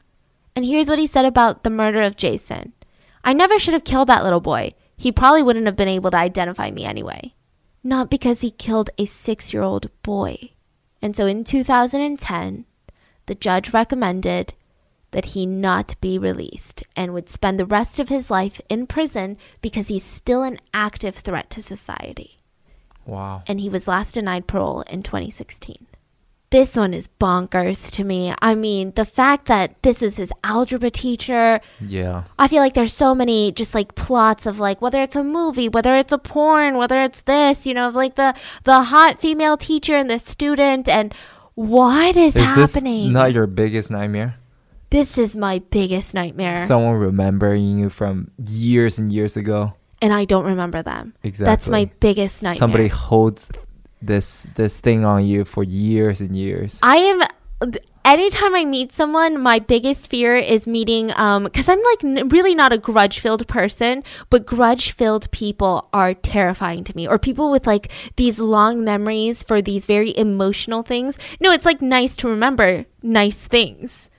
And 0.59 0.67
here's 0.67 0.89
what 0.89 0.99
he 0.99 1.07
said 1.07 1.25
about 1.25 1.63
the 1.63 1.71
murder 1.71 2.03
of 2.03 2.17
Jason 2.17 2.73
I 3.23 3.33
never 3.33 3.61
should 3.61 3.75
have 3.75 3.85
killed 3.85 4.09
that 4.09 4.25
little 4.25 4.41
boy. 4.41 4.75
He 4.97 5.13
probably 5.13 5.41
wouldn't 5.41 5.67
have 5.67 5.77
been 5.77 5.87
able 5.87 6.11
to 6.11 6.17
identify 6.17 6.73
me 6.73 6.85
anyway. 6.85 7.33
Not 7.85 8.11
because 8.11 8.41
he 8.41 8.51
killed 8.51 8.91
a 8.99 9.05
six 9.05 9.53
year 9.55 9.63
old 9.63 9.89
boy. 10.03 10.51
And 11.01 11.15
so 11.15 11.27
in 11.27 11.45
2010, 11.45 12.65
the 13.27 13.37
judge 13.37 13.73
recommended 13.73 14.55
that 15.13 15.27
he 15.27 15.47
not 15.47 15.95
be 16.01 16.19
released 16.19 16.83
and 16.97 17.15
would 17.15 17.31
spend 17.31 17.61
the 17.61 17.65
rest 17.65 18.01
of 18.01 18.09
his 18.09 18.29
life 18.29 18.61
in 18.69 18.89
prison 18.89 19.37
because 19.63 19.87
he's 19.87 20.03
still 20.03 20.43
an 20.43 20.59
active 20.75 21.15
threat 21.15 21.51
to 21.51 21.63
society. 21.63 22.41
Wow. 23.07 23.45
And 23.47 23.61
he 23.61 23.69
was 23.69 23.87
last 23.87 24.15
denied 24.17 24.49
parole 24.49 24.81
in 24.91 25.05
2016 25.05 25.87
this 26.51 26.77
one 26.77 26.95
is 26.95 27.09
bonkers 27.21 27.91
to 27.93 28.05
me. 28.05 28.33
I 28.41 28.55
mean, 28.55 28.93
the 28.93 29.05
fact 29.05 29.47
that 29.47 29.83
this 29.83 30.03
is 30.03 30.17
his 30.17 30.33
algebra 30.43 30.91
teacher. 30.91 31.61
Yeah. 31.81 32.25
I 32.39 32.49
feel 32.49 32.61
like 32.61 32.75
there's 32.75 32.95
so 32.95 33.15
many 33.15 33.53
just 33.53 33.75
like 33.75 33.95
plots 33.95 34.47
of 34.47 34.59
like 34.59 34.81
whether 34.81 35.03
it's 35.03 35.17
a 35.17 35.25
movie, 35.25 35.69
whether 35.69 35.95
it's 35.97 36.13
a 36.13 36.19
porn, 36.19 36.77
whether 36.77 37.03
it's 37.03 37.21
this, 37.23 37.67
you 37.67 37.75
know, 37.75 37.91
like 37.91 38.15
the 38.15 38.35
the 38.65 38.85
hot 38.85 39.19
female 39.19 39.57
teacher 39.57 39.97
and 39.97 40.09
the 40.09 40.19
student 40.19 40.89
and 40.89 41.15
what 41.55 42.17
is, 42.17 42.35
is 42.35 42.43
happening? 42.43 43.07
This 43.07 43.13
not 43.13 43.33
your 43.33 43.47
biggest 43.47 43.91
nightmare? 43.91 44.37
This 44.91 45.19
is 45.19 45.37
my 45.37 45.59
biggest 45.59 46.15
nightmare. 46.15 46.67
Someone 46.67 46.95
remembering 46.95 47.79
you 47.79 47.91
from 47.91 48.31
years 48.43 48.99
and 48.99 49.13
years 49.13 49.37
ago. 49.37 49.75
And 50.01 50.15
I 50.15 50.25
don't 50.25 50.47
remember 50.47 50.83
them. 50.83 51.15
Exactly. 51.23 51.45
That's 51.45 51.69
my 51.69 51.91
biggest 52.01 52.43
nightmare. 52.43 52.59
Somebody 52.59 52.89
holds 52.89 53.51
this 54.01 54.47
this 54.55 54.81
thing 54.81 55.05
on 55.05 55.27
you 55.27 55.45
for 55.45 55.65
years 55.65 56.21
and 56.21 56.35
years. 56.37 56.79
I 56.83 56.97
am 56.97 57.23
anytime 58.05 58.55
I 58.55 58.65
meet 58.65 58.93
someone, 58.93 59.41
my 59.41 59.59
biggest 59.59 60.09
fear 60.09 60.37
is 60.37 60.67
meeting, 60.67 61.13
um, 61.17 61.49
cause 61.51 61.69
I'm 61.69 61.83
like 61.83 62.05
n- 62.05 62.29
really 62.29 62.55
not 62.55 62.73
a 62.73 62.79
grudge 62.79 63.19
filled 63.21 63.47
person, 63.49 64.03
but 64.31 64.47
grudge 64.47 64.93
filled 64.93 65.31
people 65.31 65.89
are 65.93 66.15
terrifying 66.15 66.85
to 66.85 66.97
me 66.97 67.07
or 67.07 67.19
people 67.19 67.51
with 67.51 67.67
like 67.67 67.91
these 68.17 68.39
long 68.39 68.85
memories 68.85 69.43
for 69.43 69.61
these 69.61 69.85
very 69.87 70.17
emotional 70.17 70.83
things. 70.83 71.19
No, 71.41 71.51
it's 71.53 71.67
like 71.67 71.83
nice 71.83 72.17
to 72.17 72.29
remember 72.29 72.87
nice 73.03 73.47
things, 73.47 74.11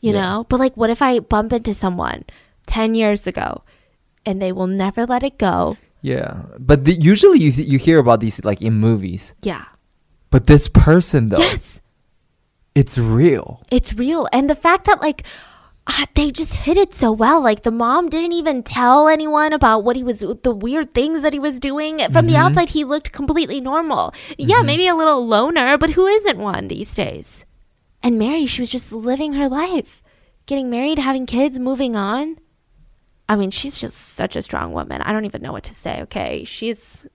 you 0.00 0.12
Yeah. 0.12 0.20
know, 0.20 0.46
but 0.48 0.60
like 0.60 0.76
what 0.76 0.90
if 0.90 1.00
I 1.00 1.20
bump 1.20 1.52
into 1.52 1.72
someone 1.72 2.24
10 2.66 2.94
years 2.94 3.26
ago 3.26 3.62
and 4.26 4.42
they 4.42 4.52
will 4.52 4.66
never 4.66 5.06
let 5.06 5.22
it 5.22 5.38
go? 5.38 5.76
Yeah, 6.02 6.42
but 6.58 6.84
the, 6.86 6.92
usually 6.94 7.38
you 7.40 7.50
you 7.50 7.78
hear 7.78 7.98
about 7.98 8.20
these 8.20 8.42
like 8.44 8.62
in 8.62 8.74
movies. 8.74 9.34
Yeah. 9.42 9.64
But 10.30 10.46
this 10.46 10.68
person 10.68 11.28
though, 11.28 11.38
Yes. 11.44 11.80
it's 12.74 12.96
real. 12.96 13.62
It's 13.70 13.92
real. 13.92 14.28
And 14.32 14.48
the 14.48 14.54
fact 14.54 14.86
that, 14.86 15.00
like, 15.02 15.24
ah, 15.86 16.06
they 16.14 16.30
just 16.30 16.54
hit 16.54 16.76
it 16.76 16.94
so 16.94 17.10
well. 17.12 17.40
Like, 17.42 17.62
the 17.64 17.70
mom 17.74 18.08
didn't 18.08 18.32
even 18.32 18.62
tell 18.62 19.08
anyone 19.08 19.52
about 19.52 19.82
what 19.84 19.96
he 19.96 20.04
was, 20.04 20.20
the 20.20 20.54
weird 20.54 20.94
things 20.94 21.22
that 21.22 21.32
he 21.32 21.38
was 21.40 21.58
doing. 21.58 21.98
From 22.12 22.26
the 22.26 22.34
Mhm. 22.34 22.42
outside, 22.46 22.68
he 22.70 22.84
looked 22.84 23.10
completely 23.12 23.60
normal. 23.60 24.14
Yeah, 24.38 24.62
Mhm. 24.62 24.66
maybe 24.66 24.86
a 24.86 24.94
little 24.94 25.26
loner, 25.26 25.76
but 25.76 25.90
who 25.90 26.06
isn't 26.06 26.38
one 26.38 26.68
these 26.68 26.94
days? 26.94 27.44
And 28.02 28.16
Mary, 28.18 28.46
she 28.46 28.62
was 28.62 28.70
just 28.70 28.92
living 28.92 29.32
her 29.34 29.48
life, 29.48 30.00
getting 30.46 30.70
married, 30.70 30.98
having 30.98 31.26
kids, 31.26 31.58
moving 31.58 31.96
on. 31.96 32.38
I 33.30 33.36
mean, 33.36 33.52
she's 33.52 33.78
just 33.78 33.96
such 33.96 34.34
a 34.34 34.42
strong 34.42 34.72
woman. 34.72 35.02
I 35.02 35.12
don't 35.12 35.24
even 35.24 35.40
know 35.40 35.52
what 35.52 35.62
to 35.64 35.72
say, 35.72 36.02
okay? 36.02 36.42
She's 36.42 37.06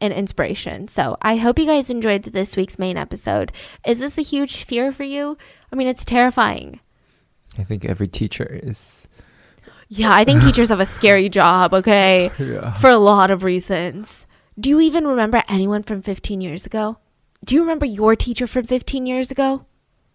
an 0.00 0.10
inspiration. 0.10 0.88
So 0.88 1.16
I 1.22 1.36
hope 1.36 1.60
you 1.60 1.64
guys 1.64 1.90
enjoyed 1.90 2.24
this 2.24 2.56
week's 2.56 2.76
main 2.76 2.96
episode. 2.96 3.52
Is 3.86 4.00
this 4.00 4.18
a 4.18 4.22
huge 4.22 4.64
fear 4.64 4.90
for 4.90 5.04
you? 5.04 5.38
I 5.72 5.76
mean, 5.76 5.86
it's 5.86 6.04
terrifying. 6.04 6.80
I 7.56 7.62
think 7.62 7.84
every 7.84 8.08
teacher 8.08 8.60
is. 8.64 9.06
Yeah, 9.86 10.12
I 10.12 10.24
think 10.24 10.42
teachers 10.42 10.70
have 10.70 10.80
a 10.80 10.86
scary 10.86 11.28
job, 11.40 11.72
okay? 11.72 12.32
Yeah. 12.36 12.72
For 12.74 12.90
a 12.90 12.98
lot 12.98 13.30
of 13.30 13.44
reasons. 13.44 14.26
Do 14.58 14.70
you 14.70 14.80
even 14.80 15.06
remember 15.06 15.44
anyone 15.46 15.84
from 15.84 16.02
15 16.02 16.40
years 16.40 16.66
ago? 16.66 16.98
Do 17.44 17.54
you 17.54 17.60
remember 17.60 17.86
your 17.86 18.16
teacher 18.16 18.48
from 18.48 18.64
15 18.66 19.06
years 19.06 19.30
ago? 19.30 19.66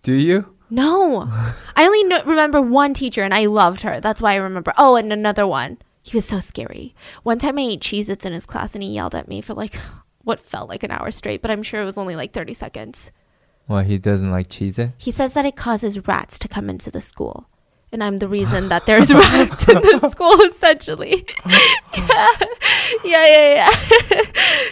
Do 0.01 0.11
you? 0.11 0.53
No. 0.69 1.29
I 1.75 1.85
only 1.85 2.21
remember 2.25 2.61
one 2.61 2.93
teacher 2.93 3.23
and 3.23 3.33
I 3.33 3.45
loved 3.45 3.81
her. 3.81 3.99
That's 3.99 4.21
why 4.21 4.33
I 4.33 4.37
remember. 4.37 4.73
Oh, 4.77 4.95
and 4.95 5.11
another 5.13 5.45
one. 5.45 5.77
He 6.01 6.17
was 6.17 6.25
so 6.25 6.39
scary. 6.39 6.93
One 7.23 7.39
time 7.39 7.57
I 7.57 7.61
ate 7.61 7.81
Cheez 7.81 8.09
Its 8.09 8.25
in 8.25 8.33
his 8.33 8.45
class 8.45 8.73
and 8.73 8.83
he 8.83 8.89
yelled 8.89 9.15
at 9.15 9.27
me 9.27 9.39
for 9.41 9.53
like 9.53 9.75
what 10.23 10.39
felt 10.39 10.69
like 10.69 10.83
an 10.83 10.91
hour 10.91 11.11
straight, 11.11 11.41
but 11.41 11.51
I'm 11.51 11.63
sure 11.63 11.81
it 11.81 11.85
was 11.85 11.97
only 11.97 12.15
like 12.15 12.33
30 12.33 12.53
seconds. 12.53 13.11
Well, 13.67 13.83
he 13.83 13.97
doesn't 13.97 14.31
like 14.31 14.49
cheese. 14.49 14.77
It. 14.77 14.91
He 14.97 15.11
says 15.11 15.33
that 15.35 15.45
it 15.45 15.55
causes 15.55 16.05
rats 16.07 16.37
to 16.39 16.47
come 16.47 16.69
into 16.69 16.91
the 16.91 17.01
school. 17.01 17.47
And 17.93 18.03
I'm 18.03 18.17
the 18.17 18.27
reason 18.27 18.69
that 18.69 18.85
there's 18.85 19.13
rats 19.13 19.67
in 19.69 19.75
the 19.75 20.09
school, 20.11 20.33
essentially. 20.41 21.25
yeah, 21.45 22.27
yeah, 23.05 23.27
yeah. 23.27 23.69
yeah. 24.11 24.21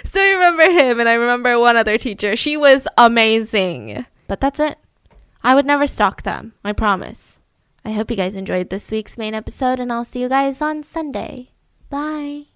so 0.05 0.19
I 0.19 0.31
remember 0.33 0.71
him, 0.71 0.99
and 0.99 1.07
I 1.07 1.13
remember 1.13 1.57
one 1.59 1.77
other 1.77 1.97
teacher. 1.99 2.35
She 2.35 2.57
was 2.57 2.87
amazing. 2.97 4.05
But 4.27 4.41
that's 4.41 4.59
it. 4.59 4.77
I 5.43 5.55
would 5.55 5.65
never 5.65 5.87
stalk 5.87 6.23
them, 6.23 6.53
I 6.63 6.73
promise. 6.73 7.39
I 7.83 7.91
hope 7.91 8.11
you 8.11 8.17
guys 8.17 8.35
enjoyed 8.35 8.69
this 8.69 8.91
week's 8.91 9.17
main 9.17 9.33
episode, 9.33 9.79
and 9.79 9.91
I'll 9.91 10.05
see 10.05 10.21
you 10.21 10.29
guys 10.29 10.61
on 10.61 10.83
Sunday. 10.83 11.49
Bye. 11.89 12.50